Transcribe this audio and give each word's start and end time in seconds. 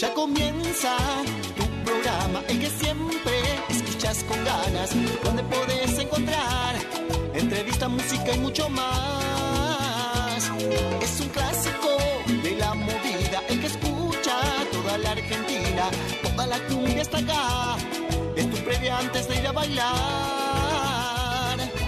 Ya 0.00 0.14
comienza 0.14 0.96
tu 1.58 1.64
programa, 1.84 2.42
el 2.48 2.58
que 2.58 2.70
siempre 2.70 3.38
escuchas 3.68 4.24
con 4.24 4.42
ganas, 4.46 4.92
donde 5.22 5.42
podés 5.42 5.98
encontrar 5.98 6.74
entrevista, 7.34 7.86
música 7.86 8.32
y 8.34 8.38
mucho 8.38 8.70
más. 8.70 10.50
Es 11.02 11.20
un 11.20 11.28
clásico 11.28 11.98
de 12.42 12.56
la 12.56 12.72
movida, 12.72 13.42
el 13.50 13.60
que 13.60 13.66
escucha 13.66 14.38
toda 14.72 14.96
la 14.96 15.10
Argentina, 15.10 15.90
toda 16.22 16.46
la 16.46 16.58
cumbia 16.60 17.02
está 17.02 17.18
acá. 17.18 17.76
Es 18.36 18.50
tu 18.50 18.56
previa 18.64 18.96
antes 18.96 19.28
de 19.28 19.38
ir 19.38 19.46
a 19.48 19.52
bailar. 19.52 19.90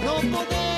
No 0.05 0.37
podés 0.37 0.72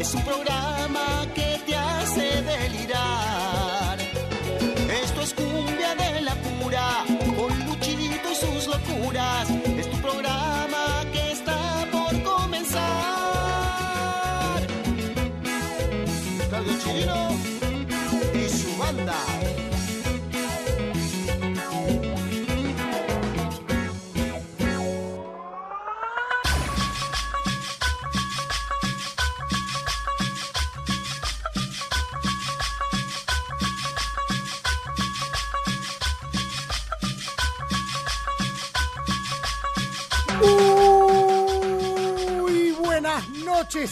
Es 0.00 0.14
un 0.14 0.22
programa 0.24 1.24
que 1.34 1.60
te 1.64 1.76
hace 1.76 2.42
delirar. 2.42 3.69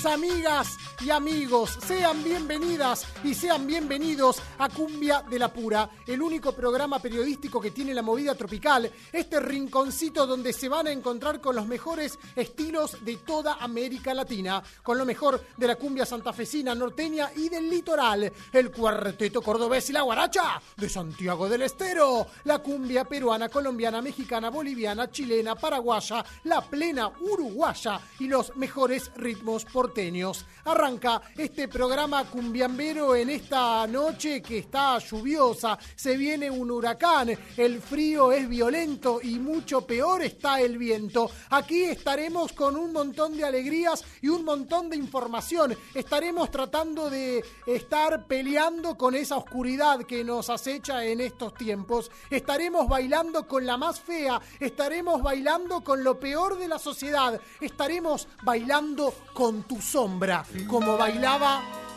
Amigas 0.07 0.77
y 1.01 1.11
amigos. 1.11 1.79
Sean 1.87 2.25
bienvenidas 2.25 3.07
y 3.25 3.35
sean 3.35 3.67
bienvenidos 3.67 4.41
a 4.59 4.69
Cumbia 4.69 5.23
de 5.29 5.39
la 5.39 5.53
Pura, 5.53 5.91
el 6.07 6.23
único 6.23 6.53
programa 6.53 7.01
periodístico 7.01 7.61
que 7.61 7.71
tiene 7.71 7.93
la 7.93 8.03
movida 8.03 8.35
tropical, 8.35 8.91
este 9.13 9.41
rinconcito 9.41 10.27
donde 10.27 10.53
se 10.53 10.69
van 10.69 10.87
a 10.87 10.93
encontrar 10.93 11.41
con 11.41 11.57
los 11.57 11.67
mejores 11.67 12.19
estilos 12.37 13.05
de 13.05 13.17
toda 13.17 13.55
América 13.55 14.15
Latina, 14.15 14.63
con 14.83 14.99
lo 14.99 15.05
mejor 15.05 15.43
de 15.57 15.67
la 15.67 15.77
cumbia 15.77 16.07
santafesina, 16.07 16.75
norteña 16.75 17.31
y 17.37 17.49
del 17.49 17.69
litoral, 17.69 18.33
el 18.53 18.71
cuarteto 18.71 19.43
cordobés 19.43 19.91
y 19.91 19.93
la 19.93 20.03
guaracha 20.03 20.61
de 20.77 20.89
Santiago 20.89 21.49
del 21.49 21.63
Estero, 21.63 22.27
la 22.45 22.59
cumbia 22.59 23.05
peruana, 23.05 23.49
colombiana, 23.49 24.01
mexicana, 24.01 24.51
boliviana, 24.51 25.11
chilena, 25.11 25.57
paraguaya, 25.57 26.25
la 26.45 26.61
plena 26.61 27.11
uruguaya 27.21 28.01
y 28.19 28.29
los 28.29 28.57
mejores 28.57 29.11
ritmos 29.17 29.65
porteños. 29.65 30.45
Arranca 30.65 31.23
este 31.37 31.69
programa 31.69 32.25
cumbiambero 32.25 33.08
en 33.15 33.31
esta 33.31 33.87
noche 33.87 34.43
que 34.43 34.59
está 34.59 34.99
lluviosa, 34.99 35.79
se 35.95 36.17
viene 36.17 36.51
un 36.51 36.71
huracán, 36.71 37.31
el 37.57 37.81
frío 37.81 38.33
es 38.33 38.49
violento 38.49 39.21
y 39.23 39.39
mucho 39.39 39.87
peor 39.87 40.23
está 40.23 40.61
el 40.61 40.79
viento. 40.79 41.31
Aquí 41.51 41.85
estaremos 41.85 42.53
con 42.53 42.77
un 42.77 42.93
montón 42.93 43.37
de 43.37 43.45
alegrías 43.45 44.05
y 44.21 44.29
un 44.29 44.45
montón 44.45 44.91
de 44.91 44.97
información. 44.97 45.77
Estaremos 45.95 46.51
tratando 46.51 47.09
de 47.11 47.45
estar 47.67 48.27
peleando 48.27 48.97
con 48.97 49.15
esa 49.15 49.37
oscuridad 49.37 50.01
que 50.05 50.25
nos 50.25 50.51
acecha 50.51 51.05
en 51.05 51.21
estos 51.21 51.55
tiempos. 51.55 52.11
Estaremos 52.31 52.89
bailando 52.89 53.47
con 53.47 53.65
la 53.67 53.77
más 53.77 54.01
fea, 54.01 54.41
estaremos 54.61 55.23
bailando 55.23 55.83
con 55.83 56.05
lo 56.05 56.19
peor 56.19 56.59
de 56.59 56.69
la 56.69 56.79
sociedad, 56.79 57.41
estaremos 57.61 58.29
bailando 58.43 59.15
con 59.33 59.63
tu 59.63 59.81
sombra, 59.81 60.45
como 60.69 60.97
bailaba 60.97 61.88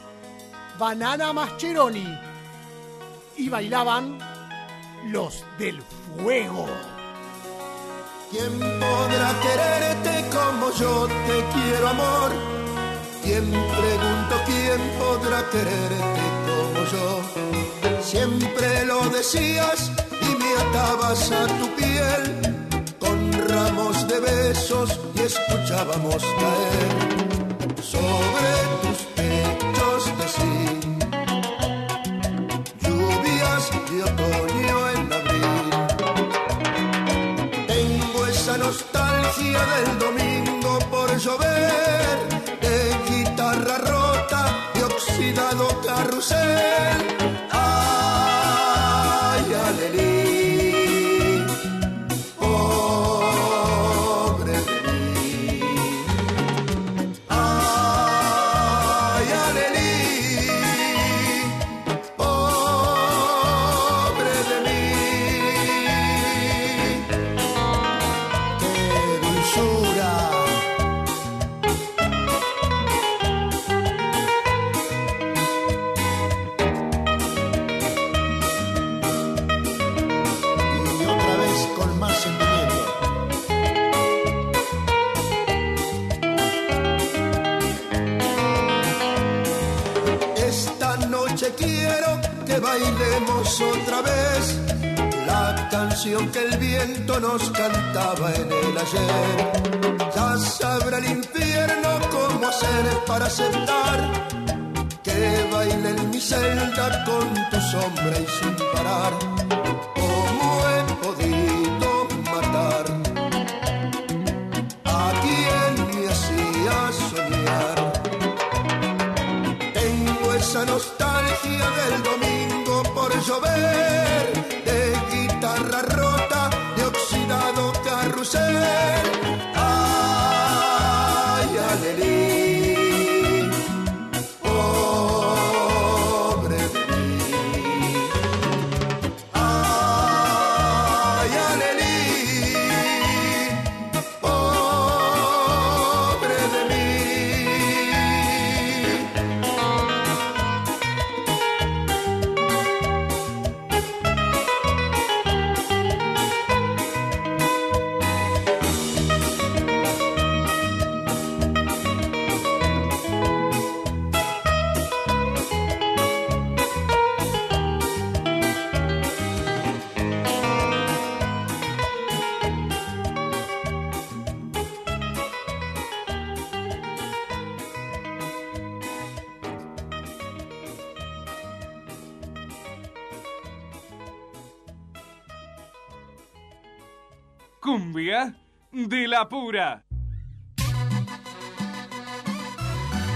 Banana 0.82 1.32
Mascheroni 1.32 2.08
y 3.38 3.50
bailaban 3.50 4.18
los 5.12 5.46
del 5.60 5.80
fuego. 5.80 6.66
¿Quién 8.32 8.58
podrá 8.60 9.30
quererte 9.46 10.28
como 10.36 10.72
yo 10.72 11.06
te 11.28 11.38
quiero, 11.54 11.88
amor? 11.88 12.32
¿Quién 13.24 13.46
pregunto 13.52 14.36
quién 14.48 14.82
podrá 14.98 15.48
quererte 15.52 16.24
como 16.50 16.80
yo? 16.94 18.02
Siempre 18.02 18.84
lo 18.88 19.08
decías 19.10 19.92
y 20.20 20.36
me 20.36 20.52
atabas 20.64 21.32
a 21.32 21.46
tu 21.60 21.68
piel 21.76 22.24
con 23.00 23.32
ramos 23.48 24.08
de 24.08 24.20
besos 24.20 25.00
y 25.14 25.20
escuchábamos 25.20 26.24
caer 26.24 27.22
sobre 27.84 28.50
tus 28.82 28.91
nostalgia 39.32 39.66
del 39.66 39.98
domingo 39.98 40.11
que 105.04 105.48
baile 105.52 105.90
en 105.90 106.10
mi 106.10 106.20
celda 106.20 107.06
con 107.06 107.34
tu 107.50 107.60
sombra 107.72 108.20
y 108.20 108.31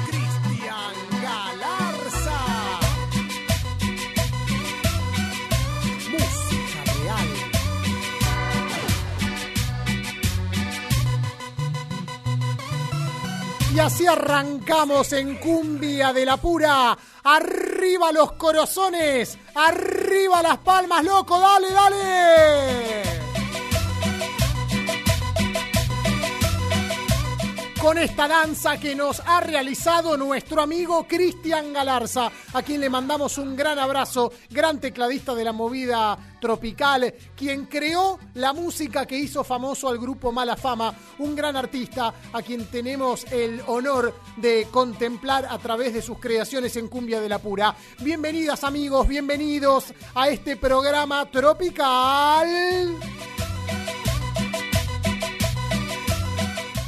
Cristian 0.05 0.95
Galarza. 1.21 2.39
Música 6.11 6.79
real. 6.99 7.29
Y 13.73 13.79
así 13.79 14.05
arrancamos 14.05 15.13
en 15.13 15.37
Cumbia 15.37 16.11
de 16.11 16.25
la 16.25 16.35
Pura. 16.35 16.97
Arriba 17.23 18.11
los 18.11 18.33
corazones, 18.33 19.37
arriba 19.55 20.41
las 20.41 20.57
palmas, 20.57 21.05
loco, 21.05 21.39
dale, 21.39 21.71
dale. 21.71 22.84
Con 27.85 27.99
esta 27.99 28.27
danza 28.27 28.79
que 28.79 28.95
nos 28.95 29.21
ha 29.27 29.41
realizado 29.41 30.17
nuestro 30.17 30.59
amigo 30.59 31.05
Cristian 31.07 31.71
Galarza, 31.71 32.31
a 32.53 32.63
quien 32.63 32.81
le 32.81 32.89
mandamos 32.89 33.37
un 33.37 33.55
gran 33.55 33.77
abrazo, 33.77 34.33
gran 34.49 34.79
tecladista 34.79 35.35
de 35.35 35.43
la 35.43 35.51
movida 35.51 36.17
tropical, 36.41 37.13
quien 37.35 37.67
creó 37.67 38.17
la 38.33 38.53
música 38.53 39.05
que 39.05 39.19
hizo 39.19 39.43
famoso 39.43 39.87
al 39.87 39.99
grupo 39.99 40.31
Mala 40.31 40.57
Fama, 40.57 40.95
un 41.19 41.35
gran 41.35 41.55
artista 41.55 42.11
a 42.33 42.41
quien 42.41 42.65
tenemos 42.71 43.23
el 43.31 43.61
honor 43.67 44.15
de 44.37 44.67
contemplar 44.71 45.45
a 45.47 45.59
través 45.59 45.93
de 45.93 46.01
sus 46.01 46.17
creaciones 46.17 46.75
en 46.77 46.87
Cumbia 46.87 47.21
de 47.21 47.29
la 47.29 47.37
Pura. 47.37 47.75
Bienvenidas 47.99 48.63
amigos, 48.63 49.07
bienvenidos 49.07 49.93
a 50.15 50.29
este 50.29 50.57
programa 50.57 51.29
tropical. 51.29 52.47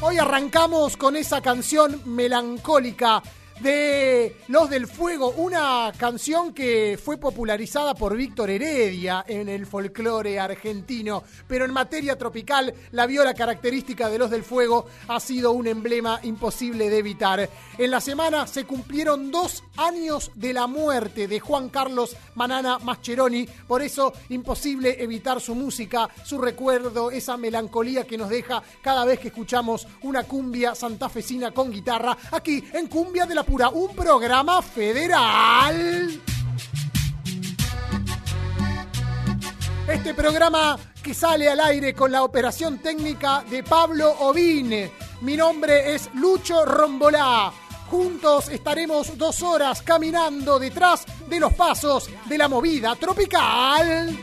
Hoy 0.09 0.19
arrancamos 0.19 0.95
con 0.95 1.17
esa 1.17 1.41
canción 1.41 2.01
melancólica 2.05 3.21
de 3.61 4.35
Los 4.47 4.69
del 4.69 4.87
Fuego, 4.87 5.29
una 5.37 5.91
canción 5.97 6.53
que 6.53 6.99
fue 7.03 7.17
popularizada 7.17 7.95
por 7.95 8.15
Víctor 8.15 8.49
Heredia 8.49 9.25
en 9.27 9.49
el 9.49 9.65
folclore 9.65 10.39
argentino, 10.39 11.23
pero 11.47 11.65
en 11.65 11.73
materia 11.73 12.17
tropical 12.17 12.73
la 12.91 13.07
viola 13.07 13.33
característica 13.33 14.09
de 14.09 14.19
Los 14.19 14.29
del 14.29 14.43
Fuego 14.43 14.85
ha 15.07 15.19
sido 15.19 15.51
un 15.53 15.67
emblema 15.67 16.19
imposible 16.23 16.89
de 16.89 16.97
evitar. 16.99 17.49
En 17.77 17.91
la 17.91 18.01
semana 18.01 18.45
se 18.47 18.65
cumplieron 18.65 19.31
dos 19.31 19.63
años 19.77 20.31
de 20.35 20.53
la 20.53 20.67
muerte 20.67 21.27
de 21.27 21.39
Juan 21.39 21.69
Carlos 21.69 22.15
Manana 22.35 22.77
Mascheroni, 22.79 23.47
por 23.67 23.81
eso 23.81 24.13
imposible 24.29 25.01
evitar 25.01 25.41
su 25.41 25.55
música, 25.55 26.09
su 26.23 26.37
recuerdo, 26.37 27.09
esa 27.11 27.37
melancolía 27.37 28.05
que 28.05 28.17
nos 28.17 28.29
deja 28.29 28.61
cada 28.81 29.05
vez 29.05 29.19
que 29.19 29.29
escuchamos 29.29 29.87
una 30.03 30.23
cumbia 30.23 30.75
santafesina 30.75 31.51
con 31.51 31.71
guitarra, 31.71 32.17
aquí 32.31 32.63
en 32.73 32.87
Cumbia 32.87 33.25
de 33.25 33.35
la 33.35 33.43
Pura, 33.47 33.69
un 33.69 33.95
programa 33.95 34.61
federal. 34.61 36.21
Este 39.87 40.13
programa 40.13 40.77
que 41.01 41.13
sale 41.13 41.47
al 41.47 41.61
aire 41.61 41.93
con 41.93 42.11
la 42.11 42.23
operación 42.23 42.79
técnica 42.79 43.45
de 43.49 43.63
Pablo 43.63 44.13
Ovine. 44.19 44.91
Mi 45.21 45.37
nombre 45.37 45.95
es 45.95 46.09
Lucho 46.15 46.65
Rombolá. 46.65 47.53
Juntos 47.89 48.49
estaremos 48.49 49.17
dos 49.17 49.41
horas 49.41 49.81
caminando 49.81 50.59
detrás 50.59 51.05
de 51.29 51.39
los 51.39 51.53
pasos 51.53 52.09
de 52.25 52.37
la 52.37 52.49
movida 52.49 52.97
tropical. 52.97 54.13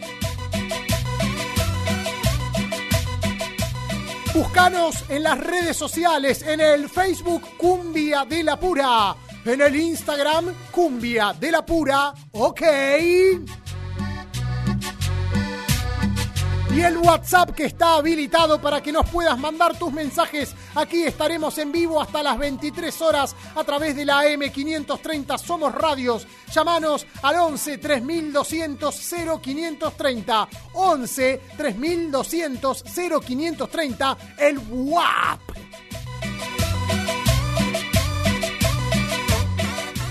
Búscanos 4.34 5.04
en 5.10 5.22
las 5.22 5.38
redes 5.38 5.76
sociales, 5.76 6.42
en 6.42 6.60
el 6.60 6.88
Facebook 6.88 7.42
Cumbia 7.56 8.24
de 8.24 8.42
la 8.42 8.58
Pura, 8.58 9.14
en 9.44 9.60
el 9.60 9.76
Instagram 9.76 10.46
Cumbia 10.72 11.32
de 11.38 11.52
la 11.52 11.64
Pura, 11.64 12.12
ok. 12.32 12.62
Y 16.74 16.80
el 16.80 16.96
WhatsApp 16.98 17.50
que 17.50 17.66
está 17.66 17.94
habilitado 17.94 18.60
para 18.60 18.82
que 18.82 18.90
nos 18.90 19.08
puedas 19.08 19.38
mandar 19.38 19.78
tus 19.78 19.92
mensajes. 19.92 20.56
Aquí 20.74 21.04
estaremos 21.04 21.56
en 21.58 21.70
vivo 21.70 22.02
hasta 22.02 22.20
las 22.20 22.36
23 22.36 23.00
horas 23.00 23.36
a 23.54 23.62
través 23.62 23.94
de 23.94 24.04
la 24.04 24.24
M530 24.26 25.38
Somos 25.38 25.72
Radios. 25.72 26.26
Llámanos 26.52 27.06
al 27.22 27.36
11 27.36 27.78
3200 27.78 29.12
0530. 29.40 30.48
11 30.72 31.40
3200 31.56 32.84
0530. 33.24 34.18
El 34.38 34.58
WAP. 34.68 35.40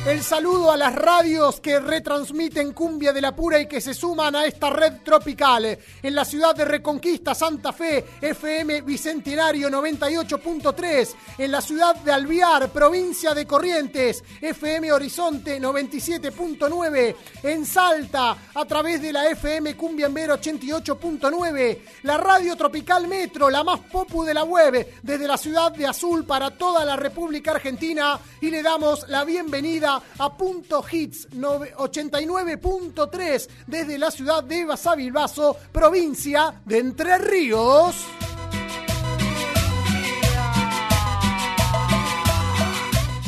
El 0.06 0.22
saludo 0.22 0.70
a 0.70 0.76
las 0.76 0.94
radios 0.94 1.62
que 1.62 1.80
retransmiten 1.80 2.74
Cumbia 2.74 3.14
de 3.14 3.22
la 3.22 3.34
Pura 3.34 3.62
y 3.62 3.68
que 3.68 3.80
se 3.80 3.94
suman 3.94 4.36
a 4.36 4.46
esta 4.46 4.70
red 4.70 4.96
tropical. 5.02 5.80
En 6.04 6.14
la 6.14 6.26
ciudad 6.26 6.54
de 6.54 6.66
Reconquista, 6.66 7.34
Santa 7.34 7.72
Fe, 7.72 8.04
FM 8.20 8.82
Bicentenario 8.82 9.70
98.3. 9.70 11.16
En 11.38 11.54
la 11.54 11.62
ciudad 11.62 11.96
de 11.96 12.12
Alviar, 12.12 12.70
provincia 12.70 13.34
de 13.34 13.48
Corrientes, 13.48 14.22
FM 14.42 14.92
Horizonte 14.92 15.62
97.9. 15.62 17.16
En 17.44 17.66
Salta, 17.66 18.36
a 18.54 18.66
través 18.66 19.02
de 19.02 19.14
la 19.14 19.30
FM 19.30 19.78
Cumbiambero 19.78 20.36
88.9. 20.38 21.80
La 22.04 22.18
radio 22.18 22.58
Tropical 22.58 23.08
Metro, 23.08 23.50
la 23.50 23.64
más 23.64 23.80
popu 23.80 24.26
de 24.26 24.34
la 24.34 24.44
web, 24.44 24.86
desde 25.02 25.30
la 25.30 25.38
ciudad 25.38 25.72
de 25.72 25.88
Azul 25.88 26.26
para 26.26 26.52
toda 26.52 26.84
la 26.84 26.98
República 26.98 27.52
Argentina. 27.52 28.20
Y 28.42 28.50
le 28.50 28.62
damos 28.62 29.08
la 29.08 29.24
bienvenida 29.24 29.93
a 30.18 30.38
Punto 30.38 30.84
Hits 30.90 31.30
89.3 31.30 33.50
desde 33.68 33.98
la 33.98 34.10
ciudad 34.12 34.42
de 34.44 34.66
Basavilbaso, 34.66 35.58
provincia 35.72 36.62
de 36.66 36.80
Entre 36.80 37.18
Ríos. 37.18 37.96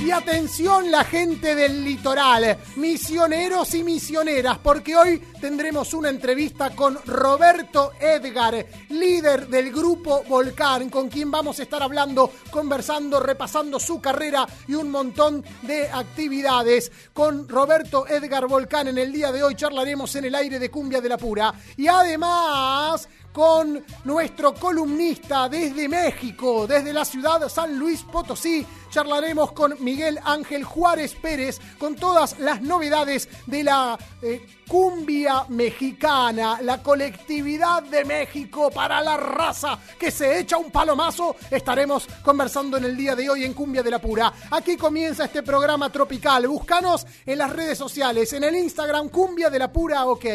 Y 0.05 0.11
atención 0.11 0.91
la 0.91 1.03
gente 1.03 1.55
del 1.55 1.83
litoral, 1.83 2.59
misioneros 2.75 3.73
y 3.73 3.83
misioneras, 3.83 4.59
porque 4.59 4.95
hoy 4.95 5.17
tendremos 5.41 5.95
una 5.95 6.09
entrevista 6.09 6.75
con 6.75 6.99
Roberto 7.07 7.93
Edgar, 7.99 8.67
líder 8.89 9.47
del 9.47 9.71
grupo 9.71 10.23
Volcán, 10.29 10.91
con 10.91 11.09
quien 11.09 11.31
vamos 11.31 11.57
a 11.57 11.63
estar 11.63 11.81
hablando, 11.81 12.31
conversando, 12.51 13.19
repasando 13.19 13.79
su 13.79 13.99
carrera 13.99 14.47
y 14.67 14.75
un 14.75 14.91
montón 14.91 15.43
de 15.63 15.89
actividades. 15.89 16.91
Con 17.11 17.49
Roberto 17.49 18.05
Edgar 18.05 18.45
Volcán 18.45 18.87
en 18.87 18.99
el 18.99 19.11
día 19.11 19.31
de 19.31 19.41
hoy 19.41 19.55
charlaremos 19.55 20.15
en 20.17 20.25
el 20.25 20.35
aire 20.35 20.59
de 20.59 20.69
Cumbia 20.69 21.01
de 21.01 21.09
la 21.09 21.17
Pura. 21.17 21.51
Y 21.77 21.87
además 21.87 23.09
con 23.35 23.83
nuestro 24.05 24.53
columnista 24.53 25.49
desde 25.49 25.89
México, 25.89 26.65
desde 26.65 26.93
la 26.93 27.03
ciudad 27.03 27.49
San 27.49 27.77
Luis 27.77 28.01
Potosí. 28.03 28.65
Charlaremos 28.89 29.51
con 29.51 29.75
Miguel 29.83 30.17
Ángel 30.23 30.63
Juárez 30.63 31.13
Pérez 31.15 31.59
con 31.77 31.97
todas 31.97 32.39
las 32.39 32.61
novedades 32.61 33.27
de 33.45 33.63
la 33.65 33.99
eh, 34.21 34.47
cumbia 34.67 35.45
mexicana, 35.49 36.59
la 36.61 36.81
colectividad 36.81 37.83
de 37.83 38.03
México 38.03 38.71
para 38.71 39.01
la 39.01 39.17
raza 39.17 39.77
que 39.99 40.11
se 40.11 40.39
echa 40.39 40.57
un 40.57 40.71
palomazo. 40.71 41.35
Estaremos 41.51 42.07
conversando 42.23 42.77
en 42.77 42.85
el 42.85 42.97
día 42.97 43.15
de 43.15 43.29
hoy 43.29 43.45
en 43.45 43.53
Cumbia 43.53 43.83
de 43.83 43.91
la 43.91 43.99
Pura. 43.99 44.33
Aquí 44.51 44.75
comienza 44.75 45.25
este 45.25 45.43
programa 45.43 45.91
tropical. 45.91 46.47
Búscanos 46.47 47.05
en 47.25 47.37
las 47.37 47.51
redes 47.51 47.77
sociales, 47.77 48.33
en 48.33 48.43
el 48.43 48.55
Instagram 48.55 49.09
Cumbia 49.09 49.49
de 49.49 49.59
la 49.59 49.71
Pura 49.71 50.05
OK. 50.05 50.25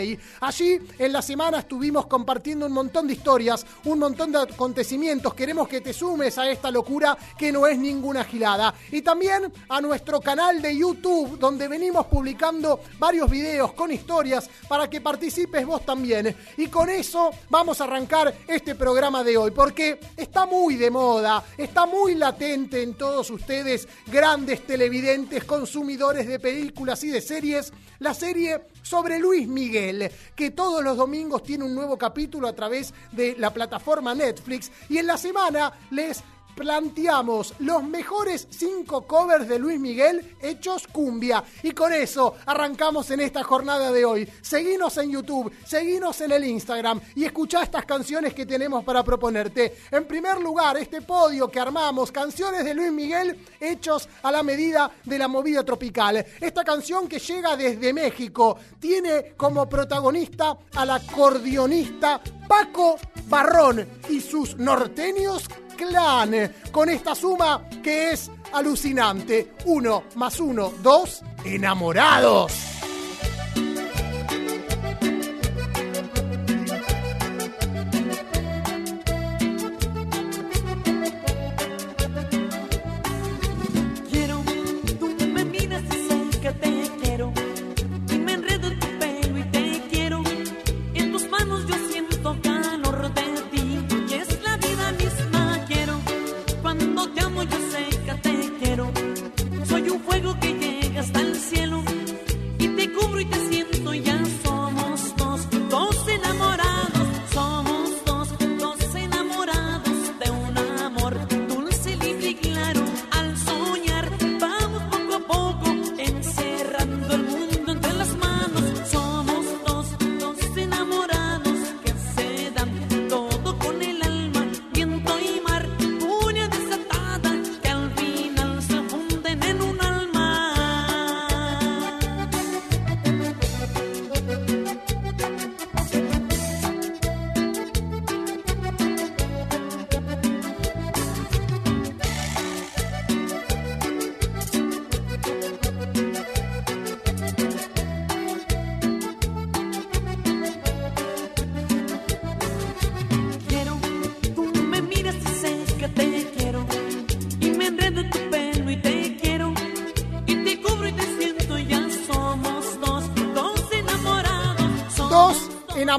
Allí 0.41 0.79
en 0.99 1.13
la 1.13 1.23
semana 1.23 1.61
estuvimos 1.61 2.07
compartiendo 2.07 2.67
un 2.67 2.73
montón 2.73 3.07
de 3.07 3.15
historias, 3.15 3.67
un 3.85 3.99
montón 3.99 4.33
de 4.33 4.39
acontecimientos. 4.39 5.35
Queremos 5.35 5.69
que 5.69 5.81
te 5.81 5.93
sumes 5.93 6.39
a 6.39 6.49
esta 6.49 6.71
locura 6.71 7.17
que 7.37 7.51
no 7.51 7.67
es 7.67 7.79
ninguna 7.79 8.25
gilada. 8.25 8.75
Y 8.93 9.03
también 9.03 9.53
a 9.69 9.81
nuestro 9.81 10.21
canal 10.21 10.63
de 10.63 10.77
YouTube, 10.77 11.39
donde 11.39 11.67
venimos 11.67 12.07
publicando 12.07 12.81
varios 12.99 13.29
videos 13.29 13.73
con 13.73 13.91
historias 13.91 14.20
para 14.69 14.89
que 14.91 15.01
participes 15.01 15.67
vos 15.67 15.85
también. 15.85 16.35
Y 16.57 16.67
con 16.67 16.89
eso 16.91 17.31
vamos 17.49 17.81
a 17.81 17.85
arrancar 17.85 18.35
este 18.47 18.75
programa 18.75 19.25
de 19.25 19.37
hoy, 19.37 19.51
porque 19.51 19.99
está 20.17 20.47
muy 20.47 20.77
de 20.77 20.91
moda, 20.91 21.45
está 21.57 21.87
muy 21.87 22.15
latente 22.15 22.83
en 22.83 22.95
todos 22.95 23.31
ustedes, 23.31 23.89
grandes 24.07 24.67
televidentes, 24.67 25.45
consumidores 25.45 26.27
de 26.27 26.39
películas 26.39 27.03
y 27.05 27.09
de 27.09 27.21
series, 27.21 27.73
la 27.99 28.15
serie 28.15 28.63
sobre 28.83 29.19
Luis 29.19 29.47
Miguel, 29.47 30.11
que 30.35 30.51
todos 30.51 30.83
los 30.83 30.97
domingos 30.97 31.43
tiene 31.43 31.65
un 31.65 31.75
nuevo 31.75 31.97
capítulo 31.97 32.49
a 32.49 32.55
través 32.55 32.93
de 33.13 33.37
la 33.39 33.53
plataforma 33.53 34.15
Netflix 34.15 34.71
y 34.89 34.99
en 34.99 35.07
la 35.07 35.17
semana 35.17 35.73
les 35.91 36.23
planteamos 36.55 37.55
los 37.59 37.83
mejores 37.83 38.47
cinco 38.51 39.03
covers 39.03 39.49
de 39.49 39.59
Luis 39.59 39.81
Miguel 39.81 40.37
hechos 40.41 40.87
cumbia. 40.87 41.43
Y 41.63 41.73
con 41.73 41.93
eso 41.93 42.35
arrancamos 42.47 43.11
en 43.11 43.21
esta 43.21 43.43
jornada 43.43 43.91
de 43.91 44.05
hoy. 44.05 44.29
Seguinos 44.41 44.97
en 44.99 45.11
YouTube, 45.11 45.53
seguinos 45.65 46.21
en 46.21 46.33
el 46.33 46.45
Instagram 46.45 47.01
y 47.15 47.25
escuchá 47.25 47.63
estas 47.63 47.85
canciones 47.85 48.35
que 48.35 48.47
tenemos 48.47 48.85
para 48.85 49.03
proponerte. 49.03 49.79
En 49.91 50.07
primer 50.07 50.41
lugar, 50.41 50.77
este 50.77 51.03
podio 51.03 51.49
que 51.49 51.61
armamos, 51.61 52.13
canciones 52.13 52.65
de 52.65 52.75
Luis 52.75 52.93
Miguel 52.93 53.47
hechos 53.59 54.09
a 54.23 54.31
la 54.31 54.43
medida 54.43 54.91
de 55.05 55.19
la 55.19 55.29
movida 55.29 55.65
tropical. 55.65 56.25
Esta 56.41 56.65
canción 56.65 57.09
que 57.09 57.19
llega 57.19 57.57
desde 57.57 57.93
México 57.93 58.59
tiene 58.79 59.35
como 59.37 59.69
protagonista 59.69 60.57
al 60.75 60.91
acordeonista 60.91 62.21
Paco 62.49 62.97
Barrón 63.29 63.87
y 64.09 64.21
sus 64.21 64.57
norteños 64.57 65.49
clan 65.81 66.53
con 66.71 66.89
esta 66.89 67.15
suma 67.15 67.63
que 67.83 68.13
es 68.13 68.31
alucinante. 68.53 69.53
Uno 69.65 70.05
más 70.17 70.39
uno, 70.41 70.73
dos, 70.83 71.23
enamorados. 71.45 72.80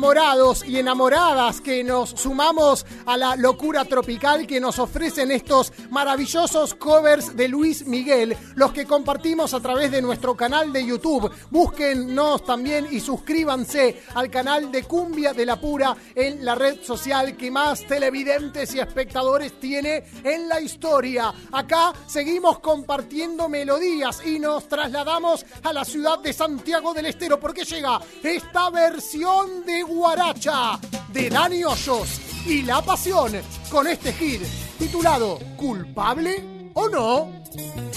Enamorados 0.01 0.65
y 0.65 0.79
enamoradas 0.79 1.61
que 1.61 1.83
nos 1.83 2.09
sumamos 2.09 2.87
a 3.05 3.17
la 3.17 3.35
locura 3.35 3.85
tropical 3.85 4.47
que 4.47 4.59
nos 4.59 4.79
ofrecen 4.79 5.29
estos 5.29 5.71
maravillosos 5.91 6.73
covers 6.73 7.35
de 7.35 7.47
Luis 7.47 7.85
Miguel, 7.85 8.35
los 8.55 8.71
que 8.71 8.85
compartimos 8.85 9.53
a 9.53 9.59
través 9.59 9.91
de 9.91 10.01
nuestro 10.01 10.35
canal 10.35 10.73
de 10.73 10.85
YouTube. 10.85 11.31
Búsquennos 11.49 12.43
también 12.43 12.87
y 12.89 12.99
suscríbanse 12.99 14.03
al 14.15 14.31
canal 14.31 14.71
de 14.71 14.83
Cumbia 14.83 15.33
de 15.33 15.45
la 15.45 15.59
Pura 15.59 15.95
en 16.15 16.43
la 16.43 16.55
red 16.55 16.81
social 16.81 17.37
que 17.37 17.51
más 17.51 17.85
televidentes 17.85 18.73
y 18.73 18.79
espectadores 18.79 19.59
tiene 19.59 20.03
en 20.23 20.47
la 20.47 20.59
historia. 20.59 21.33
Acá 21.51 21.93
seguimos 22.07 22.59
compartiendo 22.59 23.49
melodías 23.49 24.25
y 24.25 24.39
nos 24.39 24.67
trasladamos 24.67 25.45
a 25.63 25.73
la 25.73 25.85
ciudad 25.85 26.19
de 26.19 26.33
Santiago 26.33 26.93
del 26.93 27.07
Estero 27.07 27.39
porque 27.39 27.65
llega 27.65 27.99
esta 28.23 28.69
versión 28.69 29.65
de 29.65 29.83
Guaracha 29.83 30.79
de 31.11 31.29
Dani 31.29 31.63
Hoyos 31.63 32.21
y 32.45 32.63
La 32.63 32.81
Pasión 32.81 33.33
con 33.69 33.87
este 33.87 34.13
hit 34.13 34.41
titulado 34.81 35.37
¿Culpable 35.57 36.71
o 36.73 36.89
no? 36.89 37.90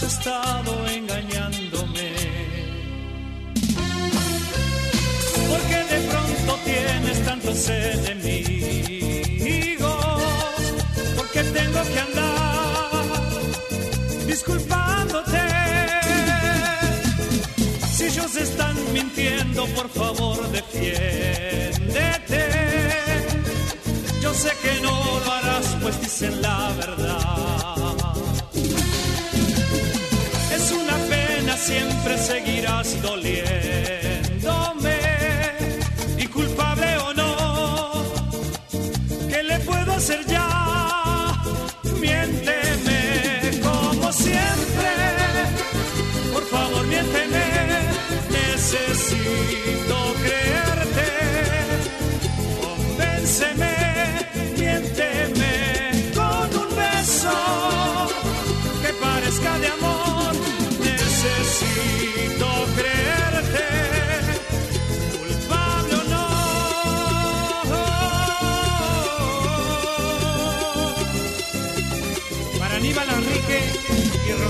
Has 0.00 0.14
estado 0.14 0.86
engañándome. 0.88 2.12
Porque 5.48 5.78
de 5.92 5.98
pronto 6.08 6.58
tienes 6.64 7.24
tantos 7.24 7.68
enemigos. 7.68 8.94
Porque 11.16 11.42
tengo 11.42 11.82
que 11.92 12.00
andar 12.00 13.04
disculpándote. 14.26 15.40
Si 17.92 18.04
ellos 18.04 18.36
están 18.36 18.76
mintiendo, 18.92 19.66
por 19.66 19.88
favor, 19.90 20.50
defiéndete 20.50 21.70
sé 24.32 24.52
que 24.62 24.80
no 24.80 25.20
lo 25.24 25.32
harás, 25.32 25.76
pues 25.82 26.00
dicen 26.00 26.40
la 26.40 26.72
verdad. 26.78 27.49
Siempre 31.60 32.16
seguirás 32.16 33.00
doliéndome. 33.02 34.09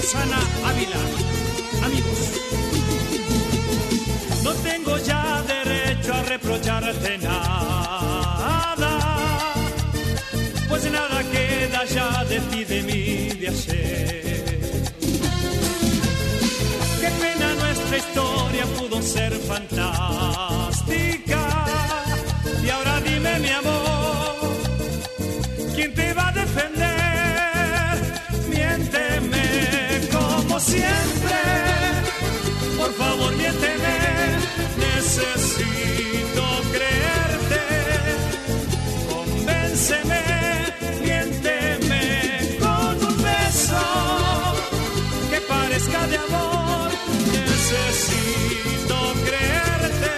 Rosana 0.00 0.40
Ávila, 0.64 1.00
amigos. 1.84 2.20
No 4.42 4.52
tengo 4.68 4.96
ya 4.98 5.42
derecho 5.42 6.14
a 6.14 6.22
reprocharte 6.22 7.18
nada, 7.18 8.92
pues 10.70 10.90
nada 10.90 11.22
queda 11.30 11.84
ya 11.84 12.24
de 12.24 12.40
ti, 12.40 12.64
de 12.64 12.82
mí, 12.82 13.28
de 13.40 13.48
ayer. 13.48 14.30
historia 17.96 18.64
pudo 18.78 19.02
ser 19.02 19.32
fantástica. 19.50 21.40
Y 22.64 22.70
ahora 22.70 23.00
dime, 23.02 23.38
mi 23.40 23.50
amor, 23.50 24.56
¿quién 25.74 25.92
te 25.92 26.14
va 26.14 26.28
a 26.28 26.32
defender? 26.32 26.99
Siempre. 30.70 31.42
Por 32.78 32.92
favor, 32.94 33.30
miénteme. 33.36 33.96
Necesito 34.86 36.44
creerte. 36.74 37.62
Convénceme, 39.12 40.22
miénteme 41.04 42.02
con 42.64 42.94
un 43.10 43.16
beso 43.30 43.84
que 45.30 45.40
parezca 45.52 46.00
de 46.12 46.16
amor. 46.26 46.88
Necesito 47.38 48.96
creerte. 49.26 50.14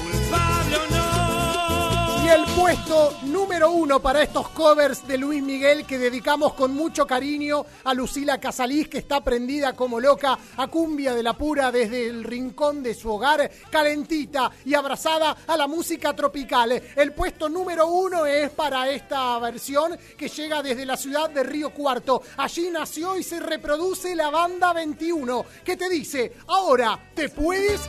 Culpable 0.00 0.76
o 0.84 0.86
no. 0.96 2.26
Y 2.26 2.28
el 2.28 2.44
puesto 2.58 3.15
número 3.56 3.72
uno 3.72 4.02
para 4.02 4.22
estos 4.22 4.50
covers 4.50 5.08
de 5.08 5.16
Luis 5.16 5.42
Miguel 5.42 5.86
que 5.86 5.96
dedicamos 5.96 6.52
con 6.52 6.74
mucho 6.74 7.06
cariño 7.06 7.64
a 7.84 7.94
Lucila 7.94 8.38
Casalís, 8.38 8.86
que 8.86 8.98
está 8.98 9.24
prendida 9.24 9.72
como 9.72 9.98
loca 9.98 10.38
a 10.58 10.66
cumbia 10.66 11.14
de 11.14 11.22
la 11.22 11.32
pura 11.32 11.72
desde 11.72 12.06
el 12.06 12.22
rincón 12.22 12.82
de 12.82 12.92
su 12.92 13.10
hogar, 13.10 13.50
calentita 13.70 14.50
y 14.66 14.74
abrazada 14.74 15.34
a 15.46 15.56
la 15.56 15.66
música 15.66 16.14
tropical. 16.14 16.70
El 16.94 17.14
puesto 17.14 17.48
número 17.48 17.86
uno 17.86 18.26
es 18.26 18.50
para 18.50 18.90
esta 18.90 19.38
versión 19.38 19.96
que 20.18 20.28
llega 20.28 20.62
desde 20.62 20.84
la 20.84 20.98
ciudad 20.98 21.30
de 21.30 21.42
Río 21.42 21.70
Cuarto. 21.70 22.20
Allí 22.36 22.68
nació 22.70 23.16
y 23.16 23.22
se 23.22 23.40
reproduce 23.40 24.14
la 24.14 24.28
banda 24.28 24.74
21, 24.74 25.46
que 25.64 25.78
te 25.78 25.88
dice, 25.88 26.34
ahora 26.46 27.00
te 27.14 27.30
puedes 27.30 27.80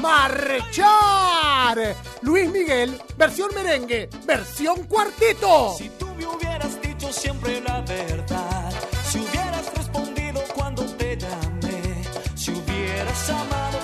marchar. 0.00 1.94
Luis 2.22 2.50
Miguel, 2.50 3.00
versión 3.16 3.54
merengue, 3.54 4.08
versión 4.24 4.86
Si 5.78 5.88
tú 5.98 6.06
me 6.16 6.26
hubieras 6.26 6.80
dicho 6.80 7.12
siempre 7.12 7.60
la 7.60 7.80
verdad, 7.82 8.72
si 9.10 9.18
hubieras 9.18 9.72
respondido 9.74 10.42
cuando 10.54 10.84
te 10.96 11.16
llamé, 11.16 12.02
si 12.34 12.50
hubieras 12.52 13.30
amado 13.30 13.81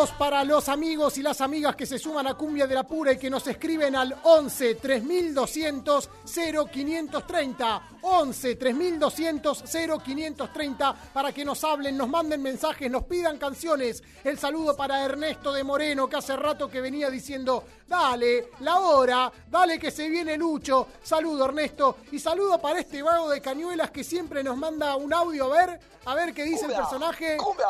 saludos 0.00 0.18
para 0.18 0.44
los 0.44 0.68
amigos 0.70 1.18
y 1.18 1.22
las 1.22 1.42
amigas 1.42 1.76
que 1.76 1.84
se 1.84 1.98
suman 1.98 2.26
a 2.26 2.32
Cumbia 2.32 2.66
de 2.66 2.74
la 2.74 2.84
Pura 2.84 3.12
y 3.12 3.18
que 3.18 3.28
nos 3.28 3.46
escriben 3.46 3.94
al 3.94 4.16
11 4.22 4.76
3200 4.76 6.08
0530. 6.24 7.82
11 8.00 8.54
3200 8.56 9.64
0530 10.02 10.94
para 11.12 11.32
que 11.32 11.44
nos 11.44 11.62
hablen, 11.64 11.98
nos 11.98 12.08
manden 12.08 12.40
mensajes, 12.40 12.90
nos 12.90 13.04
pidan 13.04 13.36
canciones. 13.36 14.02
El 14.24 14.38
saludo 14.38 14.74
para 14.74 15.04
Ernesto 15.04 15.52
de 15.52 15.64
Moreno 15.64 16.08
que 16.08 16.16
hace 16.16 16.34
rato 16.34 16.70
que 16.70 16.80
venía 16.80 17.10
diciendo, 17.10 17.64
dale, 17.86 18.52
la 18.60 18.78
hora, 18.78 19.30
dale 19.50 19.78
que 19.78 19.90
se 19.90 20.08
viene 20.08 20.38
Lucho. 20.38 20.86
Saludo 21.02 21.44
Ernesto 21.44 21.98
y 22.10 22.18
saludo 22.18 22.58
para 22.58 22.80
este 22.80 23.02
vago 23.02 23.28
de 23.28 23.42
cañuelas 23.42 23.90
que 23.90 24.02
siempre 24.02 24.42
nos 24.42 24.56
manda 24.56 24.96
un 24.96 25.12
audio 25.12 25.44
a 25.52 25.58
ver, 25.58 25.80
a 26.06 26.14
ver 26.14 26.32
qué 26.32 26.44
dice 26.44 26.64
el 26.64 26.72
personaje. 26.72 27.36
Cumbia, 27.36 27.66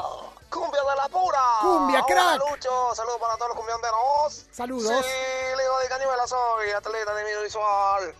cumbia 0.51 0.81
de 0.83 0.97
la 0.97 1.09
pura. 1.09 1.41
Cumbia, 1.61 2.03
Hola, 2.05 2.07
crack. 2.07 2.51
Lucho, 2.51 2.95
saludos 2.95 3.19
para 3.21 3.35
todos 3.37 3.49
los 3.51 3.57
cumbianderos. 3.59 4.47
Saludos. 4.53 5.05
Sí, 5.07 5.57
Leo 5.57 5.79
de 5.79 5.89
Cañuela 5.89 6.27
soy, 6.27 6.71
atleta 6.71 7.15
de 7.15 7.25
video 7.25 7.43
visual. 7.43 8.15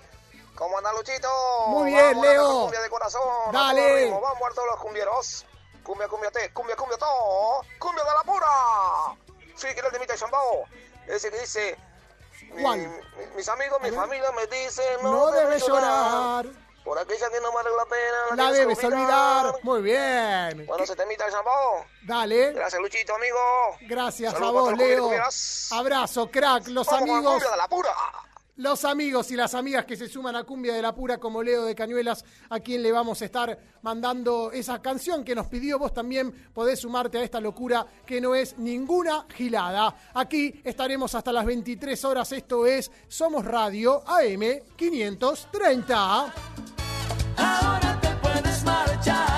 ¿Cómo 0.55 0.79
anda 0.79 0.93
Luchito? 0.93 1.29
Muy 1.69 1.91
bien, 1.93 2.11
Vamos 2.13 2.27
a 2.27 2.31
Leo. 2.31 2.51
Cumbia 2.63 2.81
de 2.81 2.91
corazón. 2.91 3.23
a 3.49 3.53
Dale. 3.53 3.95
ritmo. 4.05 4.21
Vamos 4.21 4.43
a 4.51 4.55
todos 4.55 4.69
los 4.71 4.81
cumbieros. 4.81 5.47
Cumbia, 5.83 6.09
cumbia, 6.09 6.31
te, 6.31 6.53
cumbia, 6.53 6.77
cumbia, 6.77 6.99
todo. 6.99 7.63
Cumbia 7.79 8.05
de 8.05 8.11
la 8.11 8.23
pura. 8.23 8.49
Sí, 9.57 9.67
que 9.75 9.81
el 9.81 9.91
de 9.93 9.99
mi. 9.99 10.07
Ese 11.09 11.31
que 11.31 11.41
dice... 11.41 11.79
mi- 12.55 12.63
mi- 12.87 13.27
mis 13.37 13.49
amigos, 13.49 13.81
mi 13.81 13.91
familia 13.91 14.31
me 14.33 14.47
dicen... 14.47 15.03
No, 15.03 15.11
No 15.13 15.27
debes 15.33 15.67
llorar, 15.67 16.47
Por 16.85 16.99
aquella 16.99 17.31
que 17.31 17.41
no 17.41 17.53
vale 17.53 17.71
la 17.77 17.85
pena. 17.85 18.37
la 18.37 18.53
tienes 18.53 18.59
debes 18.59 18.85
olvidar. 18.85 19.55
Muy 19.63 19.83
bien. 19.83 20.67
Bueno, 20.67 20.87
se 20.87 20.97
te 20.97 21.03
invita 21.03 21.27
el 21.27 21.33
Chambao. 21.33 21.85
Dale. 22.03 22.53
Gracias, 22.53 22.81
Luchito, 22.81 23.15
amigo. 23.15 23.39
Gracias 23.83 24.35
a 24.35 24.39
Saludos 24.39 24.73
para 24.73 24.77
vos, 24.77 24.79
Leo. 24.79 25.79
Abrazo, 25.79 26.31
crack. 26.31 26.69
Los 26.69 26.87
Vamos 26.87 27.09
la 27.09 27.15
amigos, 27.15 27.45
la 27.57 27.69
pura. 27.69 27.95
Los 28.57 28.85
amigos 28.85 29.31
y 29.31 29.37
las 29.37 29.55
amigas 29.55 29.85
que 29.85 29.97
se 29.97 30.09
suman 30.09 30.37
a 30.37 30.45
Cumbia 30.45 30.75
de 30.75 30.83
la 30.83 30.95
Pura 30.95 31.19
como 31.19 31.43
Leo 31.43 31.65
de 31.65 31.75
Cañuelas, 31.75 32.25
a 32.49 32.61
quien 32.61 32.83
le 32.83 32.93
vamos 32.93 33.23
a 33.23 33.25
estar 33.25 33.59
mandando 33.83 34.53
esa 34.53 34.83
canción 34.83 35.25
que 35.25 35.35
nos 35.35 35.47
pidió. 35.47 35.79
Vos 35.79 35.95
también 35.95 36.33
podés 36.53 36.81
sumarte 36.81 37.19
a 37.19 37.23
esta 37.23 37.41
locura 37.41 37.87
que 38.05 38.21
no 38.21 38.35
es 38.35 38.59
ninguna 38.59 39.27
gilada. 39.35 39.95
Aquí 40.15 40.61
estaremos 40.65 41.15
hasta 41.15 41.33
las 41.33 41.47
23 41.47 42.05
horas. 42.05 42.33
Esto 42.33 42.67
es 42.67 42.91
Somos 43.09 43.45
Radio 43.45 44.03
AM 44.07 44.43
530. 44.77 46.35
Ahora 47.37 47.99
te 48.01 48.09
puedes 48.23 48.65
marchar. 48.65 49.30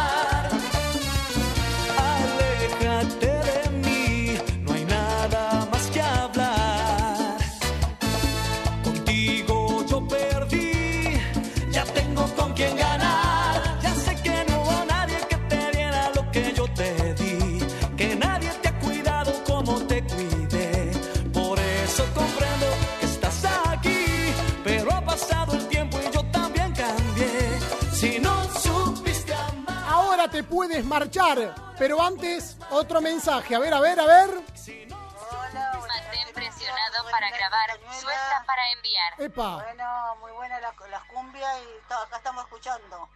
Puedes 30.53 30.85
marchar, 30.85 31.55
Pero 31.79 32.01
antes, 32.01 32.57
otro 32.71 33.01
mensaje. 33.01 33.55
A 33.55 33.59
ver, 33.59 33.73
a 33.73 33.81
ver, 33.81 33.99
a 33.99 34.05
ver. 34.07 34.29
Mantén 34.31 36.29
presionado 36.35 37.05
para 37.11 37.31
grabar, 37.31 37.71
suelta 38.01 38.45
para 38.47 38.63
enviar. 38.73 39.13
Epa. 39.19 39.63
Bueno, 39.65 40.17
muy 40.21 40.31
buena 40.33 40.61
la- 40.61 40.75
las 40.91 41.05
cumbias 41.05 41.51
y 41.63 41.89
to- 41.89 41.95
acá 41.95 42.19
estamos 42.19 42.45
escuchando. 42.45 43.09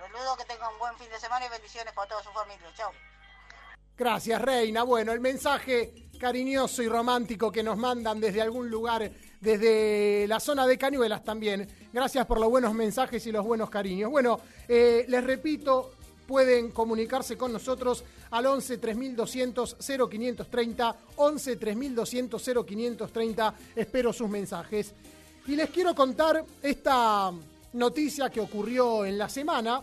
Saludos, 0.00 0.36
que 0.38 0.44
tengan 0.44 0.72
un 0.72 0.78
buen 0.78 0.96
fin 0.96 1.08
de 1.10 1.18
semana 1.18 1.46
y 1.46 1.48
bendiciones 1.48 1.92
para 1.92 2.08
toda 2.08 2.22
su 2.22 2.30
familia. 2.30 2.66
Chao. 2.76 2.92
Gracias, 3.96 4.40
Reina. 4.40 4.84
Bueno, 4.84 5.12
el 5.12 5.20
mensaje 5.20 6.08
cariñoso 6.20 6.82
y 6.82 6.88
romántico 6.88 7.50
que 7.52 7.62
nos 7.62 7.76
mandan 7.76 8.20
desde 8.20 8.40
algún 8.42 8.70
lugar, 8.70 9.10
desde 9.40 10.26
la 10.28 10.38
zona 10.40 10.66
de 10.66 10.78
Cañuelas 10.78 11.24
también. 11.24 11.90
Gracias 11.92 12.24
por 12.26 12.38
los 12.38 12.48
buenos 12.48 12.72
mensajes 12.74 13.26
y 13.26 13.32
los 13.32 13.44
buenos 13.44 13.68
cariños. 13.70 14.10
Bueno, 14.10 14.38
eh, 14.68 15.04
les 15.08 15.24
repito, 15.24 15.95
pueden 16.26 16.70
comunicarse 16.70 17.36
con 17.36 17.52
nosotros 17.52 18.04
al 18.30 18.46
11 18.46 18.78
3200 18.78 19.76
0530, 19.80 20.96
11 21.16 21.56
3200 21.56 22.42
0530. 22.42 23.54
Espero 23.76 24.12
sus 24.12 24.28
mensajes. 24.28 24.92
Y 25.46 25.54
les 25.54 25.70
quiero 25.70 25.94
contar 25.94 26.44
esta 26.62 27.32
noticia 27.72 28.30
que 28.30 28.40
ocurrió 28.40 29.04
en 29.04 29.18
la 29.18 29.28
semana 29.28 29.80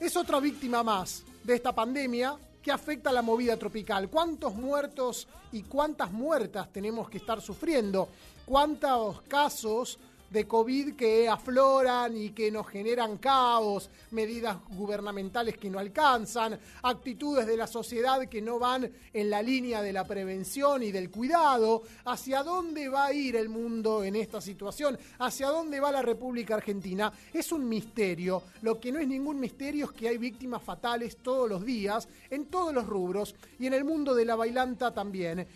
es 0.00 0.16
otra 0.16 0.38
víctima 0.38 0.82
más 0.82 1.24
de 1.42 1.56
esta 1.56 1.74
pandemia 1.74 2.36
que 2.62 2.70
afecta 2.70 3.10
a 3.10 3.12
la 3.12 3.22
movida 3.22 3.56
tropical. 3.56 4.08
¿Cuántos 4.08 4.54
muertos 4.54 5.26
y 5.52 5.62
cuántas 5.62 6.12
muertas 6.12 6.72
tenemos 6.72 7.10
que 7.10 7.18
estar 7.18 7.40
sufriendo? 7.40 8.08
¿Cuántos 8.44 9.22
casos 9.22 9.98
de 10.30 10.46
COVID 10.46 10.94
que 10.94 11.28
afloran 11.28 12.16
y 12.16 12.30
que 12.30 12.50
nos 12.50 12.66
generan 12.66 13.18
caos, 13.18 13.90
medidas 14.10 14.56
gubernamentales 14.70 15.56
que 15.56 15.70
no 15.70 15.78
alcanzan, 15.78 16.58
actitudes 16.82 17.46
de 17.46 17.56
la 17.56 17.66
sociedad 17.66 18.26
que 18.26 18.42
no 18.42 18.58
van 18.58 18.90
en 19.12 19.30
la 19.30 19.42
línea 19.42 19.82
de 19.82 19.92
la 19.92 20.06
prevención 20.06 20.82
y 20.82 20.92
del 20.92 21.10
cuidado? 21.10 21.82
¿Hacia 22.04 22.42
dónde 22.42 22.88
va 22.88 23.06
a 23.06 23.12
ir 23.12 23.36
el 23.36 23.48
mundo 23.48 24.04
en 24.04 24.16
esta 24.16 24.40
situación? 24.40 24.98
¿Hacia 25.18 25.48
dónde 25.48 25.80
va 25.80 25.92
la 25.92 26.02
República 26.02 26.54
Argentina? 26.54 27.12
Es 27.32 27.52
un 27.52 27.68
misterio. 27.68 28.42
Lo 28.62 28.78
que 28.78 28.92
no 28.92 28.98
es 28.98 29.08
ningún 29.08 29.40
misterio 29.40 29.86
es 29.86 29.92
que 29.92 30.08
hay 30.08 30.18
víctimas 30.18 30.62
fatales 30.62 31.18
todos 31.18 31.48
los 31.48 31.64
días, 31.64 32.08
en 32.30 32.46
todos 32.46 32.74
los 32.74 32.86
rubros, 32.86 33.34
y 33.58 33.66
en 33.66 33.74
el 33.74 33.84
mundo 33.84 34.14
de 34.14 34.24
la 34.24 34.36
bailanta 34.36 34.92
también. 34.92 35.46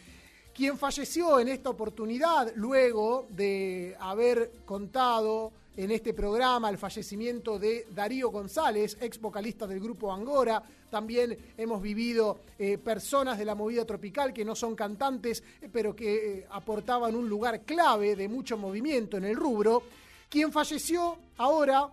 Quien 0.55 0.77
falleció 0.77 1.41
en 1.41 1.49
esta 1.49 1.71
oportunidad, 1.71 2.53
luego 2.57 3.27
de 3.31 3.97
haber 3.99 4.53
contado 4.67 5.51
en 5.75 5.91
este 5.91 6.13
programa 6.13 6.69
el 6.69 6.77
fallecimiento 6.77 7.59
de 7.59 7.87
Darío 7.95 8.31
González, 8.31 8.99
ex 9.01 9.19
vocalista 9.19 9.67
del 9.67 9.81
grupo 9.81 10.13
Angora. 10.13 10.63
También 10.91 11.39
hemos 11.57 11.81
vivido 11.81 12.41
eh, 12.59 12.77
personas 12.77 13.39
de 13.39 13.47
la 13.47 13.55
movida 13.55 13.87
tropical 13.87 14.35
que 14.35 14.45
no 14.45 14.55
son 14.55 14.77
cantantes, 14.77 15.43
eh, 15.63 15.71
pero 15.73 15.97
que 15.97 16.41
eh, 16.41 16.47
aportaban 16.51 17.15
un 17.17 17.31
lugar 17.31 17.63
clave 17.63 18.15
de 18.15 18.29
mucho 18.29 18.59
movimiento 18.59 19.17
en 19.17 19.25
el 19.25 19.37
rubro. 19.37 19.85
Quien 20.29 20.53
falleció 20.53 21.17
ahora 21.39 21.89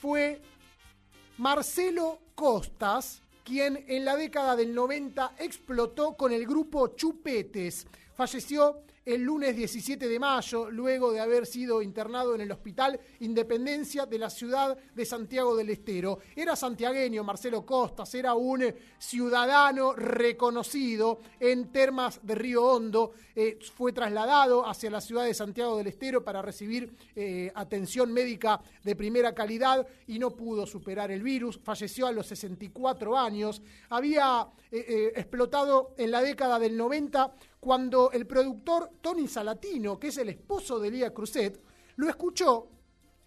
fue 0.00 0.40
Marcelo 1.38 2.20
Costas, 2.36 3.22
quien 3.42 3.84
en 3.88 4.04
la 4.04 4.14
década 4.14 4.54
del 4.54 4.72
90 4.72 5.34
explotó 5.38 6.16
con 6.16 6.32
el 6.32 6.46
grupo 6.46 6.88
Chupetes. 6.94 7.88
Falleció 8.14 8.84
el 9.04 9.22
lunes 9.22 9.54
17 9.54 10.08
de 10.08 10.18
mayo, 10.18 10.70
luego 10.70 11.12
de 11.12 11.20
haber 11.20 11.46
sido 11.46 11.82
internado 11.82 12.34
en 12.34 12.40
el 12.40 12.52
Hospital 12.52 12.98
Independencia 13.20 14.06
de 14.06 14.18
la 14.18 14.30
ciudad 14.30 14.78
de 14.94 15.04
Santiago 15.04 15.54
del 15.54 15.70
Estero. 15.70 16.20
Era 16.34 16.56
santiagueño 16.56 17.22
Marcelo 17.22 17.66
Costas, 17.66 18.14
era 18.14 18.34
un 18.34 18.62
eh, 18.62 18.74
ciudadano 18.98 19.92
reconocido 19.92 21.20
en 21.38 21.70
Termas 21.70 22.20
de 22.22 22.34
Río 22.34 22.64
Hondo. 22.64 23.12
Eh, 23.34 23.58
fue 23.74 23.92
trasladado 23.92 24.66
hacia 24.66 24.90
la 24.90 25.02
ciudad 25.02 25.24
de 25.24 25.34
Santiago 25.34 25.76
del 25.76 25.88
Estero 25.88 26.24
para 26.24 26.40
recibir 26.40 26.96
eh, 27.14 27.52
atención 27.54 28.10
médica 28.10 28.60
de 28.82 28.96
primera 28.96 29.34
calidad 29.34 29.86
y 30.06 30.18
no 30.18 30.30
pudo 30.30 30.66
superar 30.66 31.10
el 31.10 31.22
virus. 31.22 31.60
Falleció 31.62 32.06
a 32.06 32.12
los 32.12 32.26
64 32.28 33.18
años. 33.18 33.60
Había 33.90 34.46
explotado 34.70 35.94
en 35.96 36.10
la 36.10 36.20
década 36.20 36.58
del 36.58 36.76
90 36.76 37.32
cuando 37.64 38.12
el 38.12 38.26
productor 38.26 38.90
Tony 39.00 39.26
Salatino, 39.26 39.98
que 39.98 40.08
es 40.08 40.18
el 40.18 40.28
esposo 40.28 40.78
de 40.78 40.90
Lía 40.90 41.14
Cruzet, 41.14 41.58
lo 41.96 42.10
escuchó 42.10 42.68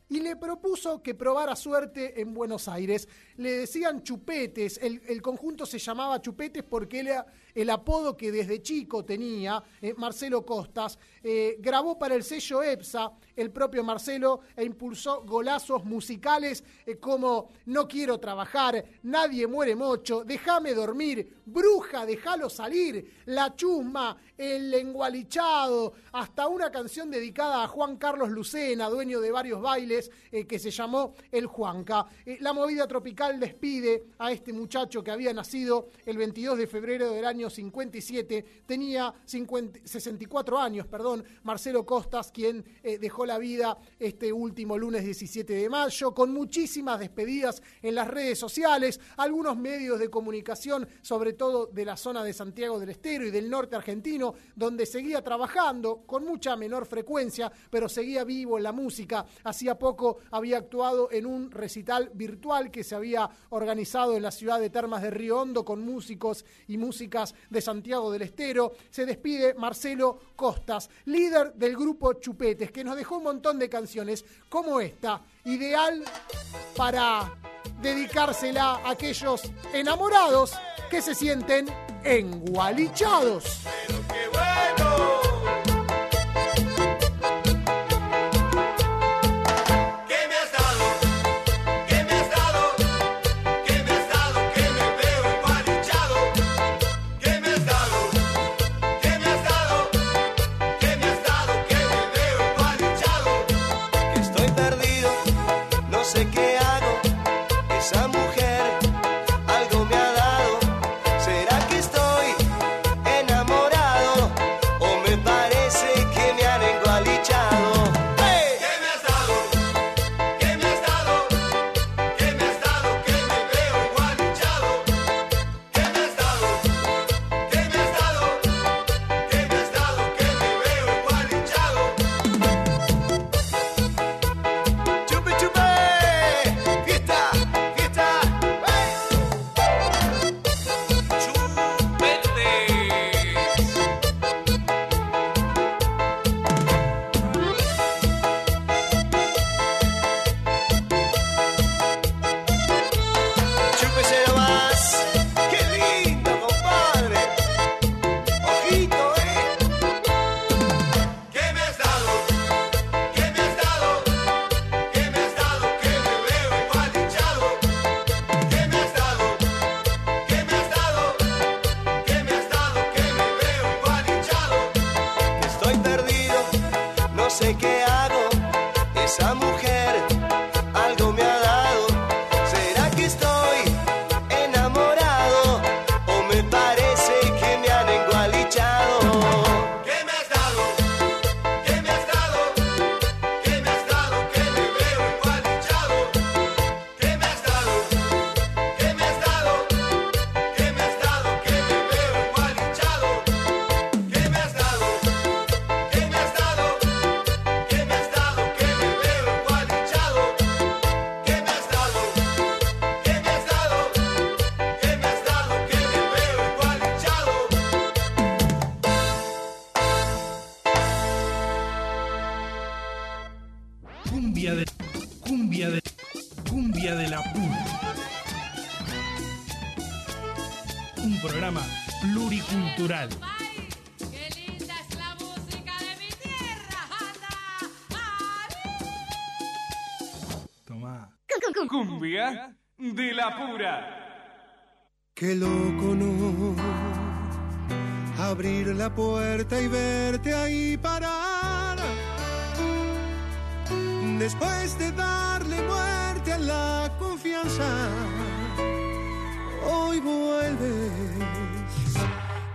y 0.09 0.19
le 0.19 0.35
propuso 0.35 1.01
que 1.01 1.15
probara 1.15 1.55
suerte 1.55 2.21
en 2.21 2.35
Buenos 2.35 2.67
Aires. 2.67 3.09
Le 3.37 3.51
decían 3.51 4.03
chupetes, 4.03 4.77
el, 4.77 5.01
el 5.07 5.23
conjunto 5.23 5.65
se 5.65 5.79
llamaba 5.79 6.21
chupetes 6.21 6.61
porque 6.61 6.99
era 6.99 7.25
el 7.55 7.67
apodo 7.71 8.15
que 8.15 8.31
desde 8.31 8.61
chico 8.61 9.03
tenía 9.03 9.63
eh, 9.81 9.95
Marcelo 9.97 10.45
Costas. 10.45 10.99
Eh, 11.23 11.57
grabó 11.59 11.97
para 11.97 12.13
el 12.13 12.23
sello 12.23 12.61
EPSA 12.61 13.11
el 13.37 13.51
propio 13.51 13.83
Marcelo 13.83 14.41
e 14.55 14.65
impulsó 14.65 15.21
golazos 15.23 15.85
musicales 15.85 16.63
eh, 16.85 16.97
como 16.97 17.49
No 17.67 17.87
quiero 17.87 18.19
trabajar, 18.19 18.83
Nadie 19.03 19.47
muere 19.47 19.75
mocho, 19.75 20.23
Déjame 20.25 20.73
dormir, 20.73 21.37
Bruja, 21.45 22.05
déjalo 22.05 22.49
salir, 22.49 23.21
La 23.27 23.55
chusma, 23.55 24.17
El 24.37 24.71
lengualichado, 24.71 25.93
hasta 26.13 26.47
una 26.47 26.71
canción 26.71 27.09
dedicada 27.09 27.63
a 27.63 27.67
Juan 27.67 27.97
Carlos 27.97 28.29
Lucena, 28.29 28.89
dueño 28.89 29.21
de 29.21 29.31
varios 29.31 29.61
bailes, 29.61 30.11
eh, 30.31 30.45
que 30.45 30.59
se 30.59 30.71
llamó 30.71 31.13
El 31.31 31.45
Juanca. 31.45 32.05
Eh, 32.25 32.37
la 32.41 32.53
movida 32.53 32.87
tropical 32.87 33.39
despide 33.39 34.07
a 34.17 34.31
este 34.31 34.51
muchacho 34.51 35.03
que 35.03 35.11
había 35.11 35.33
nacido 35.33 35.89
el 36.05 36.17
22 36.17 36.57
de 36.57 36.67
febrero 36.67 37.11
del 37.11 37.25
año 37.25 37.49
57, 37.49 38.63
tenía 38.65 39.13
50 39.25 39.79
64 39.83 40.57
años, 40.57 40.87
perdón, 40.87 41.23
Marcelo 41.43 41.85
Costas, 41.85 42.31
quien 42.31 42.65
dejó 42.99 43.26
la 43.27 43.37
vida 43.37 43.77
este 43.99 44.33
último 44.33 44.77
lunes 44.77 45.03
17 45.03 45.53
de 45.53 45.69
mayo, 45.69 46.13
con 46.13 46.33
muchísimas 46.33 46.99
despedidas 46.99 47.61
en 47.81 47.95
las 47.95 48.07
redes 48.07 48.39
sociales, 48.39 48.99
algunos 49.17 49.57
medios 49.57 49.99
de 49.99 50.09
comunicación, 50.09 50.87
sobre 51.01 51.33
todo 51.33 51.67
de 51.67 51.85
la 51.85 51.97
zona 51.97 52.23
de 52.23 52.33
Santiago 52.33 52.79
del 52.79 52.89
Estero 52.89 53.25
y 53.25 53.31
del 53.31 53.49
norte 53.49 53.75
argentino, 53.75 54.33
donde 54.55 54.85
seguía 54.85 55.23
trabajando 55.23 56.03
con 56.05 56.25
mucha 56.25 56.55
menor 56.55 56.85
frecuencia, 56.85 57.51
pero 57.69 57.89
seguía 57.89 58.23
vivo 58.23 58.57
en 58.57 58.63
la 58.63 58.71
música. 58.71 59.25
Hacía 59.43 59.77
poco 59.77 60.19
había 60.31 60.57
actuado 60.57 61.09
en 61.11 61.25
un 61.25 61.51
recital 61.51 62.09
virtual 62.13 62.71
que 62.71 62.83
se 62.83 62.95
había 62.95 63.29
organizado 63.49 64.15
en 64.15 64.23
la 64.23 64.31
ciudad 64.31 64.59
de 64.59 64.69
Termas 64.69 65.01
de 65.01 65.11
Río 65.11 65.41
Hondo 65.41 65.65
con 65.65 65.81
músicos 65.81 66.45
y 66.67 66.77
músicas 66.77 67.35
de 67.49 67.61
Santiago 67.61 68.11
del 68.11 68.21
Estero. 68.21 68.73
Se 68.89 69.05
despide 69.05 69.53
Marcelo 69.53 70.19
Costas, 70.35 70.89
líder 71.05 71.53
del 71.53 71.75
grupo 71.75 72.13
Chupetes, 72.13 72.71
que 72.71 72.83
nos 72.83 72.95
dejó 72.95 73.16
un 73.17 73.23
montón 73.23 73.59
de 73.59 73.69
canciones 73.69 74.23
como 74.49 74.79
esta, 74.79 75.21
ideal 75.45 76.03
para 76.75 77.33
dedicársela 77.81 78.75
a 78.83 78.91
aquellos 78.91 79.41
enamorados 79.73 80.53
que 80.89 81.01
se 81.01 81.13
sienten 81.13 81.67
engualichados. 82.03 83.61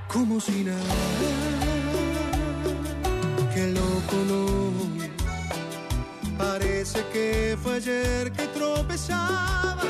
Como 0.08 0.40
si 0.40 0.64
nada. 0.64 0.78
Qué 3.54 3.66
loco 3.68 4.16
no 4.28 4.72
parece 6.38 7.04
que 7.12 7.56
fue 7.62 7.76
ayer 7.76 8.32
que 8.32 8.46
tropezabas 8.48 9.86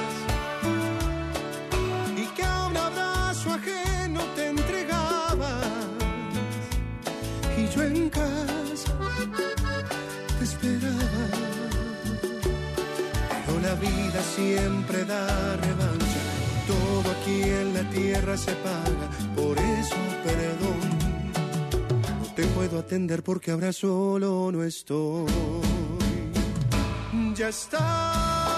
y 2.17 2.27
que 2.35 2.45
a 2.45 2.67
un 2.67 2.77
abrazo 2.77 3.55
ajeno 3.55 4.21
te 4.37 4.49
entregabas. 4.49 5.67
Y 7.57 7.69
yo 7.75 7.83
en 7.83 8.11
casa 8.11 8.93
te 10.39 10.45
esperaba 10.45 11.53
pero 13.47 13.61
la 13.61 13.75
vida 13.75 14.21
siempre 14.35 15.05
da 15.05 15.57
revancha 15.57 16.02
aquí 17.13 17.43
en 17.43 17.75
la 17.75 17.91
tierra 17.91 18.37
se 18.37 18.53
paga 18.67 19.07
por 19.37 19.59
eso 19.59 19.97
perdón 20.25 20.81
no 22.21 22.35
te 22.35 22.45
puedo 22.47 22.79
atender 22.79 23.23
porque 23.23 23.51
ahora 23.51 23.73
solo 23.73 24.51
no 24.53 24.63
estoy 24.65 25.27
ya 27.35 27.49
es 27.49 27.69
tarde 27.69 28.53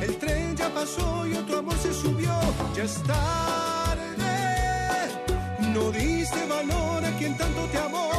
el 0.00 0.16
tren 0.16 0.56
ya 0.56 0.72
pasó 0.72 1.26
y 1.26 1.34
otro 1.34 1.58
amor 1.58 1.76
se 1.76 1.92
subió. 1.92 2.32
Ya 2.74 2.84
es 2.84 2.94
tarde. 3.02 4.10
No 5.74 5.92
diste 5.92 6.46
valor 6.46 7.04
a 7.04 7.18
quien 7.18 7.36
tanto 7.36 7.64
te 7.66 7.78
amó. 7.78 8.10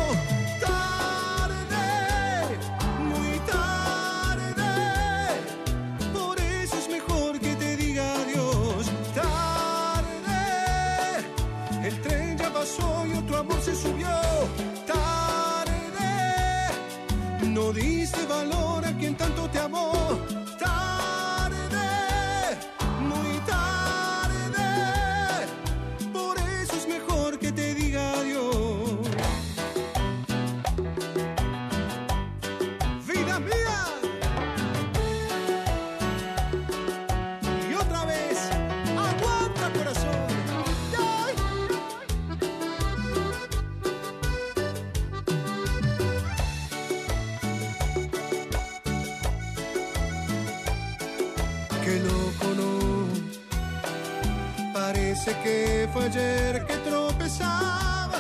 Subió. 13.76 14.10
Tarde. 14.86 16.10
No 17.48 17.74
diste 17.74 18.26
valor 18.26 18.86
a 18.86 18.98
quien 18.98 19.16
tanto 19.16 19.50
te 19.50 19.60
amó. 19.60 20.20
Que 55.32 55.90
fue 55.92 56.06
ayer 56.06 56.66
que 56.68 56.76
tropezabas 56.88 58.20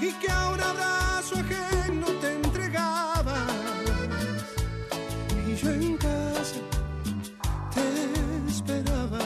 y 0.00 0.12
que 0.12 0.30
a 0.30 0.50
un 0.50 0.60
abrazo 0.60 1.34
ajeno 1.36 2.06
te 2.20 2.32
entregabas. 2.32 3.50
Y 5.46 5.56
yo 5.56 5.70
en 5.70 5.96
casa 5.96 6.60
te 7.74 8.50
esperaba. 8.50 9.18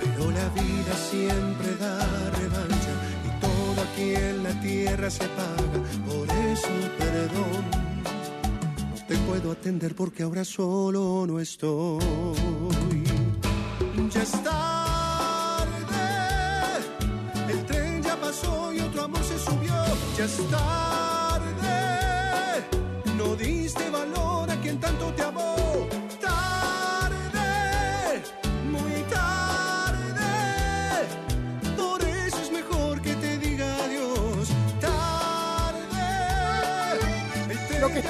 Pero 0.00 0.30
la 0.30 0.48
vida 0.50 0.94
siempre 1.10 1.74
da 1.80 1.98
revancha 2.38 2.92
y 3.26 3.40
todo 3.40 3.82
aquí 3.90 4.14
en 4.14 4.44
la 4.44 4.60
tierra 4.60 5.10
se 5.10 5.24
paga. 5.24 5.80
Por 6.06 6.28
eso 6.28 6.68
perdón 6.98 7.64
no 8.90 9.06
te 9.08 9.16
puedo 9.26 9.50
atender 9.50 9.96
porque 9.96 10.22
ahora 10.22 10.44
solo 10.44 11.26
no 11.26 11.40
estoy. 11.40 12.49
Ya 14.12 14.22
es 14.22 14.32
tarde, 14.42 15.68
el 17.48 17.64
tren 17.66 18.02
ya 18.02 18.16
pasó 18.16 18.72
y 18.72 18.80
otro 18.80 19.04
amor 19.04 19.22
se 19.22 19.38
subió. 19.38 19.72
Ya 20.18 20.24
es 20.24 20.36
tarde, 20.50 20.99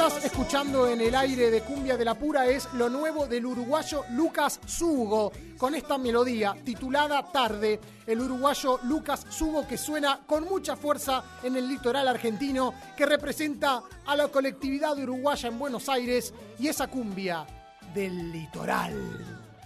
estás 0.07 0.25
escuchando 0.25 0.89
en 0.89 1.03
el 1.03 1.15
aire 1.15 1.51
de 1.51 1.61
Cumbia 1.61 1.99
de 1.99 2.07
la 2.07 2.15
Pura 2.15 2.47
es 2.47 2.73
lo 2.73 2.89
nuevo 2.89 3.27
del 3.27 3.45
uruguayo 3.45 4.03
Lucas 4.13 4.59
Sugo, 4.65 5.31
con 5.59 5.75
esta 5.75 5.99
melodía 5.99 6.57
titulada 6.65 7.31
Tarde. 7.31 7.79
El 8.07 8.23
uruguayo 8.23 8.81
Lucas 8.85 9.27
Sugo 9.29 9.69
que 9.69 9.77
suena 9.77 10.21
con 10.27 10.45
mucha 10.45 10.75
fuerza 10.75 11.23
en 11.43 11.57
el 11.57 11.69
litoral 11.69 12.09
argentino, 12.09 12.73
que 12.97 13.05
representa 13.05 13.83
a 14.07 14.17
la 14.17 14.29
colectividad 14.29 14.99
uruguaya 14.99 15.51
en 15.51 15.59
Buenos 15.59 15.87
Aires 15.91 16.33
y 16.59 16.69
esa 16.69 16.87
cumbia 16.87 17.45
del 17.93 18.33
litoral. 18.33 18.95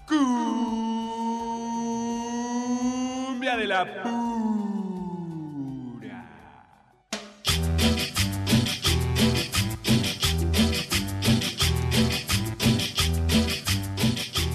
Cumbia 0.09 0.27
de 3.57 3.67
la 3.69 4.03
pura. 4.03 4.35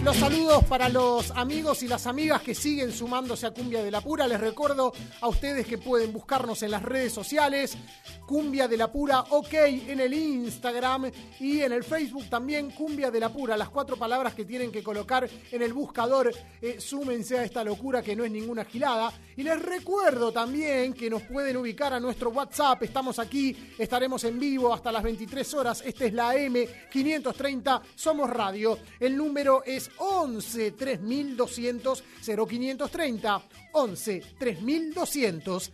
Los 0.09 0.17
saludos 0.17 0.63
para 0.63 0.89
los 0.89 1.29
amigos 1.35 1.83
y 1.83 1.87
las 1.87 2.07
amigas 2.07 2.41
que 2.41 2.55
siguen 2.55 2.91
sumándose 2.91 3.45
a 3.45 3.51
Cumbia 3.51 3.83
de 3.83 3.91
la 3.91 4.01
Pura. 4.01 4.25
Les 4.25 4.39
recuerdo 4.39 4.91
a 5.21 5.27
ustedes 5.27 5.67
que 5.67 5.77
pueden 5.77 6.11
buscarnos 6.11 6.63
en 6.63 6.71
las 6.71 6.81
redes 6.81 7.13
sociales, 7.13 7.77
Cumbia 8.25 8.67
de 8.67 8.75
la 8.75 8.91
Pura 8.91 9.21
OK 9.29 9.53
en 9.53 9.99
el 9.99 10.11
Instagram 10.15 11.11
y 11.39 11.61
en 11.61 11.73
el 11.73 11.83
Facebook 11.83 12.27
también 12.27 12.71
Cumbia 12.71 13.11
de 13.11 13.19
la 13.19 13.29
Pura. 13.29 13.55
Las 13.55 13.69
cuatro 13.69 13.97
palabras 13.97 14.33
que 14.33 14.45
tienen 14.45 14.71
que 14.71 14.81
colocar 14.81 15.29
en 15.51 15.61
el 15.61 15.73
buscador, 15.73 16.33
eh, 16.59 16.77
súmense 16.79 17.37
a 17.37 17.43
esta 17.43 17.63
locura 17.63 18.01
que 18.01 18.15
no 18.15 18.23
es 18.23 18.31
ninguna 18.31 18.65
gilada. 18.65 19.13
Y 19.37 19.43
les 19.43 19.61
recuerdo 19.61 20.31
también 20.31 20.93
que 20.93 21.09
nos 21.09 21.21
pueden 21.21 21.55
ubicar 21.57 21.93
a 21.93 21.99
nuestro 21.99 22.31
WhatsApp. 22.31 22.81
Estamos 22.81 23.19
aquí, 23.19 23.55
estaremos 23.77 24.23
en 24.23 24.39
vivo 24.39 24.73
hasta 24.73 24.91
las 24.91 25.03
23 25.03 25.53
horas. 25.53 25.83
Este 25.85 26.07
es 26.07 26.13
la 26.13 26.33
M530, 26.33 27.81
somos 27.93 28.27
radio. 28.27 28.79
El 28.99 29.15
número 29.15 29.63
es 29.63 29.91
11 29.99 30.71
3200 30.71 32.03
0530. 32.23 33.41
11 33.73 34.23
3200 34.39 35.71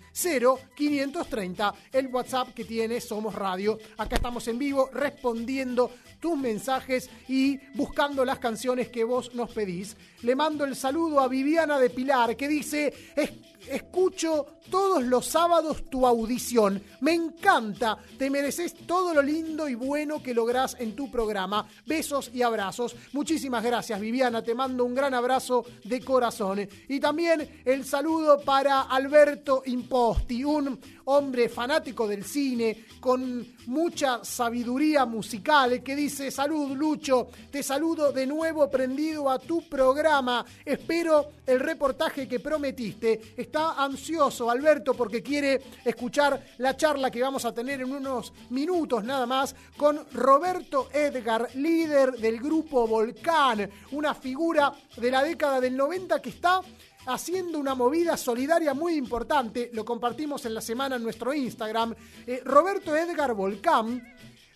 0530. 0.75 1.73
El 1.91 2.07
WhatsApp 2.07 2.53
que 2.53 2.65
tiene 2.65 2.99
Somos 3.01 3.33
Radio. 3.35 3.77
Acá 3.97 4.17
estamos 4.17 4.47
en 4.47 4.59
vivo 4.59 4.89
respondiendo 4.93 5.91
tus 6.19 6.37
mensajes 6.37 7.09
y 7.27 7.57
buscando 7.75 8.25
las 8.25 8.39
canciones 8.39 8.89
que 8.89 9.03
vos 9.03 9.33
nos 9.35 9.51
pedís. 9.51 9.95
Le 10.23 10.35
mando 10.35 10.65
el 10.65 10.75
saludo 10.75 11.19
a 11.19 11.27
Viviana 11.27 11.79
de 11.79 11.89
Pilar 11.89 12.35
que 12.35 12.47
dice, 12.47 12.93
"Es- 13.15 13.31
escucho 13.69 14.45
todos 14.69 15.03
los 15.03 15.25
sábados 15.27 15.89
tu 15.89 16.05
audición. 16.05 16.81
Me 17.01 17.13
encanta, 17.13 17.97
te 18.17 18.29
mereces 18.29 18.73
todo 18.85 19.13
lo 19.13 19.21
lindo 19.21 19.69
y 19.69 19.75
bueno 19.75 20.21
que 20.21 20.33
lográs 20.33 20.75
en 20.79 20.95
tu 20.95 21.09
programa. 21.11 21.67
Besos 21.85 22.31
y 22.33 22.41
abrazos. 22.41 22.95
Muchísimas 23.13 23.63
gracias 23.63 23.99
Viviana, 23.99 24.43
te 24.43 24.55
mando 24.55 24.85
un 24.85 24.95
gran 24.95 25.13
abrazo 25.13 25.65
de 25.83 26.01
corazón. 26.01 26.67
Y 26.87 26.99
también 26.99 27.61
el 27.65 27.85
saludo 27.85 28.41
para 28.41 28.81
Alberto 28.81 29.63
Imposti, 29.65 30.43
un 30.43 30.79
hombre 31.05 31.49
fanático 31.49 32.07
del 32.07 32.23
cine, 32.23 32.85
con 32.99 33.55
mucha 33.67 34.23
sabiduría 34.23 35.05
musical, 35.05 35.83
que 35.83 35.95
dice, 35.95 36.31
salud 36.31 36.75
Lucho, 36.75 37.27
te 37.51 37.61
saludo 37.61 38.11
de 38.11 38.25
nuevo 38.25 38.69
prendido 38.69 39.29
a 39.29 39.39
tu 39.39 39.67
programa, 39.69 40.43
espero 40.63 41.27
el 41.45 41.59
reportaje 41.59 42.27
que 42.27 42.39
prometiste, 42.39 43.33
ansioso 43.55 44.49
Alberto 44.49 44.93
porque 44.93 45.23
quiere 45.23 45.61
escuchar 45.83 46.43
la 46.57 46.75
charla 46.75 47.09
que 47.09 47.21
vamos 47.21 47.45
a 47.45 47.53
tener 47.53 47.81
en 47.81 47.91
unos 47.91 48.33
minutos 48.49 49.03
nada 49.03 49.25
más 49.25 49.55
con 49.77 50.05
Roberto 50.11 50.89
Edgar, 50.93 51.49
líder 51.55 52.13
del 52.13 52.39
grupo 52.39 52.87
Volcán, 52.87 53.69
una 53.91 54.13
figura 54.13 54.73
de 54.97 55.11
la 55.11 55.23
década 55.23 55.61
del 55.61 55.75
90 55.75 56.21
que 56.21 56.29
está 56.29 56.61
haciendo 57.07 57.59
una 57.59 57.75
movida 57.75 58.17
solidaria 58.17 58.73
muy 58.73 58.95
importante. 58.95 59.69
Lo 59.73 59.85
compartimos 59.85 60.45
en 60.45 60.53
la 60.53 60.61
semana 60.61 60.95
en 60.95 61.03
nuestro 61.03 61.33
Instagram. 61.33 61.95
Eh, 62.25 62.41
Roberto 62.43 62.95
Edgar 62.95 63.33
Volcán 63.33 64.03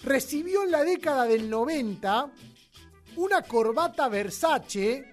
recibió 0.03 0.63
en 0.63 0.71
la 0.71 0.83
década 0.83 1.25
del 1.25 1.49
90 1.49 2.31
una 3.15 3.41
corbata 3.43 4.07
Versace 4.07 5.11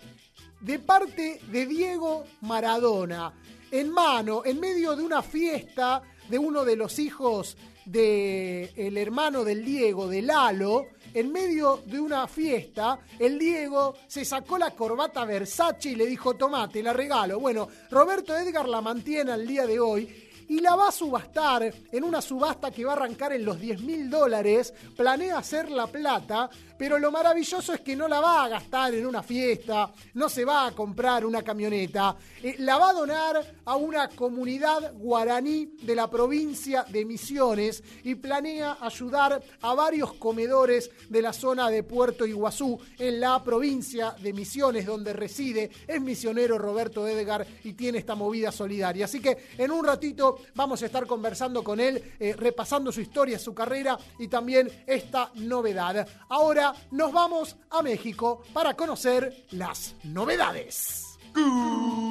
de 0.60 0.78
parte 0.78 1.40
de 1.50 1.66
Diego 1.66 2.24
Maradona. 2.42 3.32
En 3.76 3.90
mano, 3.90 4.42
en 4.42 4.58
medio 4.58 4.96
de 4.96 5.02
una 5.02 5.20
fiesta 5.20 6.00
de 6.30 6.38
uno 6.38 6.64
de 6.64 6.76
los 6.76 6.98
hijos 6.98 7.58
del 7.84 8.70
el 8.74 8.96
hermano 8.96 9.44
del 9.44 9.62
Diego, 9.66 10.08
de 10.08 10.22
Lalo, 10.22 10.86
en 11.12 11.30
medio 11.30 11.82
de 11.84 12.00
una 12.00 12.26
fiesta, 12.26 12.98
el 13.18 13.38
Diego 13.38 13.94
se 14.06 14.24
sacó 14.24 14.56
la 14.56 14.70
corbata 14.70 15.26
Versace 15.26 15.90
y 15.90 15.94
le 15.94 16.06
dijo, 16.06 16.32
tomate, 16.36 16.82
la 16.82 16.94
regalo. 16.94 17.38
Bueno, 17.38 17.68
Roberto 17.90 18.34
Edgar 18.34 18.66
la 18.66 18.80
mantiene 18.80 19.32
al 19.32 19.46
día 19.46 19.66
de 19.66 19.78
hoy 19.78 20.26
y 20.48 20.60
la 20.60 20.74
va 20.74 20.88
a 20.88 20.92
subastar 20.92 21.70
en 21.92 22.04
una 22.04 22.22
subasta 22.22 22.70
que 22.70 22.84
va 22.84 22.92
a 22.92 22.96
arrancar 22.96 23.34
en 23.34 23.44
los 23.44 23.60
10 23.60 23.82
mil 23.82 24.08
dólares. 24.08 24.72
Planea 24.96 25.36
hacer 25.36 25.70
la 25.70 25.86
plata, 25.86 26.48
pero 26.78 26.98
lo 26.98 27.10
maravilloso 27.10 27.74
es 27.74 27.80
que 27.80 27.96
no 27.96 28.08
la 28.08 28.20
va 28.20 28.44
a 28.44 28.48
gastar 28.48 28.94
en 28.94 29.06
una 29.06 29.22
fiesta, 29.22 29.92
no 30.14 30.28
se 30.28 30.44
va 30.44 30.66
a 30.66 30.72
comprar 30.72 31.24
una 31.24 31.42
camioneta, 31.42 32.16
eh, 32.42 32.56
la 32.58 32.78
va 32.78 32.90
a 32.90 32.94
donar 32.94 33.54
a 33.64 33.76
una 33.76 34.08
comunidad 34.08 34.94
guaraní 34.94 35.76
de 35.82 35.94
la 35.94 36.08
provincia 36.08 36.84
de 36.84 37.04
Misiones 37.04 37.82
y 38.04 38.14
planea 38.14 38.78
ayudar 38.80 39.42
a 39.60 39.74
varios 39.74 40.14
comedores 40.14 40.90
de 41.08 41.22
la 41.22 41.32
zona 41.32 41.70
de 41.70 41.82
Puerto 41.82 42.26
Iguazú, 42.26 42.78
en 42.98 43.20
la 43.20 43.42
provincia 43.42 44.14
de 44.20 44.32
Misiones, 44.32 44.86
donde 44.86 45.12
reside, 45.12 45.70
es 45.86 46.00
misionero 46.00 46.58
Roberto 46.58 47.06
Edgar 47.06 47.46
y 47.64 47.74
tiene 47.74 47.98
esta 47.98 48.14
movida 48.14 48.52
solidaria. 48.52 49.04
Así 49.04 49.20
que 49.20 49.36
en 49.58 49.70
un 49.70 49.84
ratito 49.84 50.38
vamos 50.54 50.82
a 50.82 50.86
estar 50.86 51.06
conversando 51.06 51.62
con 51.62 51.80
él, 51.80 52.02
eh, 52.18 52.34
repasando 52.36 52.92
su 52.92 53.00
historia, 53.00 53.38
su 53.38 53.54
carrera 53.54 53.98
y 54.18 54.28
también 54.28 54.70
esta 54.86 55.30
novedad. 55.34 56.06
Ahora 56.28 56.65
nos 56.90 57.12
vamos 57.12 57.56
a 57.70 57.82
México 57.82 58.42
para 58.52 58.74
conocer 58.74 59.46
las 59.50 59.94
novedades. 60.04 61.18
Cumbia 61.34 62.02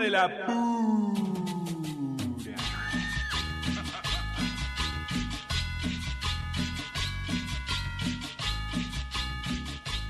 de 0.00 0.10
la 0.10 0.28
pura. 0.28 0.74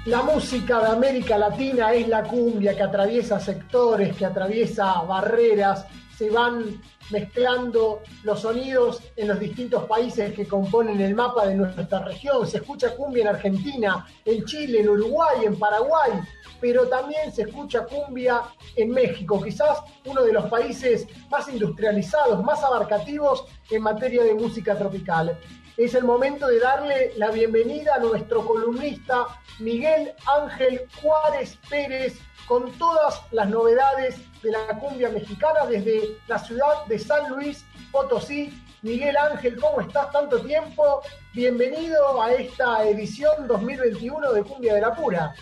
La 0.06 0.22
música 0.22 0.80
de 0.80 0.88
América 0.88 1.38
Latina 1.38 1.94
es 1.94 2.06
la 2.08 2.24
cumbia 2.24 2.76
que 2.76 2.82
atraviesa 2.82 3.40
sectores, 3.40 4.14
que 4.14 4.26
atraviesa 4.26 5.00
barreras, 5.00 5.86
se 6.14 6.28
van 6.28 6.78
mezclando 7.10 8.02
los 8.22 8.40
sonidos 8.40 9.02
en 9.16 9.28
los 9.28 9.38
distintos 9.38 9.84
países 9.84 10.32
que 10.32 10.46
componen 10.46 11.00
el 11.00 11.14
mapa 11.14 11.46
de 11.46 11.54
nuestra 11.54 12.00
región. 12.00 12.46
Se 12.46 12.58
escucha 12.58 12.94
cumbia 12.94 13.22
en 13.22 13.28
Argentina, 13.28 14.06
en 14.24 14.44
Chile, 14.44 14.80
en 14.80 14.88
Uruguay, 14.88 15.44
en 15.44 15.58
Paraguay, 15.58 16.12
pero 16.60 16.88
también 16.88 17.32
se 17.32 17.42
escucha 17.42 17.84
cumbia 17.84 18.42
en 18.76 18.90
México, 18.90 19.42
quizás 19.42 19.78
uno 20.06 20.22
de 20.22 20.32
los 20.32 20.46
países 20.46 21.06
más 21.30 21.48
industrializados, 21.48 22.42
más 22.42 22.62
abarcativos 22.62 23.44
en 23.70 23.82
materia 23.82 24.22
de 24.24 24.34
música 24.34 24.76
tropical. 24.76 25.38
Es 25.76 25.94
el 25.94 26.04
momento 26.04 26.46
de 26.46 26.60
darle 26.60 27.12
la 27.16 27.30
bienvenida 27.30 27.96
a 27.96 27.98
nuestro 27.98 28.46
columnista 28.46 29.26
Miguel 29.58 30.12
Ángel 30.24 30.82
Juárez 31.02 31.58
Pérez 31.68 32.20
con 32.46 32.70
todas 32.72 33.22
las 33.30 33.48
novedades 33.48 34.16
de 34.42 34.50
la 34.50 34.78
cumbia 34.78 35.08
mexicana 35.08 35.66
desde 35.66 36.18
la 36.26 36.38
ciudad 36.38 36.84
de 36.86 36.98
San 36.98 37.30
Luis 37.30 37.64
Potosí. 37.90 38.52
Miguel 38.82 39.16
Ángel, 39.16 39.58
¿cómo 39.58 39.80
estás 39.80 40.12
tanto 40.12 40.40
tiempo? 40.40 41.00
Bienvenido 41.32 42.20
a 42.20 42.34
esta 42.34 42.86
edición 42.86 43.48
2021 43.48 44.32
de 44.32 44.42
Cumbia 44.42 44.74
de 44.74 44.80
la 44.82 44.94
Pura. 44.94 45.34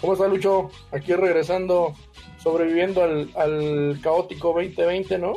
¿Cómo 0.00 0.14
está 0.14 0.26
Lucho? 0.26 0.70
Aquí 0.90 1.14
regresando, 1.14 1.94
sobreviviendo 2.42 3.04
al, 3.04 3.30
al 3.36 4.00
caótico 4.02 4.48
2020, 4.48 5.18
¿no? 5.18 5.34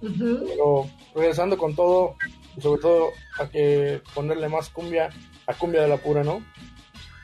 Pero 0.00 0.86
regresando 1.14 1.58
con 1.58 1.76
todo, 1.76 2.16
y 2.56 2.60
sobre 2.62 2.80
todo 2.80 3.10
a 3.38 3.48
que 3.48 4.00
ponerle 4.14 4.48
más 4.48 4.70
cumbia 4.70 5.10
a 5.46 5.54
cumbia 5.54 5.82
de 5.82 5.88
la 5.88 5.98
pura, 5.98 6.24
¿no? 6.24 6.42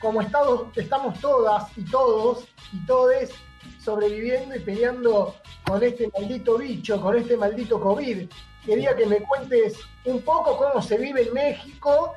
Como 0.00 0.20
estamos, 0.20 0.76
estamos 0.76 1.18
todas 1.20 1.76
y 1.76 1.84
todos 1.84 2.46
y 2.72 2.84
todes 2.86 3.32
sobreviviendo 3.80 4.54
y 4.54 4.60
peleando 4.60 5.34
con 5.66 5.82
este 5.82 6.10
maldito 6.16 6.58
bicho, 6.58 7.00
con 7.00 7.16
este 7.16 7.36
maldito 7.36 7.80
COVID. 7.80 8.28
Quería 8.64 8.94
que 8.96 9.06
me 9.06 9.20
cuentes 9.20 9.78
un 10.04 10.22
poco 10.22 10.56
cómo 10.56 10.82
se 10.82 10.98
vive 10.98 11.22
en 11.22 11.34
México 11.34 12.14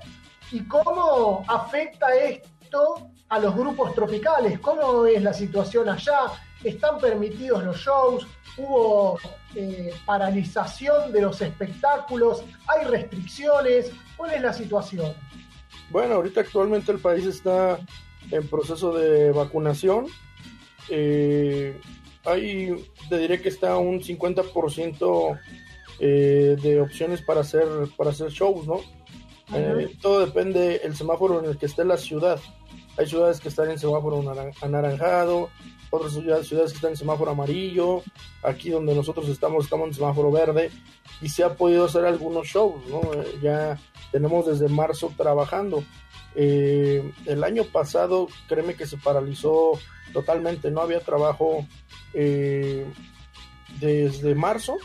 y 0.51 0.67
cómo 0.67 1.43
afecta 1.47 2.13
esto 2.15 3.09
a 3.29 3.39
los 3.39 3.55
grupos 3.55 3.95
tropicales. 3.95 4.59
¿Cómo 4.59 5.05
es 5.05 5.21
la 5.21 5.33
situación 5.33 5.87
allá? 5.89 6.31
¿Están 6.63 6.99
permitidos 6.99 7.63
los 7.63 7.77
shows? 7.77 8.27
¿Hubo 8.57 9.17
eh, 9.55 9.93
paralización 10.05 11.11
de 11.11 11.21
los 11.21 11.41
espectáculos? 11.41 12.43
¿Hay 12.67 12.85
restricciones? 12.85 13.91
¿Cuál 14.17 14.33
es 14.33 14.41
la 14.41 14.53
situación? 14.53 15.13
Bueno, 15.91 16.15
ahorita 16.15 16.41
actualmente 16.41 16.91
el 16.91 16.99
país 16.99 17.25
está 17.25 17.79
en 18.31 18.47
proceso 18.47 18.93
de 18.93 19.31
vacunación. 19.31 20.07
Eh, 20.89 21.77
hay, 22.25 22.73
te 23.09 23.17
diré 23.17 23.41
que 23.41 23.49
está 23.49 23.77
un 23.77 23.99
50% 24.01 25.39
eh, 25.99 26.55
de 26.61 26.81
opciones 26.81 27.21
para 27.21 27.41
hacer, 27.41 27.67
para 27.97 28.11
hacer 28.11 28.29
shows, 28.29 28.67
¿no? 28.67 28.79
Eh, 29.53 29.97
todo 30.01 30.25
depende 30.25 30.77
el 30.83 30.95
semáforo 30.95 31.39
en 31.39 31.45
el 31.49 31.57
que 31.57 31.65
esté 31.65 31.83
la 31.83 31.97
ciudad. 31.97 32.39
Hay 32.97 33.05
ciudades 33.07 33.39
que 33.39 33.49
están 33.49 33.69
en 33.71 33.79
semáforo 33.79 34.21
naran- 34.23 34.53
anaranjado, 34.61 35.49
otras 35.89 36.13
ciudades, 36.13 36.47
ciudades 36.47 36.71
que 36.71 36.77
están 36.77 36.91
en 36.91 36.97
semáforo 36.97 37.31
amarillo. 37.31 38.01
Aquí 38.43 38.69
donde 38.69 38.95
nosotros 38.95 39.27
estamos, 39.27 39.65
estamos 39.65 39.87
en 39.89 39.93
semáforo 39.95 40.31
verde 40.31 40.71
y 41.21 41.27
se 41.29 41.43
ha 41.43 41.53
podido 41.53 41.85
hacer 41.85 42.05
algunos 42.05 42.47
shows, 42.47 42.81
¿no? 42.87 43.01
Eh, 43.13 43.39
ya 43.41 43.77
tenemos 44.11 44.45
desde 44.45 44.67
marzo 44.67 45.11
trabajando. 45.15 45.83
Eh, 46.35 47.11
el 47.25 47.43
año 47.43 47.63
pasado, 47.65 48.27
créeme 48.47 48.75
que 48.75 48.85
se 48.85 48.97
paralizó 48.97 49.73
totalmente, 50.13 50.71
no 50.71 50.81
había 50.81 50.99
trabajo 50.99 51.65
eh, 52.13 52.85
desde 53.79 54.35
marzo. 54.35 54.77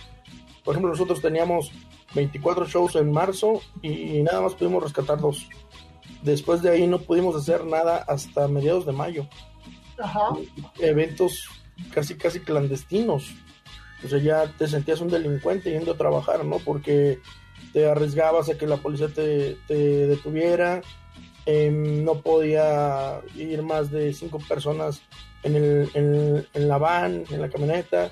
Por 0.64 0.74
ejemplo, 0.74 0.90
nosotros 0.90 1.20
teníamos 1.20 1.70
24 2.14 2.66
shows 2.66 2.96
en 2.96 3.12
marzo 3.12 3.60
y 3.82 4.22
nada 4.22 4.40
más 4.40 4.54
pudimos 4.54 4.82
rescatar 4.82 5.20
dos. 5.20 5.48
Después 6.22 6.62
de 6.62 6.70
ahí 6.70 6.86
no 6.86 6.98
pudimos 6.98 7.36
hacer 7.36 7.64
nada 7.64 7.98
hasta 7.98 8.48
mediados 8.48 8.86
de 8.86 8.92
mayo. 8.92 9.28
Ajá. 9.98 10.30
Eventos 10.78 11.48
casi, 11.92 12.16
casi 12.16 12.40
clandestinos. 12.40 13.34
O 14.04 14.08
sea, 14.08 14.18
ya 14.18 14.52
te 14.58 14.68
sentías 14.68 15.00
un 15.00 15.08
delincuente 15.08 15.70
yendo 15.70 15.92
a 15.92 15.96
trabajar, 15.96 16.44
¿no? 16.44 16.58
Porque 16.58 17.20
te 17.76 17.86
arriesgabas 17.86 18.48
a 18.48 18.56
que 18.56 18.66
la 18.66 18.78
policía 18.78 19.08
te, 19.08 19.58
detuviera. 19.68 20.80
Em, 21.44 22.02
no 22.02 22.22
podía 22.22 23.20
ir 23.34 23.62
más 23.62 23.90
de 23.90 24.14
cinco 24.14 24.38
personas 24.38 25.02
en, 25.42 25.56
el, 25.56 26.46
en, 26.54 26.68
la 26.68 26.78
van, 26.78 27.24
en 27.28 27.38
la 27.38 27.50
camioneta. 27.50 28.10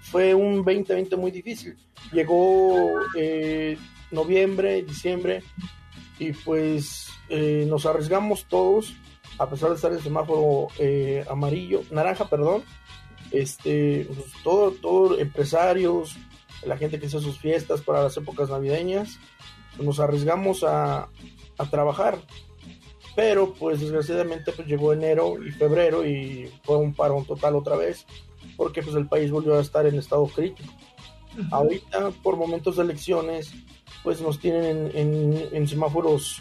Fue 0.00 0.34
un 0.34 0.64
2020 0.64 1.14
muy 1.14 1.30
difícil. 1.30 1.76
Llegó 2.10 2.90
eh, 3.16 3.78
noviembre, 4.10 4.82
diciembre, 4.82 5.44
y 6.18 6.32
pues 6.32 7.06
eh, 7.28 7.64
nos 7.68 7.86
arriesgamos 7.86 8.46
todos, 8.46 8.94
a 9.38 9.48
pesar 9.48 9.68
de 9.68 9.76
estar 9.76 9.92
en 9.92 10.02
semáforo 10.02 10.74
eh, 10.80 11.24
amarillo, 11.30 11.84
naranja, 11.92 12.28
perdón. 12.28 12.64
Este, 13.30 14.08
pues, 14.12 14.32
todo, 14.42 14.72
todo, 14.72 15.20
empresarios, 15.20 16.16
la 16.66 16.76
gente 16.76 16.98
que 16.98 17.06
hace 17.06 17.20
sus 17.20 17.38
fiestas 17.38 17.82
para 17.82 18.02
las 18.02 18.16
épocas 18.16 18.50
navideñas, 18.50 19.18
nos 19.78 20.00
arriesgamos 20.00 20.64
a, 20.64 21.08
a 21.58 21.70
trabajar. 21.70 22.18
Pero 23.14 23.52
pues 23.52 23.80
desgraciadamente 23.80 24.52
pues 24.52 24.66
llegó 24.66 24.92
enero 24.92 25.42
y 25.42 25.50
febrero 25.50 26.06
y 26.06 26.50
fue 26.62 26.78
un 26.78 26.94
parón 26.94 27.26
total 27.26 27.56
otra 27.56 27.76
vez, 27.76 28.06
porque 28.56 28.82
pues 28.82 28.96
el 28.96 29.06
país 29.06 29.30
volvió 29.30 29.54
a 29.54 29.60
estar 29.60 29.86
en 29.86 29.98
estado 29.98 30.26
crítico. 30.26 30.72
Ahorita, 31.50 32.10
por 32.22 32.36
momentos 32.36 32.76
de 32.76 32.82
elecciones, 32.82 33.52
pues 34.02 34.20
nos 34.20 34.38
tienen 34.38 34.90
en, 34.94 35.48
en, 35.52 35.68
semáforos 35.68 36.40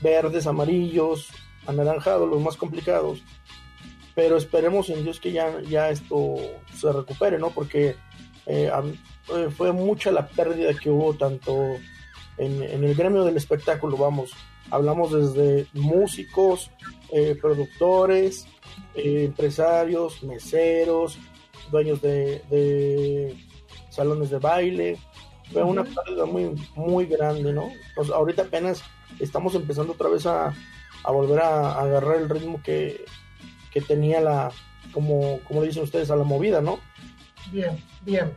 verdes, 0.00 0.46
amarillos, 0.46 1.28
anaranjados, 1.66 2.28
los 2.28 2.40
más 2.40 2.56
complicados. 2.56 3.22
Pero 4.14 4.36
esperemos 4.36 4.88
en 4.88 5.04
Dios 5.04 5.20
que 5.20 5.32
ya, 5.32 5.60
ya 5.62 5.90
esto 5.90 6.36
se 6.74 6.92
recupere, 6.92 7.38
¿no? 7.38 7.50
Porque 7.50 7.96
eh, 8.46 8.70
eh, 9.36 9.50
fue 9.50 9.72
mucha 9.72 10.10
la 10.10 10.26
pérdida 10.26 10.74
que 10.74 10.90
hubo 10.90 11.14
tanto 11.14 11.76
en, 12.38 12.62
en, 12.62 12.84
el 12.84 12.94
gremio 12.94 13.24
del 13.24 13.36
espectáculo, 13.36 13.96
vamos. 13.96 14.32
Hablamos 14.70 15.12
desde 15.12 15.66
músicos, 15.72 16.70
eh, 17.12 17.36
productores, 17.40 18.46
empresarios, 18.94 20.22
meseros, 20.22 21.18
dueños 21.70 22.00
de 22.00 23.36
salones 23.90 24.30
de 24.30 24.38
baile. 24.38 24.98
Fue 25.52 25.62
una 25.62 25.84
pérdida 25.84 26.24
muy, 26.26 26.54
muy 26.76 27.06
grande, 27.06 27.52
¿no? 27.52 27.70
Pues 27.94 28.08
ahorita 28.10 28.42
apenas 28.42 28.82
estamos 29.18 29.54
empezando 29.54 29.92
otra 29.92 30.08
vez 30.08 30.24
a, 30.26 30.54
volver 31.04 31.40
a, 31.40 31.80
agarrar 31.80 32.16
el 32.16 32.28
ritmo 32.28 32.62
que, 32.62 33.04
tenía 33.86 34.20
la, 34.20 34.50
como, 34.92 35.40
como 35.46 35.62
dicen 35.62 35.82
ustedes, 35.82 36.10
a 36.10 36.16
la 36.16 36.24
movida, 36.24 36.60
¿no? 36.60 36.78
Bien, 37.50 37.82
bien. 38.02 38.32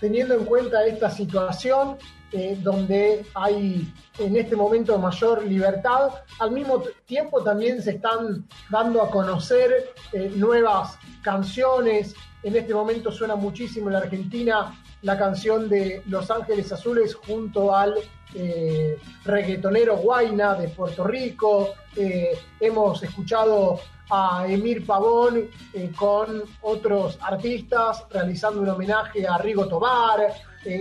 Teniendo 0.00 0.34
en 0.34 0.44
cuenta 0.44 0.84
esta 0.84 1.10
situación, 1.10 1.96
eh, 2.32 2.58
donde 2.60 3.24
hay 3.34 3.92
en 4.18 4.36
este 4.36 4.56
momento 4.56 4.98
mayor 4.98 5.44
libertad. 5.44 6.10
Al 6.40 6.50
mismo 6.50 6.82
tiempo 7.06 7.42
también 7.42 7.80
se 7.80 7.92
están 7.92 8.46
dando 8.68 9.00
a 9.02 9.10
conocer 9.10 9.94
eh, 10.12 10.32
nuevas 10.34 10.98
canciones. 11.22 12.14
En 12.42 12.56
este 12.56 12.74
momento 12.74 13.12
suena 13.12 13.36
muchísimo 13.36 13.86
en 13.88 13.92
la 13.94 14.00
Argentina 14.00 14.76
la 15.02 15.16
canción 15.16 15.68
de 15.68 16.02
Los 16.06 16.30
Ángeles 16.30 16.72
Azules 16.72 17.14
junto 17.14 17.74
al 17.74 17.94
eh, 18.34 18.98
reggaetonero 19.24 19.96
Guaina 19.98 20.54
de 20.54 20.68
Puerto 20.68 21.04
Rico. 21.04 21.74
Eh, 21.94 22.36
hemos 22.60 23.02
escuchado 23.02 23.78
a 24.10 24.46
Emir 24.48 24.86
Pavón 24.86 25.48
eh, 25.72 25.90
con 25.96 26.42
otros 26.62 27.18
artistas 27.20 28.04
realizando 28.10 28.60
un 28.60 28.68
homenaje 28.68 29.26
a 29.26 29.38
Rigo 29.38 29.66
Tobar, 29.66 30.32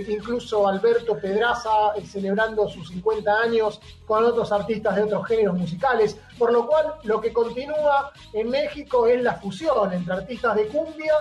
incluso 0.07 0.67
Alberto 0.67 1.17
Pedraza 1.17 1.93
celebrando 2.05 2.67
sus 2.69 2.89
50 2.89 3.31
años 3.31 3.79
con 4.05 4.23
otros 4.23 4.51
artistas 4.51 4.95
de 4.95 5.03
otros 5.03 5.27
géneros 5.27 5.57
musicales, 5.57 6.17
por 6.37 6.51
lo 6.51 6.67
cual 6.67 6.95
lo 7.03 7.21
que 7.21 7.31
continúa 7.31 8.11
en 8.33 8.49
México 8.49 9.07
es 9.07 9.21
la 9.21 9.35
fusión 9.35 9.93
entre 9.93 10.13
artistas 10.13 10.55
de 10.55 10.67
cumbia 10.67 11.13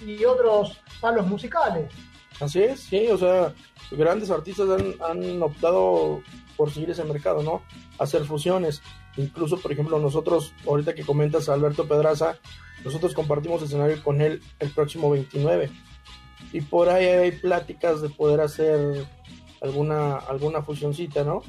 y 0.00 0.24
otros 0.24 0.78
palos 1.00 1.26
musicales. 1.26 1.90
Así 2.40 2.62
es, 2.62 2.80
sí, 2.80 3.08
o 3.08 3.18
sea, 3.18 3.52
grandes 3.90 4.30
artistas 4.30 4.68
han, 5.00 5.42
optado 5.42 6.22
por 6.56 6.70
seguir 6.72 6.90
ese 6.90 7.04
mercado, 7.04 7.42
¿no? 7.42 7.62
Hacer 7.98 8.24
fusiones. 8.24 8.82
Incluso, 9.16 9.58
por 9.58 9.72
ejemplo, 9.72 9.98
nosotros, 9.98 10.52
ahorita 10.66 10.94
que 10.94 11.04
comentas 11.04 11.48
a 11.48 11.54
Alberto 11.54 11.86
Pedraza, 11.86 12.38
nosotros 12.84 13.14
compartimos 13.14 13.62
escenario 13.62 14.02
con 14.02 14.20
él 14.20 14.42
el 14.58 14.70
próximo 14.70 15.10
29. 15.10 15.70
Y 16.52 16.60
por 16.62 16.88
ahí 16.88 17.06
hay 17.06 17.32
pláticas 17.32 18.02
de 18.02 18.08
poder 18.08 18.40
hacer 18.40 19.06
alguna, 19.60 20.16
alguna 20.16 20.62
fusioncita, 20.62 21.24
¿no? 21.24 21.42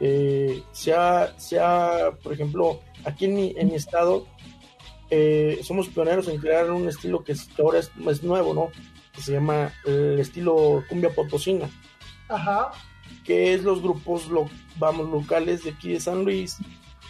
Eh, 0.00 0.62
se, 0.72 0.92
ha, 0.92 2.10
por 2.22 2.32
ejemplo, 2.32 2.80
aquí 3.04 3.26
en 3.26 3.34
mi, 3.34 3.54
en 3.56 3.68
mi 3.68 3.74
estado, 3.74 4.26
eh, 5.10 5.60
somos 5.62 5.88
pioneros 5.88 6.28
en 6.28 6.38
crear 6.38 6.70
un 6.70 6.88
estilo 6.88 7.22
que, 7.22 7.34
ahora 7.58 7.78
es, 7.78 7.90
es 8.08 8.22
nuevo, 8.22 8.54
¿no? 8.54 8.70
que 9.14 9.22
se 9.22 9.32
llama 9.32 9.72
el 9.84 10.18
estilo 10.18 10.82
cumbia 10.88 11.14
potosina. 11.14 11.70
Ajá. 12.28 12.72
Que 13.24 13.54
es 13.54 13.62
los 13.62 13.80
grupos, 13.80 14.28
lo, 14.28 14.48
vamos, 14.76 15.08
locales 15.08 15.64
de 15.64 15.70
aquí 15.70 15.92
de 15.92 16.00
San 16.00 16.24
Luis. 16.24 16.58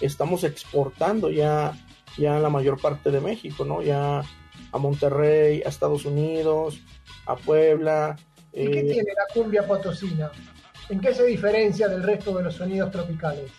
Estamos 0.01 0.45
exportando 0.45 1.31
ya, 1.31 1.73
ya 2.19 2.39
la 2.39 2.51
mayor 2.51 2.81
parte 2.81 3.11
de 3.11 3.21
México, 3.21 3.65
¿no? 3.65 3.83
Ya 3.83 4.23
a 4.73 4.79
Monterrey, 4.79 5.63
a 5.65 5.69
Estados 5.69 6.05
Unidos, 6.05 6.81
a 7.27 7.37
Puebla. 7.37 8.17
¿Y 8.53 8.71
qué 8.71 8.81
eh, 8.81 8.85
tiene 8.85 9.13
la 9.15 9.33
cumbia 9.33 9.67
potosina? 9.67 10.31
¿En 10.89 11.01
qué 11.01 11.15
se 11.15 11.25
diferencia 11.25 11.89
del 11.89 12.03
resto 12.03 12.37
de 12.37 12.45
los 12.45 12.55
sonidos 12.55 12.91
tropicales? 12.91 13.51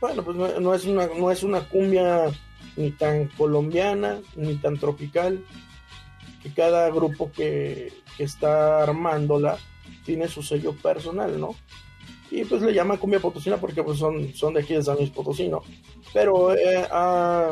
Bueno, 0.00 0.22
pues 0.22 0.36
no, 0.36 0.74
es, 0.74 0.84
una, 0.84 1.06
no 1.06 1.30
es 1.30 1.42
una 1.42 1.60
cumbia 1.68 2.26
ni 2.76 2.90
tan 2.90 3.28
colombiana, 3.28 4.20
ni 4.36 4.56
tan 4.56 4.78
tropical, 4.78 5.44
que 6.42 6.52
cada 6.52 6.90
grupo 6.90 7.32
que, 7.32 7.92
está 8.18 8.82
armándola 8.82 9.58
tiene 10.04 10.28
su 10.28 10.42
sello 10.42 10.72
personal, 10.76 11.40
¿no? 11.40 11.56
Y 12.30 12.44
pues 12.44 12.62
le 12.62 12.72
llaman 12.72 12.96
cumbia 12.96 13.20
potosina 13.20 13.58
porque 13.58 13.82
pues 13.82 13.98
son, 13.98 14.34
son 14.34 14.54
de 14.54 14.60
aquí 14.60 14.74
de 14.74 14.82
San 14.82 14.96
Luis 14.96 15.10
Potosí, 15.10 15.50
Pero 16.12 16.54
eh, 16.54 16.86
ah, 16.90 17.50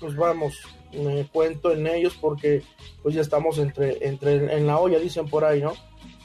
pues 0.00 0.16
vamos, 0.16 0.56
me 0.92 1.26
cuento 1.26 1.72
en 1.72 1.86
ellos 1.86 2.16
porque 2.20 2.62
pues 3.02 3.14
ya 3.14 3.20
estamos 3.20 3.58
entre, 3.58 4.06
entre 4.06 4.56
en 4.56 4.66
la 4.66 4.78
olla, 4.78 4.98
dicen 4.98 5.28
por 5.28 5.44
ahí, 5.44 5.60
¿no? 5.60 5.74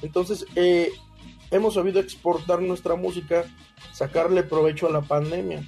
Entonces, 0.02 0.46
eh, 0.56 0.92
hemos 1.52 1.74
sabido 1.74 2.00
exportar 2.00 2.62
nuestra 2.62 2.96
música, 2.96 3.46
sacarle 3.94 4.44
provecho 4.44 4.88
a 4.88 4.92
la 4.92 5.02
pandemia. 5.02 5.64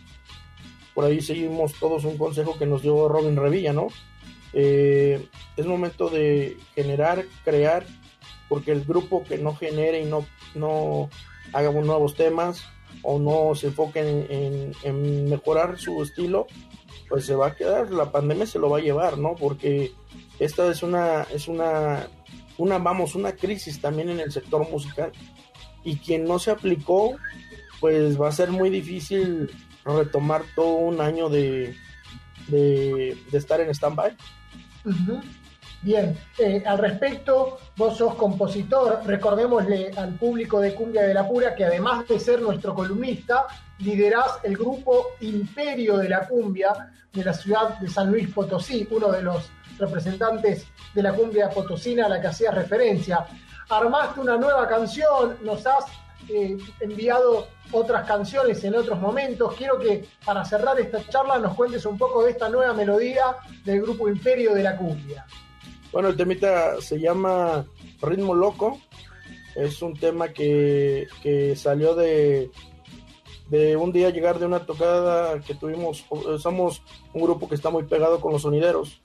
Por 0.94 1.06
ahí 1.06 1.22
seguimos 1.22 1.74
todos 1.74 2.06
un 2.06 2.18
consejo 2.18 2.58
que 2.58 2.66
nos 2.66 2.82
dio 2.82 3.08
Robin 3.08 3.36
Revilla, 3.36 3.74
¿no? 3.74 3.88
Eh, 4.54 5.28
es 5.56 5.66
momento 5.66 6.10
de 6.10 6.58
generar, 6.76 7.26
crear, 7.44 7.86
porque 8.48 8.72
el 8.72 8.84
grupo 8.84 9.24
que 9.24 9.38
no 9.38 9.56
genere 9.56 10.02
y 10.02 10.06
no, 10.06 10.26
no 10.56 11.10
haga 11.54 11.72
nuevos 11.72 12.16
temas 12.16 12.64
o 13.02 13.20
no 13.20 13.56
se 13.56 13.68
enfoque 13.68 14.74
en, 14.84 15.30
mejorar 15.30 15.80
su 15.80 16.02
estilo, 16.04 16.48
pues 17.08 17.26
se 17.26 17.36
va 17.36 17.48
a 17.48 17.56
quedar, 17.56 17.92
la 17.92 18.12
pandemia 18.12 18.46
se 18.46 18.60
lo 18.60 18.70
va 18.70 18.80
a 18.80 18.82
llevar, 18.82 19.18
¿no? 19.18 19.36
Porque 19.36 19.94
esta 20.40 20.70
es 20.70 20.84
una, 20.84 21.24
es 21.24 21.48
una, 21.48 22.08
una, 22.58 22.78
vamos, 22.78 23.16
una 23.16 23.32
crisis 23.34 23.80
también 23.80 24.10
en 24.10 24.20
el 24.20 24.32
sector 24.32 24.70
musical 24.70 25.12
y 25.84 25.98
quien 25.98 26.26
no 26.26 26.40
se 26.40 26.52
aplicó, 26.52 27.16
pues 27.80 28.20
va 28.20 28.28
a 28.28 28.34
ser 28.34 28.52
muy 28.52 28.70
difícil 28.70 29.50
retomar 29.86 30.44
todo 30.56 30.74
un 30.74 31.00
año 31.02 31.30
de, 31.30 31.76
de, 32.48 33.18
de 33.32 33.38
estar 33.38 33.62
en 33.62 33.70
stand-by. 33.70 34.16
Bien, 35.82 36.18
eh, 36.38 36.62
al 36.66 36.78
respecto, 36.78 37.58
vos 37.78 37.98
sos 37.98 38.16
compositor, 38.16 39.02
recordémosle 39.06 39.92
al 39.96 40.16
público 40.16 40.60
de 40.60 40.76
Cumbia 40.76 41.04
de 41.04 41.14
la 41.14 41.26
Pura 41.28 41.56
que 41.56 41.64
además 41.64 42.06
de 42.08 42.20
ser 42.20 42.42
nuestro 42.42 42.76
columnista, 42.76 43.48
liderás 43.80 44.40
el 44.44 44.58
grupo 44.58 45.12
Imperio 45.22 45.98
de 45.98 46.10
la 46.10 46.28
Cumbia 46.28 46.92
de 47.14 47.24
la 47.24 47.34
ciudad 47.34 47.80
de 47.80 47.88
San 47.88 48.12
Luis 48.12 48.28
Potosí, 48.34 48.86
uno 48.92 49.10
de 49.10 49.22
los 49.22 49.50
representantes 49.80 50.68
de 50.94 51.02
la 51.02 51.14
cumbia 51.14 51.50
potosina 51.50 52.06
a 52.06 52.10
la 52.10 52.20
que 52.20 52.28
hacías 52.28 52.54
referencia. 52.54 53.26
Armaste 53.70 54.20
una 54.20 54.36
nueva 54.36 54.68
canción, 54.68 55.38
nos 55.42 55.66
has 55.66 55.86
eh, 56.28 56.58
enviado 56.82 57.48
otras 57.72 58.06
canciones 58.06 58.64
en 58.64 58.76
otros 58.76 59.00
momentos. 59.00 59.54
Quiero 59.56 59.80
que 59.80 60.06
para 60.26 60.44
cerrar 60.44 60.80
esta 60.80 61.08
charla 61.08 61.40
nos 61.40 61.56
cuentes 61.56 61.86
un 61.86 61.98
poco 61.98 62.24
de 62.24 62.32
esta 62.32 62.50
nueva 62.50 62.74
melodía 62.74 63.38
del 63.64 63.82
grupo 63.82 64.10
Imperio 64.10 64.54
de 64.54 64.64
la 64.64 64.76
Cumbia. 64.76 65.26
Bueno, 65.92 66.10
el 66.10 66.18
temita 66.18 66.80
se 66.82 67.00
llama 67.00 67.66
Ritmo 68.02 68.36
Loco. 68.36 68.80
Es 69.56 69.82
un 69.82 69.98
tema 69.98 70.30
que, 70.30 71.08
salió 71.56 71.96
de, 71.96 72.52
de 73.50 73.76
un 73.76 73.92
día 73.92 74.10
llegar 74.10 74.40
de 74.40 74.46
una 74.46 74.66
tocada 74.66 75.40
que 75.42 75.56
tuvimos. 75.56 76.06
Somos 76.40 76.82
un 77.14 77.22
grupo 77.24 77.50
que 77.50 77.56
está 77.56 77.70
muy 77.70 77.84
pegado 77.84 78.22
con 78.22 78.32
los 78.32 78.44
sonideros. 78.44 79.00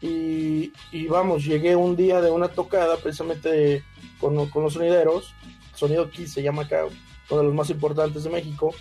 Y, 0.00 0.70
vamos, 1.08 1.44
llegué 1.44 1.74
un 1.76 1.96
día 1.96 2.20
de 2.20 2.30
una 2.30 2.48
tocada 2.48 2.96
precisamente 2.98 3.82
con, 4.20 4.48
con 4.50 4.62
los 4.62 4.74
sonideros 4.74 5.34
Sonido 5.74 6.10
Kiss 6.10 6.32
se 6.32 6.42
llama 6.42 6.62
acá, 6.62 6.84
uno 7.30 7.40
de 7.40 7.46
los 7.46 7.54
más 7.54 7.70
importantes 7.70 8.24
de 8.24 8.30
México. 8.30 8.74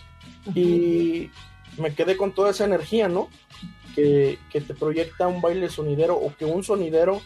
Y 0.54 1.30
me 1.78 1.94
quedé 1.96 2.18
con 2.18 2.34
toda 2.34 2.52
esa 2.52 2.66
energía, 2.66 3.08
¿no? 3.08 3.30
Que, 3.96 4.40
te 4.52 4.74
proyecta 4.74 5.28
un 5.28 5.42
baile 5.42 5.70
sonidero 5.70 6.16
o 6.16 6.36
que 6.36 6.46
un 6.46 6.64
sonidero 6.64 7.22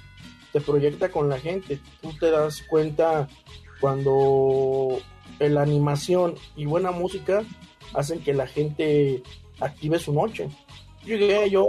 te 0.51 0.61
proyecta 0.61 1.09
con 1.09 1.29
la 1.29 1.39
gente. 1.39 1.79
Tú 2.01 2.11
te 2.19 2.31
das 2.31 2.63
cuenta 2.69 3.27
cuando 3.79 4.99
la 5.39 5.61
animación 5.61 6.35
y 6.55 6.65
buena 6.65 6.91
música 6.91 7.43
hacen 7.93 8.21
que 8.21 8.33
la 8.33 8.47
gente 8.47 9.23
active 9.59 9.99
su 9.99 10.13
noche. 10.13 10.49
Yo 11.05 11.67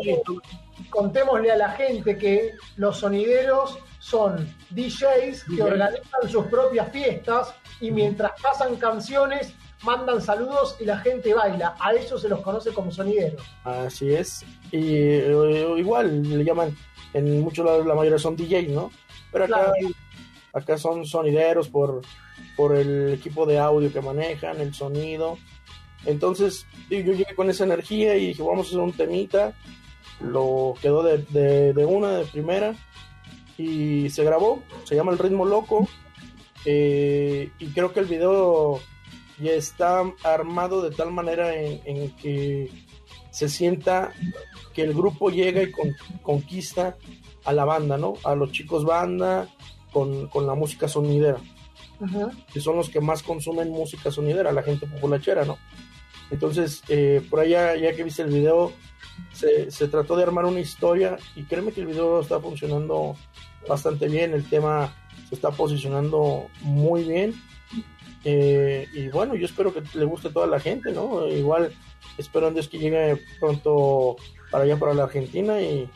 Contémosle 0.91 1.51
a 1.51 1.57
la 1.57 1.71
gente 1.73 2.17
que 2.17 2.55
los 2.77 2.99
sonideros 2.99 3.79
son 3.99 4.49
DJs 4.71 5.45
que 5.45 5.63
organizan 5.63 6.29
sus 6.29 6.47
propias 6.47 6.91
fiestas 6.93 7.55
y 7.81 7.91
mientras 7.91 8.33
pasan 8.41 8.77
canciones 8.77 9.55
mandan 9.83 10.21
saludos 10.21 10.77
y 10.81 10.85
la 10.85 10.99
gente 10.99 11.35
baila. 11.35 11.75
A 11.79 11.93
eso 11.93 12.19
se 12.19 12.29
los 12.29 12.41
conoce 12.41 12.73
como 12.73 12.91
sonideros. 12.91 13.43
Así 13.65 14.13
es. 14.13 14.45
Y 14.73 14.97
eh, 14.97 15.75
igual 15.77 16.23
le 16.23 16.45
llaman, 16.45 16.77
en 17.15 17.41
muchos 17.41 17.65
lados 17.65 17.87
la 17.87 17.95
mayoría 17.95 18.19
son 18.19 18.37
DJs, 18.37 18.71
¿no? 18.71 18.91
Pero 19.33 19.45
acá 19.45 19.73
acá 20.53 20.79
son 20.79 21.07
sonideros 21.07 21.69
por, 21.69 22.03
por 22.57 22.77
el 22.77 23.15
equipo 23.15 23.47
de 23.47 23.59
audio 23.59 23.93
que 23.93 24.01
manejan, 24.01 24.61
el 24.61 24.75
sonido. 24.75 25.39
Entonces 26.05 26.67
yo 26.91 26.99
llegué 26.99 27.35
con 27.35 27.51
esa 27.51 27.65
energía 27.65 28.17
y 28.17 28.29
dije, 28.29 28.43
vamos 28.43 28.67
a 28.67 28.69
hacer 28.69 28.81
un 28.81 28.93
temita. 28.93 29.55
Lo 30.21 30.75
quedó 30.81 31.03
de, 31.03 31.73
de, 31.73 31.85
una, 31.85 32.11
de 32.11 32.25
primera. 32.25 32.75
Y 33.57 34.09
se 34.11 34.25
grabó, 34.25 34.63
se 34.85 34.95
llama 34.95 35.13
El 35.13 35.19
Ritmo 35.19 35.45
Loco. 35.45 35.89
Eh, 36.65 37.51
y 37.59 37.67
creo 37.69 37.93
que 37.93 38.01
el 38.01 38.07
video 38.07 38.81
ya 39.41 39.53
está 39.53 40.03
armado 40.25 40.83
de 40.83 40.95
tal 40.95 41.13
manera 41.13 41.55
en, 41.55 42.11
que 42.17 42.71
se 43.31 43.49
sienta 43.49 44.13
que 44.75 44.83
el 44.83 44.95
grupo 44.95 45.31
llega 45.31 45.63
y 45.63 45.73
conquista 46.23 46.97
a 47.45 47.53
la 47.53 47.65
banda, 47.65 47.97
¿no? 47.97 48.15
A 48.25 48.35
los 48.35 48.53
chicos 48.53 48.85
banda 48.85 49.49
con, 49.93 50.29
la 50.47 50.55
música 50.55 50.89
sonidera. 50.89 51.39
Que 52.53 52.61
son 52.61 52.77
los 52.77 52.89
que 52.89 53.01
más 53.01 53.23
consumen 53.23 53.71
música 53.71 54.11
sonidera, 54.11 54.53
la 54.53 54.63
gente 54.63 54.87
populachera, 54.87 55.45
¿no? 55.45 55.59
Entonces, 56.31 56.83
eh, 56.89 57.25
por 57.29 57.41
allá, 57.41 57.75
ya 57.77 57.95
que 57.95 58.05
viste 58.05 58.23
el 58.23 58.29
video, 58.29 58.73
se, 59.33 59.71
se, 59.71 59.89
trató 59.89 60.15
de 60.15 60.23
armar 60.23 60.45
una 60.45 60.61
historia 60.61 61.17
y 61.35 61.45
créeme 61.45 61.73
que 61.73 61.81
el 61.81 61.87
video 61.87 62.21
está 62.21 62.39
funcionando 62.39 63.17
bastante 63.67 64.09
bien, 64.09 64.33
el 64.33 64.49
tema 64.49 64.95
se 65.29 65.35
está 65.35 65.51
posicionando 65.51 66.49
muy 66.63 67.05
bien 67.05 67.35
eh, 68.25 68.87
y 68.93 69.09
bueno, 69.09 69.35
yo 69.35 69.47
espero 69.47 69.73
que 69.73 69.83
le 69.95 70.05
guste 70.05 70.29
a 70.29 70.33
toda 70.33 70.47
la 70.47 70.61
gente, 70.61 70.93
¿no? 70.93 71.27
Igual 71.29 71.73
espero 72.17 72.51
Dios 72.51 72.69
que 72.69 72.79
llegue 72.79 73.21
pronto 73.39 74.17
para 74.51 74.65
allá, 74.65 74.77
para 74.77 74.95
la 74.95 75.05
Argentina 75.05 75.61
y 75.61 75.89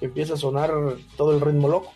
que 0.00 0.06
empiece 0.06 0.32
a 0.32 0.36
sonar 0.36 0.72
todo 1.16 1.32
el 1.32 1.40
ritmo 1.40 1.68
loco. 1.68 1.92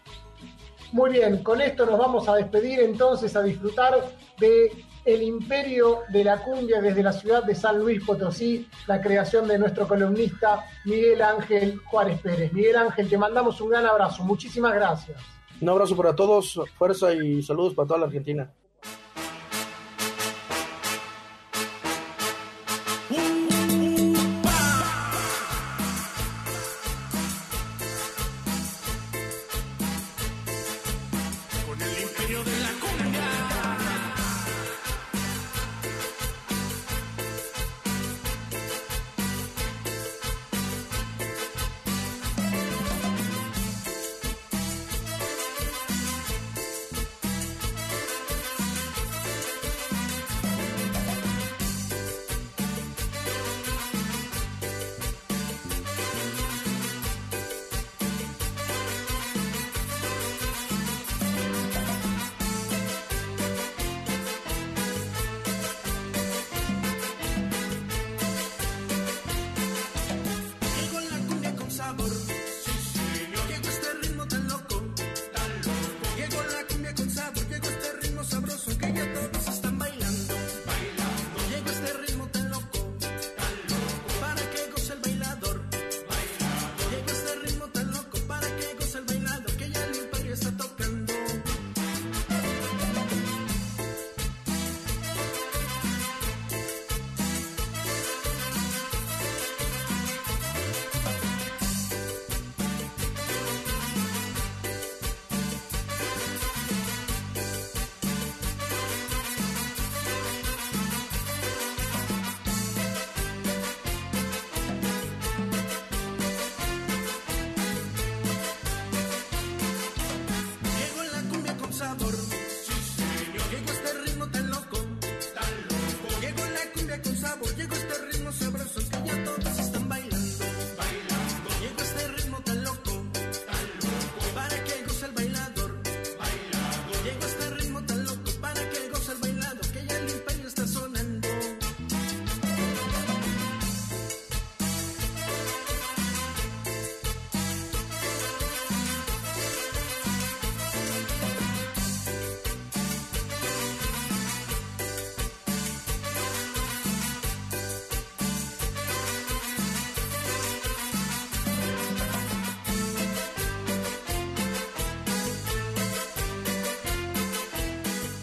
Muy 0.93 1.11
bien, 1.11 1.43
con 1.43 1.61
esto 1.61 1.87
nos 1.87 1.99
vamos 1.99 2.29
a 2.29 2.35
despedir 2.35 2.81
entonces 2.81 3.35
a 3.35 3.43
disfrutar 3.43 3.95
de 4.39 4.71
el 5.05 5.23
imperio 5.23 6.01
de 6.11 6.23
la 6.23 6.43
cumbia 6.43 6.81
desde 6.81 7.03
la 7.03 7.13
ciudad 7.13 7.43
de 7.43 7.55
San 7.55 7.79
Luis 7.79 8.05
Potosí, 8.05 8.69
la 8.87 9.01
creación 9.01 9.49
de 9.49 9.59
nuestro 9.59 9.89
columnista 9.89 10.65
Miguel 10.85 11.23
Ángel 11.23 11.79
Juárez 11.79 12.21
Pérez. 12.21 12.53
Miguel 12.53 12.77
Ángel, 12.77 13.09
te 13.09 13.19
mandamos 13.19 13.61
un 13.61 13.71
gran 13.71 13.87
abrazo, 13.87 14.23
muchísimas 14.23 14.75
gracias. 14.75 15.19
Un 15.61 15.69
abrazo 15.69 15.97
para 15.97 16.15
todos, 16.15 16.61
fuerza 16.77 17.13
y 17.15 17.43
saludos 17.43 17.75
para 17.75 17.89
toda 17.89 18.01
la 18.01 18.07
Argentina. 18.07 18.53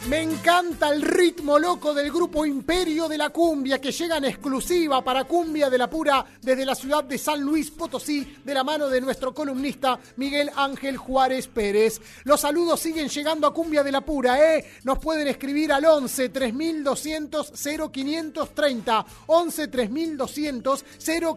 Me 0.10 0.24
encanta 0.24 0.90
el 0.90 1.04
ritmo 1.04 1.60
loco 1.60 1.94
del 1.94 2.12
grupo 2.12 2.44
Imperio 2.44 3.08
de 3.08 3.16
la 3.16 3.30
Cumbia 3.30 3.80
que 3.80 3.92
llega 3.92 4.18
en 4.18 4.26
exclusiva 4.26 5.04
para 5.04 5.26
Cumbia 5.26 5.70
de 5.70 5.78
la 5.78 5.88
Pura 5.88 6.26
desde 6.42 6.66
la 6.66 6.74
ciudad 6.74 7.04
de 7.04 7.20
San 7.20 7.42
Luis 7.42 7.70
Potosí 7.70 8.38
de 8.44 8.54
la 8.56 8.64
mano 8.64 8.90
de 8.90 9.02
nuestro 9.02 9.36
columnista 9.36 10.00
Miguel 10.16 10.50
Ángel 10.56 10.98
Juárez 10.98 11.48
Pérez. 11.48 12.02
Los 12.24 12.42
saludos 12.42 12.80
siguen 12.80 13.08
llegando 13.08 13.46
a 13.46 13.54
Cumbia 13.54 13.84
de 13.84 13.92
la 13.92 14.02
Pura, 14.02 14.56
¿eh? 14.56 14.66
Nos 14.84 14.98
pueden 14.98 15.28
escribir 15.28 15.72
al 15.72 15.86
11 15.86 16.30
3200 16.30 17.54
0530. 17.92 19.06
11 19.28 19.68
3200 19.68 20.86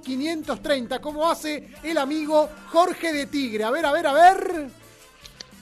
0530, 0.02 0.98
como 0.98 1.30
hace 1.30 1.68
el 1.82 1.98
amigo 1.98 2.48
Jorge 2.70 3.12
de 3.12 3.26
Tigre. 3.26 3.64
A 3.64 3.70
ver, 3.70 3.84
a 3.84 3.92
ver, 3.92 4.06
a 4.06 4.12
ver. 4.14 4.81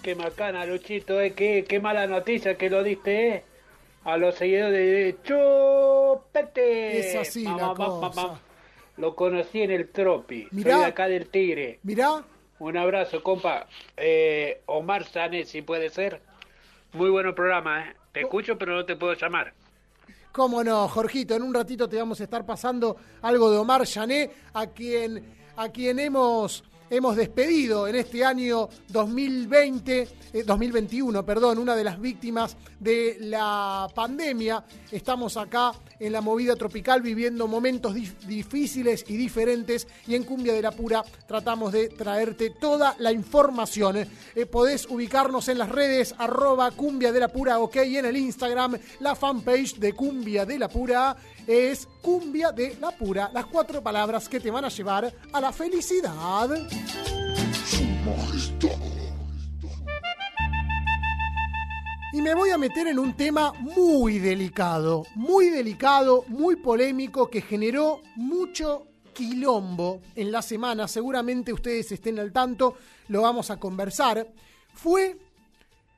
Qué 0.03 0.14
macana, 0.14 0.64
Luchito, 0.64 1.20
eh. 1.20 1.32
qué, 1.34 1.64
qué 1.68 1.78
mala 1.78 2.07
noticia 2.07 2.57
que 2.57 2.70
lo 2.70 2.82
diste, 2.82 3.28
eh. 3.28 3.44
A 4.05 4.16
los 4.16 4.34
seguidores 4.34 4.72
de 4.72 5.16
Chupete. 5.22 6.98
Es 6.98 7.16
así 7.16 7.44
la 7.44 7.74
cosa. 7.74 8.40
Lo 8.96 9.14
conocí 9.14 9.61
en 9.61 9.70
el 9.70 9.90
Tropi. 9.90 10.48
Mirá. 10.53 10.72
Soy 10.72 10.80
de 10.80 10.86
acá 10.86 11.09
del 11.09 11.28
Tigre. 11.28 11.80
Mirá. 11.82 12.24
Un 12.61 12.76
abrazo, 12.76 13.22
compa. 13.22 13.66
Eh, 13.96 14.62
Omar 14.66 15.05
Sané, 15.05 15.44
si 15.44 15.61
puede 15.61 15.90
ser. 15.90 16.22
Muy 16.92 17.11
buen 17.11 17.34
programa, 17.34 17.88
¿eh? 17.88 17.96
Te 18.12 18.20
escucho, 18.20 18.57
pero 18.57 18.74
no 18.74 18.84
te 18.84 18.96
puedo 18.96 19.14
llamar. 19.14 19.53
Cómo 20.32 20.64
no, 20.64 20.88
Jorgito, 20.88 21.34
en 21.34 21.42
un 21.42 21.53
ratito 21.53 21.88
te 21.88 21.96
vamos 21.96 22.20
a 22.20 22.24
estar 22.24 22.46
pasando 22.46 22.96
algo 23.22 23.51
de 23.51 23.59
Omar 23.59 23.86
Sané, 23.86 24.30
a 24.55 24.66
quien, 24.66 25.34
a 25.57 25.68
quien 25.68 25.98
hemos 25.98 26.64
hemos 26.91 27.16
despedido 27.16 27.86
en 27.88 27.95
este 27.97 28.24
año 28.24 28.68
2020, 28.88 30.09
eh, 30.32 30.43
2021, 30.45 31.24
perdón, 31.24 31.59
una 31.59 31.74
de 31.76 31.84
las 31.84 32.01
víctimas 32.01 32.57
de 32.78 33.16
la 33.20 33.88
pandemia. 33.95 34.64
Estamos 34.91 35.36
acá 35.36 35.72
en 35.99 36.12
la 36.12 36.20
movida 36.20 36.57
tropical 36.57 37.01
viviendo 37.03 37.47
momentos 37.47 37.95
dif- 37.95 38.18
difíciles 38.26 39.05
y 39.09 39.16
diferentes 39.16 39.86
y 40.07 40.14
en 40.16 40.24
Cumbia 40.24 40.53
de 40.53 40.62
la 40.62 40.72
Pura 40.72 41.05
tratamos 41.26 41.72
de 41.72 41.88
traerte 41.91 42.51
toda 42.51 42.97
la 42.99 43.12
información. 43.12 43.97
Eh, 43.97 44.47
podés 44.47 44.86
ubicarnos 44.91 45.49
en 45.49 45.59
las 45.59 45.68
redes 45.68 46.14
arroba 46.18 46.70
Cumbia 46.72 47.12
de 47.12 47.20
la 47.20 47.28
Pura, 47.28 47.59
ok, 47.61 47.76
en 47.76 48.07
el 48.07 48.16
Instagram 48.16 48.76
la 49.01 49.14
fanpage 49.14 49.76
de 49.76 49.93
Cumbia 49.93 50.45
de 50.45 50.59
la 50.59 50.68
Pura 50.68 51.16
es 51.47 51.86
Cumbia 52.01 52.53
de 52.53 52.76
la 52.80 52.91
Pura, 52.91 53.30
las 53.32 53.47
cuatro 53.47 53.82
palabras 53.82 54.28
que 54.28 54.41
te 54.41 54.51
van 54.51 54.64
a 54.64 54.68
llevar 54.68 55.12
a 55.32 55.41
la 55.41 55.53
felicidad. 55.53 56.49
Y 62.12 62.22
me 62.22 62.34
voy 62.34 62.51
a 62.51 62.59
meter 62.59 62.88
en 62.88 62.99
un 62.99 63.16
tema 63.16 63.53
muy 63.53 64.18
delicado, 64.18 65.05
muy 65.14 65.49
delicado, 65.51 66.24
muy 66.26 66.57
polémico, 66.57 67.30
que 67.30 67.41
generó 67.41 68.01
mucho 68.16 68.88
quilombo 69.12 70.01
en 70.16 70.32
la 70.32 70.43
semana. 70.43 70.88
Seguramente 70.88 71.53
ustedes 71.53 71.93
estén 71.93 72.18
al 72.18 72.32
tanto, 72.32 72.76
lo 73.09 73.22
vamos 73.22 73.51
a 73.51 73.59
conversar. 73.59 74.26
Fue 74.74 75.18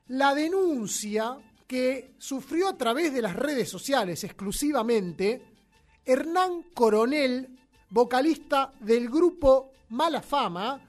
la 0.07 0.35
denuncia 0.35 1.37
que 1.73 2.13
sufrió 2.19 2.69
a 2.69 2.77
través 2.77 3.11
de 3.11 3.23
las 3.23 3.35
redes 3.35 3.67
sociales 3.67 4.23
exclusivamente 4.23 5.41
Hernán 6.05 6.65
Coronel, 6.71 7.49
vocalista 7.89 8.71
del 8.79 9.09
grupo 9.09 9.71
Mala 9.89 10.21
Fama, 10.21 10.79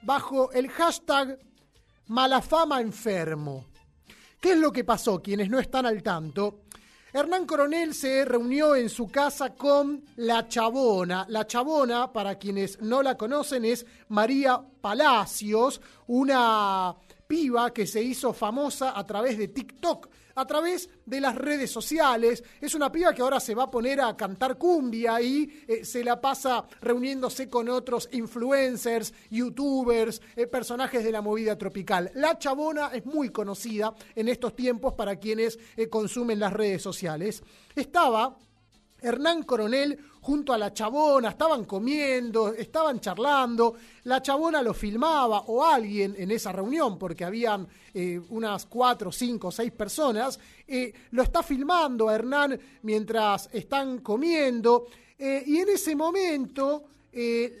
bajo 0.00 0.50
el 0.52 0.70
hashtag 0.70 1.38
Malafama 2.06 2.80
Enfermo. 2.80 3.66
¿Qué 4.40 4.52
es 4.52 4.56
lo 4.56 4.72
que 4.72 4.82
pasó? 4.82 5.20
Quienes 5.20 5.50
no 5.50 5.58
están 5.58 5.84
al 5.84 6.02
tanto. 6.02 6.60
Hernán 7.12 7.44
Coronel 7.44 7.92
se 7.92 8.24
reunió 8.24 8.74
en 8.74 8.88
su 8.88 9.10
casa 9.10 9.54
con 9.54 10.02
La 10.16 10.48
Chabona. 10.48 11.26
La 11.28 11.46
Chabona, 11.46 12.10
para 12.14 12.36
quienes 12.36 12.80
no 12.80 13.02
la 13.02 13.14
conocen, 13.18 13.66
es 13.66 13.84
María 14.08 14.58
Palacios, 14.80 15.82
una 16.06 16.96
piba 17.26 17.74
que 17.74 17.86
se 17.86 18.02
hizo 18.02 18.32
famosa 18.32 18.98
a 18.98 19.06
través 19.06 19.36
de 19.36 19.48
TikTok, 19.48 20.08
a 20.34 20.46
través 20.46 20.88
de 21.06 21.20
las 21.20 21.34
redes 21.34 21.70
sociales. 21.70 22.42
Es 22.60 22.74
una 22.74 22.90
piba 22.90 23.12
que 23.14 23.22
ahora 23.22 23.40
se 23.40 23.54
va 23.54 23.64
a 23.64 23.70
poner 23.70 24.00
a 24.00 24.16
cantar 24.16 24.58
cumbia 24.58 25.20
y 25.20 25.64
eh, 25.66 25.84
se 25.84 26.04
la 26.04 26.20
pasa 26.20 26.64
reuniéndose 26.80 27.48
con 27.48 27.68
otros 27.68 28.08
influencers, 28.12 29.12
youtubers, 29.30 30.20
eh, 30.36 30.46
personajes 30.46 31.04
de 31.04 31.12
la 31.12 31.22
movida 31.22 31.56
tropical. 31.56 32.10
La 32.14 32.38
Chabona 32.38 32.90
es 32.92 33.04
muy 33.06 33.30
conocida 33.30 33.94
en 34.14 34.28
estos 34.28 34.54
tiempos 34.54 34.94
para 34.94 35.16
quienes 35.16 35.58
eh, 35.76 35.88
consumen 35.88 36.38
las 36.38 36.52
redes 36.52 36.82
sociales. 36.82 37.42
Estaba 37.74 38.36
Hernán 39.02 39.42
Coronel 39.44 39.98
junto 40.20 40.52
a 40.52 40.58
la 40.58 40.72
chabona, 40.72 41.30
estaban 41.30 41.64
comiendo, 41.64 42.52
estaban 42.52 43.00
charlando, 43.00 43.74
la 44.04 44.20
chabona 44.20 44.62
lo 44.62 44.74
filmaba 44.74 45.40
o 45.46 45.64
alguien 45.64 46.14
en 46.18 46.30
esa 46.30 46.52
reunión, 46.52 46.98
porque 46.98 47.24
habían 47.24 47.66
eh, 47.94 48.20
unas 48.28 48.66
cuatro, 48.66 49.10
cinco, 49.10 49.50
seis 49.50 49.72
personas, 49.72 50.38
eh, 50.66 50.92
lo 51.12 51.22
está 51.22 51.42
filmando 51.42 52.08
a 52.08 52.14
Hernán 52.14 52.60
mientras 52.82 53.48
están 53.52 53.98
comiendo, 53.98 54.86
eh, 55.18 55.42
y 55.46 55.58
en 55.58 55.68
ese 55.70 55.96
momento, 55.96 56.84
eh, 57.12 57.58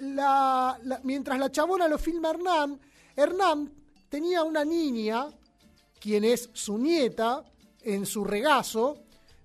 mientras 1.02 1.38
la 1.38 1.50
chabona 1.50 1.88
lo 1.88 1.98
filma 1.98 2.28
a 2.28 2.32
Hernán, 2.32 2.80
Hernán 3.16 3.72
tenía 4.08 4.42
una 4.42 4.64
niña, 4.64 5.28
quien 5.98 6.24
es 6.24 6.50
su 6.52 6.78
nieta, 6.78 7.44
en 7.82 8.06
su 8.06 8.24
regazo, 8.24 8.98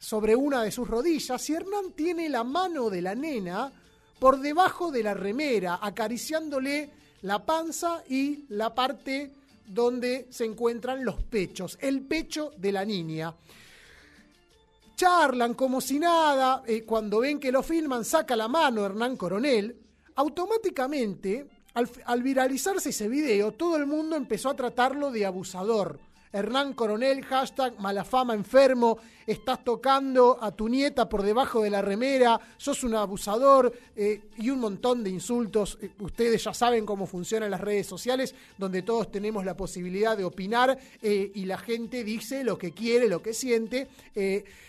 sobre 0.06 0.36
una 0.36 0.62
de 0.62 0.72
sus 0.72 0.88
rodillas 0.88 1.50
y 1.50 1.54
Hernán 1.56 1.94
tiene 1.96 2.30
la 2.30 2.44
mano 2.44 2.92
de 2.92 3.02
la 3.02 3.16
nena 3.16 3.74
por 4.20 4.40
debajo 4.40 4.92
de 4.92 5.02
la 5.02 5.16
remera, 5.16 5.80
acariciándole 5.82 6.92
la 7.24 7.44
panza 7.44 8.04
y 8.08 8.46
la 8.50 8.76
parte 8.76 9.34
donde 9.66 10.28
se 10.30 10.46
encuentran 10.46 11.04
los 11.04 11.24
pechos, 11.24 11.80
el 11.82 12.04
pecho 12.04 12.52
de 12.56 12.72
la 12.72 12.86
niña. 12.86 13.34
Charlan 14.96 15.56
como 15.56 15.82
si 15.82 15.98
nada, 15.98 16.62
eh, 16.68 16.84
cuando 16.84 17.22
ven 17.22 17.40
que 17.40 17.52
lo 17.52 17.64
filman, 17.64 18.06
saca 18.06 18.36
la 18.36 18.48
mano 18.48 18.86
Hernán 18.86 19.18
Coronel, 19.18 19.76
automáticamente, 20.18 21.50
al, 21.74 21.90
al 22.06 22.22
viralizarse 22.22 22.90
ese 22.90 23.10
video, 23.10 23.54
todo 23.54 23.76
el 23.76 23.88
mundo 23.88 24.16
empezó 24.16 24.52
a 24.52 24.56
tratarlo 24.56 25.10
de 25.10 25.26
abusador. 25.26 26.00
Hernán 26.36 26.74
Coronel, 26.74 27.24
hashtag 27.24 27.80
malafama 27.80 28.34
enfermo, 28.34 28.98
estás 29.26 29.64
tocando 29.64 30.38
a 30.42 30.52
tu 30.52 30.68
nieta 30.68 31.08
por 31.08 31.24
debajo 31.24 31.64
de 31.64 31.70
la 31.70 31.82
remera, 31.82 32.38
sos 32.58 32.84
un 32.84 32.94
abusador 32.94 33.72
eh, 33.96 34.24
y 34.36 34.50
un 34.50 34.60
montón 34.60 35.02
de 35.02 35.12
insultos. 35.12 35.78
Eh, 35.82 35.92
ustedes 36.00 36.44
ya 36.44 36.54
saben 36.54 36.86
cómo 36.86 37.08
funcionan 37.08 37.52
las 37.52 37.62
redes 37.62 37.88
sociales, 37.88 38.36
donde 38.58 38.82
todos 38.82 39.10
tenemos 39.14 39.46
la 39.46 39.56
posibilidad 39.56 40.18
de 40.18 40.26
opinar 40.26 40.78
eh, 41.02 41.32
y 41.34 41.46
la 41.46 41.58
gente 41.58 42.04
dice 42.04 42.44
lo 42.44 42.58
que 42.58 42.74
quiere, 42.74 43.08
lo 43.08 43.22
que 43.22 43.34
siente. 43.34 43.88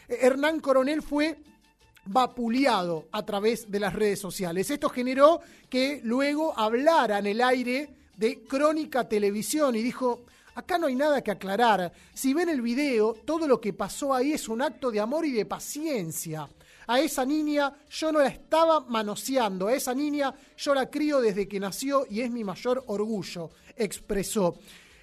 Hernán 0.08 0.60
Coronel 0.60 1.02
fue 1.02 1.36
vapuleado 2.04 3.08
a 3.10 3.26
través 3.26 3.72
de 3.72 3.80
las 3.80 3.92
redes 3.92 4.20
sociales. 4.20 4.70
Esto 4.70 4.88
generó 4.88 5.40
que 5.68 6.00
luego 6.04 6.56
hablara 6.56 7.18
en 7.18 7.26
el 7.26 7.40
aire 7.40 7.88
de 8.16 8.44
Crónica 8.44 9.08
Televisión 9.08 9.74
y 9.74 9.82
dijo, 9.82 10.20
acá 10.56 10.78
no 10.78 10.86
hay 10.86 10.96
nada 10.96 11.22
que 11.22 11.30
aclarar. 11.30 11.92
Si 12.14 12.34
ven 12.34 12.48
el 12.48 12.62
video, 12.62 13.14
todo 13.24 13.46
lo 13.46 13.60
que 13.60 13.72
pasó 13.72 14.14
ahí 14.14 14.32
es 14.32 14.48
un 14.48 14.62
acto 14.62 14.90
de 14.90 14.98
amor 14.98 15.24
y 15.26 15.32
de 15.32 15.44
paciencia. 15.44 16.48
A 16.88 17.00
esa 17.00 17.24
niña 17.24 17.72
yo 17.90 18.10
no 18.10 18.20
la 18.20 18.28
estaba 18.28 18.80
manoseando, 18.80 19.66
a 19.66 19.74
esa 19.74 19.92
niña 19.92 20.34
yo 20.56 20.74
la 20.74 20.88
crío 20.88 21.20
desde 21.20 21.46
que 21.46 21.60
nació 21.60 22.06
y 22.08 22.20
es 22.20 22.30
mi 22.30 22.42
mayor 22.42 22.82
orgullo, 22.86 23.50
expresó. 23.76 24.56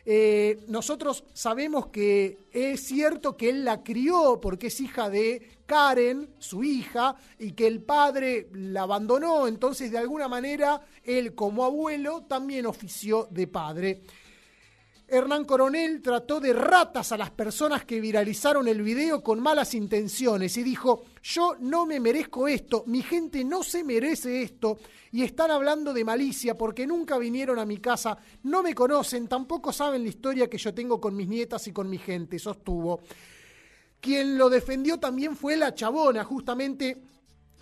Eh, 0.05 0.65
nosotros 0.67 1.23
sabemos 1.33 1.87
que 1.87 2.47
es 2.51 2.81
cierto 2.81 3.37
que 3.37 3.49
él 3.49 3.63
la 3.63 3.83
crió 3.83 4.39
porque 4.41 4.67
es 4.67 4.81
hija 4.81 5.09
de 5.09 5.59
Karen, 5.65 6.29
su 6.39 6.63
hija, 6.63 7.15
y 7.39 7.51
que 7.51 7.67
el 7.67 7.81
padre 7.81 8.49
la 8.53 8.81
abandonó, 8.81 9.47
entonces 9.47 9.91
de 9.91 9.97
alguna 9.97 10.27
manera 10.27 10.81
él 11.03 11.35
como 11.35 11.63
abuelo 11.63 12.23
también 12.23 12.65
ofició 12.65 13.27
de 13.29 13.47
padre. 13.47 14.01
Hernán 15.13 15.45
Coronel 15.45 16.01
trató 16.01 16.39
de 16.39 16.53
ratas 16.53 17.11
a 17.11 17.17
las 17.17 17.29
personas 17.29 17.85
que 17.85 18.01
viralizaron 18.01 18.67
el 18.67 18.81
video 18.81 19.21
con 19.21 19.39
malas 19.39 19.75
intenciones 19.75 20.57
y 20.57 20.63
dijo, 20.63 21.03
yo 21.21 21.55
no 21.59 21.85
me 21.85 21.99
merezco 21.99 22.47
esto, 22.47 22.83
mi 22.87 23.03
gente 23.03 23.43
no 23.43 23.61
se 23.61 23.83
merece 23.83 24.41
esto 24.41 24.79
y 25.11 25.21
están 25.21 25.51
hablando 25.51 25.93
de 25.93 26.03
malicia 26.03 26.57
porque 26.57 26.87
nunca 26.87 27.19
vinieron 27.19 27.59
a 27.59 27.65
mi 27.65 27.77
casa, 27.77 28.17
no 28.41 28.63
me 28.63 28.73
conocen, 28.73 29.27
tampoco 29.27 29.71
saben 29.71 30.01
la 30.01 30.09
historia 30.09 30.49
que 30.49 30.57
yo 30.57 30.73
tengo 30.73 30.99
con 30.99 31.15
mis 31.15 31.27
nietas 31.27 31.67
y 31.67 31.71
con 31.71 31.87
mi 31.91 31.99
gente, 31.99 32.39
sostuvo. 32.39 33.03
Quien 34.01 34.35
lo 34.35 34.49
defendió 34.49 34.99
también 34.99 35.35
fue 35.35 35.57
la 35.57 35.75
chabona, 35.75 36.23
justamente 36.23 37.03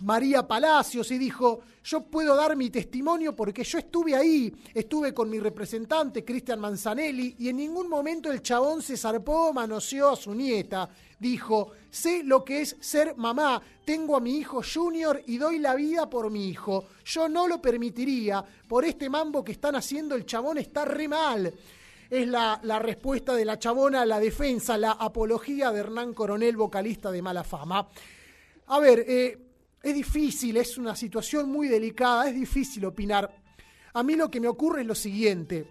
María 0.02 0.46
Palacios, 0.48 1.12
y 1.12 1.18
dijo, 1.18 1.60
yo 1.84 2.02
puedo 2.02 2.34
dar 2.34 2.56
mi 2.56 2.70
testimonio 2.70 3.36
porque 3.36 3.62
yo 3.62 3.78
estuve 3.78 4.16
ahí, 4.16 4.52
estuve 4.74 5.14
con 5.14 5.30
mi 5.30 5.38
representante, 5.38 6.24
Cristian 6.24 6.58
Manzanelli, 6.58 7.36
y 7.38 7.48
en 7.48 7.56
ningún 7.56 7.88
momento 7.88 8.32
el 8.32 8.42
chabón 8.42 8.82
se 8.82 8.96
zarpó, 8.96 9.52
manoseó 9.52 10.10
a 10.10 10.16
su 10.16 10.34
nieta. 10.34 10.88
Dijo, 11.20 11.70
sé 11.88 12.24
lo 12.24 12.44
que 12.44 12.62
es 12.62 12.76
ser 12.80 13.16
mamá, 13.16 13.62
tengo 13.84 14.16
a 14.16 14.20
mi 14.20 14.38
hijo 14.38 14.60
junior 14.62 15.22
y 15.24 15.38
doy 15.38 15.60
la 15.60 15.76
vida 15.76 16.10
por 16.10 16.30
mi 16.30 16.48
hijo. 16.48 16.86
Yo 17.04 17.28
no 17.28 17.46
lo 17.46 17.62
permitiría, 17.62 18.44
por 18.66 18.84
este 18.84 19.08
mambo 19.08 19.44
que 19.44 19.52
están 19.52 19.76
haciendo 19.76 20.16
el 20.16 20.26
chabón 20.26 20.58
está 20.58 20.84
re 20.84 21.06
mal 21.06 21.54
es 22.10 22.28
la, 22.28 22.60
la, 22.64 22.78
respuesta 22.78 23.34
de 23.34 23.46
la 23.46 23.58
chabona 23.58 24.02
a 24.02 24.06
la 24.06 24.20
defensa, 24.20 24.76
la 24.76 24.92
apología 24.92 25.72
de 25.72 25.80
Hernán 25.80 26.12
Coronel, 26.12 26.58
vocalista 26.58 27.10
de 27.10 27.22
mala 27.22 27.42
fama. 27.42 27.88
A 28.66 28.78
ver, 28.78 29.02
eh, 29.08 29.51
es 29.82 29.94
difícil, 29.94 30.56
es 30.56 30.78
una 30.78 30.94
situación 30.94 31.50
muy 31.50 31.68
delicada, 31.68 32.28
es 32.28 32.34
difícil 32.34 32.84
opinar. 32.84 33.34
A 33.94 34.02
mí 34.02 34.14
lo 34.14 34.30
que 34.30 34.40
me 34.40 34.48
ocurre 34.48 34.82
es 34.82 34.86
lo 34.86 34.94
siguiente. 34.94 35.66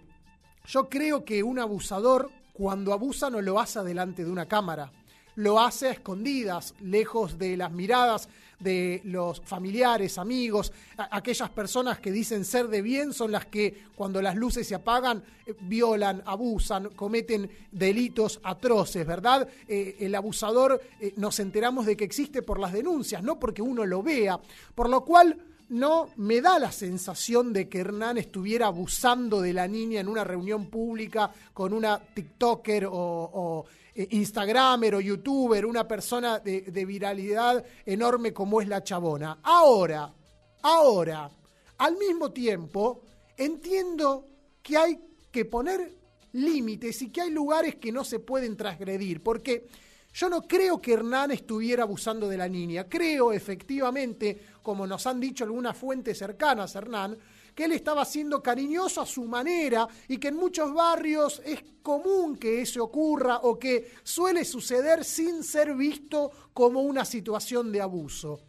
Yo 0.66 0.88
creo 0.88 1.24
que 1.24 1.42
un 1.42 1.58
abusador, 1.58 2.30
cuando 2.52 2.92
abusa, 2.92 3.30
no 3.30 3.40
lo 3.40 3.58
hace 3.58 3.82
delante 3.82 4.24
de 4.24 4.30
una 4.30 4.46
cámara. 4.46 4.92
Lo 5.34 5.60
hace 5.60 5.88
a 5.88 5.92
escondidas, 5.92 6.74
lejos 6.80 7.38
de 7.38 7.56
las 7.56 7.72
miradas 7.72 8.28
de 8.62 9.00
los 9.04 9.40
familiares, 9.40 10.18
amigos, 10.18 10.72
aquellas 10.96 11.50
personas 11.50 11.98
que 11.98 12.12
dicen 12.12 12.44
ser 12.44 12.68
de 12.68 12.82
bien 12.82 13.12
son 13.12 13.32
las 13.32 13.46
que 13.46 13.84
cuando 13.94 14.22
las 14.22 14.36
luces 14.36 14.66
se 14.66 14.74
apagan 14.74 15.22
eh, 15.46 15.54
violan, 15.60 16.22
abusan, 16.24 16.90
cometen 16.90 17.50
delitos 17.70 18.40
atroces, 18.42 19.06
¿verdad? 19.06 19.48
Eh, 19.66 19.96
el 20.00 20.14
abusador 20.14 20.80
eh, 21.00 21.12
nos 21.16 21.40
enteramos 21.40 21.86
de 21.86 21.96
que 21.96 22.04
existe 22.04 22.42
por 22.42 22.58
las 22.58 22.72
denuncias, 22.72 23.22
no 23.22 23.38
porque 23.38 23.62
uno 23.62 23.84
lo 23.84 24.02
vea, 24.02 24.40
por 24.74 24.88
lo 24.88 25.04
cual 25.04 25.36
no 25.72 26.10
me 26.16 26.42
da 26.42 26.58
la 26.58 26.70
sensación 26.70 27.52
de 27.52 27.68
que 27.68 27.80
Hernán 27.80 28.18
estuviera 28.18 28.66
abusando 28.66 29.40
de 29.40 29.54
la 29.54 29.66
niña 29.66 30.00
en 30.00 30.08
una 30.08 30.22
reunión 30.22 30.66
pública 30.66 31.32
con 31.54 31.72
una 31.72 31.98
TikToker 31.98 32.88
o, 32.90 33.64
eh, 33.94 34.08
Instagramer 34.10 34.96
o 34.96 35.00
YouTuber, 35.00 35.64
una 35.64 35.88
persona 35.88 36.40
de, 36.40 36.60
de 36.60 36.84
viralidad 36.84 37.64
enorme 37.86 38.34
como 38.34 38.60
es 38.60 38.68
la 38.68 38.84
chabona. 38.84 39.38
Ahora, 39.42 40.12
ahora, 40.60 41.30
al 41.78 41.96
mismo 41.96 42.30
tiempo, 42.32 43.00
entiendo 43.38 44.26
que 44.62 44.76
hay 44.76 45.00
que 45.30 45.46
poner 45.46 45.90
límites 46.32 47.00
y 47.00 47.08
que 47.08 47.22
hay 47.22 47.30
lugares 47.30 47.76
que 47.76 47.92
no 47.92 48.04
se 48.04 48.18
pueden 48.18 48.58
transgredir, 48.58 49.22
porque 49.22 49.66
yo 50.14 50.28
no 50.28 50.42
creo 50.42 50.80
que 50.80 50.92
Hernán 50.92 51.30
estuviera 51.30 51.84
abusando 51.84 52.28
de 52.28 52.36
la 52.36 52.48
niña, 52.48 52.88
creo 52.88 53.32
efectivamente, 53.32 54.40
como 54.62 54.86
nos 54.86 55.06
han 55.06 55.18
dicho 55.20 55.44
algunas 55.44 55.76
fuentes 55.76 56.18
cercanas 56.18 56.74
a 56.76 56.80
Hernán, 56.80 57.18
que 57.54 57.64
él 57.64 57.72
estaba 57.72 58.04
siendo 58.04 58.42
cariñoso 58.42 59.00
a 59.02 59.06
su 59.06 59.24
manera 59.24 59.86
y 60.08 60.16
que 60.18 60.28
en 60.28 60.36
muchos 60.36 60.72
barrios 60.72 61.42
es 61.44 61.62
común 61.82 62.36
que 62.36 62.62
eso 62.62 62.82
ocurra 62.84 63.40
o 63.42 63.58
que 63.58 63.92
suele 64.02 64.44
suceder 64.44 65.04
sin 65.04 65.42
ser 65.42 65.74
visto 65.74 66.30
como 66.54 66.80
una 66.80 67.04
situación 67.04 67.70
de 67.70 67.80
abuso. 67.82 68.40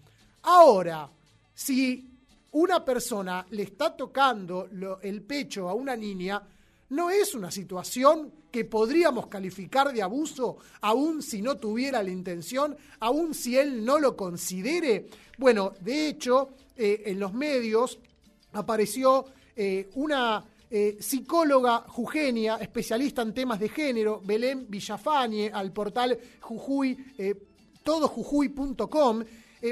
Ahora, 0.44 1.10
si 1.54 2.10
una 2.52 2.84
persona 2.86 3.46
le 3.50 3.64
está 3.64 3.96
tocando 3.96 4.68
lo- 4.72 5.02
el 5.02 5.22
pecho 5.24 5.68
a 5.68 5.74
una 5.74 5.96
niña, 5.96 6.42
no 6.94 7.10
es 7.10 7.34
una 7.34 7.50
situación 7.50 8.32
que 8.52 8.66
podríamos 8.66 9.28
calificar 9.28 9.92
de 9.92 10.04
abuso, 10.04 10.58
aun 10.82 11.24
si 11.24 11.42
no 11.42 11.58
tuviera 11.58 12.04
la 12.04 12.12
intención, 12.12 12.78
aun 13.00 13.34
si 13.34 13.58
él 13.58 13.84
no 13.84 13.98
lo 13.98 14.16
considere. 14.16 15.08
Bueno, 15.40 15.74
de 15.82 16.08
hecho, 16.08 16.50
eh, 16.78 17.02
en 17.08 17.20
los 17.20 17.34
medios 17.34 17.98
apareció 18.52 19.26
eh, 19.56 19.90
una 19.96 20.46
eh, 20.70 20.98
psicóloga 21.00 21.80
jujeña, 21.88 22.58
especialista 22.58 23.24
en 23.24 23.34
temas 23.34 23.60
de 23.60 23.70
género, 23.70 24.22
Belén 24.24 24.68
Villafañe, 24.70 25.50
al 25.52 25.74
portal 25.74 26.18
Jujuy, 26.40 26.96
todojujuy.com, 27.82 29.24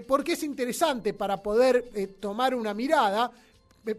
porque 0.07 0.33
es 0.33 0.43
interesante 0.43 1.13
para 1.13 1.43
poder 1.43 2.15
tomar 2.19 2.55
una 2.55 2.73
mirada. 2.73 3.31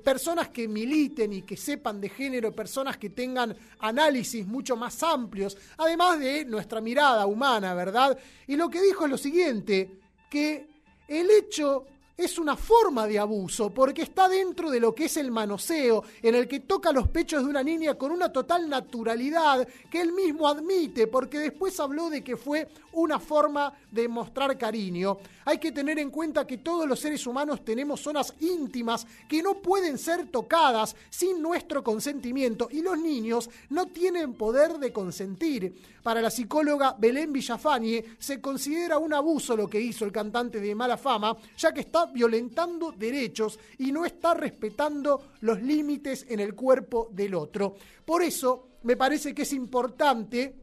Personas 0.04 0.48
que 0.50 0.68
militen 0.68 1.32
y 1.32 1.42
que 1.42 1.56
sepan 1.56 2.00
de 2.00 2.08
género, 2.08 2.54
personas 2.54 2.96
que 2.98 3.10
tengan 3.10 3.56
análisis 3.80 4.46
mucho 4.46 4.76
más 4.76 5.02
amplios, 5.02 5.56
además 5.76 6.20
de 6.20 6.44
nuestra 6.44 6.80
mirada 6.80 7.26
humana, 7.26 7.74
¿verdad? 7.74 8.16
Y 8.46 8.56
lo 8.56 8.68
que 8.68 8.80
dijo 8.80 9.04
es 9.04 9.10
lo 9.10 9.18
siguiente, 9.18 9.98
que 10.30 10.68
el 11.08 11.30
hecho 11.30 11.84
es 12.16 12.38
una 12.38 12.56
forma 12.56 13.06
de 13.06 13.18
abuso 13.18 13.70
porque 13.70 14.02
está 14.02 14.28
dentro 14.28 14.70
de 14.70 14.80
lo 14.80 14.94
que 14.94 15.06
es 15.06 15.16
el 15.16 15.30
manoseo, 15.30 16.04
en 16.22 16.34
el 16.34 16.46
que 16.46 16.60
toca 16.60 16.92
los 16.92 17.08
pechos 17.08 17.42
de 17.42 17.50
una 17.50 17.62
niña 17.62 17.94
con 17.94 18.12
una 18.12 18.32
total 18.32 18.68
naturalidad 18.68 19.66
que 19.90 20.00
él 20.00 20.12
mismo 20.12 20.46
admite, 20.48 21.06
porque 21.06 21.38
después 21.38 21.78
habló 21.80 22.10
de 22.10 22.22
que 22.22 22.36
fue 22.36 22.68
una 22.92 23.18
forma 23.18 23.72
de 23.90 24.08
mostrar 24.08 24.56
cariño. 24.58 25.18
Hay 25.44 25.58
que 25.58 25.72
tener 25.72 25.98
en 25.98 26.10
cuenta 26.10 26.46
que 26.46 26.58
todos 26.58 26.88
los 26.88 27.00
seres 27.00 27.26
humanos 27.26 27.64
tenemos 27.64 28.00
zonas 28.00 28.34
íntimas 28.40 29.06
que 29.28 29.42
no 29.42 29.54
pueden 29.54 29.98
ser 29.98 30.28
tocadas 30.28 30.94
sin 31.10 31.42
nuestro 31.42 31.82
consentimiento 31.82 32.68
y 32.70 32.82
los 32.82 32.98
niños 32.98 33.50
no 33.70 33.86
tienen 33.86 34.34
poder 34.34 34.78
de 34.78 34.92
consentir. 34.92 35.74
Para 36.02 36.20
la 36.20 36.30
psicóloga 36.30 36.96
Belén 36.98 37.32
Villafañe 37.32 38.04
se 38.18 38.40
considera 38.40 38.98
un 38.98 39.14
abuso 39.14 39.56
lo 39.56 39.68
que 39.68 39.80
hizo 39.80 40.04
el 40.04 40.12
cantante 40.12 40.60
de 40.60 40.74
mala 40.74 40.96
fama, 40.96 41.36
ya 41.56 41.72
que 41.72 41.80
está 41.80 42.06
violentando 42.06 42.92
derechos 42.92 43.58
y 43.78 43.92
no 43.92 44.04
está 44.04 44.34
respetando 44.34 45.32
los 45.40 45.62
límites 45.62 46.26
en 46.28 46.40
el 46.40 46.54
cuerpo 46.54 47.08
del 47.12 47.34
otro. 47.34 47.76
Por 48.04 48.22
eso 48.22 48.68
me 48.82 48.96
parece 48.96 49.34
que 49.34 49.42
es 49.42 49.52
importante 49.52 50.56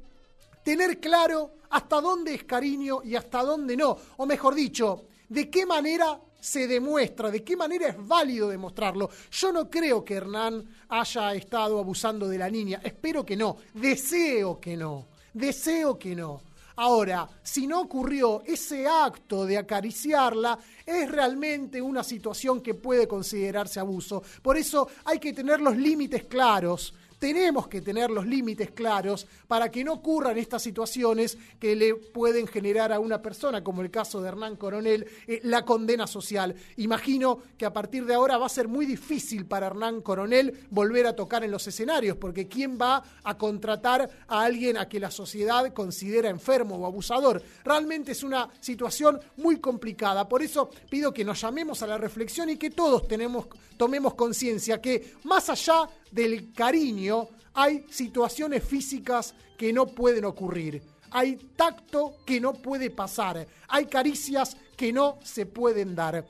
tener 0.64 1.00
claro 1.00 1.52
hasta 1.70 2.02
dónde 2.02 2.34
es 2.34 2.44
cariño 2.44 3.02
y 3.04 3.16
hasta 3.16 3.44
dónde 3.44 3.78
no. 3.78 3.98
O 4.18 4.26
mejor 4.26 4.56
dicho, 4.56 5.06
de 5.28 5.50
qué 5.50 5.66
manera 5.66 6.20
se 6.40 6.68
demuestra, 6.68 7.30
de 7.30 7.44
qué 7.44 7.56
manera 7.56 7.90
es 7.90 8.08
válido 8.08 8.50
demostrarlo. 8.50 9.10
Yo 9.32 9.52
no 9.52 9.70
creo 9.70 10.04
que 10.04 10.16
Hernán 10.16 10.64
haya 10.90 11.34
estado 11.34 11.80
abusando 11.80 12.28
de 12.28 12.38
la 12.38 12.50
niña. 12.50 12.82
Espero 12.84 13.26
que 13.26 13.36
no. 13.36 13.58
Deseo 13.74 14.60
que 14.60 14.78
no. 14.78 15.08
Deseo 15.34 16.00
que 16.00 16.16
no. 16.16 16.42
Ahora, 16.78 17.28
si 17.44 17.68
no 17.68 17.82
ocurrió 17.82 18.42
ese 18.46 18.88
acto 18.88 19.46
de 19.46 19.58
acariciarla, 19.58 20.58
es 20.86 21.12
realmente 21.12 21.82
una 21.82 22.06
situación 22.06 22.62
que 22.62 22.74
puede 22.74 23.06
considerarse 23.06 23.82
abuso. 23.82 24.24
Por 24.42 24.56
eso 24.56 24.88
hay 25.04 25.20
que 25.20 25.34
tener 25.34 25.60
los 25.60 25.76
límites 25.76 26.24
claros. 26.24 26.94
Tenemos 27.20 27.68
que 27.68 27.82
tener 27.82 28.10
los 28.10 28.26
límites 28.26 28.72
claros 28.72 29.28
para 29.46 29.70
que 29.70 29.84
no 29.84 29.94
ocurran 29.94 30.38
estas 30.38 30.64
situaciones 30.64 31.38
que 31.60 31.76
le 31.76 31.96
pueden 31.96 32.48
generar 32.48 32.94
a 32.94 33.00
una 33.00 33.22
persona, 33.22 33.62
como 33.62 33.82
el 33.82 33.92
caso 33.92 34.22
de 34.22 34.30
Hernán 34.30 34.56
Coronel, 34.56 35.06
eh, 35.28 35.42
la 35.44 35.66
condena 35.66 36.08
social. 36.08 36.56
Imagino 36.78 37.40
que 37.58 37.66
a 37.66 37.74
partir 37.74 38.06
de 38.06 38.14
ahora 38.14 38.38
va 38.38 38.46
a 38.46 38.50
ser 38.50 38.70
muy 38.70 38.86
difícil 38.86 39.46
para 39.46 39.68
Hernán 39.68 40.02
Coronel 40.02 40.68
volver 40.70 41.08
a 41.08 41.16
tocar 41.16 41.44
en 41.44 41.52
los 41.52 41.68
escenarios, 41.68 42.16
porque 42.16 42.48
¿quién 42.48 42.78
va 42.82 43.04
a 43.24 43.38
contratar 43.38 44.10
a 44.28 44.42
alguien 44.42 44.78
a 44.78 44.88
que 44.88 45.02
la 45.02 45.12
sociedad 45.12 45.74
considera 45.74 46.30
enfermo 46.30 46.78
o 46.78 46.86
abusador? 46.86 47.44
Realmente 47.66 48.14
es 48.14 48.24
una 48.24 48.48
situación 48.62 49.20
muy 49.36 49.60
complicada. 49.60 50.30
Por 50.30 50.42
eso 50.42 50.70
pido 50.90 51.14
que 51.14 51.26
nos 51.26 51.42
llamemos 51.42 51.82
a 51.82 51.88
la 51.88 51.98
reflexión 51.98 52.50
y 52.50 52.56
que 52.56 52.70
todos 52.70 53.10
tenemos, 53.10 53.48
tomemos 53.76 54.14
conciencia 54.14 54.82
que 54.82 55.16
más 55.26 55.50
allá 55.50 55.90
del 56.12 56.54
cariño 56.54 57.09
hay 57.54 57.86
situaciones 57.90 58.64
físicas 58.64 59.34
que 59.58 59.74
no 59.74 59.88
pueden 59.88 60.26
ocurrir. 60.26 60.82
Hay 61.12 61.36
tacto 61.56 62.18
que 62.26 62.40
no 62.40 62.54
puede 62.54 62.90
pasar. 62.90 63.48
Hay 63.68 63.86
caricias 63.86 64.56
que 64.78 64.94
no 64.94 65.20
se 65.24 65.46
pueden 65.46 65.96
dar. 65.96 66.26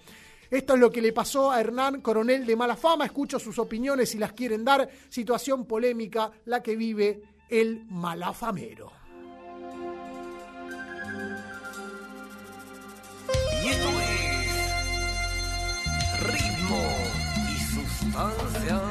Esto 0.50 0.74
es 0.74 0.80
lo 0.80 0.92
que 0.92 1.02
le 1.02 1.14
pasó 1.14 1.52
a 1.52 1.60
Hernán 1.60 2.02
Coronel 2.02 2.46
de 2.46 2.56
Mala 2.56 2.76
Fama. 2.76 3.06
Escucho 3.06 3.38
sus 3.38 3.60
opiniones 3.60 4.10
si 4.10 4.18
las 4.18 4.34
quieren 4.34 4.66
dar. 4.66 4.90
Situación 5.10 5.66
polémica 5.66 6.32
la 6.46 6.64
que 6.64 6.76
vive 6.76 7.22
el 7.50 7.86
malafamero. 7.90 8.92
Y 13.64 13.68
esto 13.68 13.90
es 13.90 14.30
ritmo 16.24 16.82
y 17.52 17.58
sustancia. 17.76 18.89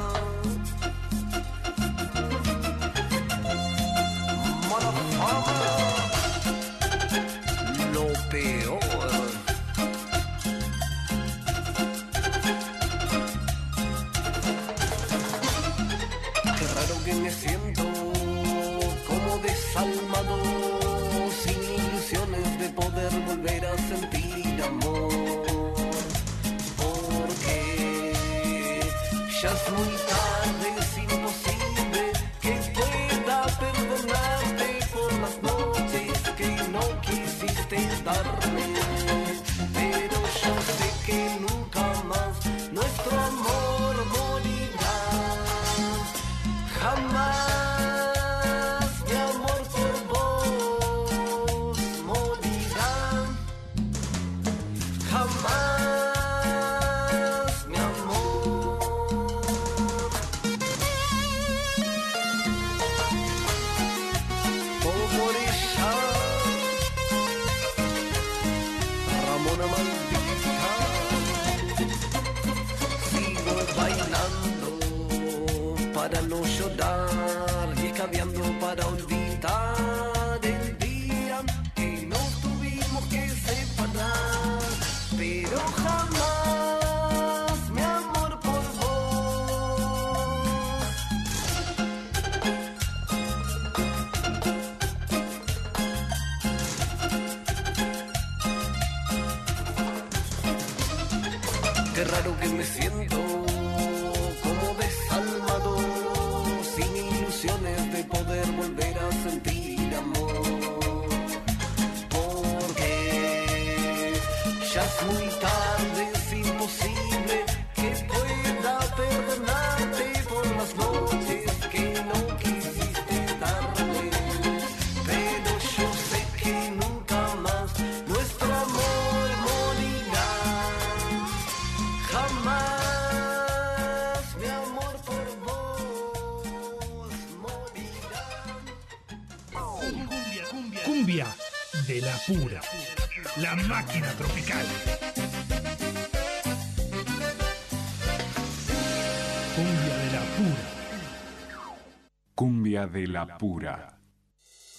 La 153.06 153.38
pura. 153.38 153.98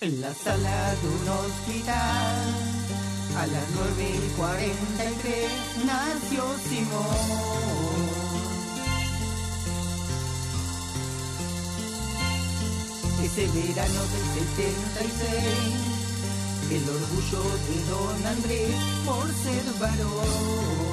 En 0.02 0.22
la 0.22 0.34
sala 0.34 0.96
de 0.96 1.08
un 1.08 1.30
hospital, 1.30 2.36
a 3.38 3.48
las 3.48 3.66
9 3.76 4.12
y 4.16 4.30
43, 4.38 5.52
nació 5.86 6.44
Simón. 6.68 8.10
Ese 13.24 13.48
verano 13.48 14.02
del 14.14 14.26
76, 14.56 16.00
el 16.72 16.84
orgullo 16.90 17.44
de 17.68 17.78
don 17.90 18.26
Andrés 18.26 18.76
por 19.06 19.28
ser 19.34 19.66
varón. 19.80 20.89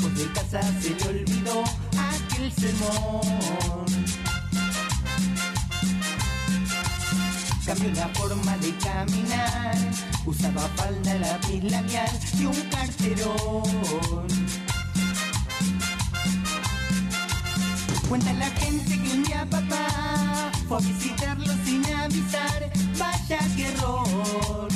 Lejos 0.00 0.18
de 0.18 0.32
casa 0.32 0.60
se 0.80 0.90
le 0.90 1.20
olvidó 1.20 1.64
aquel 1.98 2.52
sermón. 2.52 3.86
Cambió 7.66 7.90
la 7.92 8.08
forma 8.08 8.56
de 8.58 8.74
caminar, 8.76 9.76
usaba 10.26 10.62
falda, 10.76 11.14
lápiz 11.14 11.62
labial 11.64 12.10
y 12.38 12.46
un 12.46 12.60
carterón. 12.70 14.26
Cuenta 18.08 18.32
la 18.32 18.50
gente 18.50 19.00
que 19.02 19.12
un 19.12 19.22
día 19.22 19.46
papá 19.48 20.50
fue 20.66 20.78
a 20.78 20.80
visitarlo 20.80 21.52
sin 21.64 21.84
avisar, 21.94 22.72
vaya 22.98 23.38
que 23.56 23.66
error. 23.68 24.68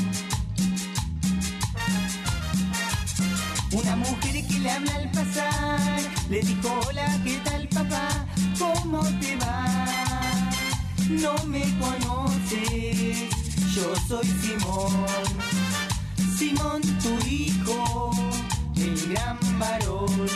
Una 3.85 3.97
mujer 3.97 4.47
que 4.47 4.59
le 4.61 4.71
habla 4.71 4.95
al 4.95 5.11
pasar, 5.11 6.01
le 6.31 6.41
dijo 6.41 6.81
hola, 6.89 7.21
¿qué 7.23 7.37
tal 7.45 7.69
papá? 7.69 8.09
¿Cómo 8.59 9.03
te 9.21 9.37
va? 9.37 9.87
No 11.11 11.35
me 11.45 11.63
conoces, 11.79 13.29
yo 13.75 13.95
soy 14.09 14.27
Simón. 14.41 15.05
Simón, 16.39 16.81
tu 17.03 17.29
hijo, 17.29 18.11
el 18.77 19.09
gran 19.11 19.39
varón. 19.59 20.29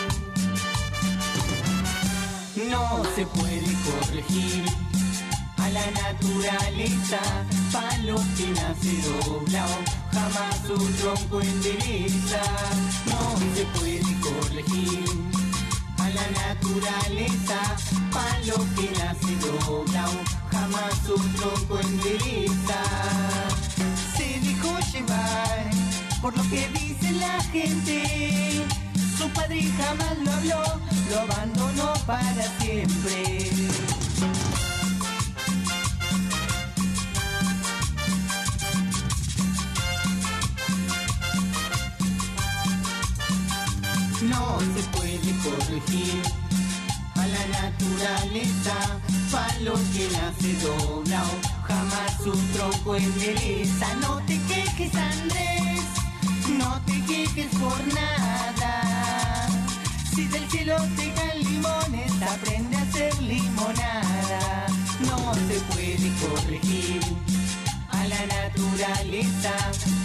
No 2.71 3.03
se 3.17 3.25
puede 3.25 3.73
corregir 3.89 4.65
a 5.57 5.69
la 5.71 5.91
naturaleza, 6.03 7.21
palo 7.73 8.17
que 8.37 8.49
nace 8.49 9.03
doblado, 9.03 9.79
jamás 10.13 10.57
su 10.67 10.77
tronco 10.99 11.41
endereza. 11.41 12.43
No 13.07 13.39
se 13.55 13.65
puede 13.79 14.21
corregir 14.21 15.05
a 15.99 16.09
la 16.09 16.27
naturaleza, 16.47 17.59
palo 18.13 18.57
que 18.77 18.91
nace 18.99 19.37
doblado, 19.47 20.19
jamás 20.51 20.95
su 21.07 21.15
tronco 21.37 21.79
endereza. 21.81 22.81
Se 24.17 24.41
dejó 24.41 24.79
llevar 24.93 25.71
por 26.23 26.37
lo 26.37 26.43
que 26.45 26.69
dice 26.69 27.13
la 27.13 27.43
gente. 27.53 28.65
Su 29.17 29.29
padre 29.31 29.63
jamás 29.79 30.19
lo 30.25 30.33
habló, 30.33 30.81
lo 31.11 31.21
abandonó 31.21 31.93
para 32.07 32.45
siempre. 32.61 33.51
No 44.39 44.61
se 44.61 44.83
puede 44.97 45.31
corregir 45.43 46.23
a 47.17 47.27
la 47.27 47.45
naturaleza, 47.61 48.75
palo 49.33 49.75
que 49.93 50.09
nace 50.13 50.53
doblado, 50.63 51.35
jamás 51.65 52.13
su 52.23 52.33
tronco 52.53 52.95
endereza. 52.95 53.87
No 54.01 54.23
te 54.27 54.39
quejes 54.43 54.95
Andrés, 54.95 55.83
no 56.57 56.81
te 56.87 57.05
quejes 57.05 57.49
por 57.57 57.81
nada. 57.95 59.49
Si 60.15 60.29
del 60.29 60.49
cielo 60.49 60.77
te 60.97 61.13
caen 61.15 61.43
limones, 61.43 62.13
aprende 62.23 62.77
a 62.77 62.83
hacer 62.83 63.21
limonada. 63.21 64.67
No 65.01 65.35
se 65.35 65.59
puede 65.73 66.13
corregir 66.23 67.28
la 68.19 68.49
naturaleza, 68.49 69.53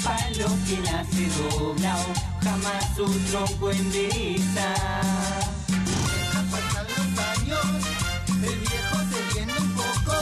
palo 0.04 0.48
que 0.68 0.78
nace 0.82 1.28
doblado, 1.60 2.06
jamás 2.44 2.96
su 2.96 3.06
tronco 3.32 3.72
endereza. 3.72 4.74
Pasan 6.52 6.86
los 6.90 7.20
años, 7.26 7.66
el 8.44 8.60
viejo 8.60 8.98
se 9.10 9.34
viene 9.34 9.54
un 9.60 9.74
poco. 9.74 10.16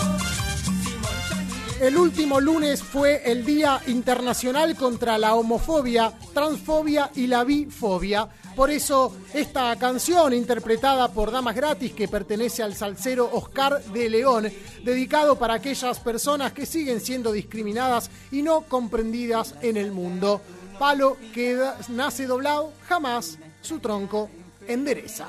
Simón 0.84 1.82
El 1.82 1.98
último 1.98 2.40
lunes 2.40 2.82
fue 2.82 3.24
el 3.30 3.46
Día 3.46 3.82
Internacional 3.88 4.76
contra 4.76 5.18
la 5.18 5.36
Homofobia, 5.36 6.14
Transfobia 6.34 7.12
y 7.16 7.28
la 7.28 7.44
Bifobia. 7.44 8.30
Por 8.56 8.70
eso, 8.70 9.16
esta 9.34 9.76
canción 9.78 10.34
interpretada 10.34 11.08
por 11.12 11.32
Damas 11.32 11.56
Gratis, 11.56 11.94
que 11.94 12.08
pertenece 12.08 12.62
al 12.62 12.76
salsero 12.76 13.30
Oscar 13.32 13.82
de 13.86 14.10
León, 14.10 14.52
dedicado 14.84 15.38
para 15.38 15.54
aquellas 15.56 16.00
personas 16.00 16.52
que 16.52 16.66
siguen 16.66 17.00
siendo 17.00 17.32
discriminadas 17.32 18.12
y 18.32 18.42
no 18.42 18.62
comprendidas 18.62 19.56
en 19.62 19.78
el 19.78 19.92
mundo. 19.92 20.42
Palo 20.78 21.18
que 21.34 21.64
nace 21.90 22.26
doblado, 22.28 22.74
jamás 22.88 23.38
su 23.62 23.80
tronco 23.80 24.30
endereza. 24.68 25.28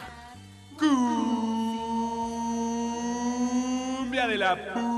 Cumbia 0.79 1.07
de 4.27 4.37
la 4.37 4.57
pura. 4.75 4.93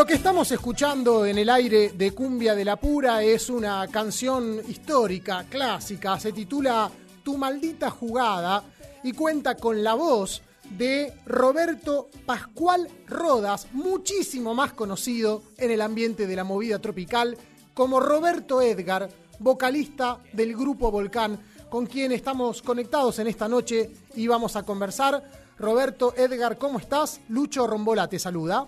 Lo 0.00 0.06
que 0.06 0.14
estamos 0.14 0.50
escuchando 0.50 1.26
en 1.26 1.36
el 1.36 1.50
aire 1.50 1.90
de 1.90 2.12
Cumbia 2.12 2.54
de 2.54 2.64
la 2.64 2.76
Pura 2.76 3.22
es 3.22 3.50
una 3.50 3.86
canción 3.88 4.58
histórica, 4.66 5.44
clásica, 5.46 6.18
se 6.18 6.32
titula 6.32 6.90
Tu 7.22 7.36
maldita 7.36 7.90
jugada 7.90 8.64
y 9.02 9.12
cuenta 9.12 9.56
con 9.56 9.84
la 9.84 9.92
voz 9.92 10.40
de 10.70 11.12
Roberto 11.26 12.08
Pascual 12.24 12.88
Rodas, 13.06 13.66
muchísimo 13.72 14.54
más 14.54 14.72
conocido 14.72 15.42
en 15.58 15.70
el 15.70 15.82
ambiente 15.82 16.26
de 16.26 16.34
la 16.34 16.44
movida 16.44 16.78
tropical 16.78 17.36
como 17.74 18.00
Roberto 18.00 18.62
Edgar, 18.62 19.10
vocalista 19.38 20.16
del 20.32 20.56
grupo 20.56 20.90
Volcán, 20.90 21.38
con 21.68 21.84
quien 21.84 22.12
estamos 22.12 22.62
conectados 22.62 23.18
en 23.18 23.26
esta 23.26 23.48
noche 23.48 23.90
y 24.14 24.26
vamos 24.26 24.56
a 24.56 24.62
conversar. 24.62 25.22
Roberto 25.58 26.14
Edgar, 26.16 26.56
¿cómo 26.56 26.78
estás? 26.78 27.20
Lucho 27.28 27.66
Rombola 27.66 28.08
te 28.08 28.18
saluda. 28.18 28.66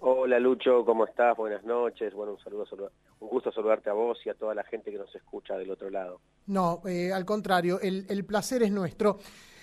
Hola 0.00 0.38
Lucho, 0.38 0.84
¿cómo 0.84 1.04
estás? 1.04 1.36
Buenas 1.36 1.64
noches. 1.64 2.14
Bueno, 2.14 2.32
un 2.32 2.38
saludo, 2.38 2.92
un 3.20 3.28
gusto 3.28 3.50
saludarte 3.50 3.90
a 3.90 3.94
vos 3.94 4.18
y 4.24 4.28
a 4.30 4.34
toda 4.34 4.54
la 4.54 4.62
gente 4.64 4.92
que 4.92 4.98
nos 4.98 5.12
escucha 5.14 5.56
del 5.56 5.70
otro 5.70 5.90
lado. 5.90 6.20
No, 6.46 6.82
eh, 6.86 7.12
al 7.12 7.24
contrario, 7.24 7.80
el, 7.80 8.06
el 8.08 8.24
placer 8.24 8.62
es 8.62 8.70
nuestro. 8.70 9.18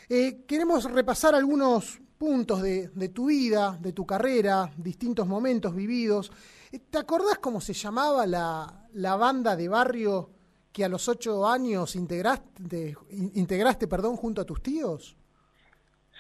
Eh, 0.10 0.44
queremos 0.46 0.92
repasar 0.92 1.36
algunos 1.36 2.00
puntos 2.18 2.62
de, 2.62 2.90
de 2.90 3.10
tu 3.10 3.28
vida, 3.28 3.78
de 3.80 3.94
tu 3.94 4.06
carrera, 4.06 4.72
distintos 4.78 5.26
momentos 5.26 5.74
vividos. 5.74 6.32
Eh, 6.72 6.80
¿Te 6.90 6.98
acordás 6.98 7.40
cómo 7.40 7.62
se 7.62 7.74
llamaba 7.74 8.28
la, 8.28 8.88
la 8.94 9.16
banda 9.16 9.56
de 9.56 9.70
barrio 9.70 10.30
que 10.74 10.84
a 10.84 10.90
los 10.90 11.08
ocho 11.08 11.48
años 11.48 11.96
integraste, 11.96 12.96
in- 13.12 13.32
integraste 13.36 13.88
perdón, 13.88 14.18
junto 14.18 14.42
a 14.42 14.46
tus 14.46 14.62
tíos? 14.62 15.16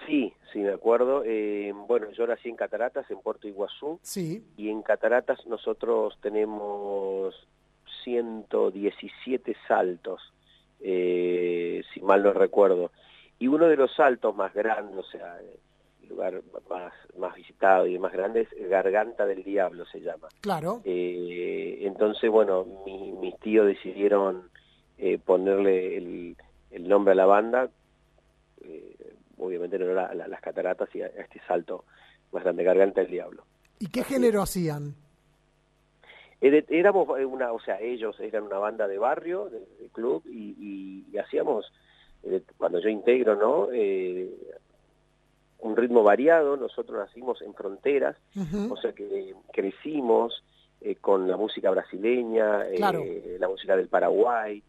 Sí, 0.07 0.31
sí, 0.55 0.61
me 0.61 0.71
acuerdo. 0.71 1.23
Eh, 1.25 1.73
bueno, 1.85 2.09
yo 2.11 2.25
nací 2.25 2.47
en 2.47 2.55
Cataratas, 2.55 3.11
en 3.11 3.19
Puerto 3.19 3.45
Iguazú, 3.45 3.99
Sí. 4.01 4.41
y 4.55 4.69
en 4.69 4.81
Cataratas 4.83 5.45
nosotros 5.47 6.17
tenemos 6.21 7.35
117 8.05 9.53
saltos, 9.67 10.21
eh, 10.79 11.83
si 11.93 11.99
mal 11.99 12.23
no 12.23 12.31
recuerdo. 12.31 12.91
Y 13.37 13.47
uno 13.47 13.67
de 13.67 13.75
los 13.75 13.93
saltos 13.95 14.33
más 14.33 14.53
grandes, 14.53 14.95
o 14.97 15.03
sea, 15.03 15.39
el 16.01 16.07
lugar 16.07 16.41
más, 16.69 16.93
más 17.17 17.35
visitado 17.35 17.85
y 17.85 17.99
más 17.99 18.13
grande 18.13 18.47
es 18.49 18.69
Garganta 18.69 19.25
del 19.25 19.43
Diablo, 19.43 19.85
se 19.87 19.99
llama. 19.99 20.29
Claro. 20.39 20.79
Eh, 20.85 21.79
entonces, 21.81 22.29
bueno, 22.31 22.65
mi- 22.85 23.11
mis 23.11 23.37
tíos 23.39 23.67
decidieron 23.67 24.49
ponerle 25.25 25.97
el, 25.97 26.37
el 26.71 26.87
nombre 26.87 27.11
a 27.11 27.15
la 27.15 27.25
banda, 27.25 27.69
obviamente 29.37 29.77
no 29.79 29.85
era 29.85 30.07
a 30.07 30.13
la- 30.15 30.27
las 30.27 30.41
cataratas 30.41 30.93
y 30.95 31.01
a, 31.01 31.07
este 31.07 31.41
salto 31.47 31.85
más 32.31 32.43
grande, 32.43 32.63
Garganta 32.63 33.01
del 33.01 33.11
Diablo. 33.11 33.43
¿Y 33.79 33.87
qué 33.87 34.03
género 34.03 34.41
hacían? 34.41 34.95
Era- 36.41 36.63
Éramos 36.69 37.19
eh, 37.19 37.25
una, 37.25 37.51
o 37.53 37.59
sea, 37.59 37.79
ellos 37.79 38.19
eran 38.19 38.43
una 38.43 38.57
banda 38.59 38.87
de 38.87 38.97
barrio, 38.97 39.49
de, 39.49 39.59
de 39.59 39.89
club, 39.91 40.23
y, 40.27 40.55
y- 40.59 41.05
y 41.11 41.17
hacíamos, 41.17 41.71
eh, 42.23 42.41
cuando 42.57 42.79
yo 42.79 42.89
integro, 42.89 43.35
¿no? 43.35 43.69
Eh, 43.71 44.29
un 45.59 45.75
ritmo 45.75 46.03
variado, 46.03 46.57
nosotros 46.57 46.97
nacimos 46.99 47.41
en 47.41 47.53
fronteras, 47.55 48.15
o 48.69 48.77
sea 48.77 48.91
que 48.93 49.33
crecimos 49.51 50.43
eh, 50.81 50.95
con 50.95 51.27
la 51.27 51.37
música 51.37 51.71
brasileña, 51.71 52.67
eh, 52.67 52.75
Claro. 52.75 53.03
la 53.39 53.47
música 53.47 53.75
del 53.75 53.87
Paraguay, 53.87 54.61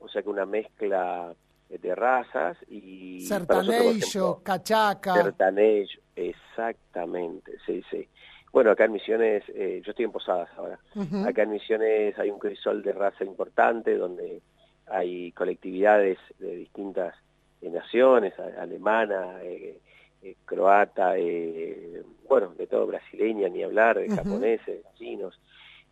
o 0.00 0.08
sea 0.08 0.22
que 0.22 0.28
una 0.28 0.44
mezcla 0.44 1.32
eh, 1.32 1.36
de 1.80 1.94
razas 1.94 2.56
y... 2.68 3.20
Sertanejo, 3.22 4.42
cachaca. 4.42 5.14
Sertanejo, 5.14 6.00
exactamente, 6.16 7.52
sí, 7.66 7.82
sí. 7.90 8.08
Bueno, 8.52 8.70
acá 8.70 8.84
en 8.84 8.92
Misiones, 8.92 9.42
eh, 9.48 9.80
yo 9.84 9.90
estoy 9.90 10.04
en 10.04 10.12
Posadas 10.12 10.50
ahora, 10.56 10.78
acá 11.26 11.42
en 11.42 11.50
Misiones 11.52 12.18
hay 12.18 12.30
un 12.30 12.38
crisol 12.38 12.82
de 12.82 12.92
raza 12.92 13.24
importante 13.24 13.96
donde 13.96 14.42
hay 14.86 15.32
colectividades 15.32 16.18
de 16.38 16.56
distintas 16.56 17.14
eh, 17.62 17.70
naciones, 17.70 18.34
alemana, 18.38 19.42
eh, 19.42 19.78
eh, 20.22 20.36
croata, 20.44 21.16
eh, 21.16 22.02
bueno, 22.28 22.54
de 22.56 22.66
todo 22.66 22.86
brasileña, 22.86 23.48
ni 23.48 23.62
hablar, 23.62 23.98
de 23.98 24.14
japoneses, 24.14 24.84
chinos, 24.98 25.40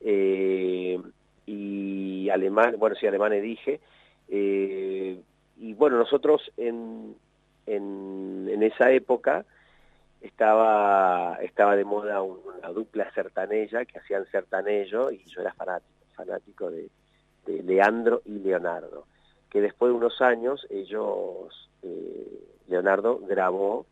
eh, 0.01 1.01
y 1.47 2.29
alemán, 2.29 2.77
bueno, 2.79 2.95
sí, 2.95 3.07
alemanes 3.07 3.43
dije, 3.43 3.81
eh, 4.29 5.19
y 5.61 5.75
bueno, 5.75 5.99
nosotros 5.99 6.41
en, 6.57 7.15
en, 7.67 8.49
en 8.51 8.63
esa 8.63 8.91
época 8.91 9.45
estaba 10.21 11.37
estaba 11.43 11.77
de 11.77 11.85
moda 11.85 12.23
un- 12.23 12.41
una 12.59 12.69
dupla 12.69 13.11
sertanella 13.15 13.85
que 13.85 13.99
hacían 13.99 14.27
sertanello 14.31 15.11
y 15.11 15.25
yo 15.27 15.41
era 15.41 15.53
fanático, 15.55 15.91
fanático 16.15 16.71
de, 16.71 16.91
de 17.47 17.63
Leandro 17.63 18.23
y 18.27 18.39
Leonardo, 18.39 19.07
que 19.49 19.61
después 19.61 19.91
de 19.91 19.97
unos 19.97 20.21
años 20.21 20.67
ellos, 20.71 21.71
eh, 21.83 22.45
Leonardo 22.69 23.19
grabó 23.21 23.87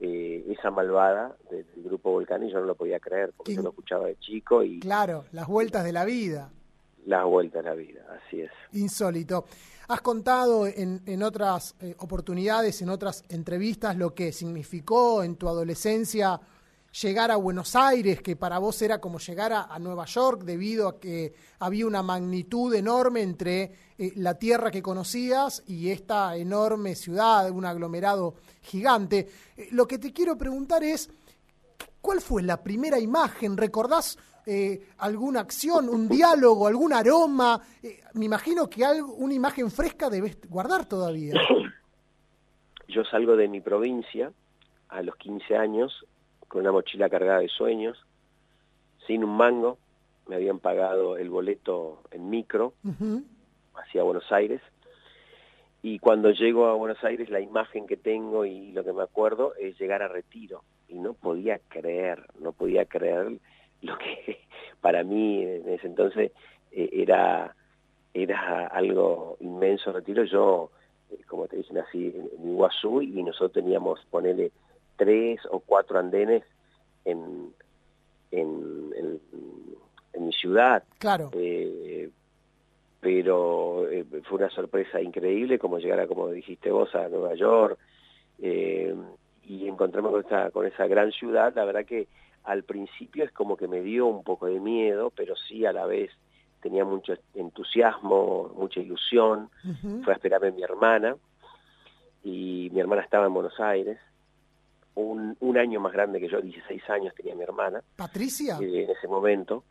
eh, 0.00 0.44
esa 0.50 0.70
malvada 0.70 1.36
del, 1.50 1.66
del 1.74 1.84
grupo 1.84 2.10
Volcán 2.12 2.42
y 2.44 2.50
yo 2.50 2.60
no 2.60 2.66
lo 2.66 2.74
podía 2.74 3.00
creer 3.00 3.32
porque 3.36 3.54
yo 3.54 3.62
lo 3.62 3.70
escuchaba 3.70 4.06
de 4.06 4.16
chico 4.16 4.62
y 4.62 4.80
Claro, 4.80 5.24
las 5.32 5.46
vueltas 5.46 5.84
de 5.84 5.92
la 5.92 6.04
vida. 6.04 6.50
las 7.06 7.24
vueltas 7.24 7.64
a 7.64 7.70
la 7.70 7.74
vida, 7.74 8.04
así 8.26 8.40
es. 8.42 8.50
Insólito. 8.72 9.44
Has 9.88 10.00
contado 10.00 10.66
en, 10.66 11.22
otras 11.22 11.76
eh, 11.80 11.94
oportunidades, 11.98 12.82
en 12.82 12.88
otras 12.88 13.22
entrevistas, 13.28 13.96
lo 13.96 14.14
que 14.14 14.32
significó 14.32 15.22
en 15.22 15.36
tu 15.36 15.48
adolescencia 15.48 16.40
llegar 17.00 17.30
a 17.30 17.36
Buenos 17.36 17.76
Aires, 17.76 18.20
que 18.22 18.36
para 18.36 18.58
vos 18.58 18.80
era 18.82 19.00
como 19.00 19.18
llegar 19.18 19.52
a, 19.52 19.62
a 19.64 19.78
Nueva 19.78 20.06
York, 20.06 20.42
debido 20.42 20.88
a 20.88 20.98
que 20.98 21.34
había 21.58 21.86
una 21.86 22.02
magnitud 22.02 22.74
enorme 22.74 23.22
entre 23.22 23.72
eh, 23.98 24.12
la 24.16 24.34
tierra 24.34 24.70
que 24.70 24.82
conocías 24.82 25.62
y 25.66 25.90
esta 25.90 26.36
enorme 26.36 26.94
ciudad, 26.94 27.50
un 27.50 27.64
aglomerado 27.64 28.34
gigante. 28.62 29.28
Eh, 29.56 29.68
lo 29.70 29.86
que 29.86 29.98
te 29.98 30.12
quiero 30.12 30.36
preguntar 30.36 30.82
es, 30.82 31.10
¿Cuál 32.06 32.20
fue 32.20 32.44
la 32.44 32.62
primera 32.62 33.00
imagen? 33.00 33.56
¿Recordás 33.56 34.16
eh, 34.46 34.88
alguna 34.98 35.40
acción, 35.40 35.88
un 35.88 36.08
diálogo, 36.08 36.66
algún 36.66 36.92
aroma? 36.92 37.60
Eh, 37.82 38.00
me 38.14 38.26
imagino 38.26 38.70
que 38.70 38.84
algo, 38.84 39.12
una 39.14 39.34
imagen 39.34 39.70
fresca 39.70 40.08
debes 40.08 40.38
guardar 40.48 40.86
todavía. 40.86 41.34
Yo 42.88 43.04
salgo 43.04 43.36
de 43.36 43.48
mi 43.48 43.60
provincia 43.60 44.32
a 44.88 45.02
los 45.02 45.16
15 45.16 45.56
años 45.56 46.06
con 46.46 46.60
una 46.62 46.72
mochila 46.72 47.10
cargada 47.10 47.40
de 47.40 47.48
sueños, 47.48 47.98
sin 49.06 49.24
un 49.24 49.36
mango, 49.36 49.78
me 50.28 50.36
habían 50.36 50.60
pagado 50.60 51.16
el 51.16 51.28
boleto 51.28 52.02
en 52.10 52.30
micro 52.30 52.74
hacia 53.74 54.02
Buenos 54.02 54.30
Aires 54.32 54.60
y 55.82 56.00
cuando 56.00 56.32
llego 56.32 56.66
a 56.66 56.74
Buenos 56.74 57.02
Aires 57.04 57.30
la 57.30 57.40
imagen 57.40 57.86
que 57.86 57.96
tengo 57.96 58.44
y 58.44 58.72
lo 58.72 58.82
que 58.82 58.92
me 58.92 59.02
acuerdo 59.02 59.54
es 59.54 59.78
llegar 59.78 60.02
a 60.02 60.08
Retiro 60.08 60.64
y 60.88 60.94
no 60.98 61.14
podía 61.14 61.60
creer, 61.68 62.26
no 62.40 62.52
podía 62.52 62.86
creer 62.86 63.38
lo 63.86 63.98
que 63.98 64.40
para 64.80 65.02
mí 65.02 65.42
en 65.42 65.68
ese 65.68 65.86
entonces 65.86 66.32
eh, 66.72 66.90
era 66.92 67.54
era 68.14 68.66
algo 68.68 69.36
inmenso 69.40 69.92
Retiro. 69.92 70.24
Yo, 70.24 70.70
eh, 71.10 71.18
como 71.26 71.46
te 71.48 71.56
dije, 71.56 71.74
nací 71.74 72.14
en, 72.16 72.48
Iguazú 72.48 73.02
y 73.02 73.22
nosotros 73.22 73.52
teníamos, 73.52 74.00
ponerle 74.10 74.52
tres 74.96 75.40
o 75.50 75.60
cuatro 75.60 75.98
andenes 75.98 76.42
en, 77.04 77.52
en, 78.30 78.92
en, 78.96 79.20
en 80.14 80.26
mi 80.26 80.32
ciudad. 80.32 80.82
Claro. 80.98 81.30
Eh, 81.34 82.10
pero 83.00 83.88
eh, 83.88 84.04
fue 84.24 84.38
una 84.38 84.50
sorpresa 84.50 85.00
increíble 85.00 85.58
como 85.58 85.78
llegar 85.78 86.00
a, 86.00 86.06
como 86.06 86.28
dijiste 86.30 86.70
vos, 86.70 86.92
a 86.94 87.08
Nueva 87.08 87.34
York 87.34 87.78
eh, 88.40 88.94
y 89.44 89.68
encontrarme 89.68 90.10
con 90.10 90.24
esa, 90.24 90.50
con 90.50 90.66
esa 90.66 90.86
gran 90.86 91.12
ciudad. 91.12 91.52
La 91.54 91.64
verdad 91.64 91.84
que 91.84 92.08
al 92.46 92.62
principio 92.64 93.24
es 93.24 93.32
como 93.32 93.56
que 93.56 93.68
me 93.68 93.80
dio 93.82 94.06
un 94.06 94.22
poco 94.24 94.46
de 94.46 94.58
miedo, 94.60 95.10
pero 95.14 95.34
sí 95.36 95.66
a 95.66 95.72
la 95.72 95.84
vez 95.86 96.10
tenía 96.62 96.84
mucho 96.84 97.14
entusiasmo, 97.34 98.52
mucha 98.56 98.80
ilusión. 98.80 99.50
Fue 100.04 100.12
a 100.12 100.16
esperarme 100.16 100.50
mi 100.52 100.62
hermana 100.62 101.16
y 102.24 102.70
mi 102.72 102.80
hermana 102.80 103.02
estaba 103.02 103.26
en 103.26 103.34
Buenos 103.34 103.58
Aires. 103.60 103.98
Un, 104.94 105.36
un 105.40 105.58
año 105.58 105.78
más 105.80 105.92
grande 105.92 106.18
que 106.20 106.28
yo, 106.28 106.40
16 106.40 106.88
años 106.88 107.14
tenía 107.14 107.34
mi 107.34 107.42
hermana 107.42 107.82
¿Patricia? 107.96 108.56
eh, 108.62 108.84
en 108.84 108.90
ese 108.90 109.06
momento. 109.06 109.62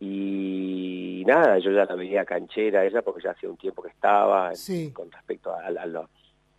Y 0.00 1.22
nada, 1.26 1.58
yo 1.58 1.70
ya 1.70 1.84
la 1.84 1.94
veía 1.94 2.24
canchera 2.24 2.84
ella 2.84 3.02
porque 3.02 3.22
ya 3.22 3.30
hacía 3.32 3.48
un 3.50 3.56
tiempo 3.56 3.82
que 3.82 3.90
estaba 3.90 4.54
Sí. 4.54 4.90
con 4.92 5.10
respecto 5.10 5.52
a, 5.52 5.66
a 5.66 5.86
lo- 5.86 6.08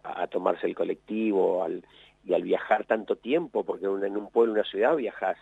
a- 0.04 0.22
a 0.24 0.28
tomarse 0.28 0.68
el 0.68 0.76
colectivo 0.76 1.64
al, 1.64 1.84
y 2.26 2.34
al 2.34 2.44
viajar 2.44 2.86
tanto 2.86 3.16
tiempo, 3.16 3.64
porque 3.64 3.86
en 3.86 3.92
un, 3.92 4.06
en 4.06 4.16
un 4.18 4.30
pueblo, 4.30 4.54
en 4.54 4.60
una 4.60 4.70
ciudad 4.70 4.96
viajas, 4.96 5.38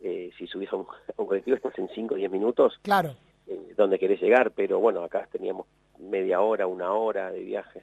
eh, 0.00 0.30
si 0.38 0.46
subís 0.46 0.72
a 0.72 0.76
un, 0.76 0.86
a 1.16 1.22
un 1.22 1.26
colectivo 1.26 1.56
estás 1.56 1.78
en 1.78 1.88
5 1.88 2.14
o 2.14 2.16
10 2.16 2.30
minutos 2.30 2.78
Claro. 2.82 3.14
eh, 3.46 3.74
donde 3.76 3.98
querés 3.98 4.20
llegar, 4.20 4.50
pero 4.52 4.78
bueno, 4.80 5.02
acá 5.02 5.28
teníamos 5.30 5.66
media 5.98 6.40
hora, 6.40 6.66
una 6.66 6.92
hora 6.92 7.30
de 7.30 7.40
viajes. 7.40 7.82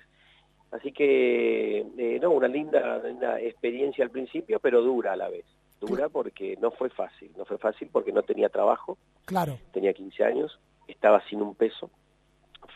Así 0.71 0.91
que, 0.91 1.79
eh, 1.97 2.19
no, 2.21 2.31
una 2.31 2.47
linda, 2.47 2.97
linda 2.99 3.39
experiencia 3.39 4.03
al 4.03 4.09
principio, 4.11 4.59
pero 4.59 4.81
dura 4.81 5.13
a 5.13 5.15
la 5.15 5.29
vez. 5.29 5.45
Dura 5.79 6.09
porque 6.09 6.57
no 6.59 6.71
fue 6.71 6.89
fácil, 6.89 7.31
no 7.37 7.45
fue 7.45 7.57
fácil 7.57 7.89
porque 7.91 8.11
no 8.11 8.23
tenía 8.23 8.49
trabajo, 8.49 8.97
Claro. 9.25 9.57
tenía 9.71 9.93
15 9.93 10.23
años, 10.23 10.59
estaba 10.87 11.21
sin 11.29 11.41
un 11.41 11.53
peso, 11.53 11.91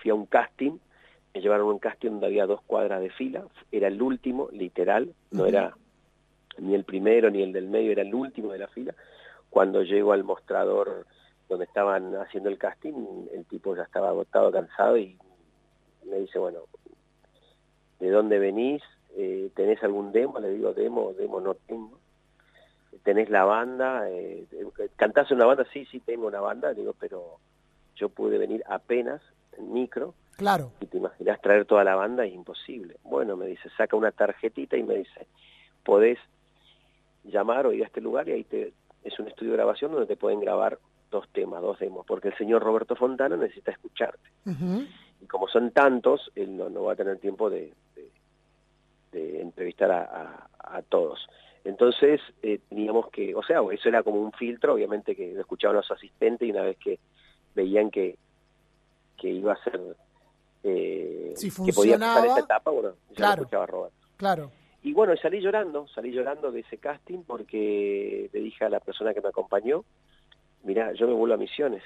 fui 0.02 0.12
a 0.12 0.14
un 0.14 0.26
casting, 0.28 0.78
me 1.34 1.42
llevaron 1.42 1.68
a 1.68 1.72
un 1.72 1.80
casting 1.80 2.12
donde 2.12 2.28
había 2.28 2.46
dos 2.46 2.62
cuadras 2.64 3.02
de 3.02 3.10
fila, 3.10 3.46
era 3.72 3.88
el 3.88 4.02
último, 4.02 4.50
literal, 4.52 5.14
no 5.32 5.46
era 5.46 5.76
ni 6.60 6.76
el 6.76 6.84
primero 6.84 7.30
ni 7.32 7.42
el 7.42 7.52
del 7.54 7.68
medio, 7.68 7.92
era 7.92 8.02
el 8.04 8.14
último 8.14 8.52
de 8.52 8.60
la 8.60 8.68
fila. 8.68 8.94
Cuando 9.50 9.84
llego 9.84 10.14
al 10.14 10.24
mostrador 10.24 11.06
donde 11.48 11.66
estaban 11.66 12.16
haciendo 12.16 12.50
el 12.50 12.58
casting, 12.58 13.28
el 13.34 13.46
tipo 13.46 13.76
ya 13.76 13.84
estaba 13.84 14.10
agotado, 14.10 14.52
cansado 14.52 14.98
y 14.98 15.18
me 16.06 16.18
dice, 16.20 16.38
bueno, 16.40 16.60
¿de 18.00 18.10
dónde 18.10 18.38
venís? 18.40 18.84
Eh, 19.18 19.50
¿Tenés 19.56 19.82
algún 19.84 20.12
demo? 20.12 20.40
Le 20.40 20.50
digo, 20.52 20.74
demo, 20.74 21.14
demo 21.14 21.42
no 21.42 21.56
tengo. 21.56 22.00
¿Tenés 23.04 23.30
la 23.30 23.46
banda? 23.46 24.10
Eh, 24.10 24.46
¿Cantás 24.96 25.30
en 25.32 25.38
una 25.38 25.46
banda? 25.48 25.66
Sí, 25.74 25.86
sí, 25.86 26.00
tengo 26.00 26.28
una 26.28 26.40
banda. 26.42 26.70
Le 26.72 26.82
digo, 26.82 26.94
pero 27.00 27.38
yo 27.96 28.10
pude 28.10 28.38
venir 28.38 28.64
apenas 28.68 29.22
en 29.58 29.74
micro, 29.74 30.14
Claro. 30.38 30.72
y 30.80 30.86
te 30.86 30.98
imaginas 30.98 31.42
traer 31.42 31.66
toda 31.66 31.84
la 31.84 31.96
banda, 31.96 32.26
es 32.26 32.34
imposible. 32.34 32.98
Bueno, 33.04 33.36
me 33.36 33.48
dice, 33.48 33.70
saca 33.76 33.96
una 33.98 34.12
tarjetita 34.12 34.78
y 34.78 34.84
me 34.84 34.96
dice, 34.96 35.28
podés 35.84 36.18
llamar 37.24 37.66
o 37.68 37.74
ir 37.74 37.84
a 37.84 37.88
este 37.88 38.00
lugar 38.02 38.30
y 38.30 38.34
ahí 38.34 38.44
te, 38.46 38.74
es 39.04 39.18
un 39.20 39.28
estudio 39.28 39.52
de 39.52 39.58
grabación 39.58 39.92
donde 39.92 40.08
te 40.08 40.18
pueden 40.18 40.40
grabar 40.40 40.78
dos 41.12 41.28
temas, 41.30 41.62
dos 41.62 41.80
demos, 41.80 42.06
porque 42.06 42.28
el 42.30 42.38
señor 42.38 42.62
Roberto 42.64 42.96
Fontana 42.96 43.36
necesita 43.36 43.72
escucharte. 43.72 44.30
Y 45.22 45.26
como 45.26 45.48
son 45.48 45.72
tantos, 45.72 46.32
él 46.36 46.56
no, 46.56 46.70
no 46.70 46.84
va 46.84 46.94
a 46.94 46.96
tener 46.96 47.18
tiempo 47.20 47.50
de, 47.50 47.74
de- 47.96 48.12
de 49.12 49.42
entrevistar 49.42 49.92
a, 49.92 50.04
a- 50.04 50.78
a 50.78 50.82
todos. 50.84 51.20
Entonces 51.64 52.22
eh, 52.44 52.60
teníamos 52.70 53.10
que, 53.10 53.34
o 53.36 53.44
sea, 53.44 53.60
eso 53.72 53.90
era 53.90 54.04
como 54.04 54.22
un 54.22 54.32
filtro, 54.34 54.74
obviamente 54.76 55.16
que 55.16 55.34
lo 55.34 55.42
escuchaban 55.42 55.76
los 55.78 55.90
asistentes 55.92 56.48
y 56.48 56.52
una 56.52 56.62
vez 56.64 56.78
que 56.78 57.00
veían 57.56 57.90
que, 57.92 58.18
que 59.18 59.30
iba 59.30 59.54
a 59.54 59.64
ser, 59.64 59.82
eh, 60.64 61.34
Si 61.36 61.50
que 61.66 61.74
podía 61.74 61.98
pasar 61.98 62.28
esta 62.28 62.40
etapa, 62.42 62.72
bueno, 62.72 62.94
ya 63.10 63.16
claro. 63.16 63.36
lo 63.38 63.42
escuchaba 63.44 63.66
Roberto. 63.66 63.98
Claro. 64.18 64.52
Y 64.82 64.94
bueno, 64.94 65.16
salí 65.18 65.42
llorando, 65.42 65.88
salí 65.90 66.12
llorando 66.12 66.52
de 66.52 66.62
ese 66.62 66.78
casting 66.78 67.24
porque 67.26 68.30
le 68.32 68.40
dije 68.40 68.66
a 68.66 68.70
la 68.70 68.80
persona 68.80 69.14
que 69.14 69.22
me 69.22 69.30
acompañó, 69.30 69.84
mira, 70.64 70.94
yo 70.94 71.08
me 71.08 71.14
vuelvo 71.14 71.36
a 71.36 71.38
Misiones, 71.38 71.84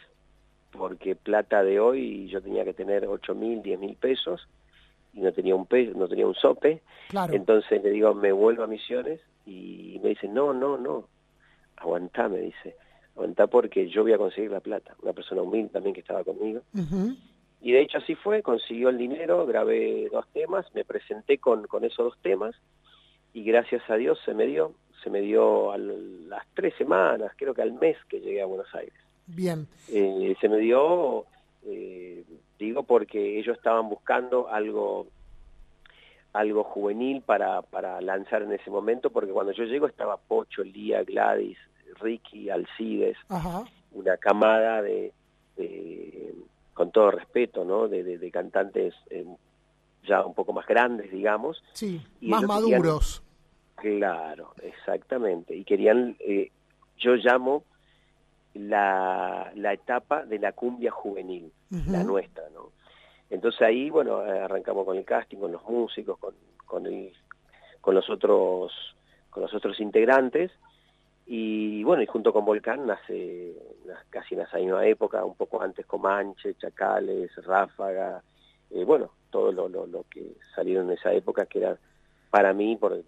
porque 0.71 1.15
plata 1.15 1.63
de 1.63 1.79
hoy 1.79 2.27
yo 2.27 2.41
tenía 2.41 2.63
que 2.63 2.73
tener 2.73 3.07
ocho 3.07 3.33
mil, 3.33 3.61
diez 3.61 3.79
mil 3.79 3.95
pesos 3.95 4.47
y 5.13 5.21
no 5.21 5.31
tenía 5.31 5.55
un 5.55 5.65
peso, 5.65 5.97
no 5.97 6.07
tenía 6.07 6.27
un 6.27 6.35
sope. 6.35 6.81
Claro. 7.09 7.33
Entonces 7.33 7.83
le 7.83 7.91
digo, 7.91 8.13
me 8.13 8.31
vuelvo 8.31 8.63
a 8.63 8.67
Misiones 8.67 9.21
y 9.45 9.99
me 10.03 10.09
dice, 10.09 10.27
no, 10.27 10.53
no, 10.53 10.77
no, 10.77 11.07
aguantá, 11.77 12.29
me 12.29 12.39
dice, 12.39 12.75
aguantá 13.15 13.47
porque 13.47 13.89
yo 13.89 14.03
voy 14.03 14.13
a 14.13 14.17
conseguir 14.17 14.51
la 14.51 14.59
plata. 14.59 14.95
Una 15.01 15.13
persona 15.13 15.41
humilde 15.41 15.69
también 15.69 15.93
que 15.95 16.01
estaba 16.01 16.23
conmigo. 16.23 16.61
Y 17.63 17.71
de 17.71 17.81
hecho 17.81 17.97
así 17.97 18.13
fue, 18.15 18.43
consiguió 18.43 18.89
el 18.89 18.97
dinero, 18.97 19.45
grabé 19.45 20.09
dos 20.11 20.27
temas, 20.33 20.65
me 20.75 20.83
presenté 20.83 21.37
con, 21.37 21.65
con 21.65 21.83
esos 21.85 22.05
dos 22.11 22.17
temas 22.21 22.53
y 23.33 23.43
gracias 23.45 23.81
a 23.89 23.95
Dios 23.95 24.19
se 24.25 24.33
me 24.33 24.45
dio, 24.45 24.73
se 25.01 25.09
me 25.09 25.21
dio 25.21 25.71
a 25.71 25.77
las 25.77 26.45
tres 26.53 26.73
semanas, 26.77 27.31
creo 27.37 27.53
que 27.53 27.61
al 27.61 27.71
mes 27.73 27.95
que 28.09 28.19
llegué 28.19 28.41
a 28.41 28.45
Buenos 28.45 28.67
Aires. 28.75 28.93
Bien. 29.27 29.65
Eh, 29.89 30.35
se 30.41 30.49
me 30.49 30.57
dio, 30.57 31.23
eh, 31.65 32.25
digo, 32.59 32.83
porque 32.83 33.39
ellos 33.39 33.55
estaban 33.57 33.87
buscando 33.89 34.49
algo 34.49 35.07
algo 36.33 36.63
juvenil 36.63 37.21
para, 37.21 37.61
para 37.61 38.01
lanzar 38.01 38.41
en 38.41 38.51
ese 38.53 38.71
momento, 38.71 39.11
porque 39.11 39.31
cuando 39.31 39.51
yo 39.53 39.65
llego 39.65 39.85
estaba 39.87 40.17
Pocho, 40.17 40.63
Lía, 40.63 41.03
Gladys, 41.03 41.57
Ricky, 42.01 42.49
Alcides, 42.49 43.15
Ajá. 43.29 43.63
una 43.91 44.17
camada 44.17 44.81
de, 44.81 45.13
de- 45.55 46.33
con 46.73 46.91
todo 46.91 47.11
respeto, 47.11 47.63
¿no? 47.65 47.87
De, 47.87 48.03
de- 48.03 48.17
de 48.17 48.31
cantantes 48.31 48.93
eh, 49.09 49.25
ya 50.07 50.25
un 50.25 50.33
poco 50.33 50.53
más 50.53 50.65
grandes, 50.67 51.11
digamos. 51.11 51.63
Sí, 51.73 52.01
Y 52.21 52.27
más 52.29 52.41
querían- 52.41 52.61
maduros. 52.61 53.23
Claro, 53.75 54.53
exactamente. 54.61 55.55
Y 55.55 55.63
querían, 55.65 56.15
eh, 56.19 56.51
yo 56.97 57.15
llamo 57.15 57.63
la, 58.53 59.51
la 59.55 59.73
etapa 59.73 60.25
de 60.25 60.39
la 60.39 60.51
cumbia 60.53 60.91
juvenil, 60.91 61.51
la 61.87 62.03
nuestra, 62.03 62.43
¿no? 62.53 62.71
Entonces 63.29 63.61
ahí, 63.63 63.89
bueno, 63.89 64.17
arrancamos 64.17 64.85
con 64.85 64.95
el 64.95 65.05
casting, 65.05 65.37
con 65.37 65.51
los 65.51 65.63
músicos, 65.63 66.19
con, 66.19 66.35
con, 66.65 66.85
el- 66.85 67.11
con 67.81 67.95
los 67.95 68.09
otros 68.09 68.71
con 69.31 69.41
los 69.41 69.53
otros 69.55 69.79
integrantes 69.79 70.51
y 71.25 71.83
bueno, 71.83 72.03
y 72.03 72.05
junto 72.05 72.33
con 72.33 72.45
Volcán 72.45 72.85
nace 72.85 73.55
na- 73.85 74.03
casi 74.09 74.35
en 74.35 74.41
esa 74.41 74.57
misma 74.57 74.85
época, 74.85 75.23
un 75.23 75.35
poco 75.35 75.61
antes 75.61 75.85
Comanche, 75.85 76.55
Chacales, 76.55 77.31
Ráfaga, 77.45 78.21
eh, 78.71 78.83
bueno, 78.83 79.11
todo 79.29 79.51
lo, 79.51 79.69
lo, 79.69 79.85
lo 79.87 80.05
que 80.09 80.35
salieron 80.55 80.87
en 80.87 80.97
esa 80.97 81.13
época 81.13 81.45
que 81.45 81.59
era 81.59 81.77
para 82.29 82.53
mí, 82.53 82.75
por, 82.75 83.01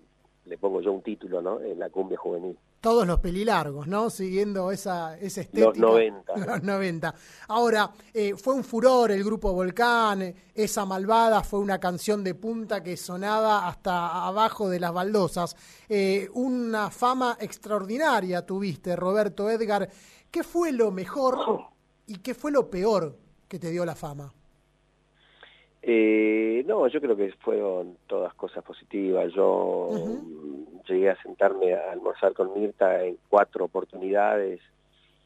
le 0.46 0.58
pongo 0.58 0.82
yo 0.82 0.92
un 0.94 1.02
título, 1.02 1.42
¿no? 1.42 1.60
En 1.60 1.80
la 1.80 1.90
cumbia 1.90 2.18
juvenil. 2.18 2.58
Todos 2.86 3.07
los 3.07 3.20
pelilargos, 3.20 3.88
¿no? 3.88 4.12
Siguiendo 4.12 4.72
esa, 4.72 5.18
esa 5.18 5.41
estética. 5.41 5.66
Los 5.76 5.78
90. 5.80 6.38
Los 6.38 6.62
90. 6.62 7.16
Ahora, 7.48 7.91
eh, 8.14 8.36
fue 8.36 8.53
un 8.53 8.64
furor 8.64 9.12
el 9.12 9.24
grupo 9.24 9.52
Volcán, 9.53 10.36
esa 10.53 10.86
malvada 10.86 11.41
fue 11.41 11.62
una 11.62 11.80
canción 11.80 12.24
de 12.24 12.36
punta 12.36 12.84
que 12.84 12.95
sonaba 12.95 13.68
hasta 13.68 14.28
abajo 14.28 14.70
de 14.70 14.80
las 14.80 14.94
baldosas. 14.94 15.57
Eh, 15.90 16.30
una 16.36 16.91
fama 16.91 17.36
extraordinaria 17.40 18.45
tuviste, 18.45 18.95
Roberto 18.95 19.49
Edgar. 19.49 19.90
¿Qué 20.30 20.44
fue 20.44 20.72
lo 20.72 20.91
mejor 20.91 21.40
y 22.06 22.18
qué 22.18 22.36
fue 22.36 22.52
lo 22.52 22.70
peor 22.70 23.18
que 23.48 23.57
te 23.57 23.72
dio 23.72 23.84
la 23.84 23.95
fama? 23.95 24.32
Eh, 25.88 26.64
no, 26.66 26.88
yo 26.88 26.99
creo 26.99 27.16
que 27.16 27.32
fueron 27.34 27.98
todas 28.07 28.34
cosas 28.34 28.64
positivas. 28.64 29.32
Yo 29.34 29.91
llegué 30.88 31.12
a 31.12 31.22
sentarme 31.22 31.76
a 31.76 31.91
almorzar 31.91 32.34
con 32.34 32.60
Mirta 32.60 33.03
en 33.03 33.20
cuatro 33.30 33.66
oportunidades 33.66 34.60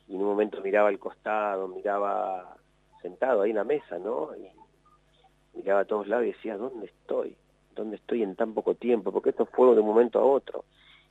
y 0.10 0.16
en 0.16 0.22
un 0.22 0.28
momento 0.28 0.62
miraba 0.62 0.90
al 0.90 1.00
costado, 1.00 1.70
miraba 1.70 2.58
sentado 3.02 3.42
ahí 3.42 3.52
en 3.52 3.56
la 3.56 3.64
mesa, 3.64 4.00
¿no? 4.00 4.32
Y 4.36 5.58
miraba 5.58 5.80
a 5.80 5.86
todos 5.86 6.10
lados 6.10 6.26
y 6.26 6.32
decía, 6.32 6.58
¿dónde 6.58 6.88
estoy? 6.88 7.38
¿Dónde 7.74 7.96
estoy 7.96 8.24
en 8.24 8.36
tan 8.36 8.54
poco 8.54 8.76
tiempo? 8.76 9.14
Porque 9.14 9.30
esto 9.30 9.46
fue 9.46 9.74
de 9.74 9.80
un 9.80 9.88
momento 9.88 10.20
a 10.20 10.26
otro. 10.26 10.66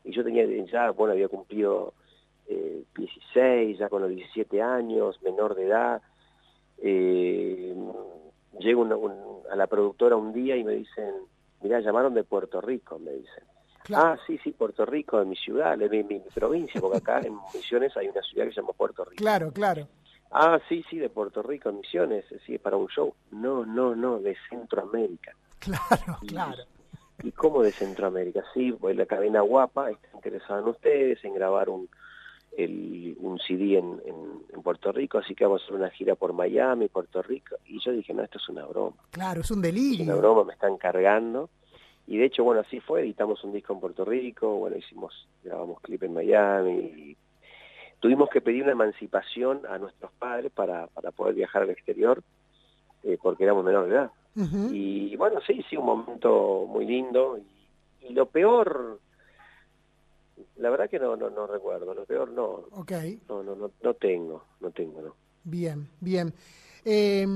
Y 0.05 0.11
yo 0.11 0.23
tenía 0.23 0.45
ya, 0.67 0.91
bueno, 0.91 1.15
había 1.15 1.29
cumplido 1.29 1.95
eh, 2.49 2.83
16, 2.99 3.79
ya 3.79 3.89
con 3.89 4.03
los 4.03 4.11
17 4.11 4.61
años, 4.61 5.23
menor 5.23 5.55
de 5.55 5.65
edad. 5.65 6.03
Eh, 6.83 7.75
llego 8.59 8.83
una- 8.83 8.97
un- 8.97 9.43
a 9.51 9.57
la 9.57 9.67
productora 9.67 10.17
un 10.17 10.33
día 10.33 10.57
y 10.57 10.65
me 10.65 10.73
dicen, 10.73 11.13
mirá, 11.63 11.81
llamaron 11.81 12.15
de 12.15 12.25
Puerto 12.25 12.61
Rico, 12.61 12.99
me 12.99 13.13
dicen. 13.13 13.45
Ah, 13.95 14.19
sí, 14.27 14.39
sí, 14.45 14.53
Puerto 14.53 14.85
Rico, 14.85 15.19
de 15.19 15.25
mi 15.25 15.37
ciudad, 15.37 15.79
de 15.79 15.89
mi, 15.89 16.03
mi 16.03 16.21
provincia, 16.35 16.79
porque 16.81 16.99
acá 16.99 17.21
en 17.21 17.39
Misiones 17.55 17.97
hay 17.97 18.09
una 18.09 18.21
ciudad 18.23 18.45
que 18.47 18.53
se 18.53 18.61
llama 18.61 18.75
Puerto 18.75 19.05
Rico. 19.05 19.17
Claro, 19.17 19.51
claro. 19.53 19.89
Ah, 20.31 20.61
sí, 20.69 20.85
sí, 20.91 20.99
de 20.99 21.09
Puerto 21.09 21.43
Rico, 21.43 21.71
en 21.71 21.79
Misiones, 21.79 22.27
sí, 22.45 22.57
es 22.57 22.61
para 22.61 22.77
un 22.77 22.89
show. 22.89 23.15
No, 23.31 23.65
no, 23.65 23.95
no, 23.97 24.19
de 24.21 24.37
Centroamérica. 24.51 25.33
Claro, 25.59 26.19
claro. 26.27 26.63
¿Y 27.23 27.33
cómo 27.33 27.63
de 27.63 27.73
Centroamérica? 27.73 28.45
Sí, 28.53 28.73
pues 28.73 28.95
la 28.95 29.07
cadena 29.07 29.41
Guapa 29.41 29.91
está 29.91 30.09
interesada 30.15 30.61
en 30.61 30.69
ustedes, 30.69 31.25
en 31.25 31.35
grabar 31.35 31.71
un, 31.71 31.89
el, 32.59 33.17
un 33.21 33.39
CD 33.39 33.79
en, 33.79 34.01
en, 34.05 34.43
en 34.53 34.63
Puerto 34.63 34.91
Rico, 34.93 35.19
así 35.19 35.35
que 35.35 35.45
vamos 35.45 35.63
a 35.63 35.65
hacer 35.65 35.77
una 35.77 35.91
gira 35.91 36.15
por 36.17 36.33
Miami, 36.33 36.89
Puerto 36.89 37.23
Rico. 37.23 37.57
Y 37.67 37.79
yo 37.81 37.93
dije, 37.93 38.13
no, 38.13 38.23
esto 38.23 38.39
es 38.39 38.49
una 38.49 38.67
broma. 38.67 38.97
Claro, 39.11 39.41
es 39.43 39.51
un 39.51 39.65
Es 39.65 39.71
una 39.71 39.81
delirio. 39.81 40.17
broma, 40.19 40.45
me 40.45 40.53
están 40.55 40.77
cargando. 40.77 41.49
Y 42.07 42.17
de 42.19 42.25
hecho, 42.25 42.43
bueno, 42.43 42.63
así 42.63 42.81
fue, 42.81 43.03
editamos 43.03 43.45
un 43.45 43.53
disco 43.53 43.75
en 43.75 43.81
Puerto 43.81 44.05
Rico, 44.05 44.57
bueno, 44.57 44.77
hicimos, 44.77 45.29
grabamos 45.45 45.81
clip 45.83 46.03
en 46.03 46.15
Miami. 46.15 46.73
Y 46.73 47.17
tuvimos 48.01 48.29
que 48.31 48.41
pedir 48.41 48.63
una 48.63 48.73
emancipación 48.73 49.63
a 49.69 49.79
nuestros 49.79 50.11
padres 50.13 50.51
para, 50.53 50.87
para 50.89 51.11
poder 51.11 51.35
viajar 51.35 51.63
al 51.63 51.71
exterior, 51.71 52.23
eh, 53.05 53.19
porque 53.23 53.45
éramos 53.45 53.65
menor 53.65 53.87
de 53.89 53.95
edad. 53.95 54.11
Y 54.73 55.17
bueno, 55.17 55.41
sí, 55.47 55.65
sí, 55.69 55.77
un 55.77 55.87
momento 55.87 56.65
muy 56.69 56.87
lindo. 56.87 57.39
Y, 57.39 58.07
y 58.07 58.15
lo 58.15 58.27
peor, 58.27 59.01
la 60.57 60.71
verdad 60.71 60.89
que 60.91 60.99
no, 60.99 61.17
no, 61.17 61.31
no 61.31 61.47
recuerdo, 61.47 61.95
lo 61.95 62.05
peor 62.05 62.31
no, 62.33 62.65
Ok. 62.73 62.93
no, 63.29 63.43
no, 63.43 63.55
no, 63.55 63.71
no 63.83 63.95
tengo, 63.95 64.45
no 64.61 64.71
tengo, 64.71 65.01
no. 65.03 65.15
Bien, 65.45 65.89
bien. 66.01 66.33
Eh, 66.85 67.27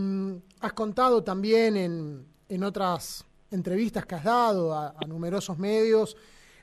has 0.61 0.73
contado 0.73 1.23
también 1.23 1.77
en, 1.77 2.27
en 2.49 2.65
otras 2.65 3.25
entrevistas 3.51 4.07
que 4.07 4.15
has 4.15 4.25
dado 4.25 4.73
a, 4.73 4.95
a 4.97 5.07
numerosos 5.07 5.59
medios 5.59 6.17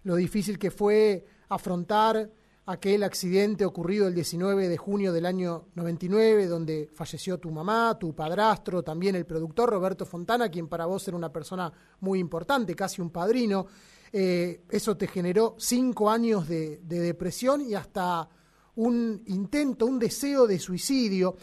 lo 0.03 0.15
difícil 0.15 0.57
que 0.57 0.71
fue 0.71 1.25
afrontar 1.49 2.29
aquel 2.65 3.03
accidente 3.03 3.65
ocurrido 3.65 4.07
el 4.07 4.13
19 4.13 4.67
de 4.69 4.77
junio 4.77 5.11
del 5.11 5.25
año 5.25 5.65
99, 5.75 6.45
donde 6.47 6.87
falleció 6.93 7.37
tu 7.39 7.49
mamá, 7.51 7.97
tu 7.99 8.13
padrastro, 8.13 8.83
también 8.83 9.15
el 9.15 9.25
productor 9.25 9.69
Roberto 9.71 10.05
Fontana, 10.05 10.49
quien 10.49 10.67
para 10.67 10.85
vos 10.85 11.07
era 11.07 11.17
una 11.17 11.31
persona 11.33 11.71
muy 11.99 12.19
importante, 12.19 12.75
casi 12.75 13.01
un 13.01 13.09
padrino. 13.09 13.65
Eh, 14.11 14.61
eso 14.69 14.97
te 14.97 15.07
generó 15.07 15.55
cinco 15.57 16.09
años 16.09 16.47
de, 16.47 16.79
de 16.83 16.99
depresión 16.99 17.61
y 17.61 17.75
hasta 17.75 18.27
un 18.75 19.23
intento, 19.27 19.85
un 19.85 19.99
deseo 19.99 20.47
de 20.47 20.57
suicidio, 20.57 21.35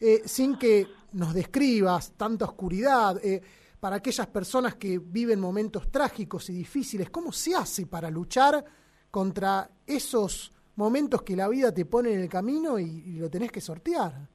eh, 0.00 0.22
sin 0.24 0.58
que 0.58 0.86
nos 1.12 1.34
describas 1.34 2.12
tanta 2.16 2.46
oscuridad. 2.46 3.18
eh, 3.24 3.40
para 3.78 3.96
aquellas 3.96 4.26
personas 4.26 4.74
que 4.74 4.98
viven 4.98 5.38
momentos 5.38 5.88
trágicos 5.88 6.50
y 6.50 6.54
difíciles, 6.54 7.10
¿cómo 7.10 7.30
se 7.30 7.54
hace 7.54 7.86
para 7.86 8.10
luchar 8.10 8.64
contra 9.08 9.70
esos 9.86 10.52
momentos 10.74 11.22
que 11.22 11.36
la 11.36 11.48
vida 11.48 11.72
te 11.72 11.84
pone 11.84 12.12
en 12.12 12.20
el 12.20 12.28
camino 12.28 12.80
y, 12.80 12.84
y 12.84 13.18
lo 13.18 13.30
tenés 13.30 13.52
que 13.52 13.60
sortear? 13.60 14.28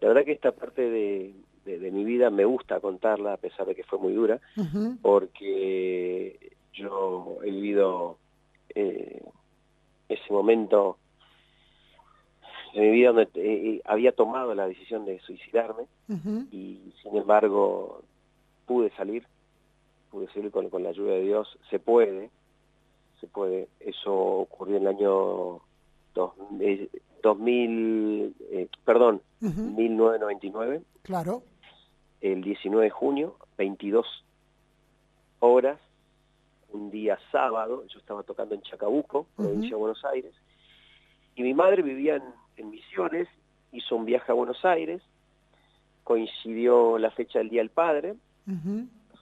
La 0.00 0.08
verdad 0.08 0.24
que 0.24 0.32
esta 0.32 0.52
parte 0.52 0.82
de, 0.82 1.34
de, 1.68 1.78
de 1.78 1.90
mi 1.90 2.04
vida. 2.04 2.30
Me 2.30 2.44
gusta 2.44 2.80
contarla, 2.80 3.34
a 3.34 3.36
pesar 3.36 3.66
de 3.66 3.74
que 3.74 3.84
fue 3.84 3.98
muy 3.98 4.12
dura, 4.14 4.40
porque 5.02 6.38
yo 6.72 7.38
he 7.44 7.50
vivido 7.50 8.16
eh, 8.74 9.22
ese 10.08 10.32
momento 10.32 10.96
en 12.74 12.82
mi 12.82 12.90
vida 12.90 13.08
donde 13.12 13.28
eh, 13.34 13.82
había 13.84 14.12
tomado 14.12 14.54
la 14.54 14.66
decisión 14.66 15.04
de 15.04 15.18
suicidarme 15.20 15.84
y 16.52 16.92
sin 17.02 17.16
embargo 17.16 18.02
pude 18.66 18.90
salir, 18.96 19.24
pude 20.10 20.26
salir 20.32 20.50
con, 20.50 20.68
con 20.70 20.82
la 20.82 20.90
ayuda 20.90 21.12
de 21.14 21.22
Dios, 21.22 21.58
se 21.70 21.78
puede, 21.78 22.30
se 23.20 23.26
puede, 23.26 23.68
eso 23.80 24.14
ocurrió 24.14 24.76
en 24.76 24.82
el 24.82 24.88
año 24.88 25.60
dos, 26.14 26.32
eh, 26.60 26.88
2000, 27.22 28.34
eh, 28.52 28.68
perdón, 28.84 29.20
Ujú. 29.42 29.60
1999, 29.60 30.82
Claro. 31.02 31.42
El 32.20 32.42
19 32.42 32.84
de 32.84 32.90
junio, 32.90 33.36
22 33.56 34.06
horas, 35.40 35.78
un 36.70 36.90
día 36.90 37.18
sábado, 37.32 37.84
yo 37.86 37.98
estaba 37.98 38.22
tocando 38.22 38.54
en 38.54 38.62
Chacabuco, 38.62 39.26
provincia 39.36 39.70
de 39.70 39.76
Buenos 39.76 40.04
Aires, 40.04 40.34
y 41.34 41.42
mi 41.42 41.54
madre 41.54 41.82
vivía 41.82 42.16
en, 42.16 42.24
en 42.56 42.70
Misiones, 42.70 43.28
hizo 43.72 43.96
un 43.96 44.04
viaje 44.04 44.32
a 44.32 44.34
Buenos 44.34 44.64
Aires, 44.64 45.02
coincidió 46.04 46.98
la 46.98 47.10
fecha 47.10 47.38
del 47.38 47.50
Día 47.50 47.60
del 47.60 47.70
Padre. 47.70 48.16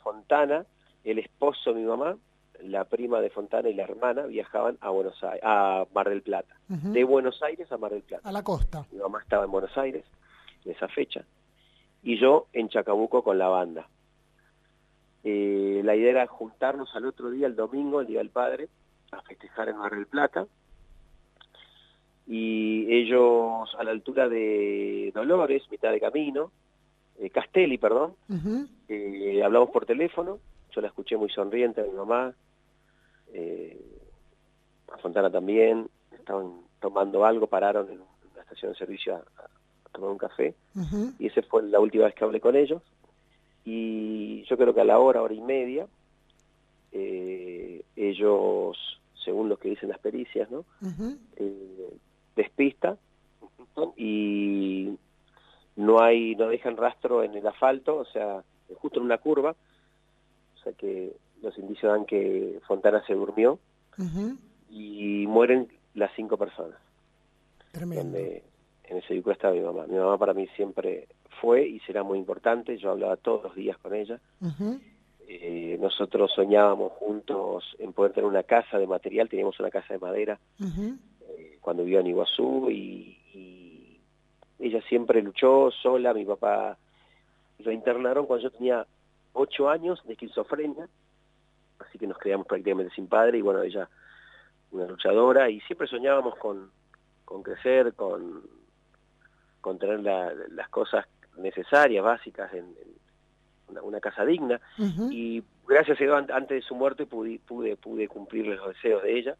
Fontana, 0.02 0.64
el 1.02 1.18
esposo 1.18 1.72
de 1.72 1.80
mi 1.80 1.86
mamá, 1.86 2.16
la 2.62 2.84
prima 2.84 3.20
de 3.20 3.28
Fontana 3.28 3.68
y 3.68 3.74
la 3.74 3.82
hermana 3.82 4.22
viajaban 4.22 4.78
a 4.80 4.90
Buenos 4.90 5.22
Aires, 5.24 5.40
a 5.42 5.84
Mar 5.92 6.08
del 6.08 6.22
Plata, 6.22 6.54
de 6.68 7.04
Buenos 7.04 7.42
Aires 7.42 7.70
a 7.72 7.76
Mar 7.76 7.90
del 7.90 8.02
Plata. 8.02 8.28
A 8.28 8.32
la 8.32 8.42
costa. 8.42 8.86
Mi 8.92 8.98
mamá 8.98 9.20
estaba 9.20 9.44
en 9.44 9.50
Buenos 9.50 9.76
Aires 9.76 10.04
en 10.64 10.72
esa 10.72 10.88
fecha 10.88 11.24
y 12.06 12.18
yo 12.18 12.46
en 12.52 12.68
Chacabuco 12.68 13.24
con 13.24 13.36
la 13.36 13.48
banda. 13.48 13.88
Eh, 15.24 15.80
la 15.84 15.96
idea 15.96 16.10
era 16.10 16.26
juntarnos 16.28 16.94
al 16.94 17.04
otro 17.04 17.30
día, 17.30 17.48
el 17.48 17.56
domingo, 17.56 18.00
el 18.00 18.06
Día 18.06 18.18
del 18.18 18.30
Padre, 18.30 18.68
a 19.10 19.20
festejar 19.22 19.68
en 19.70 19.78
Mar 19.78 19.92
del 19.92 20.06
Plata. 20.06 20.46
Y 22.28 22.86
ellos 22.94 23.74
a 23.76 23.82
la 23.82 23.90
altura 23.90 24.28
de 24.28 25.10
Dolores, 25.12 25.68
mitad 25.68 25.90
de 25.90 25.98
camino, 25.98 26.52
eh, 27.18 27.28
Castelli, 27.30 27.76
perdón, 27.76 28.14
eh, 28.88 29.42
hablamos 29.44 29.70
por 29.70 29.84
teléfono, 29.84 30.38
yo 30.70 30.80
la 30.80 30.86
escuché 30.86 31.16
muy 31.16 31.30
sonriente 31.30 31.80
a 31.80 31.84
mi 31.84 31.90
mamá, 31.90 32.32
a 34.92 34.98
Fontana 34.98 35.28
también, 35.28 35.88
estaban 36.12 36.52
tomando 36.80 37.24
algo, 37.24 37.48
pararon 37.48 37.90
en 37.90 37.98
una 37.98 38.42
estación 38.42 38.72
de 38.72 38.78
servicio 38.78 39.16
a 39.16 39.55
tomar 39.96 40.10
un 40.10 40.18
café, 40.18 40.54
y 41.18 41.26
esa 41.26 41.42
fue 41.42 41.62
la 41.64 41.80
última 41.80 42.04
vez 42.04 42.14
que 42.14 42.24
hablé 42.24 42.40
con 42.40 42.54
ellos, 42.54 42.82
y 43.64 44.44
yo 44.44 44.56
creo 44.56 44.72
que 44.72 44.80
a 44.80 44.84
la 44.84 44.98
hora, 44.98 45.22
hora 45.22 45.34
y 45.34 45.40
media, 45.40 45.86
eh, 46.92 47.82
ellos, 47.96 49.00
según 49.24 49.48
lo 49.48 49.58
que 49.58 49.70
dicen 49.70 49.88
las 49.88 49.98
pericias, 49.98 50.50
¿no? 50.50 50.64
Eh, 51.36 51.90
despista 52.36 52.96
y 53.96 54.96
no 55.76 56.00
hay 56.00 56.36
no 56.36 56.48
dejan 56.48 56.76
rastro 56.76 57.22
en 57.22 57.34
el 57.34 57.46
asfalto, 57.46 57.96
o 57.96 58.04
sea, 58.06 58.42
justo 58.76 59.00
en 59.00 59.06
una 59.06 59.18
curva, 59.18 59.50
o 59.50 60.62
sea 60.62 60.72
que 60.72 61.16
los 61.42 61.58
indicios 61.58 61.92
dan 61.92 62.06
que 62.06 62.60
Fontana 62.66 63.04
se 63.06 63.14
durmió 63.14 63.58
y 64.70 65.26
mueren 65.26 65.68
las 65.94 66.10
cinco 66.14 66.36
personas. 66.36 66.78
Tremendo. 67.72 68.04
Donde 68.04 68.42
en 68.88 68.98
ese 68.98 69.14
vehículo 69.14 69.32
estaba 69.32 69.54
mi 69.54 69.60
mamá. 69.60 69.86
Mi 69.86 69.96
mamá 69.96 70.18
para 70.18 70.34
mí 70.34 70.46
siempre 70.56 71.08
fue 71.40 71.66
y 71.66 71.80
será 71.80 72.02
muy 72.02 72.18
importante, 72.18 72.76
yo 72.78 72.90
hablaba 72.90 73.16
todos 73.16 73.44
los 73.44 73.54
días 73.54 73.76
con 73.78 73.94
ella. 73.94 74.20
Eh, 75.28 75.76
nosotros 75.80 76.30
soñábamos 76.34 76.92
juntos 76.92 77.76
en 77.78 77.92
poder 77.92 78.12
tener 78.12 78.28
una 78.28 78.44
casa 78.44 78.78
de 78.78 78.86
material, 78.86 79.28
teníamos 79.28 79.58
una 79.58 79.70
casa 79.70 79.94
de 79.94 79.98
madera 79.98 80.38
Ujú. 80.60 80.96
cuando 81.60 81.82
vivía 81.82 82.00
en 82.00 82.06
Iguazú 82.06 82.70
y, 82.70 83.18
y 83.34 84.00
ella 84.60 84.80
siempre 84.82 85.20
luchó 85.22 85.70
sola, 85.82 86.14
mi 86.14 86.24
papá 86.24 86.78
lo 87.58 87.72
internaron 87.72 88.26
cuando 88.26 88.44
yo 88.44 88.50
tenía 88.50 88.86
ocho 89.32 89.68
años 89.68 90.00
de 90.04 90.12
esquizofrenia, 90.12 90.88
así 91.80 91.98
que 91.98 92.06
nos 92.06 92.18
quedamos 92.18 92.46
prácticamente 92.46 92.94
sin 92.94 93.08
padre 93.08 93.38
y 93.38 93.42
bueno, 93.42 93.62
ella 93.62 93.88
una 94.70 94.86
luchadora 94.86 95.50
y 95.50 95.60
siempre 95.62 95.88
soñábamos 95.88 96.36
con, 96.36 96.70
con 97.24 97.42
crecer, 97.42 97.94
con, 97.94 98.42
la- 100.02 100.32
las 100.50 100.68
cosas 100.68 101.06
necesarias, 101.36 102.02
básicas 102.04 102.52
en, 102.54 102.64
en 102.64 102.88
una, 103.68 103.82
una 103.82 104.00
casa 104.00 104.24
digna. 104.24 104.60
Y 105.12 105.42
gracias 105.66 106.00
a 106.00 106.04
Dios 106.04 106.16
an- 106.16 106.30
antes 106.32 106.62
de 106.62 106.68
su 106.68 106.74
muerte 106.74 107.04
pude, 107.06 107.38
pude, 107.46 107.76
pude 107.76 108.08
cumplir 108.08 108.46
los 108.46 108.68
deseos 108.68 109.02
de 109.02 109.18
ella. 109.18 109.36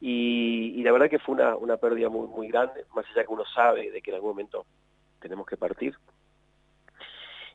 Y, 0.00 0.74
y 0.76 0.82
la 0.82 0.90
verdad 0.92 1.08
que 1.08 1.18
fue 1.20 1.36
una, 1.36 1.56
una 1.56 1.76
pérdida 1.76 2.08
muy, 2.08 2.26
muy 2.26 2.48
grande, 2.48 2.84
más 2.94 3.06
allá 3.12 3.22
que 3.24 3.32
uno 3.32 3.44
sabe 3.54 3.90
de 3.90 4.02
que 4.02 4.10
en 4.10 4.16
algún 4.16 4.30
momento 4.30 4.66
tenemos 5.20 5.46
que 5.46 5.56
partir. 5.56 5.96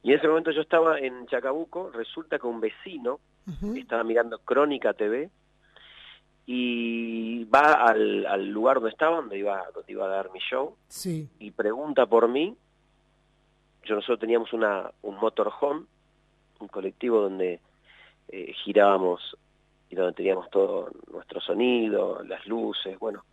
Y 0.04 0.12
en 0.14 0.20
ese 0.20 0.28
momento 0.28 0.52
yo 0.52 0.62
estaba 0.62 1.00
en 1.00 1.26
Chacabuco, 1.28 1.92
resulta 1.92 2.40
que 2.40 2.48
un 2.48 2.62
vecino 2.62 3.20
estaba 3.78 4.04
mirando 4.04 4.40
Crónica 4.40 4.94
TV 4.94 5.30
y 6.50 7.44
va 7.46 7.74
al, 7.74 8.26
al 8.26 8.48
lugar 8.48 8.76
donde 8.76 8.92
estaba, 8.92 9.18
donde 9.18 9.38
iba, 9.38 9.64
donde 9.76 9.92
iba 9.92 10.06
a 10.06 10.10
dar 10.10 10.32
mi 10.32 10.40
show, 10.40 10.76
Sí. 10.88 11.30
y 11.40 11.52
pregunta 11.52 12.06
por 12.06 12.30
mí. 12.30 12.56
Yo 13.84 13.96
nosotros 13.96 14.20
teníamos 14.20 14.54
una, 14.54 14.90
un 15.02 15.16
motorhome, 15.18 15.86
un 16.60 16.68
colectivo 16.70 17.20
donde 17.22 17.60
eh, 18.30 18.54
girábamos 18.64 19.38
y 19.90 19.96
donde 19.96 20.14
teníamos 20.14 20.50
todo 20.50 20.90
nuestro 21.12 21.42
sonido, 21.42 22.24
las 22.24 22.46
luces, 22.48 22.98
bueno, 22.98 23.24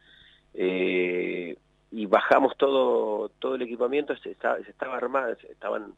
eh, 0.54 1.56
y 1.92 2.06
bajamos 2.06 2.56
todo 2.56 3.28
todo 3.38 3.54
el 3.54 3.62
equipamiento, 3.62 4.16
se 4.16 4.32
estaba, 4.32 4.58
se 4.58 4.70
estaba 4.70 4.96
armando, 4.96 5.36
se 5.40 5.52
estaban 5.52 5.94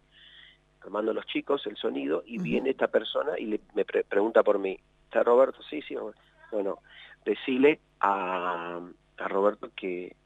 armando 0.83 1.13
los 1.15 1.27
chicos 1.27 1.67
el 1.67 1.77
sonido 1.77 2.23
y 2.27 2.39
viene 2.39 2.71
esta 2.71 2.89
persona 2.89 3.39
y 3.39 3.47
le, 3.47 3.61
me 3.75 3.85
pre- 3.87 4.05
pregunta 4.05 4.43
por 4.43 4.59
mí. 4.59 4.79
¿Está 5.05 5.23
Roberto? 5.23 5.63
Sí, 5.69 5.81
sí. 5.83 5.97
Bueno, 6.53 6.79
decile 7.27 7.81
a, 8.01 8.81
a 9.19 9.29
Roberto 9.29 9.71
que, 9.77 10.17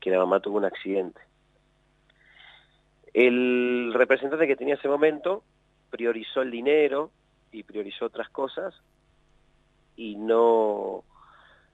que 0.00 0.10
la 0.10 0.18
mamá 0.18 0.40
tuvo 0.40 0.56
un 0.56 0.64
accidente. 0.64 1.20
El 3.12 3.92
representante 3.94 4.46
que 4.46 4.56
tenía 4.56 4.74
ese 4.74 4.88
momento 4.88 5.42
priorizó 5.90 6.42
el 6.42 6.50
dinero 6.50 7.10
y 7.52 7.62
priorizó 7.62 8.06
otras 8.06 8.28
cosas 8.30 8.74
y 9.96 10.16
no 10.16 11.04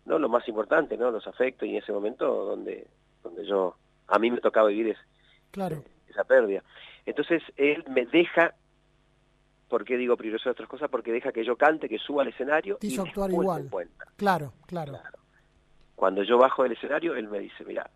no 0.07 0.19
lo 0.19 0.29
más 0.29 0.47
importante, 0.49 0.97
¿no? 0.99 1.11
Los 1.11 1.27
afectos 1.27 1.67
y 1.67 1.73
en 1.73 1.83
ese 1.83 1.93
momento 1.93 2.27
donde 2.45 2.87
donde 3.23 3.47
yo 3.47 3.77
a 4.09 4.19
mí 4.19 4.31
me 4.31 4.41
tocaba 4.41 4.69
vivir 4.69 4.89
es, 4.91 4.99
Claro. 5.51 5.83
esa 6.09 6.25
pérdida. 6.25 6.63
Entonces 7.07 7.43
él 7.57 7.85
me 7.89 8.07
deja 8.07 8.55
¿Por 9.69 9.85
qué 9.85 9.97
digo 9.97 10.17
priorizó 10.17 10.51
otras 10.51 10.69
cosas? 10.69 10.89
Porque 10.91 11.13
deja 11.13 11.33
que 11.33 11.45
yo 11.45 11.57
cante, 11.57 11.89
que 11.89 11.99
suba 11.99 12.23
al 12.23 12.29
escenario 12.29 12.77
Te 12.77 12.87
y 12.87 12.91
hizo 12.93 13.03
actuar 13.03 13.29
después 13.31 13.45
igual. 13.45 13.69
cuenta. 13.71 14.05
Claro, 14.17 14.53
claro. 14.67 14.99
Cuando 15.97 16.23
yo 16.23 16.39
bajo 16.39 16.63
del 16.65 16.73
escenario, 16.73 17.15
él 17.17 17.29
me 17.29 17.39
dice, 17.39 17.65
mira, 17.65 17.89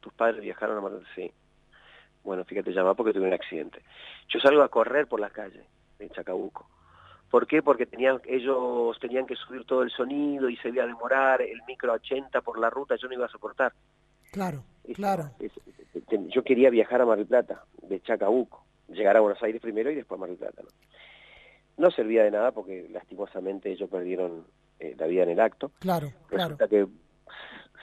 tus 0.00 0.12
padres 0.12 0.40
viajaron 0.40 0.78
a 0.78 0.80
Mar 0.80 0.92
del 0.92 1.06
Sí. 1.14 1.30
Bueno, 2.24 2.44
fíjate, 2.44 2.72
llama 2.72 2.94
porque 2.94 3.12
tuve 3.12 3.26
un 3.28 3.32
accidente. 3.32 3.82
Yo 4.28 4.40
salgo 4.40 4.62
a 4.62 4.68
correr 4.68 5.06
por 5.06 5.20
las 5.20 5.32
calles 5.32 5.64
de 5.98 6.10
Chacabuco. 6.10 6.68
¿Por 7.30 7.46
qué? 7.46 7.62
Porque 7.62 7.86
tenían, 7.86 8.20
ellos 8.26 8.98
tenían 9.00 9.26
que 9.26 9.36
subir 9.36 9.64
todo 9.64 9.82
el 9.82 9.90
sonido 9.90 10.48
y 10.50 10.56
se 10.56 10.68
iba 10.68 10.84
a 10.84 10.86
demorar 10.86 11.40
el 11.42 11.62
micro 11.66 11.92
a 11.92 11.94
80 11.96 12.40
por 12.40 12.58
la 12.58 12.68
ruta, 12.70 12.96
yo 12.96 13.08
no 13.08 13.14
iba 13.14 13.26
a 13.26 13.30
soportar. 13.30 13.72
Claro, 14.32 14.64
claro. 14.94 15.30
Es- 15.38 15.52
es- 15.66 15.70
Yo 16.34 16.42
quería 16.44 16.70
viajar 16.70 17.00
a 17.00 17.06
Mar 17.06 17.18
del 17.18 17.26
Plata, 17.26 17.64
de 17.82 18.00
Chacabuco, 18.00 18.64
llegar 18.88 19.16
a 19.16 19.20
Buenos 19.20 19.42
Aires 19.42 19.60
primero 19.60 19.90
y 19.90 19.94
después 19.96 20.18
a 20.18 20.20
Mar 20.20 20.28
del 20.28 20.38
Plata. 20.38 20.62
¿no? 20.62 20.68
No 21.80 21.90
servía 21.90 22.24
de 22.24 22.30
nada 22.30 22.52
porque 22.52 22.88
lastimosamente 22.92 23.70
ellos 23.72 23.88
perdieron 23.88 24.44
eh, 24.78 24.94
la 24.98 25.06
vida 25.06 25.22
en 25.22 25.30
el 25.30 25.40
acto. 25.40 25.72
Claro, 25.78 26.08
claro. 26.28 26.56
Resulta 26.56 26.68
que 26.68 26.86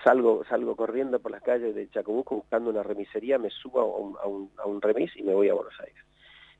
salgo 0.04 0.44
salgo 0.46 0.76
corriendo 0.76 1.20
por 1.20 1.32
las 1.32 1.42
calles 1.42 1.74
de 1.76 1.90
Chacabuco 1.90 2.36
buscando 2.36 2.70
una 2.70 2.84
remisería, 2.84 3.38
me 3.40 3.50
subo 3.50 3.80
a 3.82 3.86
un, 3.86 4.16
a 4.24 4.28
un, 4.28 4.52
a 4.58 4.68
un 4.68 4.82
remis 4.82 5.16
y 5.18 5.24
me 5.24 5.34
voy 5.34 5.50
a 5.50 5.54
Buenos 5.56 5.74
Aires. 5.80 5.98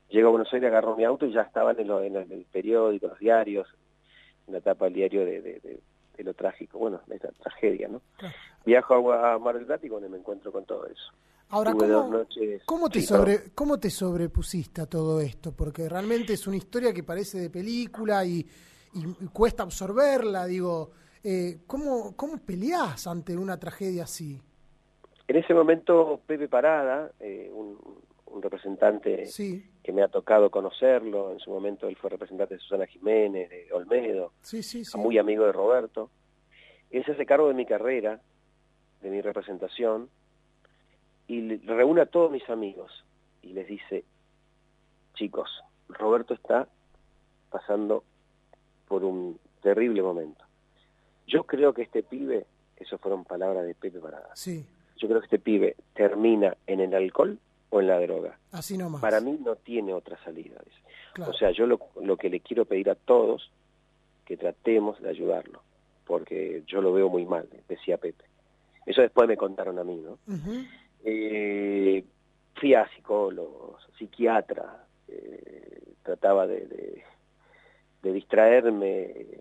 Llego 0.08 0.28
a 0.28 0.30
Buenos 0.32 0.52
Aires, 0.52 0.68
agarro 0.68 0.96
mi 0.96 1.04
auto 1.04 1.26
y 1.26 1.32
ya 1.32 1.42
estaban 1.42 1.78
en, 1.78 1.86
lo- 1.86 2.02
en 2.02 2.16
el, 2.16 2.44
periódico, 2.50 3.06
en 3.06 3.10
los 3.10 3.18
diarios, 3.20 3.68
en 4.46 4.54
la 4.54 4.58
etapa 4.58 4.86
del 4.86 4.94
diario 4.94 5.24
de, 5.24 5.40
de- 5.40 5.60
de- 5.60 5.80
de 6.16 6.24
lo 6.24 6.34
trágico, 6.34 6.78
bueno, 6.78 7.00
de 7.06 7.14
esta 7.14 7.30
tragedia, 7.30 7.86
¿no? 7.86 8.02
Viajo 8.64 9.12
a, 9.12 9.34
a 9.34 9.38
Mar 9.38 9.54
del 9.56 9.66
Plata 9.66 9.86
y 9.86 9.88
bueno, 9.88 10.08
me 10.08 10.18
encuentro 10.18 10.50
con 10.50 10.64
todo 10.64 10.84
eso. 10.86 11.12
Ahora, 11.50 11.72
¿cómo, 11.72 12.08
noches- 12.08 12.62
cómo 12.66 12.88
te 12.90 13.00
Sí, 13.00 13.06
sobre, 13.06 13.52
¿cómo 13.54 13.78
te 13.80 13.88
sobrepusiste 13.90 14.82
a 14.82 14.86
todo 14.86 15.20
esto? 15.20 15.52
Porque 15.52 15.88
realmente 15.88 16.34
es 16.34 16.46
una 16.46 16.56
historia 16.56 16.92
que 16.92 17.02
parece 17.02 17.38
de 17.38 17.50
película 17.50 18.24
y, 18.24 18.40
y- 18.94 19.24
y 19.24 19.26
cuesta 19.32 19.62
absorberla. 19.62 20.44
Digo, 20.46 20.90
eh, 21.24 21.60
¿cómo, 21.66 22.14
¿cómo 22.16 22.36
peleás 22.38 23.06
ante 23.06 23.36
una 23.36 23.58
tragedia 23.58 24.04
así? 24.04 24.40
En 25.26 25.36
ese 25.36 25.54
momento, 25.54 26.20
Pepe 26.26 26.48
Parada, 26.48 27.12
eh, 27.20 27.50
un, 27.52 27.78
un 28.26 28.42
representante 28.42 29.26
Sí, 29.26 29.70
que 29.82 29.92
me 29.92 30.02
ha 30.02 30.08
tocado 30.08 30.50
conocerlo, 30.50 31.32
en 31.32 31.38
su 31.38 31.50
momento 31.50 31.88
él 31.88 31.96
fue 31.96 32.10
representante 32.10 32.54
de 32.54 32.60
Susana 32.60 32.86
Jiménez, 32.86 33.48
de 33.48 33.68
Olmedo, 33.72 34.32
sí, 34.42 34.62
sí, 34.62 34.84
sí. 34.84 34.98
muy 34.98 35.16
amigo 35.18 35.44
de 35.46 35.52
Roberto, 35.52 36.10
él 36.90 37.04
se 37.06 37.12
hace 37.12 37.24
cargo 37.26 37.48
de 37.48 37.54
mi 37.54 37.64
carrera, 37.66 38.20
de 39.02 39.10
mi 39.10 39.20
representación, 39.22 40.08
y 41.28 41.40
le- 41.42 41.60
reúne 41.64 42.00
a 42.00 42.06
todos 42.06 42.30
mis 42.32 42.48
amigos 42.50 43.04
y 43.42 43.52
les 43.52 43.66
dice, 43.68 44.04
chicos, 45.14 45.48
Roberto 45.88 46.34
está 46.34 46.68
pasando 47.50 48.04
por 48.88 49.04
un 49.04 49.38
terrible 49.62 50.02
momento. 50.02 50.44
Yo 51.26 51.44
creo 51.44 51.72
que 51.74 51.82
este 51.82 52.02
pibe, 52.02 52.46
eso 52.76 52.98
fueron 52.98 53.24
palabras 53.24 53.66
de 53.66 53.74
Pepe 53.74 53.98
Parada, 54.00 54.30
Sí, 54.34 54.64
yo 54.96 55.08
creo 55.08 55.20
que 55.20 55.26
este 55.26 55.38
pibe 55.38 55.76
termina 55.94 56.56
en 56.66 56.80
el 56.80 56.94
alcohol 56.94 57.38
o 57.70 57.80
en 57.80 57.86
la 57.86 58.00
droga. 58.00 58.38
así 58.52 58.76
nomás. 58.78 59.00
Para 59.00 59.20
mí 59.20 59.38
no 59.44 59.56
tiene 59.56 59.92
otra 59.92 60.16
salida. 60.24 60.60
Claro. 61.12 61.30
O 61.32 61.34
sea, 61.34 61.50
yo 61.50 61.66
lo, 61.66 61.78
lo 62.00 62.16
que 62.16 62.30
le 62.30 62.40
quiero 62.40 62.64
pedir 62.64 62.88
a 62.90 62.94
todos, 62.94 63.50
que 64.24 64.36
tratemos 64.36 65.00
de 65.00 65.08
ayudarlo, 65.10 65.62
porque 66.06 66.62
yo 66.66 66.80
lo 66.80 66.92
veo 66.92 67.08
muy 67.08 67.24
mal, 67.26 67.48
decía 67.68 67.96
Pepe. 67.98 68.24
Eso 68.86 69.02
después 69.02 69.28
me 69.28 69.36
contaron 69.36 69.78
a 69.78 69.84
mí, 69.84 69.96
¿no? 69.96 70.18
Eh, 71.04 72.04
fui 72.54 72.74
a 72.74 72.88
psicólogos, 72.88 73.86
psiquiatra, 73.98 74.84
eh, 75.08 75.82
trataba 76.02 76.46
de, 76.46 76.66
de, 76.66 77.02
de 78.02 78.12
distraerme, 78.12 79.02
eh, 79.02 79.40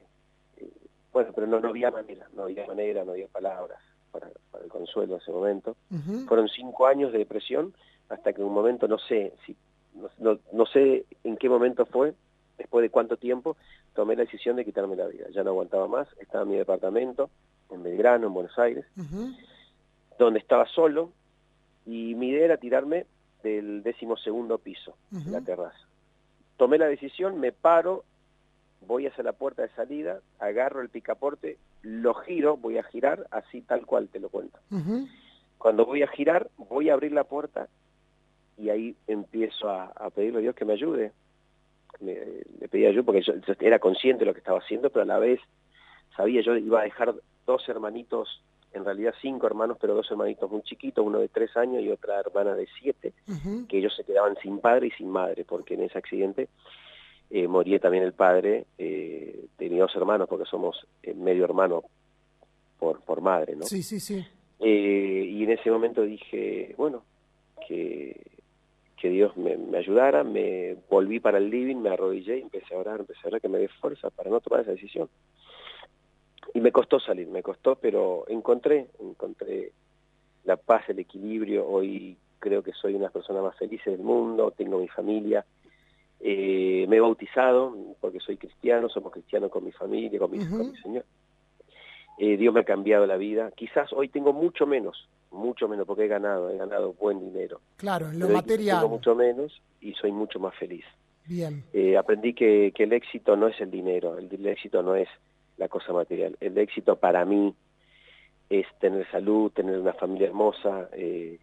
bueno, 1.11 1.31
pero 1.33 1.47
no, 1.47 1.59
no 1.59 1.69
había 1.69 1.89
manera, 1.89 2.27
no 2.33 2.43
había 2.43 2.67
manera, 2.67 3.03
no 3.03 3.13
había 3.13 3.27
palabras 3.27 3.79
para, 4.11 4.29
para 4.51 4.63
el 4.63 4.69
consuelo 4.69 5.15
en 5.15 5.21
ese 5.21 5.31
momento. 5.31 5.75
Fueron 6.27 6.47
cinco 6.49 6.85
años 6.85 7.11
de 7.11 7.19
depresión 7.19 7.73
hasta 8.09 8.33
que 8.33 8.41
en 8.41 8.47
un 8.47 8.53
momento, 8.53 8.87
no 8.87 8.99
sé, 8.99 9.33
si, 9.45 9.55
no, 9.95 10.09
no, 10.19 10.39
no 10.53 10.65
sé 10.67 11.05
en 11.23 11.37
qué 11.37 11.49
momento 11.49 11.85
fue, 11.85 12.13
después 12.57 12.83
de 12.83 12.89
cuánto 12.89 13.17
tiempo, 13.17 13.57
tomé 13.93 14.15
la 14.15 14.23
decisión 14.23 14.55
de 14.55 14.65
quitarme 14.65 14.95
la 14.95 15.07
vida. 15.07 15.25
Ya 15.31 15.43
no 15.43 15.51
aguantaba 15.51 15.87
más, 15.87 16.07
estaba 16.19 16.43
en 16.43 16.51
mi 16.51 16.57
departamento, 16.57 17.29
en 17.71 17.83
Belgrano, 17.83 18.27
en 18.27 18.33
Buenos 18.33 18.57
Aires, 18.59 18.85
donde 20.19 20.39
estaba 20.39 20.67
solo, 20.67 21.11
y 21.87 22.15
mi 22.15 22.29
idea 22.29 22.45
era 22.45 22.57
tirarme 22.57 23.05
del 23.43 23.81
décimo 23.81 24.17
segundo 24.17 24.57
piso, 24.57 24.95
de 25.09 25.31
la 25.31 25.41
terraza. 25.41 25.79
Tomé 26.57 26.77
la 26.77 26.87
decisión, 26.87 27.39
me 27.39 27.53
paro, 27.53 28.03
voy 28.85 29.07
hacia 29.07 29.23
la 29.23 29.33
puerta 29.33 29.61
de 29.61 29.69
salida, 29.69 30.19
agarro 30.39 30.81
el 30.81 30.89
picaporte, 30.89 31.57
lo 31.81 32.13
giro, 32.13 32.57
voy 32.57 32.77
a 32.77 32.83
girar, 32.83 33.25
así 33.31 33.61
tal 33.61 33.85
cual 33.85 34.09
te 34.09 34.19
lo 34.19 34.29
cuento. 34.29 34.59
Cuando 35.57 35.85
voy 35.85 36.03
a 36.03 36.07
girar, 36.07 36.49
voy 36.57 36.89
a 36.89 36.93
abrir 36.93 37.13
la 37.13 37.23
puerta 37.23 37.69
y 38.57 38.69
ahí 38.69 38.95
empiezo 39.07 39.69
a, 39.69 39.85
a 39.85 40.09
pedirle 40.09 40.39
a 40.39 40.41
Dios 40.41 40.55
que 40.55 40.65
me 40.65 40.73
ayude. 40.73 41.13
Me, 42.01 42.15
le 42.59 42.67
pedí 42.67 42.85
ayuda 42.85 43.03
porque 43.03 43.21
yo, 43.21 43.33
yo 43.35 43.53
era 43.59 43.79
consciente 43.79 44.19
de 44.19 44.25
lo 44.25 44.33
que 44.33 44.39
estaba 44.39 44.59
haciendo, 44.59 44.89
pero 44.89 45.03
a 45.03 45.05
la 45.05 45.19
vez 45.19 45.39
sabía, 46.15 46.41
yo 46.41 46.55
iba 46.57 46.81
a 46.81 46.83
dejar 46.83 47.15
dos 47.45 47.67
hermanitos, 47.69 48.43
en 48.73 48.85
realidad 48.85 49.13
cinco 49.21 49.47
hermanos, 49.47 49.77
pero 49.79 49.95
dos 49.95 50.09
hermanitos 50.11 50.49
muy 50.51 50.61
chiquitos, 50.61 51.05
uno 51.05 51.19
de 51.19 51.29
tres 51.29 51.55
años 51.57 51.81
y 51.81 51.89
otra 51.89 52.19
hermana 52.19 52.55
de 52.55 52.67
siete, 52.79 53.13
que 53.67 53.77
ellos 53.77 53.95
se 53.95 54.03
quedaban 54.03 54.35
sin 54.41 54.59
padre 54.59 54.87
y 54.87 54.91
sin 54.91 55.09
madre, 55.09 55.45
porque 55.45 55.75
en 55.75 55.83
ese 55.83 55.97
accidente 55.97 56.49
eh, 57.29 57.47
moría 57.47 57.79
también 57.79 58.03
el 58.03 58.13
padre 58.13 58.65
eh, 58.77 59.47
mis 59.77 59.79
dos 59.79 59.95
hermanos, 59.95 60.27
porque 60.27 60.45
somos 60.45 60.87
eh, 61.03 61.13
medio 61.13 61.45
hermano 61.45 61.83
por, 62.79 63.01
por 63.01 63.21
madre, 63.21 63.55
¿no? 63.55 63.63
Sí, 63.65 63.83
sí, 63.83 63.99
sí. 63.99 64.25
Eh, 64.59 65.29
y 65.29 65.43
en 65.43 65.51
ese 65.51 65.69
momento 65.69 66.01
dije, 66.01 66.73
bueno, 66.77 67.03
que, 67.67 68.19
que 68.99 69.09
Dios 69.09 69.37
me, 69.37 69.55
me 69.55 69.77
ayudara, 69.77 70.23
me 70.23 70.77
volví 70.89 71.19
para 71.19 71.37
el 71.37 71.49
living, 71.49 71.75
me 71.75 71.89
arrodillé 71.89 72.39
y 72.39 72.41
empecé 72.41 72.73
a 72.73 72.79
orar, 72.79 73.01
empecé 73.01 73.19
a 73.23 73.27
orar 73.27 73.41
que 73.41 73.49
me 73.49 73.59
dé 73.59 73.67
fuerza 73.67 74.09
para 74.09 74.31
no 74.31 74.39
tomar 74.39 74.61
esa 74.61 74.71
decisión. 74.71 75.09
Y 76.57 76.59
me 76.59 76.71
costó 76.71 76.99
salir, 76.99 77.27
me 77.27 77.43
costó, 77.43 77.75
pero 77.75 78.25
encontré, 78.27 78.87
encontré 78.99 79.73
la 80.43 80.57
paz, 80.57 80.89
el 80.89 80.97
equilibrio, 80.97 81.67
hoy 81.67 82.17
creo 82.39 82.63
que 82.63 82.71
soy 82.73 82.95
una 82.95 83.09
personas 83.09 83.43
más 83.43 83.55
felices 83.57 83.95
del 83.95 84.03
mundo, 84.03 84.51
tengo 84.57 84.79
mi 84.79 84.87
familia, 84.87 85.45
eh, 86.19 86.87
me 86.89 86.95
he 86.95 86.99
bautizado 86.99 87.77
porque 88.01 88.19
soy 88.19 88.37
cristiano, 88.37 88.89
somos 88.89 89.11
cristianos 89.11 89.51
con 89.51 89.65
mi 89.65 89.71
familia, 89.71 90.17
con 90.17 90.31
mi, 90.31 90.39
con 90.47 90.71
mi 90.71 90.77
Señor. 90.77 91.05
Eh, 92.17 92.37
Dios 92.37 92.51
me 92.51 92.61
ha 92.61 92.65
cambiado 92.65 93.05
la 93.05 93.17
vida. 93.17 93.51
Quizás 93.51 93.93
hoy 93.93 94.09
tengo 94.09 94.33
mucho 94.33 94.65
menos, 94.65 95.07
mucho 95.29 95.67
menos, 95.67 95.85
porque 95.85 96.05
he 96.05 96.07
ganado, 96.07 96.49
he 96.49 96.57
ganado 96.57 96.93
buen 96.93 97.19
dinero. 97.19 97.61
Claro, 97.75 98.09
en 98.09 98.17
lo 98.17 98.25
Pero 98.25 98.35
material. 98.35 98.79
Tengo 98.79 98.95
mucho 98.95 99.13
menos 99.13 99.61
y 99.79 99.93
soy 99.93 100.11
mucho 100.11 100.39
más 100.39 100.55
feliz. 100.55 100.85
Bien. 101.27 101.65
Eh, 101.71 101.95
aprendí 101.97 102.33
que, 102.33 102.71
que 102.73 102.85
el 102.85 102.93
éxito 102.93 103.37
no 103.37 103.47
es 103.47 103.61
el 103.61 103.69
dinero, 103.69 104.17
el, 104.17 104.27
el 104.33 104.47
éxito 104.47 104.81
no 104.81 104.95
es 104.95 105.07
la 105.57 105.67
cosa 105.67 105.93
material. 105.93 106.37
El 106.39 106.57
éxito 106.57 106.95
para 106.97 107.25
mí 107.25 107.53
es 108.49 108.65
tener 108.79 109.09
salud, 109.11 109.51
tener 109.51 109.77
una 109.79 109.93
familia 109.93 110.27
hermosa, 110.27 110.89
eh, 110.93 111.39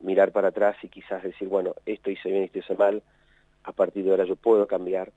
mirar 0.00 0.30
para 0.32 0.48
atrás 0.48 0.76
y 0.82 0.88
quizás 0.88 1.22
decir, 1.22 1.48
bueno, 1.48 1.74
esto 1.84 2.10
hice 2.10 2.30
bien, 2.30 2.44
esto 2.44 2.58
hice 2.60 2.74
mal, 2.76 3.02
a 3.64 3.72
partir 3.72 4.04
de 4.04 4.10
ahora 4.10 4.24
yo 4.24 4.36
puedo 4.36 4.66
cambiar. 4.66 5.10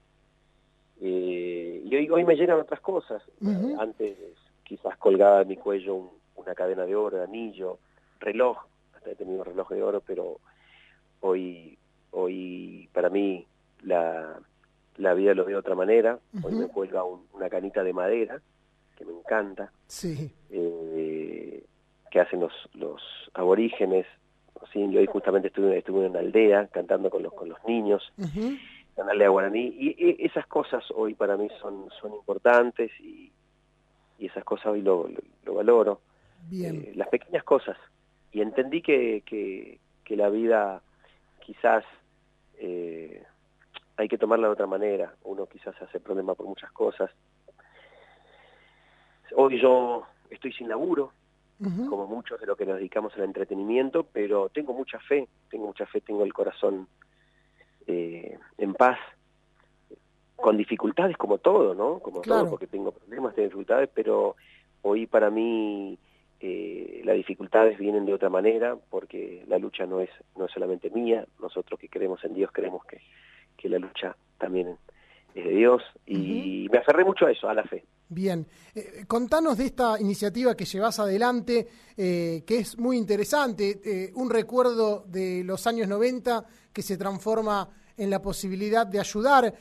Eh, 1.02 1.82
y 1.86 1.96
hoy, 1.96 2.10
hoy 2.10 2.24
me 2.24 2.36
llegan 2.36 2.60
otras 2.60 2.80
cosas. 2.80 3.24
Ujú. 3.42 3.80
Antes 3.80 4.18
quizás 4.64 4.98
colgaba 4.98 5.42
en 5.42 5.48
mi 5.50 5.58
cuello 5.58 5.96
un- 5.96 6.10
una 6.36 6.56
cadena 6.56 6.86
de 6.86 6.96
oro, 6.96 7.18
de 7.18 7.24
anillo, 7.24 7.78
reloj, 8.20 8.58
hasta 8.96 9.12
he 9.12 9.16
tenido 9.16 9.44
reloj 9.44 9.70
de 9.70 9.84
oro, 9.84 10.02
pero 10.02 10.40
hoy, 11.22 11.78
hoy 12.12 12.90
para 12.94 13.10
mí 13.10 13.46
la, 13.84 14.40
la 14.98 15.14
vida 15.14 15.34
lo 15.34 15.46
veo 15.46 15.56
de 15.56 15.60
otra 15.60 15.76
manera. 15.76 16.20
Hoy 16.44 16.54
me 16.54 16.68
cuelga 16.68 17.04
un- 17.04 17.26
una 17.34 17.50
canita 17.50 17.84
de 17.84 17.94
madera, 17.94 18.42
que 18.98 19.06
me 19.06 19.14
encanta, 19.14 19.72
Sí. 19.88 20.32
eh, 20.50 21.64
que 22.12 22.20
hacen 22.20 22.40
los, 22.42 22.54
los 22.74 23.02
aborígenes. 23.34 24.06
Sí, 24.72 24.80
yo 24.92 25.00
hoy 25.00 25.08
justamente 25.08 25.48
estuve, 25.48 25.78
estuve 25.80 26.06
en 26.06 26.12
una 26.12 26.20
aldea 26.20 26.68
cantando 26.68 27.10
con 27.10 27.24
los, 27.24 27.34
con 27.34 27.50
los 27.50 27.58
niños, 27.66 28.14
en 28.18 28.60
la 29.06 29.12
aldea 29.12 29.30
guaraní, 29.30 29.74
y, 29.78 29.96
y 29.98 30.26
esas 30.26 30.46
cosas 30.48 30.84
hoy 30.96 31.16
para 31.16 31.36
mí 31.36 31.48
son, 31.62 31.90
son 32.00 32.14
importantes 32.14 32.92
y, 33.00 33.32
y 34.20 34.26
esas 34.28 34.44
cosas 34.44 34.68
hoy 34.68 34.82
lo, 34.82 35.08
lo, 35.08 35.20
lo 35.46 35.54
valoro. 35.56 36.02
Bien. 36.50 36.84
Eh, 36.88 36.92
las 36.96 37.08
pequeñas 37.08 37.44
cosas. 37.44 37.78
Y 38.32 38.42
entendí 38.42 38.82
que, 38.82 39.24
que, 39.26 39.80
que 40.04 40.16
la 40.16 40.30
vida 40.30 40.82
quizás 41.40 41.84
eh, 42.60 43.24
hay 44.02 44.08
que 44.08 44.18
tomarla 44.18 44.48
de 44.48 44.54
otra 44.54 44.66
manera. 44.66 45.14
Uno 45.24 45.46
quizás 45.46 45.80
hace 45.80 46.00
problema 46.00 46.34
por 46.34 46.48
muchas 46.48 46.72
cosas. 46.72 47.12
Hoy 49.36 49.62
yo 49.62 50.04
estoy 50.30 50.52
sin 50.54 50.68
laburo, 50.68 51.12
como 51.88 52.08
muchos 52.08 52.40
de 52.42 52.48
los 52.48 52.58
que 52.58 52.66
nos 52.66 52.78
dedicamos 52.78 53.14
al 53.16 53.24
entretenimiento, 53.24 54.04
pero 54.12 54.50
tengo 54.50 54.74
mucha 54.74 55.00
fe, 55.00 55.28
tengo 55.52 55.68
mucha 55.68 55.86
fe, 55.86 56.02
tengo 56.02 56.24
el 56.24 56.34
corazón 56.34 56.88
eh, 57.86 58.40
en 58.58 58.74
paz, 58.74 58.98
con 60.36 60.58
dificultades 60.58 61.16
como 61.18 61.38
todo, 61.38 61.76
¿no? 61.76 62.00
Como 62.00 62.22
Claro. 62.22 62.42
todo, 62.42 62.50
porque 62.50 62.66
tengo 62.66 62.92
problemas, 62.92 63.36
tengo 63.36 63.46
dificultades, 63.46 63.90
pero 63.94 64.36
hoy 64.82 65.06
para 65.06 65.30
mí 65.30 66.00
eh, 66.40 67.02
las 67.06 67.16
dificultades 67.16 67.78
vienen 67.78 68.08
de 68.08 68.16
otra 68.16 68.30
manera, 68.30 68.76
porque 68.90 69.46
la 69.48 69.60
lucha 69.60 69.86
no 69.86 70.02
es, 70.02 70.10
no 70.36 70.46
es 70.46 70.52
solamente 70.52 70.90
mía, 70.90 71.28
nosotros 71.40 71.80
que 71.80 71.88
creemos 71.90 72.24
en 72.24 72.34
Dios 72.34 72.50
creemos 72.52 72.84
que, 72.86 73.00
que 73.62 73.70
la 73.70 73.80
lucha 73.80 74.16
también 74.38 74.78
es 75.36 75.46
de 75.46 75.52
Dios, 75.52 75.82
y 76.06 76.68
me 76.72 76.80
aferré 76.80 77.06
mucho 77.06 77.26
a 77.26 77.32
eso, 77.32 77.48
a 77.48 77.54
la 77.54 77.64
fe. 77.64 77.86
Bien, 78.10 78.46
Eh, 78.74 79.04
contanos 79.06 79.58
de 79.58 79.66
esta 79.66 80.00
iniciativa 80.00 80.56
que 80.56 80.64
llevas 80.64 80.98
adelante, 81.00 81.68
eh, 81.98 82.44
que 82.48 82.60
es 82.60 82.78
muy 82.78 82.96
interesante, 82.96 83.82
eh, 83.84 84.12
un 84.16 84.30
recuerdo 84.30 85.04
de 85.08 85.44
los 85.44 85.68
años 85.68 85.90
90 85.90 86.46
que 86.72 86.82
se 86.82 86.96
transforma 86.96 87.68
en 87.98 88.10
la 88.10 88.22
posibilidad 88.22 88.88
de 88.88 89.00
ayudar. 89.00 89.54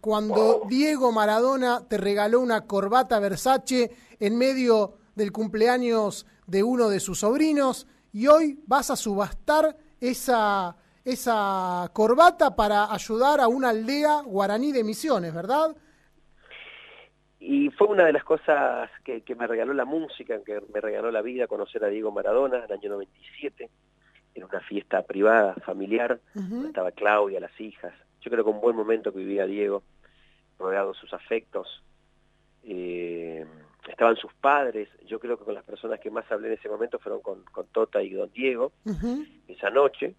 Cuando 0.00 0.62
Diego 0.68 1.10
Maradona 1.10 1.86
te 1.88 1.98
regaló 1.98 2.40
una 2.40 2.66
corbata 2.66 3.18
Versace 3.18 3.90
en 4.20 4.38
medio 4.38 4.94
del 5.16 5.32
cumpleaños 5.32 6.24
de 6.46 6.62
uno 6.62 6.88
de 6.88 7.00
sus 7.00 7.18
sobrinos 7.18 7.88
y 8.12 8.28
hoy 8.28 8.60
vas 8.66 8.90
a 8.90 8.96
subastar 8.96 9.76
esa, 10.00 10.76
esa 11.04 11.90
corbata 11.92 12.54
para 12.54 12.92
ayudar 12.92 13.40
a 13.40 13.48
una 13.48 13.70
aldea 13.70 14.22
guaraní 14.22 14.72
de 14.72 14.84
Misiones, 14.84 15.34
¿verdad? 15.34 15.74
Y 17.40 17.70
fue 17.70 17.88
una 17.88 18.04
de 18.04 18.12
las 18.12 18.22
cosas 18.22 18.88
que, 19.04 19.22
que 19.22 19.34
me 19.34 19.46
regaló 19.46 19.74
la 19.74 19.84
música, 19.84 20.40
que 20.44 20.60
me 20.72 20.80
regaló 20.80 21.10
la 21.10 21.22
vida, 21.22 21.48
conocer 21.48 21.84
a 21.84 21.88
Diego 21.88 22.12
Maradona 22.12 22.58
en 22.58 22.64
el 22.64 22.72
año 22.72 22.90
97, 22.90 23.68
en 24.34 24.44
una 24.44 24.60
fiesta 24.60 25.02
privada, 25.02 25.54
familiar, 25.66 26.20
donde 26.34 26.68
estaba 26.68 26.92
Claudia, 26.92 27.40
las 27.40 27.60
hijas. 27.60 27.92
Yo 28.20 28.30
creo 28.30 28.44
que 28.44 28.50
un 28.50 28.60
buen 28.60 28.76
momento 28.76 29.12
que 29.12 29.18
vivía 29.18 29.46
Diego, 29.46 29.82
rodeado 30.58 30.92
de 30.92 30.98
sus 30.98 31.12
afectos. 31.12 31.82
Eh, 32.62 33.44
estaban 33.88 34.16
sus 34.16 34.32
padres, 34.34 34.88
yo 35.06 35.18
creo 35.18 35.36
que 35.36 35.44
con 35.44 35.54
las 35.54 35.64
personas 35.64 35.98
que 35.98 36.10
más 36.10 36.30
hablé 36.30 36.48
en 36.48 36.54
ese 36.54 36.68
momento 36.68 36.98
fueron 36.98 37.20
con, 37.20 37.42
con 37.44 37.66
Tota 37.66 38.02
y 38.02 38.10
Don 38.10 38.30
Diego, 38.32 38.72
esa 39.48 39.70
noche. 39.70 40.14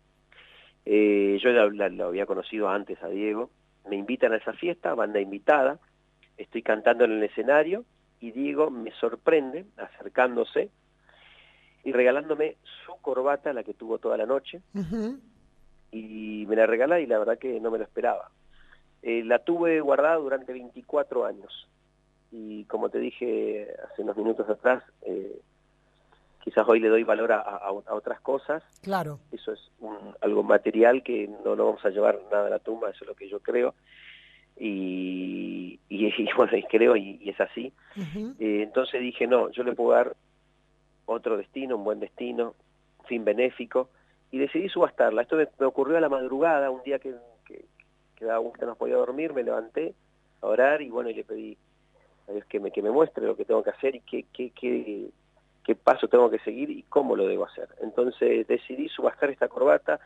Eh, 0.86 1.40
yo 1.42 1.50
la- 1.52 1.70
la- 1.70 1.90
lo 1.90 2.06
había 2.08 2.26
conocido 2.26 2.70
antes 2.70 3.02
a 3.04 3.08
Diego. 3.08 3.50
Me 3.90 3.96
invitan 3.96 4.34
a 4.34 4.38
esa 4.38 4.54
fiesta, 4.54 4.94
banda 4.94 5.20
invitada. 5.20 5.80
Estoy 6.38 6.62
cantando 6.64 7.06
en 7.06 7.12
el 7.14 7.24
escenario 7.24 7.86
y 8.20 8.32
Diego 8.32 8.70
me 8.70 8.92
sorprende 8.92 9.66
acercándose 9.78 10.70
y 11.84 11.92
regalándome 11.92 12.56
su 12.86 12.96
corbata, 13.02 13.52
la 13.54 13.64
que 13.64 13.74
tuvo 13.74 13.98
toda 13.98 14.18
la 14.18 14.26
noche, 14.26 14.62
y 15.92 16.46
me 16.48 16.56
la 16.56 16.66
regala 16.66 17.00
y 17.00 17.06
la 17.06 17.20
verdad 17.20 17.38
que 17.38 17.60
no 17.60 17.70
me 17.72 17.78
lo 17.78 17.84
esperaba. 17.84 18.32
Eh, 19.02 19.24
la 19.26 19.40
tuve 19.40 19.82
guardada 19.82 20.16
durante 20.16 20.54
24 20.54 21.26
años 21.26 21.68
y 22.32 22.64
como 22.66 22.90
te 22.90 23.00
dije 23.00 23.68
hace 23.92 24.02
unos 24.02 24.16
minutos 24.18 24.50
atrás, 24.50 24.82
eh, 25.02 25.40
quizás 26.44 26.68
hoy 26.68 26.80
le 26.80 26.90
doy 26.90 27.04
valor 27.04 27.32
a, 27.32 27.40
a- 27.40 27.58
a 27.68 27.94
otras 27.94 28.20
cosas, 28.22 28.62
Claro. 28.82 29.20
eso 29.32 29.54
es 29.54 29.72
un- 29.80 30.14
algo 30.22 30.44
material 30.44 31.02
que 31.04 31.28
no, 31.46 31.56
no 31.56 31.66
vamos 31.68 31.86
a 31.86 31.90
llevar 31.90 32.20
nada 32.32 32.48
a 32.48 32.50
la 32.50 32.60
tumba, 32.60 32.90
eso 32.90 33.04
es 33.06 33.08
lo 33.08 33.16
que 33.16 33.30
yo 33.30 33.40
creo, 33.40 33.74
y, 34.58 35.80
y, 35.90 36.06
y 36.18 36.30
bueno, 36.36 36.58
y 36.58 36.64
creo 36.64 36.96
y, 36.96 37.20
y 37.22 37.30
es 37.30 37.40
así. 37.40 37.74
Eh, 38.40 38.62
entonces 38.64 39.02
dije, 39.02 39.28
no, 39.28 39.50
yo 39.52 39.64
le 39.64 39.74
puedo 39.74 39.92
dar 39.92 40.16
otro 41.06 41.38
destino, 41.38 41.78
un 41.78 41.84
buen 41.84 42.00
destino, 42.00 42.56
fin 43.08 43.24
benéfico, 43.26 43.90
y 44.32 44.38
decidí 44.40 44.70
subastarla. 44.70 45.22
Esto 45.24 45.36
me, 45.36 45.48
me 45.60 45.66
ocurrió 45.66 45.98
a 45.98 46.02
la 46.02 46.10
madrugada, 46.10 46.72
un 46.72 46.82
día 46.84 47.00
que, 47.00 47.14
que, 47.46 47.66
que 48.16 48.26
daba 48.26 48.40
gusto, 48.40 48.66
no 48.66 48.76
podía 48.76 48.96
dormir, 48.96 49.34
me 49.34 49.44
levanté 49.44 49.94
a 50.42 50.48
orar 50.48 50.82
y 50.82 50.90
bueno, 50.90 51.10
y 51.10 51.14
le 51.14 51.24
pedí 51.24 51.58
a 52.28 52.32
Dios 52.32 52.46
que 52.46 52.60
me, 52.60 52.72
que 52.72 52.82
me 52.82 52.90
muestre 52.92 53.26
lo 53.26 53.36
que 53.36 53.46
tengo 53.46 53.64
que 53.64 53.70
hacer 53.72 53.96
y 53.96 54.00
qué, 54.02 54.26
qué, 54.34 54.50
qué, 54.52 55.10
qué 55.64 55.76
paso 55.76 56.08
tengo 56.08 56.30
que 56.30 56.40
seguir 56.40 56.70
y 56.70 56.84
cómo 56.84 57.16
lo 57.16 57.28
debo 57.28 57.46
hacer. 57.46 57.70
Entonces 57.82 58.48
decidí 58.48 58.90
subastar 58.90 59.30
esta 59.30 59.48
corbata, 59.48 60.00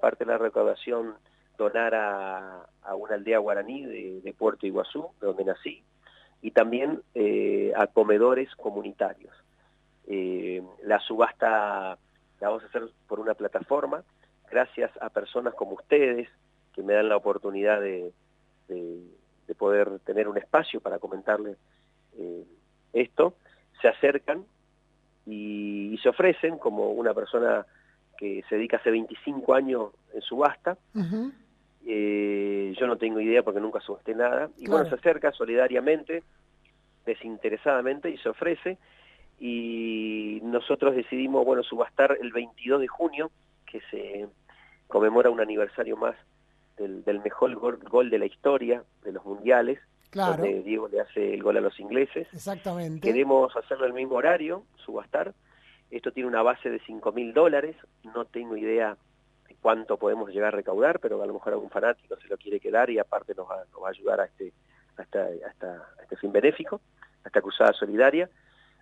parte 0.00 0.24
de 0.24 0.32
la 0.32 0.38
recaudación 0.38 1.14
donar 1.58 1.94
a, 1.94 2.66
a 2.82 2.94
una 2.94 3.14
aldea 3.14 3.38
guaraní 3.38 3.84
de, 3.84 4.34
Puerto 4.36 4.66
Iguazú, 4.66 5.10
de 5.20 5.26
donde 5.26 5.44
nací, 5.44 5.82
y 6.40 6.50
también 6.50 7.02
eh, 7.14 7.72
a 7.76 7.86
comedores 7.86 8.54
comunitarios. 8.56 9.34
Eh, 10.06 10.62
la 10.82 10.98
subasta 11.00 11.98
la 12.40 12.48
vamos 12.48 12.64
a 12.64 12.66
hacer 12.66 12.88
por 13.06 13.20
una 13.20 13.34
plataforma, 13.34 14.02
gracias 14.50 14.90
a 15.00 15.10
personas 15.10 15.54
como 15.54 15.74
ustedes 15.74 16.28
que 16.74 16.82
me 16.82 16.94
dan 16.94 17.08
la 17.08 17.16
oportunidad 17.16 17.80
de, 17.80 18.12
de, 18.66 19.00
de 19.46 19.54
poder 19.54 20.00
tener 20.00 20.26
un 20.26 20.38
espacio 20.38 20.80
para 20.80 20.98
comentarles 20.98 21.56
eh, 22.18 22.44
esto, 22.92 23.34
se 23.80 23.88
acercan 23.88 24.44
y, 25.26 25.94
y 25.94 25.98
se 25.98 26.08
ofrecen 26.08 26.58
como 26.58 26.90
una 26.90 27.14
persona 27.14 27.64
que 28.18 28.44
se 28.48 28.56
dedica 28.56 28.76
hace 28.76 28.90
25 28.90 29.54
años 29.54 29.90
en 30.14 30.20
subasta, 30.22 30.76
eh, 31.84 32.74
yo 32.78 32.86
no 32.86 32.96
tengo 32.96 33.20
idea 33.20 33.42
porque 33.42 33.60
nunca 33.60 33.80
subasté 33.80 34.14
nada. 34.14 34.48
Y 34.56 34.64
Claro. 34.66 34.82
bueno, 34.84 34.88
se 34.88 34.94
acerca 34.94 35.32
solidariamente, 35.32 36.22
desinteresadamente 37.04 38.10
y 38.10 38.18
se 38.18 38.28
ofrece. 38.28 38.78
Y 39.40 40.38
nosotros 40.44 40.94
decidimos, 40.94 41.44
bueno, 41.44 41.62
subastar 41.64 42.16
el 42.20 42.30
22 42.32 42.80
de 42.80 42.88
junio, 42.88 43.30
que 43.66 43.80
se 43.90 44.28
conmemora 44.86 45.30
un 45.30 45.40
aniversario 45.40 45.96
más 45.96 46.14
del, 46.76 47.02
del 47.04 47.20
mejor 47.20 47.54
gol, 47.56 47.78
gol 47.78 48.10
de 48.10 48.18
la 48.18 48.26
historia 48.26 48.84
de 49.02 49.12
los 49.12 49.24
mundiales, 49.24 49.80
Claro. 50.12 50.42
donde 50.44 50.62
Diego 50.62 50.88
le 50.88 51.00
hace 51.00 51.32
el 51.34 51.42
gol 51.42 51.56
a 51.56 51.60
los 51.62 51.80
ingleses. 51.80 52.28
Exactamente. 52.34 53.00
Queremos 53.00 53.56
hacerlo 53.56 53.86
el 53.86 53.94
mismo 53.94 54.16
horario, 54.16 54.64
subastar. 54.84 55.32
Esto 55.90 56.12
tiene 56.12 56.28
una 56.28 56.42
base 56.42 56.68
de 56.70 56.78
5 56.80 57.12
mil 57.12 57.32
dólares. 57.32 57.74
No 58.14 58.26
tengo 58.26 58.54
idea 58.56 58.96
de 59.48 59.56
cuánto 59.62 59.96
podemos 59.96 60.28
llegar 60.30 60.48
a 60.48 60.56
recaudar, 60.56 61.00
pero 61.00 61.22
a 61.22 61.26
lo 61.26 61.32
mejor 61.32 61.54
algún 61.54 61.70
fanático 61.70 62.14
se 62.16 62.28
lo 62.28 62.36
quiere 62.36 62.60
quedar 62.60 62.90
y 62.90 62.98
aparte 62.98 63.34
nos 63.34 63.48
va, 63.48 63.64
nos 63.72 63.82
va 63.82 63.88
a 63.88 63.90
ayudar 63.90 64.20
a 64.20 64.24
este, 64.26 64.52
a, 64.98 65.02
esta- 65.02 65.24
a 65.24 65.50
esta- 65.50 65.88
a 65.98 66.02
este 66.02 66.16
fin 66.16 66.30
benéfico, 66.30 66.82
a 67.24 67.28
esta 67.28 67.40
cruzada 67.40 67.72
solidaria. 67.72 68.28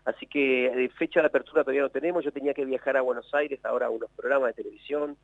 Así 0.05 0.27
que 0.27 0.67
eh, 0.67 0.89
fecha 0.99 1.21
de 1.21 1.27
apertura 1.29 1.63
todavía 1.63 1.83
no 1.83 1.91
tenemos. 1.91 2.25
Yo 2.25 2.33
tenía 2.33 2.55
que 2.55 2.65
viajar 2.65 2.97
a 2.97 3.03
Buenos 3.03 3.33
Aires 3.35 3.65
ahora 3.65 3.87
a 3.87 3.91
unos 3.91 4.11
programas 4.17 4.49
de 4.49 4.63
televisión, 4.65 5.17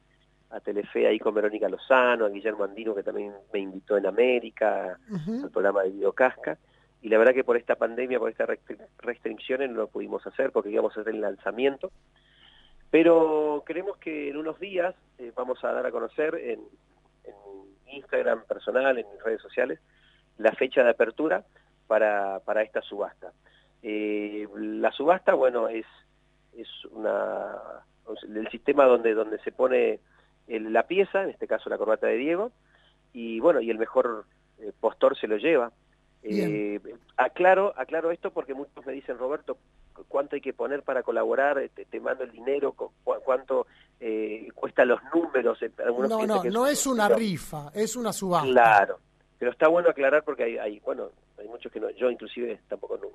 a 0.50 0.60
Telefe 0.60 1.06
ahí 1.06 1.18
con 1.18 1.34
Verónica 1.34 1.68
Lozano, 1.68 2.24
a 2.24 2.28
Guillermo 2.28 2.64
Andino 2.64 2.94
que 2.94 3.02
también 3.02 3.32
me 3.52 3.58
invitó 3.60 3.96
en 3.96 4.06
América, 4.06 4.98
al 5.42 5.50
programa 5.50 5.82
de 5.82 5.90
Videocasca. 5.90 6.58
Y 7.02 7.08
la 7.08 7.18
verdad 7.18 7.34
que 7.34 7.44
por 7.44 7.56
esta 7.56 7.76
pandemia, 7.76 8.18
por 8.18 8.30
estas 8.30 8.48
restri- 8.48 8.86
restricciones 8.98 9.70
no 9.70 9.76
lo 9.76 9.88
pudimos 9.88 10.26
hacer 10.26 10.50
porque 10.52 10.70
íbamos 10.70 10.96
a 10.96 11.00
hacer 11.00 11.14
el 11.14 11.20
lanzamiento. 11.20 11.90
Pero 12.90 13.62
creemos 13.66 13.98
que 13.98 14.30
en 14.30 14.36
unos 14.36 14.58
días 14.58 14.94
eh, 15.18 15.32
vamos 15.34 15.62
a 15.64 15.72
dar 15.72 15.84
a 15.86 15.90
conocer 15.90 16.34
en, 16.36 16.60
en 17.24 17.94
Instagram 17.94 18.44
personal, 18.46 18.98
en 18.98 19.06
mis 19.12 19.22
redes 19.22 19.42
sociales, 19.42 19.80
la 20.38 20.52
fecha 20.52 20.82
de 20.82 20.90
apertura 20.90 21.44
para, 21.86 22.40
para 22.40 22.62
esta 22.62 22.80
subasta. 22.82 23.32
Eh, 23.82 24.46
la 24.56 24.90
subasta, 24.92 25.34
bueno, 25.34 25.68
es, 25.68 25.86
es 26.56 26.68
una 26.90 27.82
el 28.22 28.48
sistema 28.50 28.84
donde, 28.84 29.14
donde 29.14 29.38
se 29.40 29.50
pone 29.52 29.98
el- 30.48 30.72
la 30.72 30.84
pieza, 30.86 31.22
en 31.22 31.30
este 31.30 31.46
caso 31.46 31.68
la 31.70 31.78
corbata 31.78 32.06
de 32.06 32.16
Diego, 32.16 32.52
y 33.12 33.40
bueno, 33.40 33.60
y 33.60 33.70
el 33.70 33.78
mejor 33.78 34.24
eh, 34.58 34.72
postor 34.80 35.16
se 35.18 35.26
lo 35.28 35.36
lleva. 35.36 35.72
Eh, 36.22 36.80
aclaro, 37.16 37.72
aclaro 37.76 38.10
esto 38.10 38.32
porque 38.32 38.52
muchos 38.54 38.84
me 38.84 38.92
dicen, 38.92 39.16
Roberto, 39.16 39.58
¿cu- 39.94 40.04
¿cuánto 40.08 40.34
hay 40.34 40.40
que 40.40 40.52
poner 40.52 40.82
para 40.82 41.02
colaborar? 41.04 41.60
Te, 41.74 41.84
te 41.84 42.00
mando 42.00 42.24
el 42.24 42.32
dinero, 42.32 42.72
cu- 42.72 42.90
cu- 43.04 43.20
¿cuánto 43.24 43.66
eh, 44.00 44.48
cuestan 44.54 44.88
los 44.88 45.00
números? 45.14 45.62
Eh, 45.62 45.70
algunos 45.84 46.10
No, 46.10 46.26
no, 46.26 46.42
que 46.42 46.50
no 46.50 46.66
es 46.66 46.84
una 46.86 47.08
no. 47.08 47.14
rifa, 47.16 47.70
es 47.74 47.94
una 47.96 48.12
subasta. 48.12 48.48
Claro, 48.50 48.98
pero 49.38 49.52
está 49.52 49.68
bueno 49.68 49.90
aclarar 49.90 50.24
porque 50.24 50.42
hay, 50.44 50.58
hay 50.58 50.80
bueno, 50.80 51.10
hay 51.38 51.46
muchos 51.46 51.70
que 51.70 51.78
no, 51.80 51.90
yo 51.90 52.10
inclusive 52.10 52.58
tampoco 52.68 52.96
no, 52.96 53.08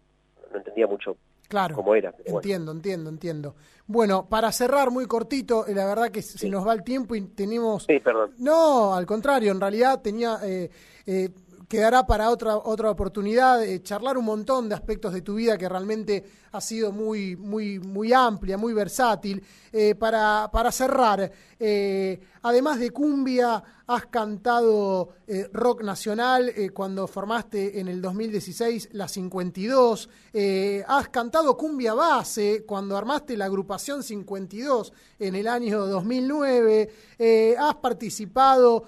no 0.52 0.58
entendía 0.58 0.88
mucho 0.88 1.18
Claro. 1.52 1.76
cómo 1.76 1.94
era. 1.96 2.14
pero 2.14 2.32
bueno. 2.32 2.38
Entiendo, 2.40 2.72
entiendo, 2.72 3.10
entiendo. 3.10 3.56
Bueno, 3.86 4.26
para 4.30 4.54
cerrar 4.54 4.90
muy 4.90 5.06
cortito, 5.06 5.68
eh, 5.68 5.76
la 5.76 5.86
verdad 5.86 6.10
que 6.10 6.22
se 6.22 6.48
nos 6.50 6.66
va 6.66 6.72
el 6.72 6.82
tiempo 6.82 7.14
y 7.14 7.22
tenemos... 7.28 7.84
Sí, 7.84 8.00
perdón. 8.00 8.32
No, 8.38 8.96
al 8.96 9.06
contrario, 9.06 9.52
en 9.52 9.60
realidad 9.60 10.02
tenía... 10.02 10.40
eh, 10.44 10.72
eh, 11.06 11.30
quedará 11.72 12.06
para 12.06 12.30
otra 12.30 12.58
otra 12.58 12.92
oportunidad 12.92 13.64
eh, 13.64 13.82
charlar 13.82 14.18
un 14.18 14.26
montón 14.26 14.68
de 14.68 14.76
aspectos 14.76 15.14
de 15.14 15.22
tu 15.22 15.36
vida 15.36 15.58
que 15.58 15.70
realmente 15.70 16.26
ha 16.52 16.62
sido 16.62 16.92
muy 16.92 17.36
muy 17.36 17.80
muy 17.80 18.14
amplia, 18.14 18.58
muy 18.58 18.74
versátil. 18.74 19.44
Eh, 19.74 19.96
para, 19.96 20.50
para 20.52 20.70
cerrar, 20.70 21.32
eh, 21.58 22.20
además 22.42 22.78
de 22.78 22.92
cumbia, 22.92 23.64
has 23.94 24.06
cantado 24.06 25.10
eh, 25.28 25.50
rock 25.52 25.84
nacional 25.84 26.54
cuando 26.74 27.08
formaste 27.08 27.80
en 27.80 27.90
el 27.90 28.02
2016 28.02 28.90
la 28.94 29.08
52, 29.08 30.10
eh, 30.32 30.84
has 30.88 31.10
cantado 31.10 31.58
cumbia 31.58 31.94
base 31.94 32.64
cuando 32.66 32.96
armaste 32.96 33.36
la 33.36 33.46
agrupación 33.46 34.02
52 34.02 34.94
en 35.20 35.36
el 35.36 35.48
año 35.48 35.86
2009, 35.88 36.90
eh, 37.20 37.56
has 37.60 37.76
participado 37.76 38.86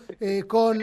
con 0.48 0.82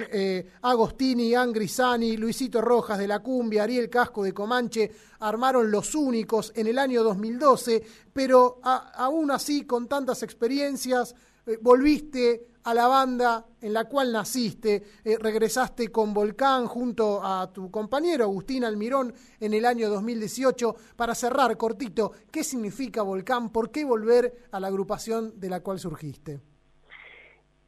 Agostini, 0.62 1.34
Angrisani, 1.34 2.16
Luisito 2.16 2.60
Rojas 2.60 2.98
de 2.98 3.08
la 3.08 3.20
cumbia, 3.20 3.62
Ariel 3.62 3.88
Casco 3.88 4.22
de 4.22 4.34
Comanche, 4.34 4.90
armaron 5.20 5.70
Los 5.70 5.94
Únicos 5.94 6.52
en 6.56 6.66
el 6.66 6.78
año 6.78 7.02
2012, 7.02 7.82
pero 8.12 8.58
a- 8.62 8.92
aún 8.96 9.30
así 9.30 9.66
con 9.66 9.86
tantas 9.88 10.22
experiencias 10.22 11.14
eh, 11.46 11.58
volviste 11.60 12.46
a 12.64 12.74
la 12.74 12.86
banda 12.86 13.46
en 13.62 13.72
la 13.72 13.84
cual 13.86 14.12
naciste, 14.12 14.82
eh, 15.04 15.16
regresaste 15.18 15.88
con 15.88 16.12
Volcán 16.12 16.66
junto 16.66 17.20
a 17.24 17.50
tu 17.50 17.70
compañero 17.70 18.24
Agustín 18.24 18.64
Almirón 18.64 19.14
en 19.40 19.54
el 19.54 19.64
año 19.64 19.88
2018. 19.88 20.76
Para 20.96 21.14
cerrar, 21.14 21.56
cortito, 21.56 22.12
¿qué 22.30 22.44
significa 22.44 23.02
Volcán? 23.02 23.50
¿Por 23.50 23.70
qué 23.70 23.84
volver 23.84 24.32
a 24.52 24.60
la 24.60 24.66
agrupación 24.66 25.40
de 25.40 25.48
la 25.48 25.60
cual 25.60 25.78
surgiste? 25.78 26.40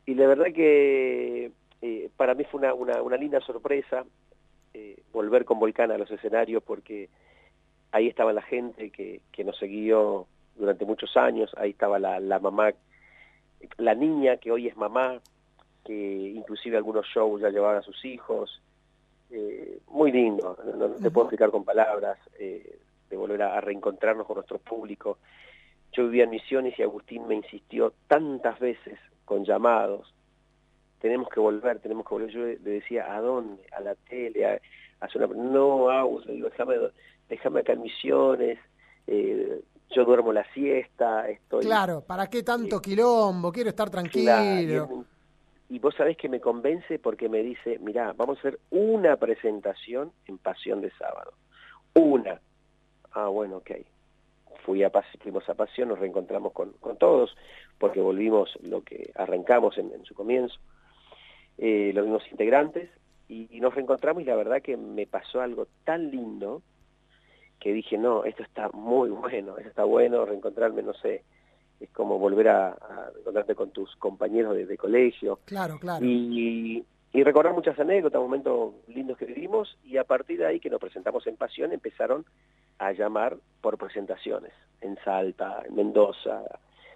Y 0.04 0.14
la 0.14 0.26
verdad 0.26 0.52
que 0.54 1.52
eh, 1.80 2.10
para 2.16 2.34
mí 2.34 2.44
fue 2.50 2.60
una, 2.60 3.16
linda 3.16 3.40
sorpresa 3.40 4.04
volver 5.12 5.44
con 5.44 5.58
Volcán 5.58 5.90
a 5.90 5.98
los 5.98 6.10
escenarios 6.10 6.62
porque 6.62 7.08
ahí 7.92 8.08
estaba 8.08 8.32
la 8.32 8.42
gente 8.42 8.90
que, 8.90 9.20
que 9.30 9.44
nos 9.44 9.56
siguió 9.58 10.26
durante 10.56 10.84
muchos 10.84 11.16
años, 11.16 11.52
ahí 11.56 11.70
estaba 11.70 11.98
la, 11.98 12.20
la 12.20 12.38
mamá, 12.38 12.72
la 13.78 13.94
niña 13.94 14.38
que 14.38 14.50
hoy 14.50 14.66
es 14.66 14.76
mamá, 14.76 15.20
que 15.84 16.32
inclusive 16.34 16.76
algunos 16.76 17.06
shows 17.06 17.40
ya 17.40 17.50
llevaban 17.50 17.78
a 17.78 17.82
sus 17.82 18.04
hijos, 18.04 18.60
eh, 19.30 19.78
muy 19.88 20.12
lindo, 20.12 20.56
no, 20.64 20.88
no 20.88 20.94
te 20.96 21.10
puedo 21.10 21.26
explicar 21.26 21.50
con 21.50 21.64
palabras, 21.64 22.18
eh, 22.38 22.78
de 23.08 23.16
volver 23.16 23.42
a, 23.42 23.56
a 23.56 23.60
reencontrarnos 23.60 24.26
con 24.26 24.36
nuestro 24.36 24.58
público. 24.58 25.18
Yo 25.92 26.04
vivía 26.04 26.24
en 26.24 26.30
Misiones 26.30 26.78
y 26.78 26.82
Agustín 26.82 27.26
me 27.26 27.34
insistió 27.34 27.92
tantas 28.08 28.58
veces 28.58 28.98
con 29.24 29.44
llamados, 29.44 30.14
tenemos 31.00 31.28
que 31.28 31.40
volver, 31.40 31.80
tenemos 31.80 32.06
que 32.06 32.14
volver. 32.14 32.30
Yo 32.30 32.40
le 32.40 32.56
decía, 32.58 33.12
¿a 33.12 33.20
dónde? 33.20 33.64
A 33.76 33.80
la 33.80 33.96
tele, 33.96 34.46
a, 34.46 34.52
a 35.00 35.04
hacer 35.04 35.24
una... 35.24 35.34
No, 35.34 35.90
Agus, 35.90 36.24
le 36.26 36.34
digo, 36.34 36.48
déjame, 36.48 36.76
déjame 37.28 37.60
acá 37.60 37.72
en 37.72 37.82
Misiones, 37.82 38.58
eh, 39.06 39.60
yo 39.90 40.04
duermo 40.04 40.32
la 40.32 40.44
siesta, 40.52 41.28
estoy... 41.28 41.64
Claro, 41.64 42.02
¿para 42.02 42.28
qué 42.28 42.42
tanto 42.42 42.80
quilombo? 42.80 43.52
Quiero 43.52 43.70
estar 43.70 43.90
tranquilo. 43.90 44.24
Claro, 44.24 45.04
y, 45.68 45.76
y 45.76 45.78
vos 45.78 45.94
sabés 45.94 46.16
que 46.16 46.28
me 46.28 46.40
convence 46.40 46.98
porque 46.98 47.28
me 47.28 47.42
dice, 47.42 47.78
mirá, 47.78 48.12
vamos 48.14 48.36
a 48.36 48.40
hacer 48.40 48.58
una 48.70 49.16
presentación 49.16 50.12
en 50.26 50.38
Pasión 50.38 50.80
de 50.80 50.90
Sábado. 50.92 51.32
Una. 51.94 52.40
Ah, 53.12 53.28
bueno, 53.28 53.58
ok. 53.58 53.70
fui 54.64 54.82
a 54.82 54.90
fuimos 55.22 55.48
a 55.48 55.54
Pasión, 55.54 55.88
nos 55.88 55.98
reencontramos 55.98 56.52
con, 56.52 56.72
con 56.80 56.96
todos, 56.96 57.36
porque 57.78 58.00
volvimos 58.00 58.58
lo 58.62 58.82
que 58.82 59.12
arrancamos 59.14 59.76
en, 59.76 59.92
en 59.92 60.04
su 60.04 60.14
comienzo, 60.14 60.56
eh, 61.58 61.92
los 61.94 62.04
mismos 62.04 62.22
integrantes, 62.30 62.88
y, 63.28 63.48
y 63.54 63.60
nos 63.60 63.74
reencontramos 63.74 64.22
y 64.22 64.26
la 64.26 64.36
verdad 64.36 64.62
que 64.62 64.76
me 64.76 65.06
pasó 65.06 65.40
algo 65.40 65.66
tan 65.84 66.10
lindo 66.10 66.62
que 67.62 67.72
dije, 67.72 67.96
no, 67.96 68.24
esto 68.24 68.42
está 68.42 68.68
muy 68.70 69.10
bueno, 69.10 69.56
esto 69.56 69.68
está 69.68 69.84
bueno, 69.84 70.24
reencontrarme, 70.24 70.82
no 70.82 70.94
sé, 70.94 71.22
es 71.78 71.88
como 71.90 72.18
volver 72.18 72.48
a, 72.48 72.68
a 72.70 73.10
encontrarte 73.18 73.54
con 73.54 73.70
tus 73.70 73.94
compañeros 73.96 74.56
de, 74.56 74.66
de 74.66 74.76
colegio. 74.76 75.38
Claro, 75.44 75.78
claro. 75.78 76.04
Y, 76.04 76.84
y 77.12 77.22
recordar 77.22 77.52
muchas 77.54 77.78
anécdotas, 77.78 78.20
momentos 78.20 78.74
lindos 78.88 79.16
que 79.16 79.26
vivimos, 79.26 79.78
y 79.84 79.96
a 79.96 80.04
partir 80.04 80.38
de 80.38 80.46
ahí 80.46 80.58
que 80.58 80.70
nos 80.70 80.80
presentamos 80.80 81.24
en 81.28 81.36
Pasión 81.36 81.72
empezaron 81.72 82.24
a 82.78 82.90
llamar 82.92 83.36
por 83.60 83.78
presentaciones, 83.78 84.52
en 84.80 84.96
Salta, 85.04 85.62
en 85.64 85.76
Mendoza, 85.76 86.42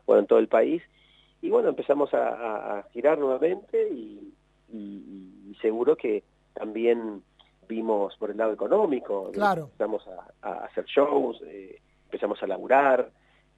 bueno, 0.05 0.21
en 0.23 0.27
todo 0.27 0.41
el 0.41 0.49
país, 0.49 0.83
y 1.43 1.51
bueno, 1.51 1.69
empezamos 1.69 2.13
a, 2.13 2.29
a- 2.29 2.79
a 2.79 2.83
girar 2.93 3.19
nuevamente 3.19 3.89
y, 3.93 4.33
y- 4.73 5.51
y 5.51 5.55
seguro 5.63 5.95
que 5.97 6.25
también 6.55 7.23
vimos 7.69 8.15
por 8.19 8.31
el 8.31 8.37
lado 8.37 8.53
económico, 8.53 9.31
Claro. 9.33 9.65
empezamos 9.65 10.07
a, 10.09 10.49
a 10.49 10.65
hacer 10.65 10.85
shows, 10.85 11.41
eh, 11.47 11.81
empezamos 12.05 12.43
a 12.43 12.47
laburar, 12.47 13.11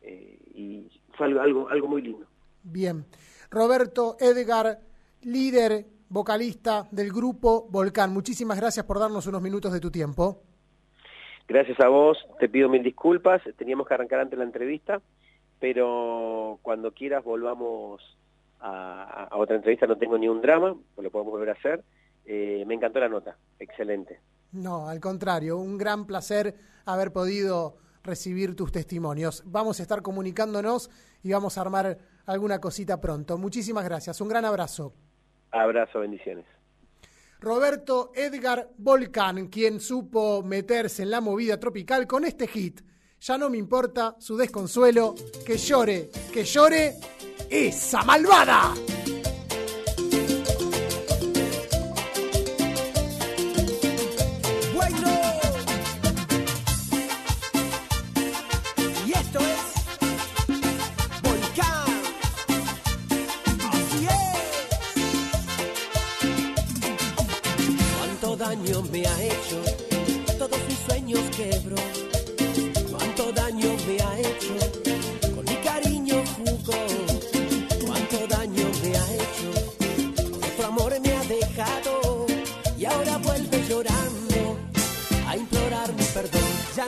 eh, 0.03 0.39
y 0.55 0.91
fue 1.17 1.27
algo, 1.27 1.41
algo, 1.41 1.69
algo 1.69 1.89
muy 1.89 2.03
lindo. 2.03 2.27
Bien. 2.63 3.05
Roberto 3.51 4.17
Edgar, 4.21 4.79
líder, 5.23 5.87
vocalista 6.11 6.87
del 6.91 7.13
grupo 7.13 7.67
Volcán, 7.71 8.13
muchísimas 8.13 8.59
gracias 8.59 8.85
por 8.87 8.99
darnos 8.99 9.27
unos 9.27 9.43
minutos 9.43 9.73
de 9.73 9.81
tu 9.81 9.91
tiempo. 9.91 10.43
Gracias 11.47 11.81
a 11.81 11.89
vos, 11.89 12.19
te 12.41 12.49
pido 12.49 12.69
mil 12.69 12.83
disculpas, 12.83 13.41
teníamos 13.57 13.87
que 13.89 13.95
arrancar 13.95 14.21
antes 14.21 14.39
la 14.39 14.45
entrevista, 14.45 15.01
pero 15.59 16.59
cuando 16.63 16.93
quieras 16.93 17.25
volvamos 17.25 18.03
a, 18.61 19.29
a 19.31 19.37
otra 19.37 19.57
entrevista, 19.57 19.87
no 19.87 19.97
tengo 19.97 20.19
ni 20.19 20.29
un 20.29 20.41
drama, 20.43 20.75
lo 20.99 21.11
podemos 21.11 21.33
volver 21.33 21.51
a 21.51 21.53
hacer. 21.53 21.83
Eh, 22.31 22.63
me 22.67 22.75
encantó 22.75 23.01
la 23.01 23.09
nota, 23.09 23.39
excelente. 23.59 24.21
No, 24.53 24.87
al 24.87 25.01
contrario, 25.01 25.57
un 25.57 25.79
gran 25.79 26.07
placer 26.07 26.55
haber 26.85 27.11
podido 27.11 27.79
recibir 28.03 28.55
tus 28.55 28.71
testimonios. 28.71 29.43
Vamos 29.47 29.81
a 29.81 29.83
estar 29.83 30.03
comunicándonos 30.03 30.91
y 31.23 31.33
vamos 31.33 31.57
a 31.57 31.63
armar 31.63 31.97
alguna 32.27 32.61
cosita 32.61 33.01
pronto. 33.01 33.39
Muchísimas 33.39 33.83
gracias, 33.83 34.21
un 34.21 34.29
gran 34.29 34.45
abrazo. 34.45 34.93
Abrazo, 35.53 36.01
bendiciones. 36.01 36.45
Roberto 37.41 38.13
Edgar 38.15 38.69
Volcán, 38.77 39.49
quien 39.49 39.81
supo 39.81 40.43
meterse 40.43 41.05
en 41.05 41.11
la 41.11 41.23
movida 41.23 41.59
tropical 41.59 42.07
con 42.07 42.27
este 42.27 42.47
hit. 42.47 42.83
Ya 43.21 43.39
no 43.39 43.49
me 43.49 43.57
importa 43.57 44.17
su 44.19 44.37
desconsuelo, 44.37 45.15
que 45.47 45.57
llore, 45.57 46.11
que 46.31 46.45
llore 46.45 46.97
esa 47.49 48.03
malvada. 48.03 48.75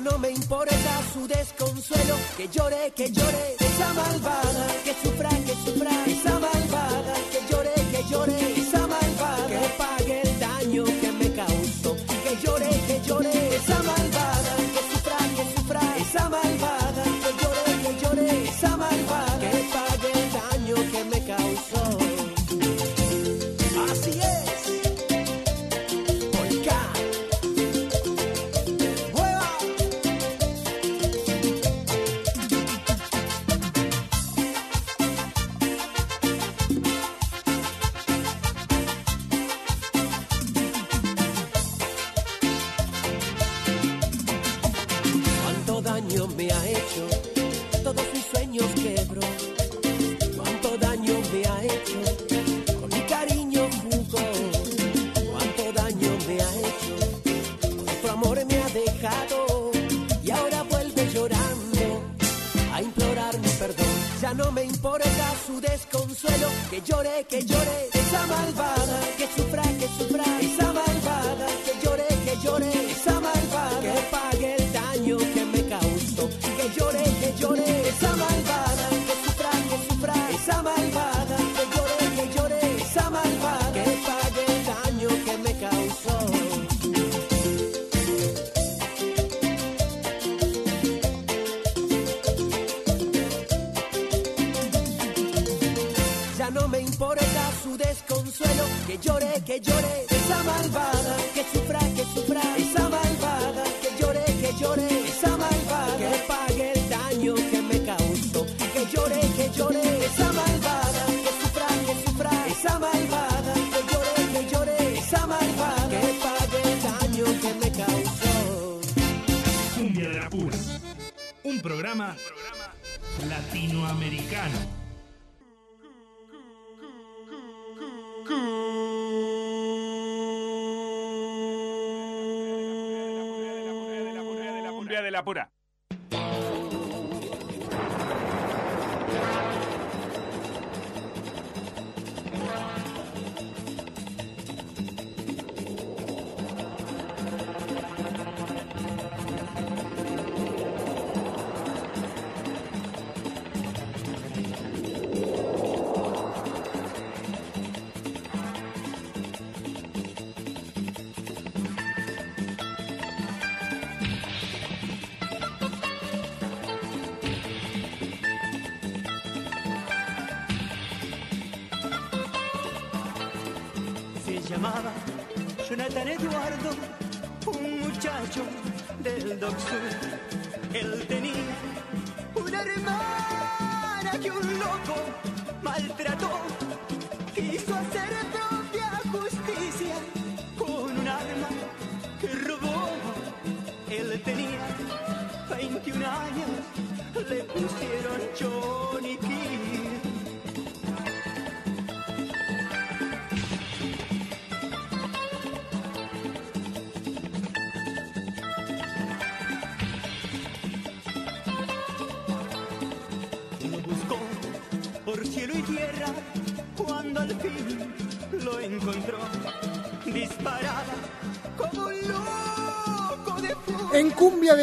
No 0.02 0.18
me 0.18 0.31
importa 0.31 0.74
su 1.12 1.28
desconsuelo, 1.28 2.16
que 2.39 2.48
llore, 2.48 2.90
que 2.97 3.10
llore 3.12 3.56
esa 3.59 3.93
malvada, 3.93 4.66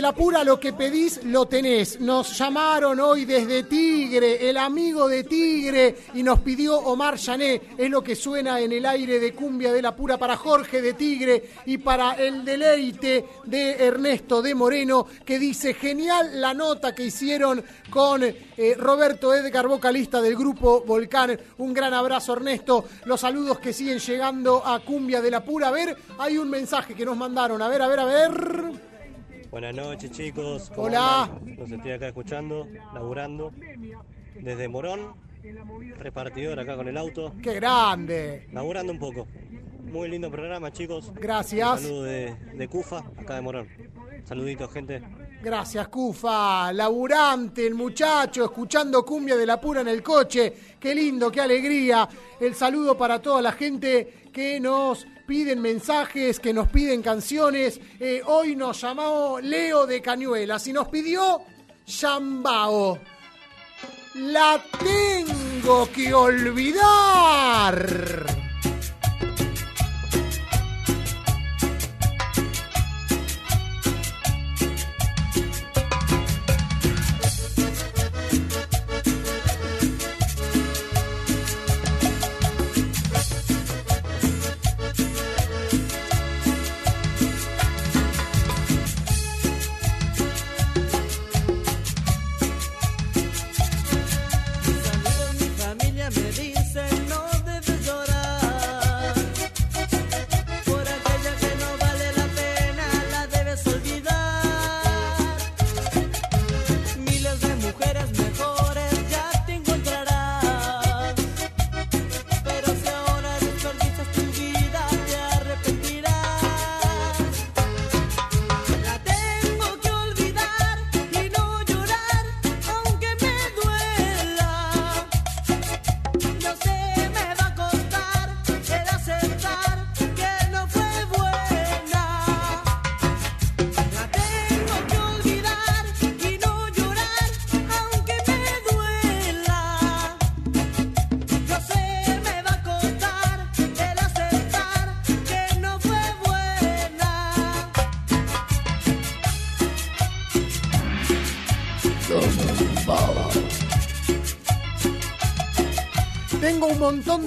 La 0.08 0.14
Pura 0.14 0.42
lo 0.42 0.58
que 0.58 0.72
pedís 0.72 1.22
lo 1.26 1.48
tenés. 1.48 2.00
Nos 2.00 2.38
llamaron 2.38 2.98
hoy 3.02 3.26
desde 3.26 3.64
Tigre, 3.64 4.50
el 4.50 4.56
amigo 4.56 5.06
de 5.10 5.26
Tigre, 5.26 5.98
y 6.14 6.24
nos 6.24 6.40
pidió 6.40 6.78
Omar 6.78 7.18
Yané. 7.18 7.62
Es 7.78 7.90
lo 7.90 8.02
que 8.02 8.16
suena 8.16 8.58
en 8.62 8.72
el 8.72 8.86
aire 8.86 9.20
de 9.20 9.34
Cumbia 9.34 9.74
de 9.74 9.82
la 9.82 9.94
Pura 9.94 10.18
para 10.18 10.38
Jorge 10.38 10.82
de 10.82 10.94
Tigre 10.94 11.50
y 11.66 11.80
para 11.80 12.14
el 12.14 12.46
deleite 12.46 13.26
de 13.44 13.72
Ernesto 13.86 14.42
de 14.42 14.56
Moreno, 14.56 15.08
que 15.26 15.38
dice, 15.40 15.74
genial 15.74 16.40
la 16.40 16.54
nota 16.54 16.96
que 16.96 17.04
hicieron 17.04 17.62
con 17.90 18.24
eh, 18.24 18.36
Roberto 18.78 19.34
Edgar, 19.34 19.68
vocalista 19.68 20.22
del 20.22 20.38
grupo 20.38 20.86
Volcán. 20.88 21.38
Un 21.58 21.74
gran 21.74 21.94
abrazo, 21.94 22.32
Ernesto. 22.32 22.86
Los 23.04 23.20
saludos 23.20 23.60
que 23.60 23.74
siguen 23.74 24.00
llegando 24.00 24.66
a 24.66 24.80
Cumbia 24.80 25.22
de 25.22 25.32
la 25.32 25.44
Pura. 25.44 25.68
A 25.68 25.72
ver, 25.72 25.98
hay 26.18 26.38
un 26.38 26.50
mensaje 26.50 26.96
que 26.96 27.04
nos 27.04 27.18
mandaron. 27.18 27.62
A 27.62 27.68
ver, 27.68 27.82
a 27.82 27.88
ver, 27.90 28.00
a 28.00 28.06
ver. 28.06 28.97
Buenas 29.52 29.74
noches 29.74 30.11
chicos. 30.11 30.69
¿Cómo 30.69 30.88
Hola. 30.88 31.24
andan? 31.24 31.56
Los 31.57 31.72
estoy 31.72 31.91
acá 31.91 32.07
escuchando, 32.07 32.68
laburando. 32.94 33.52
Desde 34.36 34.68
Morón, 34.68 35.14
repartidor 35.98 36.60
acá 36.60 36.76
con 36.76 36.88
el 36.88 36.98
auto. 36.98 37.34
¡Qué 37.41 37.53
grande! 37.53 38.48
Laburando 38.52 38.91
un 38.91 38.99
poco. 38.99 39.28
Muy 39.91 40.10
lindo 40.10 40.30
programa 40.30 40.72
chicos. 40.72 41.11
Gracias. 41.15 41.80
Un 41.80 41.88
saludo 41.88 42.03
de, 42.03 42.36
de 42.56 42.68
Cufa, 42.68 42.99
acá 43.18 43.36
de 43.36 43.41
Morón. 43.41 43.68
Saluditos 44.26 44.72
gente. 44.72 45.02
Gracias, 45.41 45.88
Cufa. 45.88 46.74
Laburante, 46.74 47.65
el 47.65 47.74
muchacho, 47.74 48.44
escuchando 48.44 49.06
cumbia 49.06 49.38
de 49.38 49.45
la 49.45 49.61
pura 49.61 49.82
en 49.82 49.88
el 49.88 50.03
coche. 50.03 50.53
Qué 50.80 50.94
lindo, 50.94 51.32
qué 51.32 51.40
alegría. 51.41 52.07
El 52.40 52.53
saludo 52.53 52.98
para 52.98 53.22
toda 53.22 53.41
la 53.41 53.53
gente 53.53 54.26
que 54.34 54.60
nos 54.60 55.07
piden 55.28 55.62
mensajes, 55.62 56.40
que 56.40 56.54
nos 56.54 56.70
piden 56.70 57.04
canciones. 57.04 57.80
Eh, 57.99 58.22
hoy 58.26 58.56
nos 58.56 58.82
llamó 58.82 59.40
Leo 59.40 59.86
de 59.86 60.02
Cañuelas 60.02 60.66
y 60.68 60.74
nos 60.74 60.88
pidió 60.88 61.41
Yambao. 61.86 62.98
La 64.16 64.64
tengo 64.80 65.88
que 65.91 66.12
olvidar. 66.14 67.86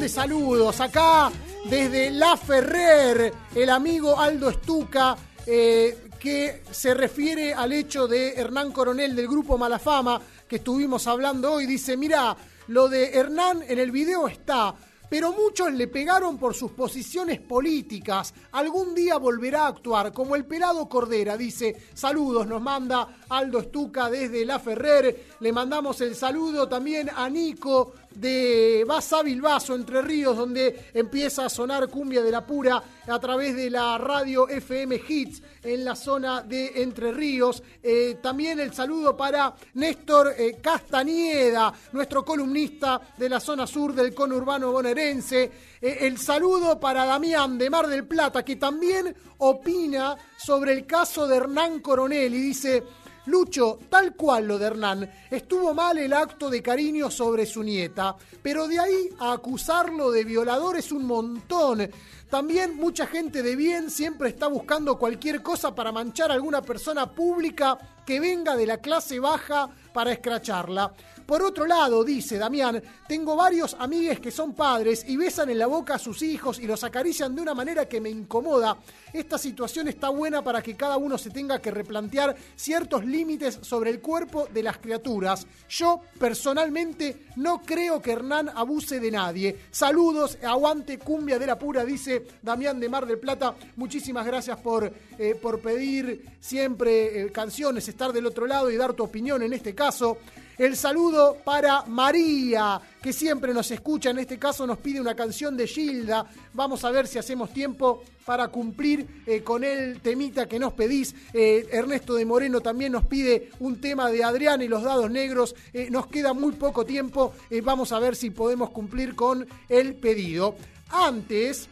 De 0.00 0.08
saludos 0.08 0.80
acá 0.80 1.30
desde 1.68 2.10
La 2.10 2.34
Ferrer, 2.34 3.34
el 3.54 3.68
amigo 3.68 4.18
Aldo 4.18 4.48
Estuca, 4.48 5.14
eh, 5.46 6.08
que 6.18 6.62
se 6.70 6.94
refiere 6.94 7.52
al 7.52 7.70
hecho 7.72 8.08
de 8.08 8.32
Hernán 8.32 8.72
Coronel 8.72 9.14
del 9.14 9.28
grupo 9.28 9.58
Malafama, 9.58 10.18
que 10.48 10.56
estuvimos 10.56 11.06
hablando 11.06 11.52
hoy. 11.52 11.66
Dice, 11.66 11.98
mira, 11.98 12.34
lo 12.68 12.88
de 12.88 13.10
Hernán 13.10 13.62
en 13.68 13.78
el 13.78 13.90
video 13.90 14.26
está, 14.26 14.74
pero 15.10 15.32
muchos 15.32 15.70
le 15.72 15.86
pegaron 15.86 16.38
por 16.38 16.54
sus 16.54 16.70
posiciones 16.72 17.38
políticas. 17.38 18.32
Algún 18.52 18.94
día 18.94 19.18
volverá 19.18 19.64
a 19.64 19.68
actuar, 19.68 20.14
como 20.14 20.34
el 20.34 20.46
pelado 20.46 20.88
Cordera. 20.88 21.36
Dice, 21.36 21.76
saludos, 21.92 22.46
nos 22.46 22.62
manda 22.62 23.18
Aldo 23.28 23.58
Estuca 23.58 24.08
desde 24.08 24.46
La 24.46 24.60
Ferrer. 24.60 25.26
Le 25.40 25.52
mandamos 25.52 26.00
el 26.00 26.14
saludo 26.14 26.66
también 26.68 27.10
a 27.14 27.28
Nico 27.28 27.92
de 28.14 28.84
Baza 28.86 29.22
Bilbaso, 29.22 29.74
Entre 29.74 30.02
Ríos, 30.02 30.36
donde 30.36 30.90
empieza 30.94 31.44
a 31.44 31.48
sonar 31.48 31.88
cumbia 31.88 32.22
de 32.22 32.30
la 32.30 32.44
pura 32.44 32.82
a 33.06 33.18
través 33.18 33.54
de 33.56 33.70
la 33.70 33.98
radio 33.98 34.48
FM 34.48 35.00
Hits 35.08 35.42
en 35.62 35.84
la 35.84 35.94
zona 35.94 36.42
de 36.42 36.82
Entre 36.82 37.12
Ríos. 37.12 37.62
Eh, 37.82 38.18
también 38.22 38.60
el 38.60 38.72
saludo 38.72 39.16
para 39.16 39.54
Néstor 39.74 40.34
eh, 40.36 40.58
Castañeda, 40.60 41.72
nuestro 41.92 42.24
columnista 42.24 43.00
de 43.16 43.28
la 43.28 43.40
zona 43.40 43.66
sur 43.66 43.94
del 43.94 44.14
conurbano 44.14 44.72
bonaerense. 44.72 45.50
Eh, 45.80 45.98
el 46.00 46.18
saludo 46.18 46.78
para 46.78 47.04
Damián 47.04 47.56
de 47.58 47.70
Mar 47.70 47.86
del 47.86 48.06
Plata, 48.06 48.44
que 48.44 48.56
también 48.56 49.14
opina 49.38 50.16
sobre 50.36 50.72
el 50.72 50.86
caso 50.86 51.26
de 51.26 51.36
Hernán 51.36 51.80
Coronel 51.80 52.34
y 52.34 52.40
dice... 52.40 52.82
Lucho, 53.30 53.78
tal 53.88 54.14
cual 54.16 54.46
lo 54.48 54.58
de 54.58 54.66
Hernán, 54.66 55.10
estuvo 55.30 55.72
mal 55.72 55.96
el 55.98 56.12
acto 56.12 56.50
de 56.50 56.62
cariño 56.62 57.10
sobre 57.10 57.46
su 57.46 57.62
nieta, 57.62 58.16
pero 58.42 58.66
de 58.66 58.78
ahí 58.78 59.08
a 59.20 59.32
acusarlo 59.32 60.10
de 60.10 60.24
violador 60.24 60.76
es 60.76 60.90
un 60.90 61.06
montón. 61.06 61.88
También 62.28 62.76
mucha 62.76 63.06
gente 63.06 63.42
de 63.42 63.56
bien 63.56 63.90
siempre 63.90 64.28
está 64.28 64.48
buscando 64.48 64.98
cualquier 64.98 65.42
cosa 65.42 65.74
para 65.74 65.92
manchar 65.92 66.30
a 66.30 66.34
alguna 66.34 66.62
persona 66.62 67.10
pública 67.10 67.78
que 68.04 68.20
venga 68.20 68.56
de 68.56 68.66
la 68.66 68.78
clase 68.78 69.18
baja 69.18 69.68
para 69.92 70.12
escracharla. 70.12 70.92
Por 71.30 71.44
otro 71.44 71.64
lado, 71.64 72.02
dice 72.02 72.38
Damián, 72.38 72.82
tengo 73.06 73.36
varios 73.36 73.76
amigues 73.78 74.18
que 74.18 74.32
son 74.32 74.52
padres 74.52 75.04
y 75.06 75.16
besan 75.16 75.48
en 75.48 75.60
la 75.60 75.68
boca 75.68 75.94
a 75.94 75.98
sus 76.00 76.22
hijos 76.22 76.58
y 76.58 76.66
los 76.66 76.82
acarician 76.82 77.36
de 77.36 77.42
una 77.42 77.54
manera 77.54 77.86
que 77.86 78.00
me 78.00 78.10
incomoda. 78.10 78.76
Esta 79.12 79.38
situación 79.38 79.86
está 79.86 80.08
buena 80.08 80.42
para 80.42 80.60
que 80.60 80.74
cada 80.74 80.96
uno 80.96 81.16
se 81.18 81.30
tenga 81.30 81.60
que 81.60 81.70
replantear 81.70 82.34
ciertos 82.56 83.04
límites 83.04 83.60
sobre 83.62 83.90
el 83.90 84.00
cuerpo 84.00 84.48
de 84.52 84.64
las 84.64 84.78
criaturas. 84.78 85.46
Yo, 85.68 86.00
personalmente, 86.18 87.26
no 87.36 87.62
creo 87.62 88.02
que 88.02 88.10
Hernán 88.10 88.48
abuse 88.48 88.98
de 88.98 89.12
nadie. 89.12 89.56
Saludos, 89.70 90.36
aguante 90.42 90.98
cumbia 90.98 91.38
de 91.38 91.46
la 91.46 91.56
pura, 91.56 91.84
dice 91.84 92.26
Damián 92.42 92.80
de 92.80 92.88
Mar 92.88 93.06
del 93.06 93.20
Plata. 93.20 93.54
Muchísimas 93.76 94.26
gracias 94.26 94.58
por, 94.60 94.92
eh, 95.16 95.38
por 95.40 95.60
pedir 95.60 96.38
siempre 96.40 97.22
eh, 97.22 97.30
canciones, 97.30 97.86
estar 97.90 98.12
del 98.12 98.26
otro 98.26 98.46
lado 98.46 98.70
y 98.70 98.76
dar 98.76 98.94
tu 98.94 99.04
opinión 99.04 99.42
en 99.42 99.52
este 99.52 99.74
caso. 99.74 100.18
El 100.60 100.76
saludo 100.76 101.38
para 101.42 101.86
María, 101.86 102.78
que 103.00 103.14
siempre 103.14 103.54
nos 103.54 103.70
escucha, 103.70 104.10
en 104.10 104.18
este 104.18 104.38
caso 104.38 104.66
nos 104.66 104.76
pide 104.76 105.00
una 105.00 105.14
canción 105.14 105.56
de 105.56 105.66
Gilda. 105.66 106.26
Vamos 106.52 106.84
a 106.84 106.90
ver 106.90 107.06
si 107.06 107.18
hacemos 107.18 107.50
tiempo 107.50 108.02
para 108.26 108.48
cumplir 108.48 109.22
eh, 109.26 109.42
con 109.42 109.64
el 109.64 110.00
temita 110.00 110.46
que 110.46 110.58
nos 110.58 110.74
pedís. 110.74 111.14
Eh, 111.32 111.66
Ernesto 111.72 112.14
de 112.14 112.26
Moreno 112.26 112.60
también 112.60 112.92
nos 112.92 113.06
pide 113.06 113.48
un 113.60 113.80
tema 113.80 114.10
de 114.10 114.22
Adrián 114.22 114.60
y 114.60 114.68
los 114.68 114.82
dados 114.82 115.10
negros. 115.10 115.54
Eh, 115.72 115.88
nos 115.90 116.08
queda 116.08 116.34
muy 116.34 116.52
poco 116.52 116.84
tiempo. 116.84 117.32
vamos 117.62 117.90
a 117.92 117.98
ver 117.98 118.14
si 118.14 118.28
podemos 118.28 118.68
cumplir 118.68 119.16
con 119.16 119.46
el 119.68 119.94
pedido. 119.94 120.56
Antes, 120.90 121.68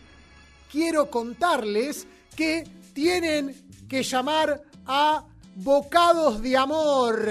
quiero 0.72 1.10
contarles 1.10 2.06
que 2.34 2.64
tienen 2.94 3.54
que 3.86 4.02
llamar 4.02 4.62
a 4.86 5.24
Bocados 5.58 6.40
de 6.40 6.56
Amor 6.56 7.28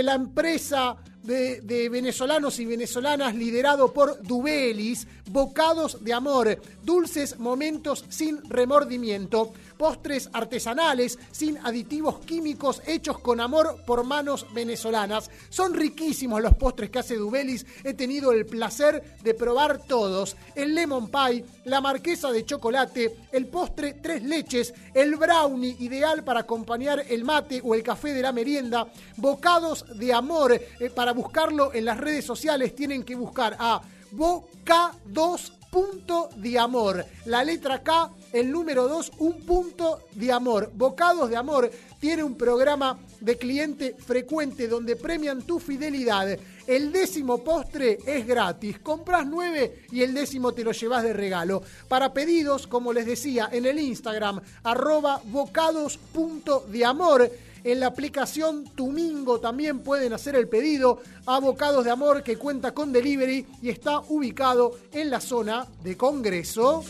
la 0.00 0.14
empresa 0.14 0.96
de, 1.22 1.60
de, 1.60 1.88
venezolanos 1.88 2.58
y 2.58 2.66
venezolanas 2.66 3.34
liderado 3.34 3.92
por 3.92 4.22
Dubelis, 4.22 5.06
bocados 5.30 6.02
de 6.02 6.12
amor, 6.12 6.60
dulces 6.82 7.38
momentos 7.38 8.04
sin 8.08 8.42
remordimiento 8.48 9.52
postres 9.82 10.30
artesanales 10.32 11.18
sin 11.32 11.58
aditivos 11.58 12.20
químicos 12.20 12.80
hechos 12.86 13.18
con 13.18 13.40
amor 13.40 13.82
por 13.84 14.04
manos 14.04 14.46
venezolanas. 14.54 15.28
Son 15.48 15.74
riquísimos 15.74 16.40
los 16.40 16.54
postres 16.54 16.88
que 16.88 17.00
hace 17.00 17.16
Dubelis. 17.16 17.66
He 17.82 17.94
tenido 17.94 18.30
el 18.30 18.46
placer 18.46 19.02
de 19.24 19.34
probar 19.34 19.84
todos. 19.84 20.36
El 20.54 20.76
lemon 20.76 21.10
pie, 21.10 21.44
la 21.64 21.80
marquesa 21.80 22.30
de 22.30 22.46
chocolate, 22.46 23.12
el 23.32 23.48
postre 23.48 23.94
tres 23.94 24.22
leches, 24.22 24.72
el 24.94 25.16
brownie 25.16 25.74
ideal 25.80 26.22
para 26.22 26.42
acompañar 26.42 27.04
el 27.08 27.24
mate 27.24 27.60
o 27.64 27.74
el 27.74 27.82
café 27.82 28.14
de 28.14 28.22
la 28.22 28.30
merienda, 28.30 28.86
bocados 29.16 29.84
de 29.98 30.12
amor. 30.12 30.52
Eh, 30.52 30.90
para 30.90 31.10
buscarlo 31.10 31.74
en 31.74 31.86
las 31.86 31.98
redes 31.98 32.24
sociales 32.24 32.76
tienen 32.76 33.02
que 33.02 33.16
buscar 33.16 33.56
a 33.58 33.82
Boca2 34.14 35.61
punto 35.72 36.28
de 36.36 36.58
amor. 36.58 37.06
La 37.24 37.42
letra 37.42 37.82
K, 37.82 38.10
el 38.34 38.50
número 38.50 38.86
2, 38.88 39.12
un 39.20 39.40
punto 39.40 40.02
de 40.12 40.30
amor. 40.30 40.70
Bocados 40.74 41.30
de 41.30 41.36
amor 41.36 41.70
tiene 41.98 42.22
un 42.22 42.34
programa 42.34 42.98
de 43.20 43.38
cliente 43.38 43.96
frecuente 43.98 44.68
donde 44.68 44.96
premian 44.96 45.40
tu 45.40 45.58
fidelidad. 45.58 46.38
El 46.66 46.92
décimo 46.92 47.42
postre 47.42 48.00
es 48.04 48.26
gratis. 48.26 48.80
Compras 48.80 49.26
nueve 49.26 49.86
y 49.90 50.02
el 50.02 50.12
décimo 50.12 50.52
te 50.52 50.62
lo 50.62 50.72
llevas 50.72 51.04
de 51.04 51.14
regalo. 51.14 51.62
Para 51.88 52.12
pedidos, 52.12 52.66
como 52.66 52.92
les 52.92 53.06
decía, 53.06 53.48
en 53.50 53.64
el 53.64 53.78
Instagram, 53.78 54.42
arroba 54.64 55.22
bocados.deamor. 55.24 57.30
En 57.64 57.78
la 57.78 57.86
aplicación 57.86 58.64
Tumingo 58.74 59.38
también 59.38 59.80
pueden 59.80 60.12
hacer 60.12 60.34
el 60.34 60.48
pedido 60.48 61.00
a 61.26 61.38
Bocados 61.38 61.84
de 61.84 61.92
Amor 61.92 62.24
que 62.24 62.36
cuenta 62.36 62.72
con 62.74 62.92
delivery 62.92 63.46
y 63.62 63.68
está 63.68 64.00
ubicado 64.00 64.76
en 64.92 65.10
la 65.10 65.20
zona 65.20 65.66
de 65.84 65.96
Congreso. 65.96 66.82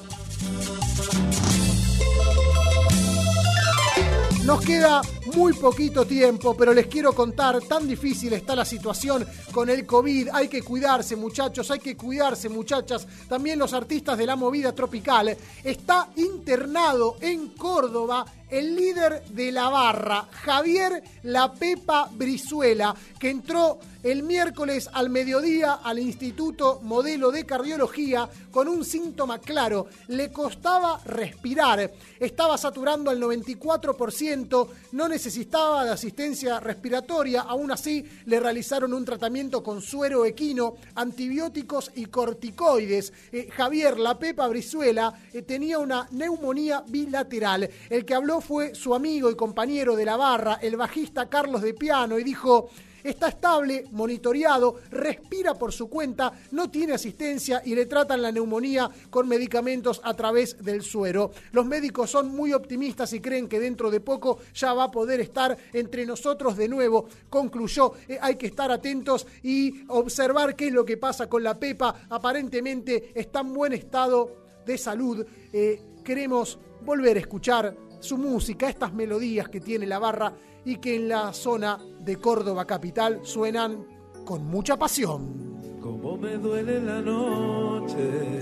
Nos 4.44 4.65
queda 4.65 5.03
muy 5.35 5.53
poquito 5.55 6.05
tiempo, 6.05 6.55
pero 6.57 6.73
les 6.75 6.87
quiero 6.87 7.13
contar, 7.13 7.61
tan 7.63 7.87
difícil 7.87 8.33
está 8.33 8.55
la 8.55 8.65
situación 8.65 9.27
con 9.53 9.71
el 9.71 9.87
COVID. 9.87 10.29
Hay 10.33 10.49
que 10.49 10.63
cuidarse, 10.63 11.17
muchachos, 11.17 11.71
hay 11.71 11.79
que 11.79 11.97
cuidarse, 11.97 12.49
muchachas. 12.49 13.07
También 13.29 13.59
los 13.59 13.73
artistas 13.73 14.19
de 14.19 14.27
la 14.27 14.37
movida 14.37 14.73
tropical. 14.73 15.37
Está 15.65 16.09
internado 16.17 17.17
en 17.21 17.49
Córdoba 17.51 18.25
el 18.53 18.77
líder 18.77 19.25
de 19.31 19.51
la 19.51 19.71
barra, 19.71 20.29
Javier 20.31 21.03
La 21.23 21.53
Pepa 21.55 22.11
Brizuela, 22.13 22.95
que 23.19 23.31
entró 23.31 23.79
el 24.03 24.23
miércoles 24.23 24.91
al 24.93 25.09
mediodía 25.09 25.81
al 25.83 25.99
Instituto 25.99 26.81
Modelo 26.83 27.31
de 27.31 27.47
Cardiología 27.47 28.29
con 28.51 28.69
un 28.69 28.85
síntoma 28.85 29.39
claro. 29.39 29.87
Le 30.09 30.31
costaba 30.31 31.01
respirar, 31.07 31.91
estaba 32.21 32.59
saturando 32.59 33.11
al 33.11 33.21
94%, 33.23 34.69
no 34.93 35.09
necesitaba 35.09 35.22
de 35.23 35.90
asistencia 35.90 36.59
respiratoria, 36.59 37.43
aún 37.43 37.70
así 37.70 38.05
le 38.27 38.40
realizaron 38.40 38.93
un 38.93 39.05
tratamiento 39.05 39.62
con 39.62 39.81
suero 39.81 40.24
equino, 40.24 40.74
antibióticos 40.97 41.93
y 41.94 42.07
corticoides. 42.07 43.12
Eh, 43.31 43.49
Javier 43.53 44.01
La 44.01 44.19
Pepa 44.19 44.49
Brizuela 44.49 45.15
eh, 45.32 45.43
tenía 45.43 45.78
una 45.78 46.09
neumonía 46.11 46.82
bilateral. 46.89 47.70
El 47.89 48.05
que 48.05 48.15
habló 48.15 48.40
fue 48.40 48.74
su 48.74 48.97
amigo 48.97 49.31
y 49.31 49.36
compañero 49.36 49.94
de 49.94 50.05
la 50.05 50.16
barra, 50.16 50.59
el 50.61 50.77
bajista 50.77 51.28
Carlos 51.28 51.62
de 51.62 51.74
Piano, 51.74 52.19
y 52.19 52.24
dijo, 52.24 52.70
está 53.03 53.29
estable, 53.29 53.85
monitoreado, 53.91 54.77
respira 54.91 55.55
por 55.55 55.73
su 55.73 55.89
cuenta, 55.89 56.33
no 56.53 56.70
tiene 56.70 56.95
asistencia 56.95 57.62
y 57.65 57.74
le 57.74 57.87
tratan 57.87 58.23
la 58.23 58.33
neumonía 58.33 58.89
con 59.11 59.29
medicamentos 59.29 60.01
a 60.05 60.15
través 60.15 60.62
del 60.62 60.83
suero. 60.83 61.33
Los 61.53 61.66
médicos 61.66 62.11
son 62.11 62.29
muy 62.29 62.53
optimistas 62.53 63.12
y 63.12 63.20
creen 63.20 63.49
que 63.49 63.61
dentro 63.61 63.91
de 63.91 64.01
poco 64.01 64.39
ya 64.55 64.73
va 64.73 64.85
a 64.85 64.91
poder 64.91 65.20
estar 65.20 65.57
entre 65.73 66.07
nosotros 66.07 66.57
de 66.57 66.69
nuevo. 66.69 67.09
Concluyó, 67.29 67.93
eh, 68.09 68.19
hay 68.20 68.37
que 68.37 68.47
estar 68.47 68.70
atentos 68.70 69.27
y 69.43 69.85
observar 69.89 70.57
qué 70.57 70.69
es 70.69 70.73
lo 70.73 70.85
que 70.85 70.97
pasa 70.97 71.29
con 71.29 71.43
la 71.43 71.59
Pepa. 71.59 72.07
Aparentemente 72.11 73.12
está 73.15 73.41
en 73.41 73.55
buen 73.55 73.73
estado 73.73 74.43
de 74.65 74.79
salud. 74.79 75.24
Eh, 75.53 75.83
queremos 76.05 76.59
volver 76.85 77.16
a 77.16 77.20
escuchar 77.20 77.77
su 78.03 78.19
música, 78.19 78.69
estas 78.69 78.93
melodías 78.93 79.49
que 79.49 79.61
tiene 79.61 79.87
la 79.87 79.99
barra 79.99 80.35
y 80.65 80.77
que 80.77 80.97
en 80.97 81.09
la 81.09 81.33
zona 81.33 81.79
de 82.01 82.16
Córdoba 82.16 82.66
capital 82.66 83.20
suenan 83.23 83.87
con 84.24 84.45
mucha 84.45 84.77
pasión. 84.77 85.79
Como 85.81 86.16
me 86.16 86.37
duele 86.37 86.81
la 86.81 87.01
noche 87.01 88.41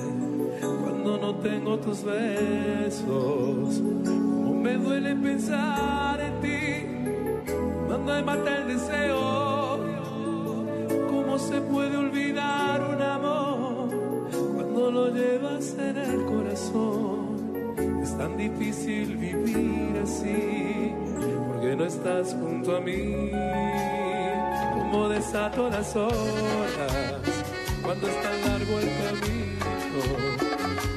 cuando 0.60 1.18
no 1.18 1.34
tengo 1.36 1.78
tus 1.78 2.02
besos. 2.04 3.82
Como 4.04 4.54
me 4.54 4.74
duele 4.74 5.14
pensar 5.16 6.20
en 6.20 6.40
ti 6.40 6.90
cuando 7.86 8.12
me 8.14 8.22
mata 8.22 8.56
el 8.58 8.68
deseo. 8.68 9.80
Cómo 11.10 11.38
se 11.38 11.60
puede 11.60 11.96
olvidar 11.96 12.94
un 12.94 13.02
amor 13.02 13.90
cuando 14.54 14.90
lo 14.90 15.08
llevas 15.10 15.74
en 15.78 15.96
el 15.96 16.24
corazón. 16.24 17.19
Es 18.10 18.18
tan 18.18 18.36
difícil 18.36 19.16
vivir 19.18 20.00
así 20.02 20.92
porque 21.46 21.76
no 21.76 21.84
estás 21.84 22.34
junto 22.34 22.76
a 22.76 22.80
mí. 22.80 23.30
Como 24.74 25.08
desato 25.08 25.70
las 25.70 25.94
horas 25.94 26.12
cuando 27.84 28.08
es 28.08 28.20
tan 28.20 28.40
largo 28.46 28.78
el 28.80 28.90
camino. 29.00 29.64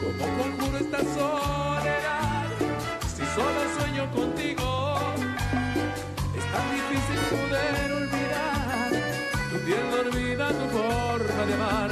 Como 0.02 0.24
conjuro 0.42 0.78
esta 0.80 0.98
soledad 1.14 2.48
si 3.16 3.24
solo 3.38 3.62
sueño 3.78 4.12
contigo. 4.12 4.98
Es 6.36 6.46
tan 6.52 6.66
difícil 6.78 7.20
poder 7.30 7.92
olvidar 7.92 8.90
tu 9.52 9.58
piel 9.66 9.86
dormida, 9.92 10.48
tu 10.50 10.66
forma 10.78 11.46
de 11.46 11.54
amar. 11.54 11.92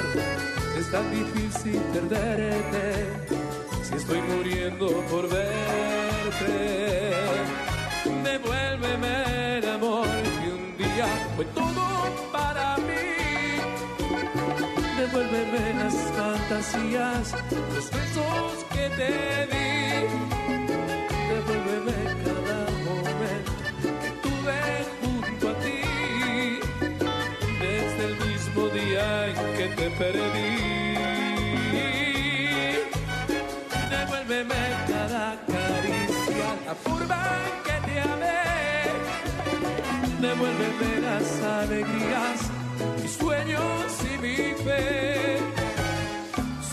Es 0.79 0.91
tan 0.91 1.11
difícil 1.11 1.79
perderte 1.93 3.40
estoy 3.95 4.21
muriendo 4.21 4.87
por 5.09 5.27
verte. 5.29 6.53
Devuélveme 8.23 9.57
el 9.57 9.69
amor 9.69 10.07
que 10.07 10.49
un 10.49 10.77
día 10.77 11.07
fue 11.35 11.45
todo 11.45 11.83
para 12.31 12.77
mí. 12.77 13.07
Devuélveme 14.97 15.73
las 15.83 15.95
fantasías, 16.17 17.35
los 17.51 17.91
besos 17.91 18.65
que 18.73 18.85
te 18.99 19.11
di. 19.51 19.71
Devuélveme 21.29 21.97
cada 22.25 22.59
momento 22.87 23.87
que 24.01 24.09
tuve 24.25 24.59
junto 25.01 25.49
a 25.49 25.53
ti. 25.63 25.81
Desde 27.59 28.03
el 28.09 28.15
mismo 28.27 28.61
día 28.69 29.27
en 29.27 29.35
que 29.57 29.67
te 29.75 29.89
perdí. 29.91 30.70
La 36.71 36.75
forma 36.75 37.23
que 37.65 37.75
te 37.85 37.99
amé, 37.99 38.43
devuélveme 40.21 40.91
las 41.07 41.27
alegrías, 41.59 42.39
mis 43.01 43.11
sueños 43.11 43.87
y 44.11 44.17
mi 44.23 44.37
fe. 44.63 45.39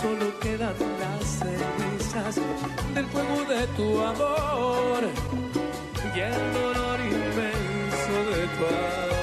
Solo 0.01 0.27
quedan 0.39 0.77
las 1.03 1.25
cenizas 1.41 2.35
del 2.95 3.07
fuego 3.07 3.39
de 3.53 3.67
tu 3.77 3.89
amor 4.13 5.01
y 6.15 6.21
el 6.21 6.53
dolor 6.59 6.99
inmenso 7.01 8.15
de 8.33 8.43
tu 8.55 8.65
adiós. 8.67 9.18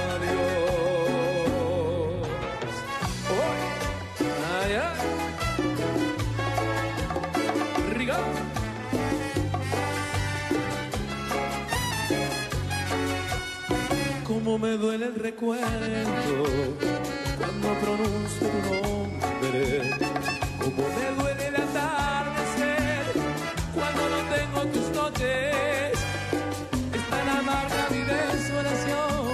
Me 14.58 14.78
duele 14.78 15.06
el 15.06 15.14
recuerdo 15.14 15.64
cuando 17.38 17.68
pronuncio 17.80 18.48
tu 18.48 18.58
nombre. 18.72 19.90
Cómo 20.58 20.82
me 20.96 21.22
duele 21.22 21.48
el 21.48 21.56
atardecer 21.56 23.04
cuando 23.74 24.02
no 24.08 24.18
tengo 24.34 24.60
tus 24.72 24.88
noches. 24.96 25.92
Está 26.94 27.22
en 27.22 27.28
amarga 27.28 27.82
mi 27.90 27.98
desolación, 27.98 29.26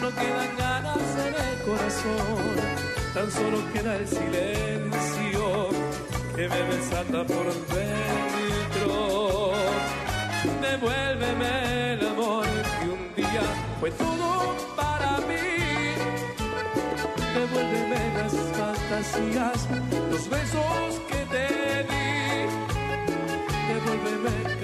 no 0.00 0.08
quedan 0.14 0.56
ganas 0.56 1.08
en 1.26 1.34
el 1.46 1.56
corazón. 1.66 2.54
Tan 3.12 3.30
solo 3.30 3.58
queda 3.74 3.96
el 3.96 4.08
silencio 4.08 5.68
que 6.34 6.48
me 6.48 6.62
desata 6.74 7.26
por 7.26 7.46
dentro. 7.76 9.52
Devuélveme 10.62 11.92
el 11.92 12.00
fue 13.80 13.90
todo 13.92 14.56
para 14.76 15.18
mí. 15.28 15.94
Devuélveme 17.34 18.14
las 18.14 18.32
fantasías, 18.56 19.68
los 20.10 20.28
besos 20.28 21.00
que 21.08 21.20
te 21.32 21.46
di. 21.88 22.08
Devuélveme 23.68 24.57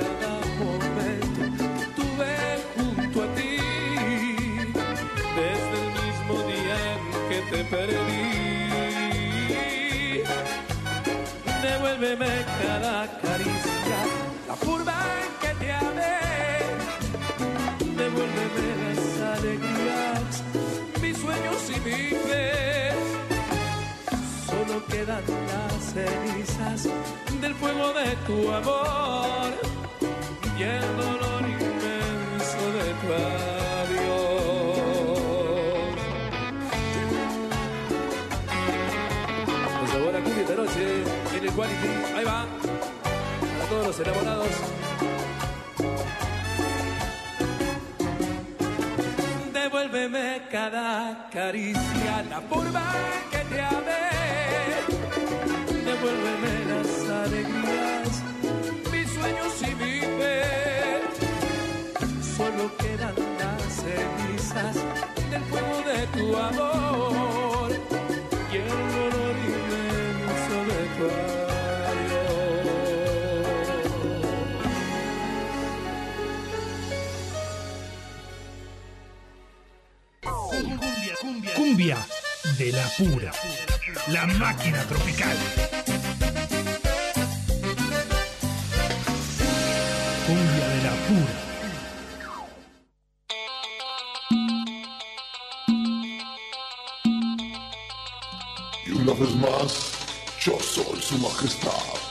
quedan 25.23 25.47
las 25.47 25.93
cenizas 25.93 26.89
del 27.41 27.55
fuego 27.55 27.93
de 27.93 28.17
tu 28.27 28.51
amor 28.53 29.53
y 30.59 30.63
el 30.63 30.97
dolor 30.97 31.43
inmenso 31.43 32.73
de 32.79 32.95
tu 33.01 33.07
adiós. 33.83 34.15
Pues 39.81 39.93
ahora 39.95 40.19
cumbia 40.23 40.57
noche 40.57 40.85
en 41.37 41.45
el 41.45 41.53
quality, 41.53 41.89
ahí 42.17 42.25
va, 42.25 42.43
a 42.43 43.69
todos 43.69 43.87
los 43.87 44.01
enamorados. 44.01 44.74
Cada 50.55 51.29
caricia, 51.33 52.25
la 52.31 52.41
forma 52.43 52.87
que 53.33 53.39
te 53.39 53.61
amé. 53.61 54.07
Devuélveme 55.87 56.55
las 56.71 56.91
alegrías, 57.23 58.13
mis 58.93 59.09
sueños 59.17 59.53
y 59.63 59.75
mi 59.81 60.01
fe. 60.19 60.43
Solo 62.37 62.65
quedan 62.77 63.17
las 63.41 63.63
cenizas 63.83 64.77
del 65.33 65.43
fuego 65.51 65.77
de 65.91 66.07
tu 66.17 66.37
amor 66.37 67.54
de 81.85 82.73
la 82.73 82.89
pura. 82.97 83.31
La 84.09 84.27
máquina 84.27 84.83
tropical. 84.85 85.37
Cumbia 90.27 90.69
de 90.69 90.83
la 90.83 90.95
pura. 91.07 91.37
Y 98.87 98.91
una 98.93 99.13
vez 99.13 99.35
más, 99.35 99.91
yo 100.41 100.59
soy 100.59 101.03
su 101.03 101.19
majestad. 101.19 102.04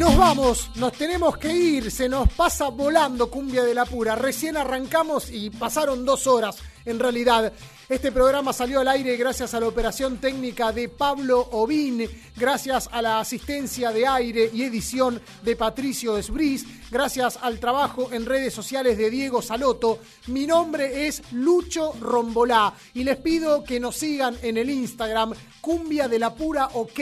Nos 0.00 0.16
vamos, 0.16 0.70
nos 0.76 0.94
tenemos 0.94 1.36
que 1.36 1.52
ir, 1.52 1.90
se 1.90 2.08
nos 2.08 2.26
pasa 2.32 2.68
volando 2.68 3.30
Cumbia 3.30 3.62
de 3.64 3.74
la 3.74 3.84
Pura. 3.84 4.16
Recién 4.16 4.56
arrancamos 4.56 5.30
y 5.30 5.50
pasaron 5.50 6.06
dos 6.06 6.26
horas, 6.26 6.56
en 6.86 6.98
realidad. 6.98 7.52
Este 7.90 8.12
programa 8.12 8.52
salió 8.52 8.78
al 8.78 8.86
aire 8.86 9.16
gracias 9.16 9.52
a 9.52 9.58
la 9.58 9.66
operación 9.66 10.18
técnica 10.18 10.70
de 10.70 10.88
Pablo 10.88 11.40
Ovín, 11.50 12.08
gracias 12.36 12.88
a 12.92 13.02
la 13.02 13.18
asistencia 13.18 13.90
de 13.90 14.06
aire 14.06 14.48
y 14.54 14.62
edición 14.62 15.20
de 15.42 15.56
Patricio 15.56 16.16
Esbris, 16.16 16.64
gracias 16.88 17.36
al 17.42 17.58
trabajo 17.58 18.10
en 18.12 18.26
redes 18.26 18.54
sociales 18.54 18.96
de 18.96 19.10
Diego 19.10 19.42
Saloto. 19.42 19.98
Mi 20.28 20.46
nombre 20.46 21.08
es 21.08 21.20
Lucho 21.32 21.92
Rombolá 22.00 22.74
y 22.94 23.02
les 23.02 23.16
pido 23.16 23.64
que 23.64 23.80
nos 23.80 23.96
sigan 23.96 24.36
en 24.40 24.56
el 24.56 24.70
Instagram 24.70 25.32
Cumbia 25.60 26.06
de 26.06 26.20
la 26.20 26.32
Pura 26.32 26.68
OK. 26.74 27.00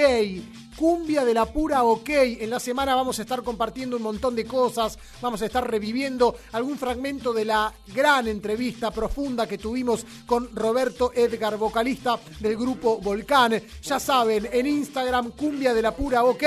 Cumbia 0.75 1.25
de 1.25 1.35
la 1.35 1.45
pura 1.45 1.83
OK. 1.83 2.09
En 2.09 2.51
la 2.51 2.61
semana 2.61 2.95
vamos 2.95 3.19
a 3.19 3.23
estar 3.23 3.43
compartiendo 3.43 3.97
un 3.97 4.03
montón 4.05 4.37
de 4.37 4.45
cosas. 4.45 4.97
Vamos 5.21 5.43
a 5.43 5.47
estar 5.47 5.69
reviviendo 5.69 6.37
algún 6.53 6.79
fragmento 6.79 7.33
de 7.33 7.45
la 7.45 7.75
gran 7.89 8.29
entrevista 8.29 8.93
profunda 8.93 9.49
que 9.49 9.59
tuvimos 9.59 10.07
con 10.25 10.55
Roberto 10.55 10.78
Edgar, 10.79 11.57
vocalista 11.57 12.19
del 12.39 12.57
grupo 12.57 12.99
Volcán. 12.99 13.61
Ya 13.83 13.99
saben, 13.99 14.49
en 14.53 14.67
Instagram 14.67 15.33
Cumbia 15.33 15.75
de 15.75 15.83
la 15.83 15.95
pura 15.95 16.25
OK. 16.25 16.45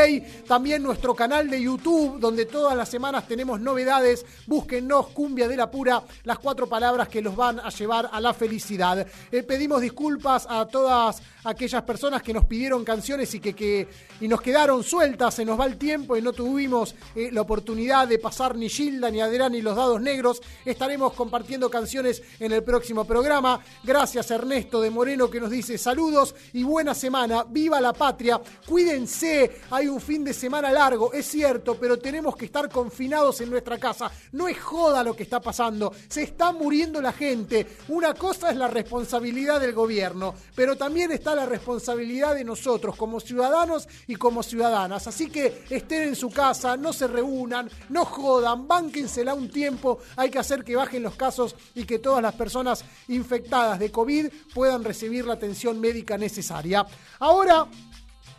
También 0.47 0.83
nuestro 0.83 1.13
canal 1.13 1.49
de 1.49 1.61
YouTube, 1.61 2.19
donde 2.19 2.45
todas 2.45 2.75
las 2.77 2.89
semanas 2.89 3.27
tenemos 3.27 3.59
novedades. 3.59 4.25
Búsquennos 4.47 5.07
Cumbia 5.07 5.47
de 5.47 5.57
la 5.57 5.69
pura, 5.69 6.03
las 6.23 6.39
cuatro 6.39 6.67
palabras 6.67 7.09
que 7.09 7.21
los 7.21 7.35
van 7.35 7.59
a 7.59 7.69
llevar 7.69 8.09
a 8.11 8.21
la 8.21 8.33
felicidad. 8.33 9.05
Eh, 9.31 9.43
pedimos 9.43 9.81
disculpas 9.81 10.47
a 10.49 10.65
todas 10.65 11.21
aquellas 11.43 11.83
personas 11.83 12.21
que 12.21 12.33
nos 12.33 12.45
pidieron 12.45 12.83
canciones 12.85 13.33
y 13.33 13.39
que, 13.39 13.53
que 13.53 13.87
y 14.19 14.27
nos 14.27 14.41
quedaron 14.41 14.83
sueltas, 14.83 15.33
se 15.33 15.43
nos 15.43 15.59
va 15.59 15.65
el 15.65 15.77
tiempo 15.77 16.15
y 16.15 16.21
no 16.21 16.31
tuvimos 16.31 16.93
eh, 17.15 17.29
la 17.31 17.41
oportunidad 17.41 18.07
de 18.07 18.19
pasar 18.19 18.55
ni 18.55 18.69
Gilda, 18.69 19.09
ni 19.09 19.19
Adrián, 19.19 19.51
ni 19.51 19.61
los 19.61 19.75
dados 19.75 19.99
negros. 19.99 20.41
Estaremos 20.63 21.13
compartiendo 21.13 21.69
canciones 21.69 22.21
en 22.39 22.51
el 22.51 22.63
próximo 22.63 23.05
programa. 23.05 23.59
Gracias 23.83 24.20
Ernesto 24.29 24.81
de 24.81 24.91
Moreno 24.91 25.29
que 25.29 25.39
nos 25.39 25.49
dice 25.49 25.77
saludos 25.77 26.35
y 26.53 26.63
buena 26.63 26.93
semana. 26.93 27.43
Viva 27.47 27.81
la 27.81 27.93
patria. 27.93 28.39
Cuídense. 28.67 29.61
Hay 29.71 29.87
un 29.87 29.99
fin 29.99 30.23
de 30.23 30.33
semana 30.33 30.71
largo, 30.71 31.13
es 31.13 31.25
cierto, 31.25 31.77
pero 31.79 31.97
tenemos 31.97 32.35
que 32.35 32.45
estar 32.45 32.69
confinados 32.69 33.41
en 33.41 33.49
nuestra 33.49 33.79
casa. 33.79 34.11
No 34.33 34.47
es 34.47 34.59
joda 34.59 35.03
lo 35.03 35.15
que 35.15 35.23
está 35.23 35.39
pasando. 35.39 35.93
Se 36.07 36.23
está 36.23 36.51
muriendo 36.51 37.01
la 37.01 37.13
gente. 37.13 37.65
Una 37.87 38.13
cosa 38.13 38.51
es 38.51 38.57
la 38.57 38.67
responsabilidad 38.67 39.59
del 39.59 39.73
gobierno, 39.73 40.35
pero 40.55 40.75
también 40.75 41.11
está 41.11 41.33
la 41.33 41.45
responsabilidad 41.45 42.35
de 42.35 42.43
nosotros 42.43 42.95
como 42.95 43.19
ciudadanos 43.19 43.87
y 44.07 44.15
como 44.15 44.43
ciudadanas. 44.43 45.07
Así 45.07 45.29
que 45.29 45.63
estén 45.69 46.03
en 46.03 46.15
su 46.15 46.29
casa, 46.29 46.77
no 46.77 46.93
se 46.93 47.07
reúnan, 47.07 47.69
no 47.89 48.05
jodan, 48.05 48.67
bánquensela 48.67 49.33
un 49.33 49.49
tiempo. 49.49 49.99
Hay 50.17 50.29
que 50.29 50.39
hacer 50.39 50.63
que 50.63 50.75
bajen 50.75 51.03
los 51.03 51.15
casos 51.15 51.55
y 51.73 51.85
que 51.85 51.99
todas 51.99 52.21
las 52.21 52.35
personas 52.35 52.83
infectadas 53.07 53.79
de 53.79 53.91
COVID 53.91 54.10
puedan 54.53 54.83
recibir 54.83 55.25
la 55.25 55.33
atención 55.33 55.79
médica 55.79 56.17
necesaria. 56.17 56.85
Ahora 57.19 57.67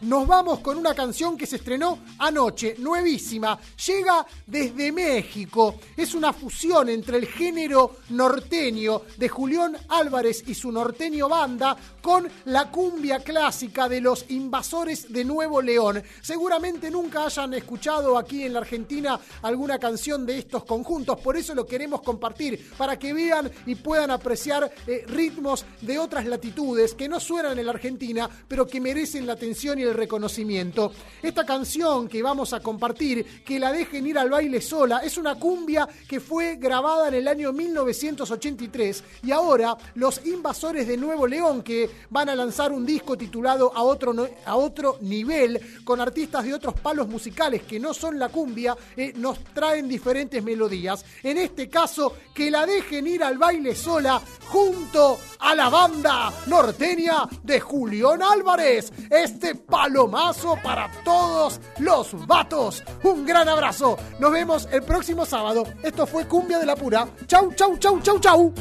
nos 0.03 0.27
vamos 0.27 0.61
con 0.61 0.79
una 0.79 0.95
canción 0.95 1.37
que 1.37 1.47
se 1.47 1.57
estrenó 1.57 1.99
anoche, 2.19 2.77
nuevísima. 2.79 3.59
Llega 3.87 4.27
desde 4.47 4.93
México. 4.93 5.77
Es 5.97 6.15
una 6.15 6.33
fusión 6.33 6.89
entre 6.89 7.19
el 7.19 7.27
género 7.27 7.97
norteño 8.11 9.03
de 9.17 9.29
Julián 9.29 9.77
Álvarez 9.89 10.45
y 10.47 10.55
su 10.55 10.73
norteño 10.73 11.29
banda 11.29 11.77
con 12.01 12.29
la 12.47 12.71
cumbia 12.71 13.21
clásica 13.21 13.89
de 13.89 14.01
los 14.01 14.27
invasores 14.31 15.13
de 15.13 15.25
Nuevo 15.25 15.63
León. 15.63 16.03
Seguramente 16.21 16.91
nunca 16.91 17.27
hayan 17.27 17.55
escuchado 17.55 18.19
aquí 18.19 18.45
en 18.45 18.55
la 18.55 18.59
Argentina 18.61 19.19
alguna 19.43 19.79
canción 19.79 20.27
de 20.27 20.39
estos 20.39 20.65
conjuntos, 20.65 21.21
por 21.21 21.37
eso 21.37 21.55
lo 21.55 21.65
queremos 21.65 22.03
compartir, 22.03 22.73
para 22.77 22.99
que 22.99 23.13
vean 23.13 23.51
y 23.67 23.77
puedan 23.77 24.11
apreciar 24.11 24.71
eh, 24.87 25.05
ritmos 25.07 25.65
de 25.81 25.99
otras 25.99 26.27
latitudes 26.27 26.95
que 26.95 27.09
no 27.09 27.21
suenan 27.21 27.59
en 27.59 27.67
la 27.67 27.73
Argentina, 27.73 28.29
pero 28.49 28.67
que 28.67 28.81
merecen 28.81 29.27
la 29.27 29.35
atención 29.35 29.79
y 29.79 29.83
el 29.83 29.92
reconocimiento. 29.95 30.93
Esta 31.23 31.45
canción 31.45 32.09
que 32.09 32.23
vamos 32.23 32.53
a 32.53 32.61
compartir, 32.61 33.43
que 33.45 33.59
la 33.59 33.73
dejen 33.73 34.07
ir 34.07 34.19
al 34.19 34.31
baile 34.31 34.61
sola, 34.61 34.99
es 34.99 35.19
una 35.19 35.37
cumbia 35.37 35.89
que 36.09 36.21
fue 36.21 36.57
grabada 36.57 37.09
en 37.09 37.15
el 37.15 37.29
año 37.29 37.53
1983 37.53 39.05
y 39.25 39.33
ahora 39.33 39.77
los 39.95 40.25
invasores 40.27 40.87
de 40.87 40.97
Nuevo 40.97 41.27
León, 41.27 41.63
que 41.63 41.91
van 42.11 42.29
a 42.29 42.35
lanzar 42.35 42.73
un 42.73 42.85
disco 42.85 43.17
titulado 43.17 43.73
a 43.75 43.83
otro, 43.83 44.15
a 44.45 44.57
otro 44.57 44.99
nivel, 45.01 45.61
con 45.85 46.01
artistas 46.01 46.45
de 46.45 46.55
otros 46.55 46.75
palos 46.81 47.09
musicales 47.09 47.63
que 47.63 47.81
no 47.81 47.95
son 47.95 48.19
la 48.19 48.29
cumbia, 48.29 48.77
eh, 48.97 49.13
nos 49.17 49.43
traen 49.45 49.89
diferentes 49.89 50.43
melodías. 50.43 51.05
En 51.23 51.39
este 51.39 51.69
caso, 51.69 52.15
que 52.35 52.51
la 52.51 52.67
dejen 52.67 53.07
ir 53.07 53.23
al 53.23 53.39
baile 53.39 53.75
sola 53.75 54.21
junto 54.47 55.19
a 55.39 55.55
la 55.55 55.69
banda 55.69 56.33
norteña 56.47 57.29
de 57.43 57.61
Julián 57.61 58.23
Álvarez. 58.23 58.93
Este 59.11 59.55
palomazo 59.83 60.57
para 60.63 60.89
todos 61.03 61.61
los 61.79 62.15
vatos. 62.27 62.85
Un 63.03 63.27
gran 63.27 63.49
abrazo. 63.49 63.99
Nos 64.21 64.31
vemos 64.31 64.69
el 64.71 64.83
próximo 64.83 65.27
sábado. 65.27 65.65
Esto 65.83 66.07
fue 66.07 66.25
Cumbia 66.29 66.61
de 66.61 66.67
la 66.67 66.77
Pura. 66.77 67.09
Chau, 67.27 67.53
chau, 67.57 67.77
chau, 67.79 68.01
chau, 68.01 68.21
chau. 68.21 68.55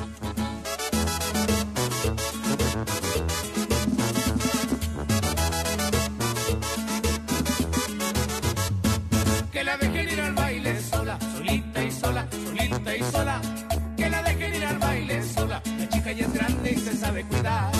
Que 9.52 9.64
la 9.64 9.78
dejen 9.78 10.10
ir 10.10 10.22
al 10.22 10.34
baile 10.34 10.82
sola, 10.82 11.20
solita 11.38 11.84
y 11.84 11.92
sola, 11.92 12.28
solita 12.32 12.96
y 12.96 13.04
sola. 13.12 13.42
Que 13.96 14.10
la 14.10 14.24
dejen 14.24 14.56
ir 14.56 14.66
al 14.66 14.80
baile 14.80 15.24
sola, 15.24 15.62
la 15.78 15.90
chica 15.90 16.12
ya 16.14 16.26
es 16.26 16.34
grande 16.34 16.72
y 16.72 16.80
se 16.80 16.98
sabe 16.98 17.24
cuidar. 17.26 17.71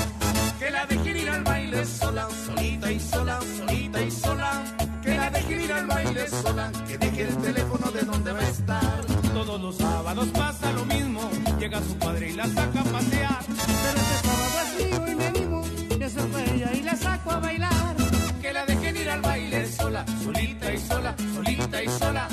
Baile 1.82 1.86
sola, 1.86 2.28
solita 2.46 2.92
y 2.92 3.00
sola, 3.00 3.40
solita 3.58 4.02
y 4.02 4.12
sola. 4.12 4.64
Que 5.02 5.18
la 5.18 5.30
dejen 5.32 5.62
ir 5.62 5.74
al 5.74 5.88
baile 5.88 6.28
sola, 6.28 6.72
que 6.88 6.98
deje 6.98 7.22
el 7.24 7.38
teléfono 7.38 7.92
de 7.92 8.02
donde 8.02 8.32
va 8.32 8.40
a 8.40 8.50
estar. 8.50 9.06
Todos 9.34 9.62
los 9.62 9.78
sábados 9.78 10.28
pasa 10.30 10.72
lo 10.74 10.86
mismo, 10.86 11.30
llega 11.60 11.80
su 11.82 11.96
padre 11.98 12.30
y 12.30 12.34
la 12.34 12.48
saca 12.48 12.82
a 12.82 12.84
pasear. 12.84 13.46
Pero 13.48 14.00
este 14.00 14.28
sábado 14.28 14.58
es 14.64 14.86
mío 14.86 15.08
y 15.08 15.16
me 15.16 15.26
animo, 15.26 15.64
y 15.90 16.10
se 16.10 16.56
ella 16.56 16.72
y 16.74 16.82
la 16.84 16.96
saco 16.96 17.32
a 17.32 17.40
bailar. 17.40 17.96
Que 18.42 18.54
la 18.54 18.66
dejen 18.66 18.98
ir 18.98 19.10
al 19.10 19.22
baile 19.22 19.68
sola, 19.72 20.06
solita 20.24 20.74
y 20.74 20.78
sola, 20.78 21.16
solita 21.34 21.84
y 21.84 21.88
sola. 21.88 22.28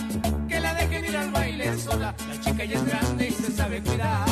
Que 0.49 0.61
la 0.61 0.75
dejen 0.75 1.05
ir 1.07 1.17
al 1.17 1.31
baile 1.31 1.79
sola, 1.79 2.15
la 2.29 2.41
chica 2.41 2.65
ya 2.65 2.79
es 2.79 2.85
grande 2.85 3.29
y 3.29 3.33
se 3.33 3.53
sabe 3.53 3.83
cuidar. 3.83 4.27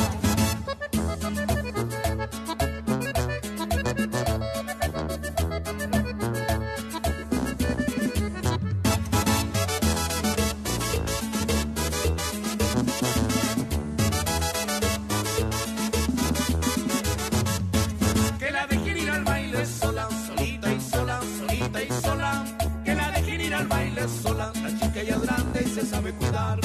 Sabe 25.87 26.13
cuidar. 26.13 26.59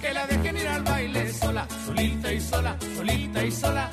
Que 0.00 0.12
la 0.12 0.26
dejen 0.26 0.56
ir 0.56 0.68
al 0.68 0.82
baile 0.82 1.32
sola, 1.32 1.66
solita 1.86 2.32
y 2.32 2.40
sola, 2.40 2.76
solita 2.96 3.44
y 3.44 3.52
sola. 3.52 3.90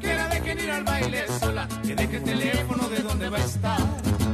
Que 0.00 0.14
la 0.14 0.28
dejen 0.28 0.58
ir 0.58 0.70
al 0.70 0.84
baile 0.84 1.24
sola, 1.40 1.68
que 1.82 1.94
deje 1.94 2.16
el 2.16 2.24
teléfono 2.24 2.88
de 2.88 2.98
donde 3.02 3.28
va 3.28 3.38
a 3.38 3.44
estar. 3.44 3.80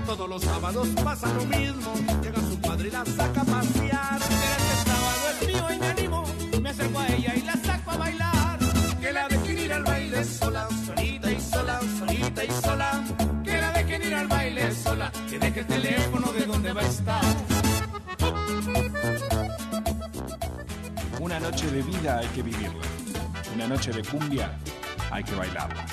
Todos 0.07 0.29
los 0.29 0.43
sábados 0.43 0.89
pasa 1.05 1.29
lo 1.35 1.45
mismo, 1.45 1.95
llega 2.23 2.41
su 2.41 2.61
padre 2.61 2.89
y 2.89 2.91
la 2.91 3.05
saca 3.05 3.41
a 3.41 3.45
pasear. 3.45 4.19
Pero 4.19 4.55
este 4.61 4.91
sábado 4.91 5.23
es 5.31 5.49
mío 5.49 5.67
y 5.75 5.79
me 5.79 5.87
animo, 5.87 6.25
me 6.63 6.71
acerco 6.71 6.99
a 6.99 7.07
ella 7.09 7.35
y 7.37 7.43
la 7.43 7.57
saco 7.57 7.91
a 7.93 7.97
bailar. 7.97 8.59
Que 9.01 9.13
la 9.13 9.29
dejen 9.29 9.59
ir 9.59 9.73
al 9.73 9.85
baile 9.85 10.25
sola, 10.25 10.69
solita 10.87 11.31
y 11.31 11.41
sola, 11.41 11.81
solita 11.99 12.45
y 12.45 12.51
sola. 12.63 13.05
Que 13.45 13.61
la 13.61 13.73
dejen 13.73 14.03
ir 14.03 14.15
al 14.15 14.29
baile 14.29 14.75
sola, 14.75 15.13
que 15.29 15.39
deje 15.39 15.61
el 15.61 15.67
teléfono 15.67 16.33
de 16.33 16.47
donde 16.47 16.73
va 16.73 16.81
a 16.81 16.87
estar. 16.87 17.40
De 21.83 21.99
vida 21.99 22.19
hay 22.19 22.27
que 22.29 22.43
vivirla. 22.43 22.87
Una 23.55 23.67
noche 23.67 23.91
de 23.93 24.03
cumbia 24.03 24.59
hay 25.11 25.25
que 25.25 25.35
bailarla. 25.35 25.87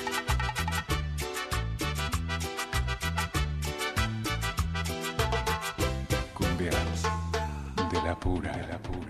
Cumbieras 6.34 7.02
de 7.90 8.02
la 8.02 8.18
pura, 8.18 8.52
de 8.52 8.66
la 8.66 8.78
pura. 8.78 9.07